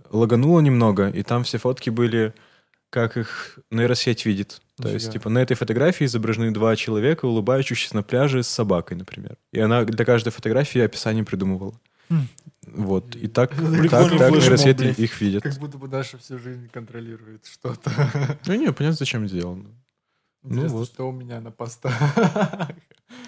лагануло 0.09 0.59
немного, 0.59 1.09
и 1.09 1.23
там 1.23 1.43
все 1.43 1.57
фотки 1.57 1.89
были, 1.89 2.33
как 2.89 3.17
их 3.17 3.59
нейросеть 3.71 4.25
видит. 4.25 4.61
То 4.77 4.89
есть, 4.89 5.11
типа, 5.11 5.29
на 5.29 5.39
этой 5.39 5.55
фотографии 5.55 6.05
изображены 6.05 6.51
два 6.51 6.75
человека, 6.75 7.25
улыбающихся 7.25 7.95
на 7.95 8.03
пляже 8.03 8.41
с 8.43 8.47
собакой, 8.47 8.97
например. 8.97 9.37
И 9.51 9.59
она 9.59 9.83
для 9.85 10.05
каждой 10.05 10.31
фотографии 10.31 10.81
описание 10.81 11.23
придумывала. 11.23 11.79
Хм. 12.09 12.27
Вот. 12.67 13.15
И 13.15 13.27
так, 13.27 13.51
Прикольный 13.55 13.89
так, 13.89 14.17
так 14.17 14.31
нейросеть 14.31 14.81
их 14.99 15.21
видит. 15.21 15.43
Как 15.43 15.57
будто 15.57 15.77
бы 15.77 15.87
Даша 15.87 16.17
всю 16.17 16.37
жизнь 16.39 16.69
контролирует 16.69 17.45
что-то. 17.45 17.91
Ну, 18.45 18.53
не, 18.55 18.71
понятно, 18.71 18.97
зачем 18.97 19.27
сделано. 19.27 19.65
Ну 20.43 20.67
вот. 20.67 20.87
что 20.87 21.07
у 21.07 21.11
меня 21.11 21.39
на 21.39 21.51
постах. 21.51 21.93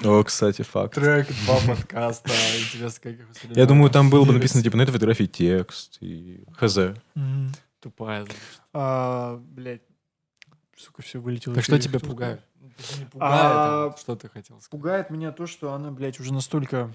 О, 0.03 0.23
кстати, 0.23 0.61
факт. 0.63 0.95
Трек, 0.95 1.27
два 1.45 1.57
подкаста. 1.65 2.29
Интересно, 2.59 2.99
как 3.03 3.13
их. 3.13 3.55
Я 3.55 3.65
думаю, 3.65 3.89
там 3.89 4.09
было 4.09 4.25
бы 4.25 4.33
написано, 4.33 4.61
типа, 4.61 4.77
на 4.77 4.81
этой 4.81 4.91
фотографии 4.91 5.25
текст 5.25 5.97
и 6.01 6.43
хз. 6.53 6.77
Тупая, 7.79 8.23
значит. 8.25 8.41
А, 8.73 9.37
блядь. 9.37 9.81
Сука, 10.75 11.01
все 11.01 11.21
вылетело. 11.21 11.55
Так 11.55 11.63
что 11.63 11.79
тебя 11.79 11.99
пугает? 11.99 12.41
Ну, 12.59 12.69
А, 13.19 13.85
пугает, 13.85 13.95
а 13.95 13.95
что 13.97 14.15
ты 14.15 14.27
хотел 14.27 14.57
сказать? 14.57 14.69
Пугает 14.69 15.09
меня 15.09 15.31
то, 15.31 15.47
что 15.47 15.73
она, 15.73 15.91
блядь, 15.91 16.19
уже 16.19 16.33
настолько 16.33 16.93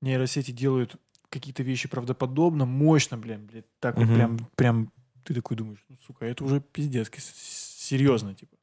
нейросети 0.00 0.50
делают 0.50 0.96
какие-то 1.28 1.62
вещи 1.62 1.88
правдоподобно, 1.88 2.64
мощно, 2.64 3.16
блин, 3.16 3.46
блядь, 3.46 3.66
так 3.78 3.96
вот 3.96 4.08
прям, 4.08 4.38
прям, 4.56 4.92
ты 5.24 5.32
такой 5.32 5.56
думаешь, 5.56 5.84
ну, 5.88 5.96
сука, 6.06 6.26
это 6.26 6.42
уже 6.42 6.60
пиздец, 6.60 7.08
серьезно, 7.16 8.34
типа. 8.34 8.56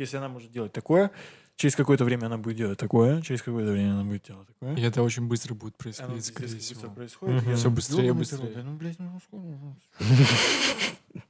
Если 0.00 0.16
она 0.16 0.30
может 0.30 0.50
делать 0.50 0.72
такое, 0.72 1.10
через 1.56 1.76
какое-то 1.76 2.06
время 2.06 2.24
она 2.24 2.38
будет 2.38 2.56
делать 2.56 2.78
такое, 2.78 3.20
через 3.20 3.42
какое-то 3.42 3.70
время 3.72 3.92
она 3.92 4.04
будет 4.04 4.22
делать 4.22 4.48
такое. 4.48 4.74
И 4.74 4.80
это 4.80 5.02
очень 5.02 5.28
быстро 5.28 5.52
будет 5.52 5.74
Оно 5.74 5.82
происходить, 5.82 6.34
пиздец, 6.34 6.34
скорее 6.34 6.48
как 6.48 6.56
быстро 6.56 6.74
всего. 6.74 6.92
происходит. 6.94 7.42
Всё 7.42 7.50
думаю, 7.50 7.70
быстрее, 7.72 8.06
«Ёбаный 8.06 8.18
быстрее». 8.20 8.62
Ну, 8.64 8.76
блядь, 8.76 8.98
ну, 8.98 9.20
сколько? 9.22 9.76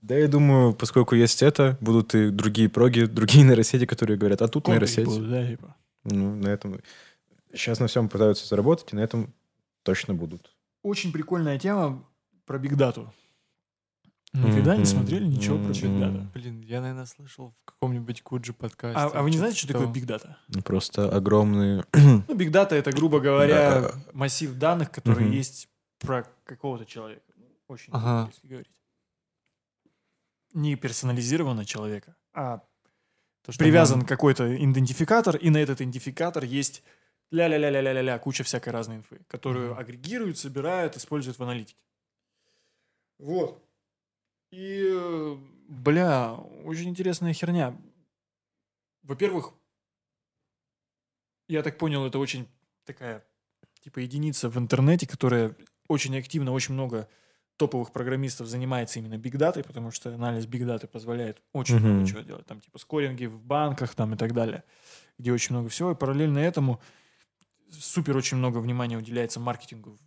Да, 0.00 0.16
я 0.16 0.26
думаю, 0.26 0.74
поскольку 0.74 1.14
есть 1.14 1.40
это, 1.44 1.78
будут 1.80 2.16
и 2.16 2.30
другие 2.30 2.68
проги, 2.68 3.04
другие 3.04 3.44
нейросети, 3.48 3.86
которые 3.86 4.18
говорят, 4.18 4.42
а 4.42 4.48
тут 4.48 4.64
Комплекс 4.64 4.96
нейросеть. 4.96 5.30
да, 5.30 5.46
типа. 5.46 5.76
Ну, 6.02 6.34
на 6.34 6.48
этом... 6.48 6.80
Сейчас 7.52 7.78
на 7.78 7.86
всем 7.86 8.08
пытаются 8.08 8.44
заработать, 8.48 8.92
и 8.92 8.96
на 8.96 9.00
этом 9.00 9.32
точно 9.84 10.14
будут. 10.14 10.50
Очень 10.82 11.12
прикольная 11.12 11.56
тема 11.60 12.04
про 12.44 12.58
бигдату. 12.58 13.14
Никогда 14.34 14.76
не 14.76 14.86
смотрели 14.86 15.26
ничего 15.26 15.56
про 15.58 15.64
Мгм. 15.68 15.72
бигдату? 15.74 16.26
Блин, 16.32 16.60
я, 16.62 16.80
наверное, 16.80 17.04
слышал 17.04 17.50
в 17.50 17.64
каком-нибудь 17.66 18.22
Куджи 18.22 18.54
подкасте. 18.54 18.98
А, 18.98 19.06
а 19.18 19.22
вы 19.22 19.30
не 19.30 19.36
знаете, 19.36 19.58
что 19.58 19.66
такое 19.68 19.82
того. 19.82 19.92
бигдата? 19.94 20.38
Ну, 20.48 20.62
Просто 20.62 21.14
огромные... 21.14 21.84
Ну, 21.92 22.34
бигдата 22.34 22.74
это, 22.74 22.92
грубо 22.92 23.20
говоря, 23.20 23.80
Да. 23.82 23.94
массив 24.14 24.54
данных, 24.54 24.90
которые 24.90 25.30
есть 25.36 25.68
про 25.98 26.26
какого-то 26.44 26.86
человека. 26.86 27.22
Очень 27.68 27.92
Ага. 27.92 28.30
если 28.34 28.46
говорить. 28.46 28.70
Не 30.54 30.76
персонализированно 30.76 31.64
человека, 31.66 32.16
а 32.34 32.58
То, 33.42 33.52
что 33.52 33.58
привязан 33.62 34.02
какой-то 34.02 34.54
идентификатор, 34.56 35.36
и 35.36 35.50
на 35.50 35.58
этот 35.58 35.80
идентификатор 35.80 36.44
есть 36.44 36.82
ля-ля-ля-ля-ля-ля 37.30 38.18
куча 38.18 38.44
всякой 38.44 38.70
разной 38.70 38.96
инфы, 38.96 39.20
которую 39.28 39.78
агрегируют, 39.78 40.38
собирают, 40.38 40.96
используют 40.96 41.38
в 41.38 41.42
аналитике. 41.42 41.80
Вот. 43.18 43.61
И, 44.52 44.86
э, 44.86 45.36
бля, 45.68 46.34
очень 46.64 46.90
интересная 46.90 47.32
херня. 47.32 47.74
Во-первых, 49.02 49.54
я 51.48 51.62
так 51.62 51.78
понял, 51.78 52.04
это 52.06 52.18
очень 52.18 52.46
такая, 52.84 53.24
типа, 53.80 54.00
единица 54.00 54.48
в 54.50 54.58
интернете, 54.58 55.08
которая 55.08 55.56
очень 55.88 56.16
активно, 56.16 56.52
очень 56.52 56.74
много 56.74 57.08
топовых 57.56 57.92
программистов 57.92 58.46
занимается 58.46 58.98
именно 58.98 59.16
бигдатой, 59.16 59.64
потому 59.64 59.90
что 59.90 60.14
анализ 60.14 60.46
бигдаты 60.46 60.86
позволяет 60.86 61.42
очень 61.52 61.76
Мгм. 61.76 61.88
много 61.88 62.06
чего 62.06 62.20
делать. 62.20 62.46
Там, 62.46 62.60
типа, 62.60 62.78
скоринги 62.78 63.26
в 63.26 63.40
банках 63.40 63.94
там 63.94 64.14
и 64.14 64.16
так 64.16 64.34
далее, 64.34 64.64
где 65.18 65.32
очень 65.32 65.54
много 65.54 65.68
всего. 65.70 65.92
И 65.92 65.94
параллельно 65.94 66.38
этому 66.38 66.80
супер 67.70 68.16
очень 68.16 68.36
много 68.36 68.58
внимания 68.58 68.98
уделяется 68.98 69.40
маркетингу 69.40 69.98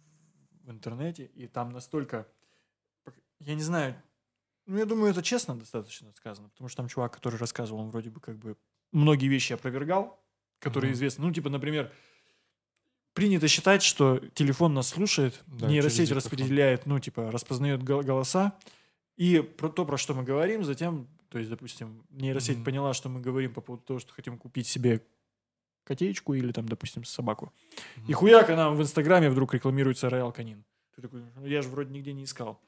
в 0.64 0.70
интернете, 0.72 1.26
и 1.26 1.48
там 1.48 1.70
настолько, 1.70 2.28
я 3.40 3.56
не 3.56 3.62
знаю, 3.64 3.96
ну, 4.66 4.78
я 4.78 4.86
думаю, 4.86 5.12
это 5.12 5.22
честно 5.22 5.58
достаточно 5.58 6.12
сказано, 6.14 6.50
потому 6.50 6.70
что 6.70 6.78
там 6.78 6.88
чувак, 6.88 7.14
который 7.14 7.38
рассказывал, 7.38 7.82
он 7.82 7.90
вроде 7.90 8.10
бы 8.10 8.20
как 8.20 8.38
бы 8.38 8.58
многие 8.92 9.28
вещи 9.28 9.54
опровергал, 9.54 10.20
которые 10.60 10.90
Мгм. 10.92 10.96
известны. 10.96 11.26
Ну, 11.26 11.34
типа, 11.34 11.50
например, 11.50 11.92
принято 13.14 13.48
считать, 13.48 13.82
что 13.84 14.20
телефон 14.34 14.74
нас 14.74 14.90
слушает, 14.90 15.42
Да, 15.48 15.68
нейросеть 15.70 16.12
распределяет, 16.12 16.86
ну, 16.86 17.00
типа, 17.00 17.32
распознает 17.32 17.84
гол- 17.84 18.04
голоса, 18.04 18.58
и 19.16 19.40
про 19.42 19.70
то, 19.70 19.86
про 19.86 19.98
что 19.98 20.14
мы 20.14 20.24
говорим, 20.24 20.64
затем, 20.64 21.08
то 21.30 21.38
есть, 21.38 21.50
допустим, 21.50 22.06
нейросеть 22.10 22.58
Мгм. 22.58 22.66
поняла, 22.66 22.94
что 22.94 23.08
мы 23.10 23.22
говорим 23.22 23.54
по 23.54 23.62
поводу 23.62 23.84
того, 23.86 24.00
что 24.00 24.14
хотим 24.14 24.38
купить 24.38 24.68
себе 24.68 25.02
котеечку 25.84 26.34
или 26.34 26.52
там, 26.52 26.68
допустим, 26.68 27.04
собаку. 27.04 27.54
И 28.08 28.14
хуяк, 28.14 28.50
она 28.50 28.72
в 28.72 28.82
Инстаграме 28.82 29.30
вдруг 29.30 29.54
рекламируется 29.54 30.10
Роял 30.10 30.32
Канин. 30.34 30.66
Ты 30.96 31.02
такой, 31.04 31.24
ну 31.36 31.46
я 31.46 31.62
же 31.62 31.70
вроде 31.70 31.92
нигде 31.94 32.12
не 32.14 32.24
искал. 32.24 32.60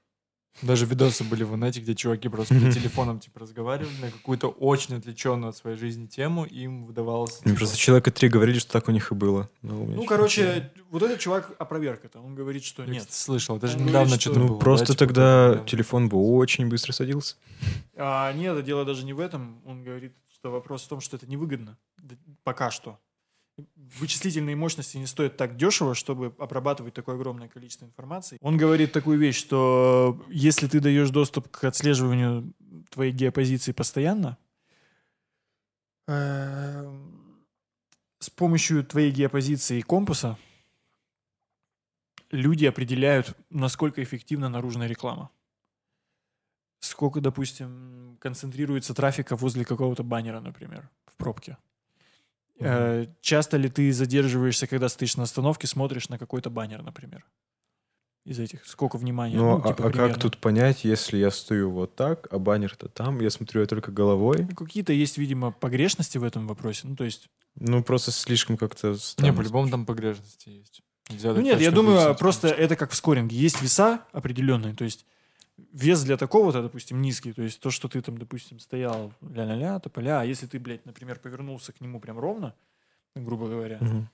Даже 0.63 0.87
видосы 0.87 1.23
были 1.23 1.43
в 1.43 1.55
инете, 1.55 1.81
где 1.81 1.93
чуваки 1.93 2.29
просто 2.29 2.55
по 2.55 2.71
телефонам 2.71 3.19
типа 3.19 3.41
разговаривали 3.41 3.93
на 4.01 4.09
какую-то 4.09 4.47
очень 4.47 4.95
отвлеченную 4.95 5.49
от 5.49 5.55
своей 5.55 5.77
жизни 5.77 6.07
тему, 6.07 6.45
и 6.45 6.61
им 6.63 6.85
выдавалось... 6.87 7.37
Типа, 7.39 7.55
просто 7.57 7.77
человека 7.77 8.09
три 8.09 8.27
говорили, 8.27 8.57
что 8.57 8.71
так 8.71 8.87
у 8.87 8.91
них 8.91 9.11
и 9.11 9.15
было. 9.15 9.51
Ну, 9.61 9.93
чё-то- 9.93 10.07
короче, 10.07 10.71
вот 10.89 11.03
этот 11.03 11.19
чувак 11.19 11.51
опроверг 11.59 12.05
это. 12.05 12.19
Он 12.21 12.33
говорит, 12.33 12.63
что 12.63 12.83
я, 12.83 12.89
нет. 12.89 13.01
кстати, 13.03 13.17
слышал, 13.19 13.59
даже 13.59 13.77
недавно 13.77 13.91
говорит, 14.05 14.21
что-то 14.21 14.33
что- 14.39 14.39
Ну, 14.39 14.47
было. 14.53 14.59
просто 14.59 14.85
да, 14.87 14.93
типа, 14.93 14.99
тогда 15.05 15.53
там, 15.57 15.65
телефон 15.67 16.09
бы 16.09 16.17
очень 16.17 16.67
быстро 16.69 16.91
садился. 16.91 17.35
А, 17.95 18.33
нет, 18.33 18.63
дело 18.65 18.83
даже 18.83 19.05
не 19.05 19.13
в 19.13 19.19
этом. 19.19 19.61
Он 19.63 19.83
говорит, 19.83 20.13
что 20.33 20.49
вопрос 20.51 20.83
в 20.85 20.87
том, 20.87 21.01
что 21.01 21.17
это 21.17 21.27
невыгодно. 21.27 21.77
Пока 22.43 22.71
что. 22.71 22.97
Вычислительные 23.75 24.55
мощности 24.55 24.97
не 24.97 25.07
стоят 25.07 25.37
так 25.37 25.55
дешево, 25.55 25.95
чтобы 25.95 26.33
обрабатывать 26.37 26.93
такое 26.93 27.15
огромное 27.15 27.47
количество 27.47 27.85
информации. 27.85 28.37
Он 28.41 28.57
говорит 28.57 28.91
такую 28.91 29.17
вещь, 29.17 29.37
что 29.37 30.23
если 30.29 30.67
ты 30.67 30.79
даешь 30.79 31.09
доступ 31.09 31.49
к 31.49 31.63
отслеживанию 31.63 32.53
твоей 32.89 33.11
геопозиции 33.11 33.71
постоянно, 33.71 34.37
эм, 36.07 37.45
с 38.19 38.29
помощью 38.29 38.85
твоей 38.85 39.11
геопозиции 39.11 39.79
и 39.79 39.83
компаса 39.83 40.37
люди 42.31 42.65
определяют, 42.65 43.35
насколько 43.49 44.03
эффективна 44.03 44.49
наружная 44.49 44.87
реклама. 44.87 45.31
Сколько, 46.79 47.21
допустим, 47.21 48.17
концентрируется 48.19 48.93
трафика 48.93 49.35
возле 49.35 49.65
какого-то 49.65 50.03
баннера, 50.03 50.39
например, 50.39 50.89
в 51.05 51.15
пробке. 51.15 51.57
Э, 52.59 53.05
часто 53.21 53.57
ли 53.57 53.69
ты 53.69 53.91
задерживаешься, 53.91 54.67
когда 54.67 54.89
стоишь 54.89 55.17
на 55.17 55.23
остановке, 55.23 55.67
смотришь 55.67 56.09
на 56.09 56.17
какой-то 56.17 56.49
баннер, 56.49 56.81
например? 56.81 57.25
Из 58.25 58.39
этих, 58.39 58.65
сколько 58.65 58.97
внимания? 58.97 59.37
Ну, 59.37 59.57
а, 59.57 59.61
типа, 59.61 59.87
а 59.87 59.89
примерно. 59.89 60.13
как 60.13 60.21
тут 60.21 60.37
понять, 60.37 60.83
если 60.83 61.17
я 61.17 61.31
стою 61.31 61.71
вот 61.71 61.95
так, 61.95 62.27
а 62.29 62.39
баннер-то 62.39 62.89
там, 62.89 63.21
я 63.21 63.29
смотрю 63.29 63.61
я 63.61 63.67
только 63.67 63.91
головой? 63.91 64.45
Ну, 64.49 64.55
Какие-то 64.55 64.91
есть, 64.91 65.17
видимо, 65.17 65.51
погрешности 65.51 66.17
в 66.17 66.23
этом 66.23 66.45
вопросе. 66.47 66.87
Ну, 66.87 66.95
то 66.95 67.05
есть... 67.05 67.29
Ну, 67.55 67.83
просто 67.83 68.11
слишком 68.11 68.57
как-то 68.57 68.97
Не, 69.19 69.31
по-любому 69.31 69.69
там 69.69 69.85
погрешности 69.85 70.49
есть. 70.49 70.81
Нельзя 71.09 71.33
Ну 71.33 71.41
нет, 71.41 71.61
я 71.61 71.71
думаю, 71.71 72.15
просто 72.15 72.49
это 72.49 72.75
как 72.75 72.91
в 72.91 72.95
скоринге. 72.95 73.37
Есть 73.37 73.61
веса 73.61 74.01
опреленные, 74.11 74.73
то 74.73 74.83
есть 74.83 75.05
вес 75.57 76.03
для 76.03 76.17
такого-то, 76.17 76.61
допустим, 76.61 77.01
низкий. 77.01 77.33
То 77.33 77.41
есть 77.41 77.59
то, 77.59 77.71
что 77.71 77.87
ты 77.87 78.01
там, 78.01 78.17
допустим, 78.17 78.59
стоял 78.59 79.13
ля-ля-ля, 79.21 79.79
тополя, 79.79 80.21
а 80.21 80.25
если 80.25 80.47
ты, 80.47 80.59
блядь, 80.59 80.85
например, 80.85 81.19
повернулся 81.19 81.73
к 81.73 81.81
нему 81.81 81.99
прям 81.99 82.19
ровно, 82.19 82.55
грубо 83.15 83.47
говоря, 83.47 83.79
Мгм. 83.79 84.09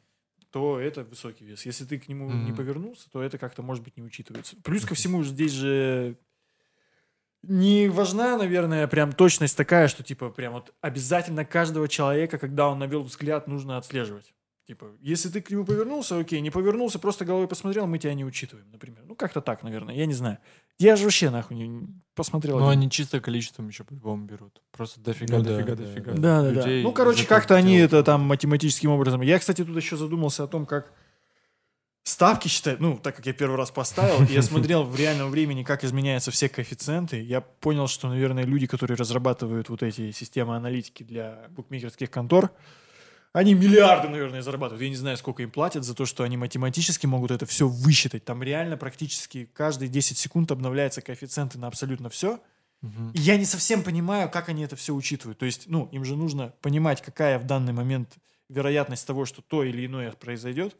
то 0.52 0.80
это 0.80 1.04
высокий 1.04 1.46
вес. 1.46 1.66
Если 1.66 1.86
ты 1.86 2.00
к 2.00 2.08
нему 2.08 2.30
не 2.32 2.52
Мгм. 2.52 2.56
повернулся, 2.56 3.10
то 3.10 3.22
это 3.22 3.38
как-то, 3.38 3.62
может 3.62 3.84
быть, 3.84 3.98
не 3.98 4.04
учитывается. 4.04 4.56
Плюс 4.64 4.86
ко 4.86 4.96
всему, 4.96 5.24
здесь 5.24 5.52
же 5.52 6.18
не 7.42 7.90
важна, 7.90 8.38
наверное, 8.38 8.88
прям 8.88 9.12
точность 9.12 9.58
такая, 9.58 9.90
что, 9.90 10.02
типа, 10.04 10.30
прям 10.30 10.54
вот 10.54 10.74
обязательно 10.80 11.44
каждого 11.44 11.90
человека, 11.90 12.38
когда 12.38 12.70
он 12.70 12.80
навел 12.80 13.04
взгляд, 13.04 13.48
нужно 13.48 13.78
отслеживать. 13.78 14.34
Типа, 14.66 14.86
если 15.02 15.28
ты 15.28 15.42
к 15.42 15.50
нему 15.50 15.66
повернулся, 15.66 16.18
окей, 16.18 16.40
не 16.40 16.50
повернулся, 16.50 16.98
просто 16.98 17.26
головой 17.26 17.48
посмотрел, 17.50 17.86
мы 17.86 17.98
тебя 18.00 18.14
не 18.14 18.24
учитываем, 18.24 18.66
например. 18.72 19.04
Ну, 19.06 19.14
как-то 19.16 19.42
так, 19.42 19.62
наверное, 19.62 19.94
я 19.94 20.06
не 20.06 20.14
знаю. 20.14 20.38
Я 20.80 20.96
же 20.96 21.04
вообще, 21.04 21.30
нахуй, 21.30 21.58
не- 21.58 21.88
посмотрел. 22.16 22.60
Ну, 22.60 22.70
они 22.70 22.90
чисто 22.90 23.20
количеством 23.20 23.68
еще 23.68 23.84
по-любому 23.84 24.24
берут. 24.26 24.62
Просто 24.72 25.02
дофига, 25.02 25.38
Ну 25.38 25.44
дофига, 25.44 25.76
да, 25.76 25.84
дофига. 25.84 26.12
да. 26.14 26.42
Да, 26.44 26.62
да, 26.64 26.68
Ну, 26.82 26.94
короче, 26.94 27.26
как-то 27.26 27.56
они 27.56 27.74
делают. 27.74 27.92
это 27.94 28.04
там 28.04 28.22
математическим 28.22 28.90
образом. 28.92 29.20
Я, 29.22 29.38
кстати, 29.38 29.66
тут 29.66 29.76
еще 29.76 29.98
задумался 29.98 30.44
о 30.46 30.48
том, 30.48 30.66
как 30.66 30.94
ставки 32.04 32.48
считают. 32.48 32.80
Ну, 32.80 32.98
так 32.98 33.16
как 33.18 33.26
я 33.26 33.34
первый 33.34 33.56
раз 33.58 33.70
поставил, 33.72 34.24
и 34.26 34.34
я 34.34 34.42
смотрел 34.42 34.84
в 34.84 34.96
реальном 34.96 35.30
времени, 35.30 35.64
как 35.64 35.84
изменяются 35.84 36.32
все 36.32 36.48
коэффициенты, 36.50 37.22
я 37.22 37.42
понял, 37.42 37.88
что, 37.88 38.08
наверное, 38.10 38.46
люди, 38.46 38.66
которые 38.68 38.96
разрабатывают 38.98 39.70
вот 39.70 39.84
эти 39.84 40.12
системы 40.12 40.56
аналитики 40.56 41.04
для 41.04 41.48
букмекерских 41.50 42.10
контор, 42.10 42.52
они 43.34 43.56
миллиарды, 43.56 44.10
наверное, 44.10 44.44
зарабатывают. 44.44 44.84
Я 44.84 44.90
не 44.90 44.96
знаю, 44.96 45.18
сколько 45.18 45.42
им 45.42 45.50
платят 45.50 45.84
за 45.84 45.96
то, 45.96 46.06
что 46.06 46.24
они 46.24 46.38
математически 46.38 47.08
могут 47.08 47.32
это 47.32 47.48
все 47.48 47.68
высчитать. 47.68 48.24
Там 48.24 48.44
реально 48.44 48.78
практически 48.78 49.50
каждые 49.54 49.90
10 49.90 50.18
секунд 50.18 50.52
обновляются 50.52 51.02
коэффициенты 51.02 51.58
на 51.58 51.68
абсолютно 51.68 52.10
все. 52.10 52.40
Мгм. 52.82 53.12
И 53.14 53.20
я 53.20 53.38
не 53.38 53.46
совсем 53.46 53.82
понимаю, 53.82 54.30
как 54.30 54.50
они 54.50 54.64
это 54.64 54.76
все 54.76 54.94
учитывают. 54.94 55.40
То 55.40 55.46
есть, 55.46 55.64
ну, 55.66 55.90
им 55.92 56.06
же 56.06 56.16
нужно 56.16 56.54
понимать, 56.62 57.02
какая 57.02 57.40
в 57.40 57.46
данный 57.46 57.74
момент 57.74 58.18
вероятность 58.50 59.08
того, 59.08 59.26
что 59.26 59.42
то 59.42 59.64
или 59.64 59.86
иное 59.86 60.12
произойдет. 60.12 60.78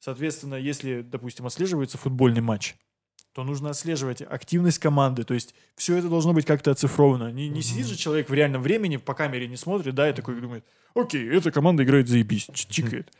Соответственно, 0.00 0.56
если, 0.56 1.02
допустим, 1.02 1.46
отслеживается 1.46 1.96
футбольный 1.96 2.40
матч, 2.40 2.74
то 3.34 3.42
нужно 3.42 3.70
отслеживать 3.70 4.22
активность 4.22 4.78
команды. 4.78 5.24
То 5.24 5.34
есть 5.34 5.54
все 5.74 5.96
это 5.96 6.08
должно 6.08 6.32
быть 6.32 6.46
как-то 6.46 6.70
оцифровано. 6.70 7.32
Не, 7.32 7.48
не 7.48 7.62
сидит 7.62 7.86
же 7.86 7.96
человек 7.96 8.30
в 8.30 8.34
реальном 8.34 8.62
времени, 8.62 8.96
по 8.96 9.12
камере 9.12 9.48
не 9.48 9.56
смотрит, 9.56 9.94
да, 9.94 10.08
и 10.08 10.12
такой 10.12 10.40
думает, 10.40 10.64
окей, 10.94 11.28
эта 11.28 11.50
команда 11.50 11.82
играет 11.82 12.08
заебись, 12.08 12.48
чикает. 12.54 13.12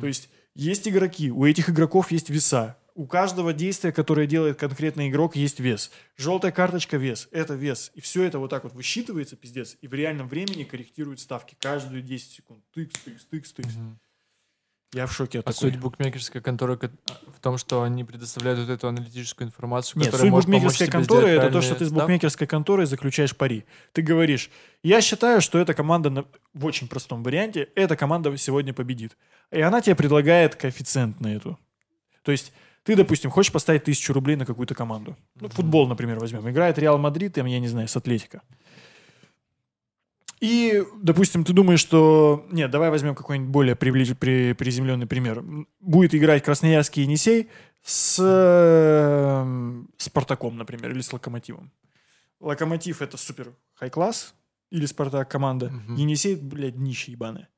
То 0.00 0.06
есть 0.06 0.28
есть 0.54 0.88
игроки, 0.88 1.30
у 1.30 1.46
этих 1.46 1.70
игроков 1.70 2.10
есть 2.10 2.30
веса. 2.30 2.76
У 2.96 3.06
каждого 3.06 3.52
действия, 3.52 3.92
которое 3.92 4.26
делает 4.26 4.58
конкретный 4.58 5.08
игрок, 5.08 5.36
есть 5.36 5.60
вес. 5.60 5.92
Желтая 6.16 6.50
карточка 6.50 6.96
вес, 6.96 7.28
это 7.30 7.54
вес. 7.54 7.92
И 7.94 8.00
все 8.00 8.24
это 8.24 8.40
вот 8.40 8.50
так 8.50 8.64
вот 8.64 8.74
высчитывается, 8.74 9.36
пиздец, 9.36 9.76
и 9.80 9.86
в 9.86 9.94
реальном 9.94 10.28
времени 10.28 10.64
корректирует 10.64 11.20
ставки 11.20 11.56
каждые 11.60 12.02
10 12.02 12.30
секунд. 12.30 12.64
Тыкс, 12.74 13.00
тыкс, 13.00 13.24
тыкс, 13.24 13.52
тыкс. 13.52 13.74
Мгм. 13.74 13.98
Я 14.92 15.06
в 15.06 15.12
шоке 15.12 15.38
А 15.38 15.42
такой. 15.42 15.54
суть 15.54 15.76
букмекерской 15.78 16.40
конторы 16.40 16.76
ко- 16.76 16.90
в 17.36 17.40
том, 17.40 17.58
что 17.58 17.82
они 17.84 18.02
предоставляют 18.02 18.58
вот 18.58 18.68
эту 18.70 18.88
аналитическую 18.88 19.46
информацию, 19.46 20.00
Нет, 20.00 20.06
которая 20.10 20.30
суть 20.32 20.34
букмекерской 20.44 20.88
конторы 20.88 21.28
это 21.28 21.50
то, 21.50 21.62
что 21.62 21.76
ты 21.76 21.84
с 21.84 21.92
букмекерской 21.92 22.46
конторой 22.48 22.86
заключаешь 22.86 23.36
пари. 23.36 23.64
Ты 23.92 24.02
говоришь, 24.02 24.50
я 24.82 25.00
считаю, 25.00 25.40
что 25.40 25.58
эта 25.60 25.74
команда 25.74 26.10
на- 26.10 26.24
в 26.54 26.64
очень 26.66 26.88
простом 26.88 27.22
варианте, 27.22 27.68
эта 27.76 27.94
команда 27.96 28.36
сегодня 28.36 28.74
победит. 28.74 29.16
И 29.52 29.60
она 29.60 29.80
тебе 29.80 29.94
предлагает 29.94 30.56
коэффициент 30.56 31.20
на 31.20 31.28
эту. 31.36 31.56
То 32.22 32.32
есть 32.32 32.52
ты, 32.82 32.96
допустим, 32.96 33.30
хочешь 33.30 33.52
поставить 33.52 33.84
тысячу 33.84 34.12
рублей 34.12 34.34
на 34.34 34.44
какую-то 34.44 34.74
команду. 34.74 35.16
Ну, 35.36 35.48
футбол, 35.50 35.86
например, 35.86 36.18
возьмем. 36.18 36.48
Играет 36.50 36.78
Реал 36.78 36.98
Мадрид, 36.98 37.34
там, 37.34 37.46
я 37.46 37.60
не 37.60 37.68
знаю, 37.68 37.86
с 37.86 37.96
Атлетика. 37.96 38.42
И, 40.40 40.82
допустим, 41.02 41.44
ты 41.44 41.52
думаешь, 41.52 41.80
что... 41.80 42.46
Нет, 42.50 42.70
давай 42.70 42.90
возьмем 42.90 43.14
какой-нибудь 43.14 43.50
более 43.50 43.76
приближ... 43.76 44.16
при... 44.16 44.54
приземленный 44.54 45.06
пример. 45.06 45.44
Будет 45.80 46.14
играть 46.14 46.42
Красноярский 46.42 47.02
Енисей 47.02 47.48
с 47.82 48.18
э, 48.18 49.84
Спартаком, 49.98 50.56
например, 50.56 50.92
или 50.92 51.00
с 51.02 51.12
Локомотивом. 51.12 51.70
Локомотив— 52.40 53.02
это 53.02 53.18
супер 53.18 53.52
хай-класс, 53.74 54.34
или 54.70 54.86
Спартак 54.86 55.30
команда. 55.30 55.70
Мгм. 55.70 55.94
Енисей, 55.96 56.36
блядь, 56.36 56.76
днище 56.76 57.12
ебаное. 57.12 57.48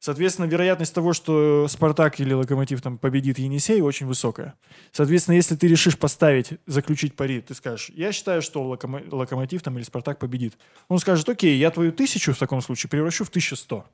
Соответственно, 0.00 0.46
вероятность 0.46 0.94
того, 0.94 1.12
что 1.12 1.68
Спартак 1.68 2.20
или 2.20 2.32
Локомотив 2.32 2.80
там 2.80 2.96
победит 2.96 3.38
Енисей, 3.38 3.82
очень 3.82 4.06
высокая. 4.06 4.54
Соответственно, 4.92 5.34
если 5.36 5.56
ты 5.56 5.68
решишь 5.68 5.98
поставить, 5.98 6.54
заключить 6.66 7.14
пари, 7.14 7.42
ты 7.42 7.54
скажешь, 7.54 7.90
я 7.94 8.10
считаю, 8.10 8.40
что 8.40 8.62
Локомо- 8.64 9.06
Локомотив 9.14 9.60
там 9.62 9.76
или 9.76 9.84
Спартак 9.84 10.18
победит. 10.18 10.56
Он 10.88 10.98
скажет, 10.98 11.28
окей, 11.28 11.58
я 11.58 11.70
твою 11.70 11.92
тысячу 11.92 12.32
в 12.32 12.38
таком 12.38 12.62
случае 12.62 12.88
превращу 12.88 13.24
в 13.24 13.28
1100. 13.28 13.84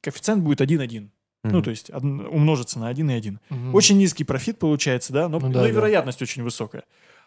Коэффициент 0.00 0.42
будет 0.42 0.62
1,1. 0.62 1.10
Ну, 1.44 1.60
то 1.60 1.68
есть 1.68 1.90
одн- 1.90 2.26
умножится 2.26 2.78
на 2.78 2.88
1,1. 2.90 3.38
Мгм. 3.50 3.74
Очень 3.74 3.98
низкий 3.98 4.24
профит 4.24 4.58
получается, 4.58 5.12
да, 5.12 5.28
но, 5.28 5.38
Ну 5.40 5.48
но 5.48 5.52
да, 5.52 5.68
и 5.68 5.72
да. 5.72 5.76
вероятность 5.76 6.22
очень 6.22 6.42
высокая. 6.42 6.84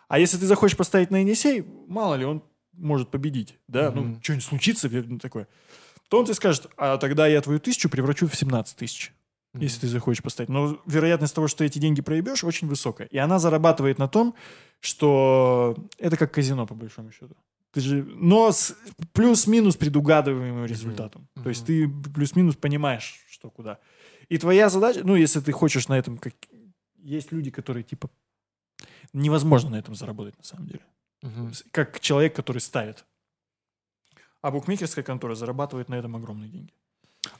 А 0.07 0.18
если 0.18 0.38
ты 0.39 0.48
захочешь 0.48 0.76
поставить 0.76 1.11
на 1.11 1.18
Енисей, 1.18 1.64
мало 1.88 2.15
ли, 2.15 2.26
он 2.26 2.41
может 2.73 3.11
победить, 3.11 3.60
да, 3.68 3.91
ну, 3.91 4.02
Мгм. 4.02 4.19
что-нибудь 4.23 4.44
случится 4.45 4.89
ну, 4.89 5.19
такое, 5.19 5.48
то 6.10 6.20
он 6.20 6.26
тебе 6.26 6.36
скажет, 6.36 6.68
а 6.78 6.98
тогда 6.98 7.28
я 7.28 7.42
твою 7.42 7.60
тысячу 7.60 7.90
превращу 7.90 8.28
в 8.28 8.36
17 8.36 8.78
тысяч, 8.78 9.14
Мгм. 9.54 9.64
если 9.64 9.82
ты 9.82 9.88
захочешь 9.88 10.24
поставить. 10.24 10.50
Но 10.50 10.80
вероятность 10.86 11.34
того, 11.36 11.48
что 11.48 11.64
эти 11.64 11.80
деньги 11.80 12.02
проебешь, 12.02 12.44
очень 12.44 12.68
высокая. 12.68 13.08
И 13.08 13.18
она 13.18 13.40
зарабатывает 13.40 13.98
на 14.00 14.08
том, 14.08 14.34
что 14.80 15.76
это 15.98 16.18
как 16.18 16.32
казино, 16.34 16.66
по 16.66 16.76
большому 16.76 17.12
счету. 17.12 17.36
Ты 17.74 17.82
же, 17.82 18.04
но 18.04 18.52
с 18.52 18.76
плюс-минус 19.14 19.76
предугадываемым 19.76 20.66
результатом. 20.66 21.28
То 21.44 21.50
есть 21.50 21.66
ты 21.66 21.88
плюс-минус 21.88 22.56
понимаешь, 22.56 23.20
что 23.30 23.50
куда. 23.50 23.80
И 24.30 24.38
твоя 24.38 24.70
задача, 24.70 25.02
ну, 25.04 25.16
если 25.16 25.40
ты 25.42 25.52
хочешь 25.52 25.88
на 25.90 25.98
этом, 25.98 26.18
как 26.18 26.34
есть 26.98 27.32
люди, 27.32 27.52
которые 27.52 27.84
типа 27.84 28.10
невозможно 29.14 29.70
на 29.72 29.76
этом 29.78 29.96
заработать 29.96 30.38
на 30.38 30.44
самом 30.44 30.68
деле. 30.68 30.82
С- 31.54 31.64
Как 31.72 32.00
человек, 32.00 32.36
который 32.36 32.60
ставит. 32.60 33.06
А 34.42 34.52
букмекерская 34.52 35.04
контора 35.04 35.36
зарабатывает 35.36 35.90
на 35.90 35.96
этом 35.96 36.16
огромные 36.16 36.50
деньги. 36.50 36.74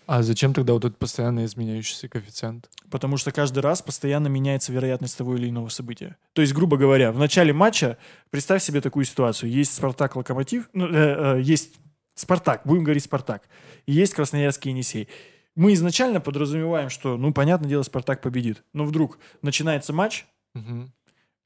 А 0.06 0.22
зачем 0.22 0.54
тогда 0.54 0.74
вот 0.74 0.86
этот 0.86 0.98
постоянно 0.98 1.46
изменяющийся 1.46 2.10
коэффициент? 2.10 2.70
Потому 2.90 3.18
что 3.18 3.32
каждый 3.32 3.60
раз 3.60 3.82
постоянно 3.82 4.28
меняется 4.28 4.72
вероятность 4.72 5.18
того 5.18 5.36
или 5.36 5.50
иного 5.50 5.70
события. 5.70 6.18
То 6.34 6.42
есть, 6.42 6.54
грубо 6.54 6.78
говоря, 6.78 7.12
в 7.12 7.20
начале 7.20 7.54
матча, 7.54 7.98
представь 8.30 8.64
себе 8.64 8.82
такую 8.82 9.06
ситуацию. 9.06 9.52
Есть 9.52 9.74
Спартак-Локомотив, 9.76 10.70
ну, 10.74 10.88
э, 10.88 11.38
э, 11.38 11.42
есть 11.42 11.76
Спартак, 12.16 12.62
будем 12.66 12.84
говорить 12.84 13.04
Спартак, 13.04 13.44
и 13.86 13.92
есть 13.92 14.14
Красноярский 14.14 14.72
Енисей. 14.72 15.08
Мы 15.56 15.74
изначально 15.74 16.22
подразумеваем, 16.22 16.90
что, 16.90 17.18
ну, 17.18 17.34
понятное 17.34 17.70
дело, 17.70 17.84
Спартак 17.84 18.22
победит. 18.22 18.64
Но 18.74 18.86
вдруг 18.86 19.20
начинается 19.42 19.94
матч, 19.94 20.26
Мгм. 20.54 20.92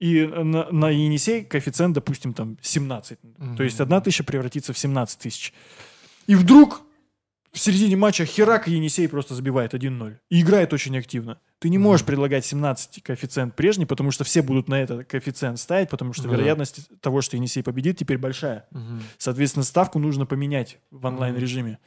И 0.02 0.26
на, 0.26 0.68
на 0.72 0.90
Енисей 0.90 1.45
коэффициент, 1.45 1.94
допустим, 1.94 2.34
там 2.34 2.57
17. 2.61 3.19
Мгм. 3.22 3.56
То 3.56 3.64
есть 3.64 3.80
одна 3.80 4.02
тысяча 4.02 4.23
превратится 4.23 4.73
в 4.73 4.78
17 4.78 5.19
тысяч. 5.19 5.53
И 6.26 6.34
вдруг 6.34 6.82
в 7.52 7.60
середине 7.60 7.95
матча 7.98 8.26
херак 8.26 8.68
и 8.68 8.72
Енисей 8.72 9.07
просто 9.07 9.36
забивает 9.36 9.76
1-0. 9.76 10.18
И 10.32 10.41
играет 10.41 10.73
очень 10.73 10.98
активно. 10.98 11.38
Ты 11.60 11.69
не 11.69 11.78
можешь 11.78 12.03
предлагать 12.03 12.44
17 12.44 13.03
коэффициент 13.03 13.56
прежний, 13.56 13.86
потому 13.86 14.10
что 14.10 14.23
все 14.23 14.41
будут 14.41 14.68
на 14.68 14.82
этот 14.82 15.07
коэффициент 15.07 15.60
ставить, 15.60 15.90
потому 15.90 16.14
что 16.14 16.23
да. 16.23 16.30
вероятность 16.30 16.90
того, 16.99 17.22
что 17.22 17.38
Енисей 17.38 17.61
победит, 17.61 17.99
теперь 17.99 18.18
большая. 18.18 18.65
Мгм. 18.72 19.03
Соответственно, 19.19 19.64
ставку 19.64 19.99
нужно 19.99 20.26
поменять 20.26 20.80
в 20.90 21.06
онлайн-режиме. 21.06 21.78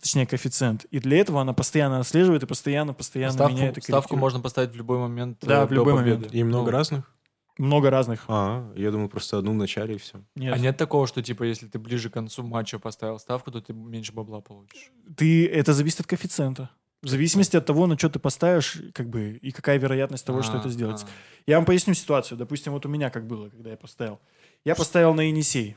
точнее 0.00 0.26
коэффициент. 0.26 0.86
И 0.86 0.98
для 0.98 1.18
этого 1.18 1.40
она 1.40 1.52
постоянно 1.52 2.00
отслеживает 2.00 2.42
и 2.42 2.46
постоянно, 2.46 2.94
постоянно 2.94 3.32
ставку, 3.32 3.56
меняет 3.56 3.78
и 3.78 3.80
ставку 3.80 4.16
можно 4.16 4.40
поставить 4.40 4.70
в 4.72 4.76
любой 4.76 4.98
момент. 4.98 5.38
Да, 5.42 5.62
э, 5.62 5.66
в 5.66 5.72
любой 5.72 5.94
победы. 5.94 6.16
момент. 6.16 6.34
И 6.34 6.42
много 6.44 6.70
Ну, 6.70 6.76
разных? 6.76 7.12
Много 7.60 7.90
разных. 7.90 8.24
А, 8.28 8.72
я 8.74 8.90
думал, 8.90 9.10
просто 9.10 9.36
одну 9.36 9.52
в 9.52 9.54
начале 9.54 9.96
и 9.96 9.98
все. 9.98 10.22
Нет. 10.34 10.54
А 10.54 10.58
нет 10.58 10.78
такого, 10.78 11.06
что 11.06 11.22
типа 11.22 11.42
если 11.42 11.66
ты 11.66 11.78
ближе 11.78 12.08
к 12.08 12.14
концу 12.14 12.42
матча 12.42 12.78
поставил 12.78 13.18
ставку, 13.18 13.50
то 13.50 13.60
ты 13.60 13.74
меньше 13.74 14.12
бабла 14.14 14.40
получишь. 14.40 14.90
Ты, 15.14 15.46
это 15.46 15.74
зависит 15.74 16.00
от 16.00 16.06
коэффициента. 16.06 16.70
В 17.02 17.08
зависимости 17.08 17.58
от 17.58 17.66
того, 17.66 17.86
на 17.86 17.98
что 17.98 18.08
ты 18.08 18.18
поставишь, 18.18 18.78
как 18.94 19.10
бы, 19.10 19.38
и 19.42 19.50
какая 19.52 19.78
вероятность 19.78 20.24
того, 20.24 20.40
что 20.40 20.56
А, 20.56 20.60
это 20.60 20.70
сделается. 20.70 21.04
а. 21.06 21.10
Я 21.46 21.56
вам 21.56 21.66
поясню 21.66 21.92
ситуацию. 21.92 22.38
Допустим, 22.38 22.72
вот 22.72 22.86
у 22.86 22.88
меня 22.88 23.10
как 23.10 23.26
было, 23.26 23.50
когда 23.50 23.70
я 23.70 23.76
поставил. 23.76 24.20
Я 24.64 24.74
поставил 24.74 25.12
на 25.12 25.20
Енисей. 25.20 25.76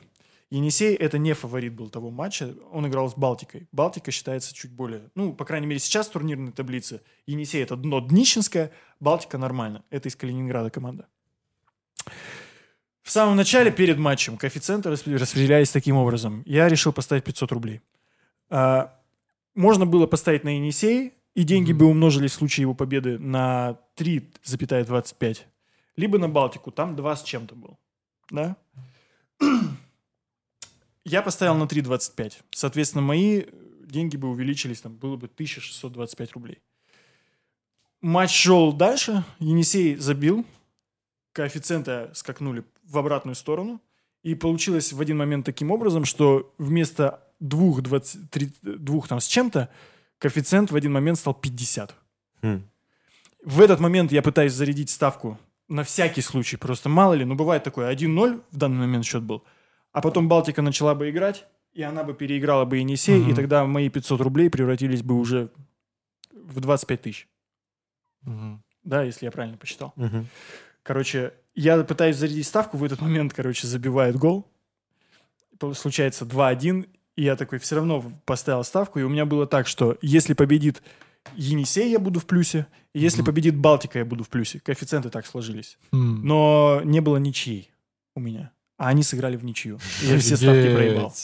Енисей— 0.50 0.94
это 0.96 1.18
не 1.18 1.34
фаворит 1.34 1.74
был 1.74 1.90
того 1.90 2.10
матча. 2.10 2.54
Он 2.72 2.86
играл 2.86 3.10
с 3.10 3.14
Балтикой. 3.14 3.68
Балтика 3.72 4.10
считается 4.10 4.54
чуть 4.54 4.72
более... 4.72 5.10
Ну, 5.14 5.34
по 5.34 5.44
крайней 5.44 5.66
мере, 5.66 5.80
сейчас 5.80 6.08
в 6.08 6.12
турнирной 6.12 6.52
таблице 6.52 7.02
Енисей— 7.26 7.62
это 7.64 7.76
дно 7.76 8.00
днищенское, 8.00 8.70
Балтика 9.00 9.36
нормально. 9.36 9.84
Это 9.90 10.08
из 10.08 10.16
Калининграда 10.16 10.70
команда. 10.70 11.08
В 13.02 13.10
самом 13.10 13.36
начале, 13.36 13.70
перед 13.70 13.98
матчем, 13.98 14.36
коэффициенты 14.36 14.88
распре- 14.88 15.16
распределялись 15.16 15.70
таким 15.70 15.96
образом. 15.96 16.42
Я 16.46 16.68
решил 16.68 16.92
поставить 16.92 17.24
500 17.24 17.52
рублей. 17.52 17.80
А, 18.48 18.98
можно 19.54 19.84
было 19.84 20.06
поставить 20.06 20.42
на 20.44 20.56
Енисей, 20.56 21.12
и 21.34 21.42
деньги 21.42 21.72
бы 21.72 21.86
умножились 21.86 22.32
в 22.32 22.34
случае 22.34 22.62
его 22.62 22.74
победы 22.74 23.18
на 23.18 23.78
3,25. 23.96 25.38
Либо 25.96 26.18
на 26.18 26.28
Балтику, 26.28 26.70
там 26.70 26.96
2 26.96 27.16
с 27.16 27.22
чем-то 27.22 27.54
был. 27.54 27.78
Да? 28.30 28.56
Я 31.04 31.22
поставил 31.22 31.56
на 31.56 31.64
3,25. 31.64 32.32
Соответственно, 32.50 33.02
мои 33.02 33.42
деньги 33.84 34.16
бы 34.16 34.30
увеличились, 34.30 34.80
там 34.80 34.94
было 34.94 35.16
бы 35.16 35.26
1625 35.26 36.32
рублей. 36.32 36.58
Матч 38.00 38.34
шел 38.34 38.72
дальше, 38.72 39.24
Енисей 39.38 39.96
забил, 39.96 40.44
коэффициенты 41.34 42.08
скакнули 42.14 42.64
в 42.84 42.96
обратную 42.96 43.34
сторону, 43.34 43.80
и 44.22 44.34
получилось 44.34 44.92
в 44.92 45.00
один 45.00 45.18
момент 45.18 45.44
таким 45.44 45.70
образом, 45.70 46.04
что 46.06 46.54
вместо 46.58 47.20
двух, 47.40 47.82
20, 47.82 48.30
три- 48.30 48.52
двух 48.62 49.08
там 49.08 49.20
с 49.20 49.26
чем-то, 49.26 49.68
коэффициент 50.18 50.70
в 50.70 50.76
один 50.76 50.92
момент 50.92 51.18
стал 51.18 51.34
50. 51.34 51.94
Хм. 52.42 52.62
В 53.44 53.60
этот 53.60 53.80
момент 53.80 54.12
я 54.12 54.22
пытаюсь 54.22 54.52
зарядить 54.52 54.88
ставку 54.88 55.38
на 55.68 55.82
всякий 55.82 56.22
случай, 56.22 56.56
просто 56.56 56.88
мало 56.88 57.14
ли, 57.14 57.24
ну 57.24 57.34
бывает 57.34 57.64
такое, 57.64 57.90
1-0 57.94 58.40
в 58.50 58.56
данный 58.56 58.78
момент 58.78 59.04
счет 59.04 59.22
был, 59.22 59.42
а 59.92 60.00
потом 60.00 60.28
Балтика 60.28 60.62
начала 60.62 60.94
бы 60.94 61.10
играть, 61.10 61.44
и 61.74 61.82
она 61.82 62.04
бы 62.04 62.14
переиграла 62.14 62.64
бы 62.64 62.78
Енисей, 62.78 63.18
и 63.18 63.24
Мгм. 63.26 63.34
тогда 63.34 63.64
мои 63.66 63.88
500 63.90 64.20
рублей 64.20 64.48
превратились 64.48 65.02
бы 65.02 65.18
уже 65.18 65.50
в 66.32 66.60
25 66.60 67.02
тысяч. 67.02 67.28
Мгм. 68.22 68.62
Да, 68.84 69.02
если 69.02 69.24
я 69.26 69.30
правильно 69.32 69.56
посчитал. 69.58 69.92
Мгм. 69.96 70.26
Короче, 70.84 71.32
я 71.56 71.82
пытаюсь 71.82 72.16
зарядить 72.16 72.46
ставку, 72.46 72.76
в 72.76 72.84
этот 72.84 73.00
момент, 73.00 73.32
короче, 73.32 73.66
забивает 73.66 74.16
гол. 74.16 74.46
Случается 75.74 76.24
2-1, 76.24 76.86
и 77.16 77.22
я 77.22 77.36
такой 77.36 77.58
все 77.58 77.76
равно 77.76 78.04
поставил 78.26 78.62
ставку, 78.64 78.98
и 79.00 79.02
у 79.02 79.08
меня 79.08 79.24
было 79.24 79.46
так, 79.46 79.66
что 79.66 79.96
если 80.02 80.34
победит 80.34 80.82
Енисей, 81.36 81.90
я 81.90 81.98
буду 81.98 82.20
в 82.20 82.26
плюсе, 82.26 82.66
и 82.92 83.00
если 83.00 83.22
Мгм. 83.22 83.26
победит 83.26 83.56
Балтика, 83.56 83.98
я 83.98 84.04
буду 84.04 84.24
в 84.24 84.28
плюсе. 84.28 84.60
Коэффициенты 84.60 85.08
так 85.08 85.26
сложились. 85.26 85.78
М. 85.92 86.20
Но 86.26 86.82
не 86.84 87.00
было 87.00 87.16
ничьей 87.16 87.70
у 88.14 88.20
меня. 88.20 88.50
А 88.76 88.88
они 88.88 89.02
сыграли 89.02 89.36
в 89.36 89.44
ничью. 89.44 89.78
И 90.02 90.06
я 90.06 90.18
все 90.18 90.36
ставки 90.36 90.74
проебал. 90.74 91.14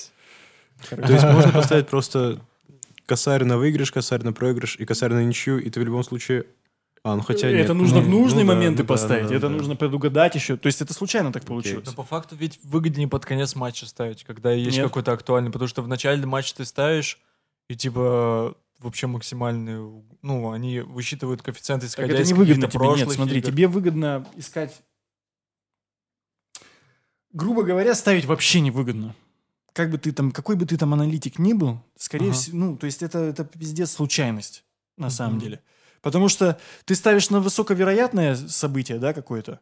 Короче, 0.88 1.06
То 1.06 1.12
есть 1.12 1.24
можно 1.26 1.52
поставить 1.52 1.88
просто 1.88 2.40
косарь 3.04 3.44
на 3.44 3.58
выигрыш, 3.58 3.92
косарь 3.92 4.22
на 4.22 4.32
проигрыш 4.32 4.76
и 4.76 4.86
косарь 4.86 5.12
на 5.12 5.22
ничью, 5.22 5.58
и 5.58 5.68
ты 5.68 5.80
в 5.80 5.84
любом 5.84 6.02
случае... 6.02 6.46
А, 7.02 7.16
ну 7.16 7.22
хотя 7.22 7.50
нет. 7.50 7.60
это 7.64 7.72
нужно 7.74 8.00
Ну, 8.00 8.04
в 8.04 8.08
нужные 8.10 8.44
ну 8.44 8.50
да, 8.50 8.56
моменты 8.56 8.82
ну 8.82 8.86
да, 8.88 8.92
поставить. 8.94 9.28
да, 9.28 9.34
это 9.34 9.48
да. 9.48 9.54
нужно 9.56 9.74
предугадать 9.74 10.34
еще. 10.34 10.56
То 10.58 10.66
есть 10.66 10.82
это 10.82 10.92
случайно 10.92 11.32
так 11.32 11.44
получилось. 11.46 11.86
Но 11.86 11.92
по 11.94 12.04
факту 12.04 12.36
ведь 12.36 12.60
выгоднее 12.62 13.08
под 13.08 13.24
конец 13.24 13.54
матча 13.54 13.86
ставить, 13.86 14.22
когда 14.24 14.52
есть 14.52 14.76
Нет. 14.76 14.86
какой-то 14.86 15.12
актуальный, 15.12 15.50
потому 15.50 15.66
что 15.68 15.80
в 15.80 15.88
начале 15.88 16.26
матча 16.26 16.54
ты 16.56 16.64
ставишь, 16.66 17.18
и 17.70 17.74
типа 17.76 18.54
вообще 18.80 19.06
максимальные, 19.06 20.02
ну, 20.22 20.50
они 20.52 20.80
высчитывают 20.80 21.40
коэффициенты, 21.42 21.86
Так 21.86 21.90
исходя 21.92 22.12
это 22.14 22.22
из 22.22 22.28
не 22.28 22.34
выгодно 22.34 22.54
тебе. 22.54 22.64
Нет, 22.66 22.72
прошлых 22.72 23.12
смотри, 23.14 23.38
игр. 23.38 23.46
тебе 23.50 23.66
выгодно 23.68 24.26
искать... 24.36 24.82
Грубо 27.32 27.62
говоря, 27.62 27.94
ставить 27.94 28.24
вообще 28.24 28.60
невыгодно. 28.60 29.14
Как 29.72 29.90
бы 29.90 29.98
ты 29.98 30.10
там, 30.12 30.32
какой 30.32 30.56
бы 30.56 30.66
ты 30.66 30.76
там 30.76 30.92
аналитик 30.94 31.38
ни 31.38 31.52
был, 31.52 31.78
скорее 31.96 32.30
Ага. 32.30 32.34
всего, 32.34 32.56
ну, 32.58 32.76
то 32.76 32.86
есть 32.86 33.02
это, 33.02 33.18
это 33.20 33.44
пиздец 33.44 33.92
случайность, 33.92 34.64
на 34.96 35.10
самом 35.10 35.34
Мгм. 35.34 35.40
деле. 35.44 35.60
Потому 36.02 36.28
что 36.28 36.58
ты 36.84 36.94
ставишь 36.94 37.30
на 37.30 37.40
высоковероятное 37.40 38.34
событие, 38.34 38.98
да, 38.98 39.12
какое-то, 39.12 39.60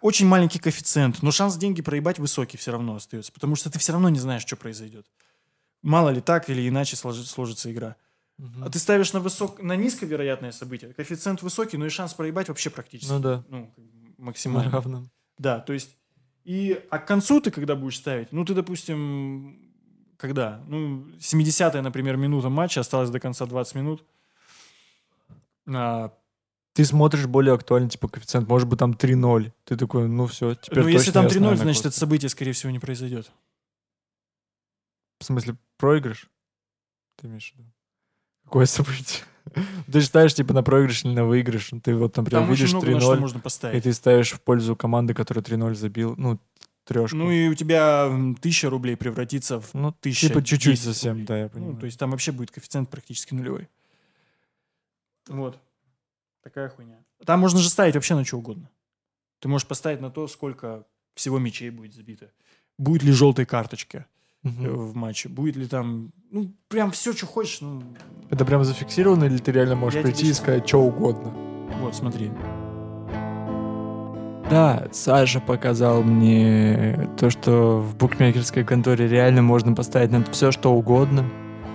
очень 0.00 0.26
маленький 0.26 0.58
коэффициент, 0.58 1.22
но 1.22 1.30
шанс 1.30 1.56
деньги 1.56 1.80
проебать 1.82 2.18
высокий 2.18 2.56
все 2.56 2.72
равно 2.72 2.96
остается, 2.96 3.32
потому 3.32 3.56
что 3.56 3.70
ты 3.70 3.78
все 3.78 3.92
равно 3.92 4.08
не 4.08 4.18
знаешь, 4.18 4.42
что 4.42 4.56
произойдет. 4.56 5.06
Мало 5.82 6.10
ли 6.10 6.20
так 6.20 6.50
или 6.50 6.68
иначе 6.68 6.96
сложи- 6.96 7.24
сложится 7.24 7.70
игра. 7.72 7.96
Мгм. 8.38 8.64
А 8.64 8.70
ты 8.70 8.78
ставишь 8.78 9.12
на, 9.12 9.20
высок... 9.20 9.62
на 9.62 9.76
низковероятное 9.76 10.50
событие. 10.50 10.92
Коэффициент 10.92 11.42
высокий, 11.42 11.76
но 11.76 11.86
и 11.86 11.90
шанс 11.90 12.14
проебать 12.14 12.48
вообще 12.48 12.70
практически. 12.70 13.12
Ну 13.12 13.20
да. 13.20 13.44
Ну, 13.48 13.72
максимально. 14.18 14.70
Равно. 14.70 15.08
Да, 15.38 15.60
то 15.60 15.72
есть... 15.72 15.96
И, 16.44 16.82
а 16.90 16.98
к 16.98 17.06
концу 17.06 17.40
ты 17.40 17.50
когда 17.50 17.74
будешь 17.74 17.96
ставить? 17.96 18.32
Ну, 18.32 18.44
ты, 18.44 18.54
допустим, 18.54 19.72
когда? 20.18 20.62
Ну, 20.66 21.06
70-я, 21.18 21.80
например, 21.80 22.16
минута 22.16 22.50
матча, 22.50 22.80
осталось 22.80 23.10
до 23.10 23.20
конца 23.20 23.46
20 23.46 23.74
минут. 23.76 24.04
А, 25.66 26.12
Ты 26.74 26.84
смотришь 26.84 27.26
более 27.26 27.54
актуальный, 27.54 27.88
типа, 27.88 28.08
коэффициент, 28.08 28.48
может 28.48 28.68
быть, 28.68 28.78
там 28.78 28.92
3-0. 28.92 29.52
Ты 29.64 29.76
такой, 29.76 30.08
ну 30.08 30.26
все, 30.26 30.54
теперь 30.54 30.82
ну, 30.82 30.88
если 30.88 31.10
там 31.10 31.24
я 31.24 31.30
3-0, 31.30 31.38
знаю, 31.38 31.50
на 31.52 31.62
значит, 31.62 31.86
это 31.86 31.96
событие, 31.96 32.28
скорее 32.28 32.52
всего, 32.52 32.70
не 32.70 32.78
произойдет. 32.78 33.30
В 35.20 35.24
смысле, 35.24 35.56
проигрыш? 35.78 36.28
Ты 37.16 37.28
имеешь 37.28 37.52
в 37.52 37.58
виду? 37.58 37.70
Какое 38.44 38.66
событие? 38.66 39.24
Ты 39.92 40.00
ставишь, 40.02 40.34
типа, 40.34 40.52
на 40.52 40.62
проигрыш 40.62 41.04
или 41.04 41.12
на 41.12 41.24
выигрыш. 41.24 41.70
Ты 41.82 41.94
вот, 41.94 42.16
например, 42.16 42.42
Там 42.42 42.50
видишь 42.50 42.72
много 42.72 42.90
на 42.90 43.00
что 43.00 43.14
3-0, 43.14 43.20
можно 43.20 43.70
и 43.72 43.80
ты 43.80 43.92
ставишь 43.92 44.32
в 44.32 44.40
пользу 44.40 44.74
команды, 44.74 45.14
которая 45.14 45.44
3-0 45.44 45.74
забил, 45.74 46.14
ну, 46.16 46.40
трешку. 46.84 47.16
Ну, 47.16 47.30
и 47.30 47.48
у 47.48 47.54
тебя 47.54 48.06
1000 48.06 48.70
рублей 48.70 48.96
превратится 48.96 49.60
в 49.60 49.74
ну, 49.74 49.92
тысяча 49.92 50.28
типа, 50.28 50.42
чуть-чуть 50.42 50.74
10 50.74 50.84
совсем, 50.84 51.12
рублей. 51.12 51.26
да, 51.26 51.38
я 51.38 51.48
понимаю. 51.48 51.74
Ну, 51.74 51.80
то 51.80 51.86
есть 51.86 51.98
там 51.98 52.10
вообще 52.10 52.32
будет 52.32 52.50
коэффициент 52.50 52.90
практически 52.90 53.34
нулевой. 53.34 53.68
Вот. 55.28 55.58
Такая 56.42 56.68
хуйня. 56.68 56.98
Там 57.24 57.40
можно 57.40 57.58
же 57.60 57.68
ставить 57.70 57.94
вообще 57.94 58.14
на 58.14 58.24
что 58.24 58.36
угодно. 58.38 58.68
Ты 59.40 59.48
можешь 59.48 59.66
поставить 59.66 60.00
на 60.00 60.10
то, 60.10 60.28
сколько 60.28 60.84
всего 61.14 61.38
мячей 61.38 61.70
будет 61.70 61.94
забито. 61.94 62.30
Будет 62.78 63.02
ли 63.02 63.12
желтая 63.12 63.46
карточка 63.46 64.06
э, 64.42 64.48
Мгм. 64.48 64.76
в 64.88 64.94
матче. 64.94 65.28
Будет 65.28 65.56
ли 65.56 65.66
там... 65.66 66.12
Ну, 66.30 66.52
прям 66.68 66.90
все, 66.90 67.12
что 67.12 67.26
хочешь. 67.26 67.60
Ну, 67.60 67.82
Это 68.30 68.44
прям 68.44 68.64
зафиксировано, 68.64 69.24
или 69.24 69.38
ты 69.38 69.52
реально 69.52 69.76
можешь 69.76 69.96
Я 69.96 70.02
прийти 70.02 70.20
тебе 70.22 70.30
и 70.30 70.34
сказать 70.34 70.68
что 70.68 70.82
угодно? 70.82 71.30
вот, 71.80 71.94
смотри. 71.94 72.30
Да, 74.50 74.88
Саша 74.92 75.40
показал 75.40 76.02
мне 76.02 77.08
то, 77.18 77.30
что 77.30 77.80
в 77.80 77.96
букмекерской 77.96 78.62
конторе 78.64 79.08
реально 79.08 79.40
можно 79.42 79.74
поставить 79.74 80.10
на 80.10 80.22
все, 80.24 80.52
что 80.52 80.72
угодно. 80.74 81.24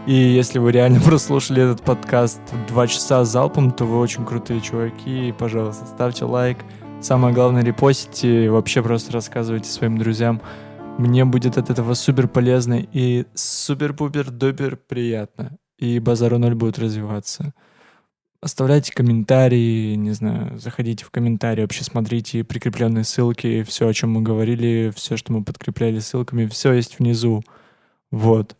И 0.09 0.15
если 0.15 0.57
вы 0.57 0.71
реально 0.71 0.99
прослушали 1.05 1.61
этот 1.61 1.83
подкаст 1.83 2.41
два 2.67 2.87
часа 2.87 3.23
залпом, 3.25 3.71
то 3.71 3.85
вы 3.85 3.99
очень 3.99 4.25
крутые 4.25 4.59
чуваки. 4.59 5.29
И, 5.29 5.31
пожалуйста, 5.31 5.85
ставьте 5.85 6.25
лайк. 6.25 6.57
Самое 6.99 7.31
главное, 7.31 7.63
репостите. 7.63 8.45
и 8.45 8.49
Вообще 8.49 8.81
просто 8.81 9.11
рассказывайте 9.11 9.69
своим 9.69 9.99
друзьям. 9.99 10.41
Мне 10.97 11.25
будет 11.25 11.59
от 11.59 11.69
этого 11.69 11.93
супер 11.93 12.27
полезно 12.27 12.83
и 12.91 13.25
супер-пупер-дупер 13.35 14.77
приятно. 14.77 15.59
И 15.77 15.99
Базару 15.99 16.39
ноль 16.39 16.55
будет 16.55 16.79
развиваться. 16.79 17.53
Оставляйте 18.41 18.91
комментарии, 18.91 19.93
не 19.93 20.13
знаю, 20.13 20.57
заходите 20.57 21.05
в 21.05 21.11
комментарии, 21.11 21.61
вообще 21.61 21.83
смотрите 21.83 22.43
прикрепленные 22.43 23.03
ссылки, 23.03 23.61
все, 23.61 23.87
о 23.87 23.93
чем 23.93 24.13
мы 24.13 24.23
говорили, 24.23 24.91
все, 24.95 25.17
что 25.17 25.33
мы 25.33 25.43
подкрепляли 25.43 25.99
ссылками, 25.99 26.47
все 26.47 26.73
есть 26.73 26.97
внизу. 26.97 27.43
Вот. 28.09 28.55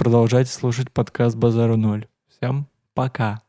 Продолжайте 0.00 0.50
слушать 0.50 0.90
подкаст 0.90 1.36
Базару 1.36 1.76
ноль. 1.76 2.06
Всем 2.26 2.66
пока. 2.94 3.42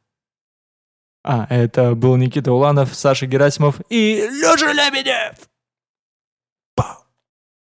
А, 1.23 1.47
это 1.49 1.95
был 1.95 2.17
Никита 2.17 2.51
Уланов, 2.51 2.93
Саша 2.93 3.25
Герасимов 3.25 3.79
и 3.87 4.27
Леша 4.29 4.73
Лебедев. 4.73 5.37